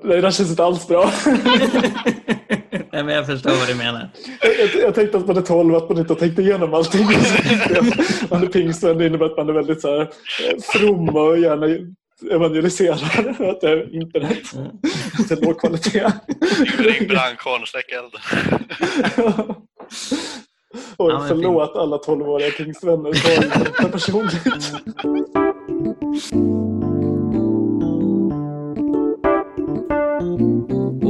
det, 0.07 0.21
det 0.21 0.31
känns 0.31 0.49
inte 0.49 0.63
alls 0.63 0.87
bra. 0.87 1.11
Nej, 2.97 3.03
men 3.03 3.15
jag 3.15 3.25
förstår 3.25 3.49
vad 3.49 3.67
du 3.67 3.75
menar. 3.75 4.09
Jag, 4.41 4.81
jag 4.83 4.95
tänkte 4.95 5.17
att 5.17 5.27
man 5.27 5.37
är 5.37 5.41
12 5.41 5.75
att 5.75 5.89
man 5.89 5.97
inte 5.97 6.13
har 6.13 6.19
tänkt 6.19 6.39
igenom 6.39 6.73
allting. 6.73 7.05
man 8.29 8.43
är 8.43 8.47
pingstvän, 8.47 8.97
det 8.97 9.05
innebär 9.05 9.25
att 9.25 9.37
man 9.37 9.49
är 9.49 9.53
väldigt 9.53 9.81
så 9.81 9.87
här, 9.87 10.01
eh, 10.01 10.07
from 10.63 11.09
och 11.09 11.39
gärna 11.39 11.65
evangeliserar. 12.31 13.49
Att 13.49 13.61
det 13.61 13.69
är 13.69 13.95
internet. 13.95 14.37
Det 15.29 15.31
är 15.31 15.45
låg 15.45 15.59
kvalitet. 15.59 16.11
Ring 16.77 17.07
brandkåren, 17.07 17.65
släck 17.65 17.91
elden. 17.91 18.21
Oj, 20.97 21.13
ja, 21.13 21.25
förlåt 21.27 21.75
alla 21.75 21.97
12-åriga 21.97 22.51
pingstvänner. 22.51 23.11
Det 23.11 23.83
var 23.83 23.89
personligt. 23.89 24.73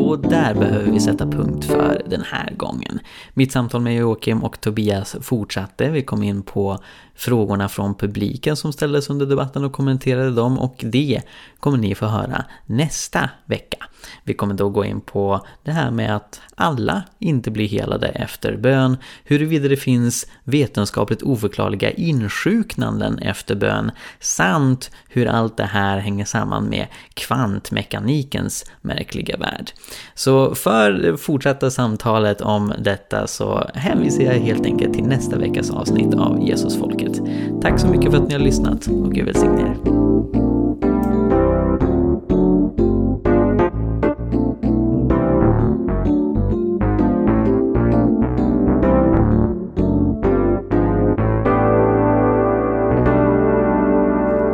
Och 0.07 0.19
där 0.19 0.53
behöver 0.53 0.91
vi 0.91 0.99
sätta 0.99 1.25
punkt 1.25 1.65
för 1.65 2.01
den 2.09 2.21
här 2.21 2.53
gången. 2.57 2.99
Mitt 3.34 3.51
samtal 3.51 3.81
med 3.81 3.95
Joakim 3.95 4.43
och 4.43 4.61
Tobias 4.61 5.15
fortsatte. 5.21 5.89
Vi 5.89 6.01
kom 6.01 6.23
in 6.23 6.43
på 6.43 6.79
frågorna 7.15 7.69
från 7.69 7.95
publiken 7.95 8.55
som 8.55 8.73
ställdes 8.73 9.09
under 9.09 9.25
debatten 9.25 9.63
och 9.63 9.73
kommenterade 9.73 10.31
dem 10.31 10.59
och 10.59 10.75
det 10.79 11.21
kommer 11.59 11.77
ni 11.77 11.95
få 11.95 12.05
höra 12.05 12.45
nästa 12.65 13.29
vecka. 13.45 13.77
Vi 14.23 14.34
kommer 14.34 14.53
då 14.53 14.69
gå 14.69 14.85
in 14.85 15.01
på 15.01 15.45
det 15.63 15.71
här 15.71 15.91
med 15.91 16.15
att 16.15 16.41
alla 16.55 17.03
inte 17.19 17.51
blir 17.51 17.67
helade 17.67 18.07
efter 18.07 18.57
bön, 18.57 18.97
huruvida 19.23 19.67
det 19.67 19.77
finns 19.77 20.27
vetenskapligt 20.43 21.21
oförklarliga 21.21 21.91
insjuknanden 21.91 23.19
efter 23.19 23.55
bön, 23.55 23.91
samt 24.19 24.91
hur 25.09 25.27
allt 25.27 25.57
det 25.57 25.65
här 25.65 25.97
hänger 25.97 26.25
samman 26.25 26.65
med 26.65 26.88
kvantmekanikens 27.13 28.65
märkliga 28.81 29.38
värld. 29.38 29.71
Så 30.15 30.55
för 30.55 30.91
det 30.91 31.17
fortsatta 31.17 31.69
samtalet 31.69 32.41
om 32.41 32.73
detta 32.79 33.27
så 33.27 33.63
hänvisar 33.73 34.23
jag 34.23 34.33
helt 34.33 34.65
enkelt 34.65 34.93
till 34.93 35.03
nästa 35.03 35.37
veckas 35.37 35.71
avsnitt 35.71 36.13
av 36.13 36.47
Jesusfolket. 36.47 37.21
Tack 37.61 37.79
så 37.79 37.87
mycket 37.87 38.11
för 38.11 38.17
att 38.17 38.27
ni 38.27 38.33
har 38.33 38.41
lyssnat 38.41 38.87
och 38.87 39.11
Gud 39.11 39.25
välsigne 39.25 39.61
er. 39.61 39.77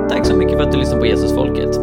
Tack 0.10 0.26
så 0.26 0.36
mycket 0.36 0.58
för 0.58 0.64
att 0.64 0.72
du 0.72 0.78
lyssnade 0.78 1.00
på 1.00 1.06
Jesusfolket. 1.08 1.83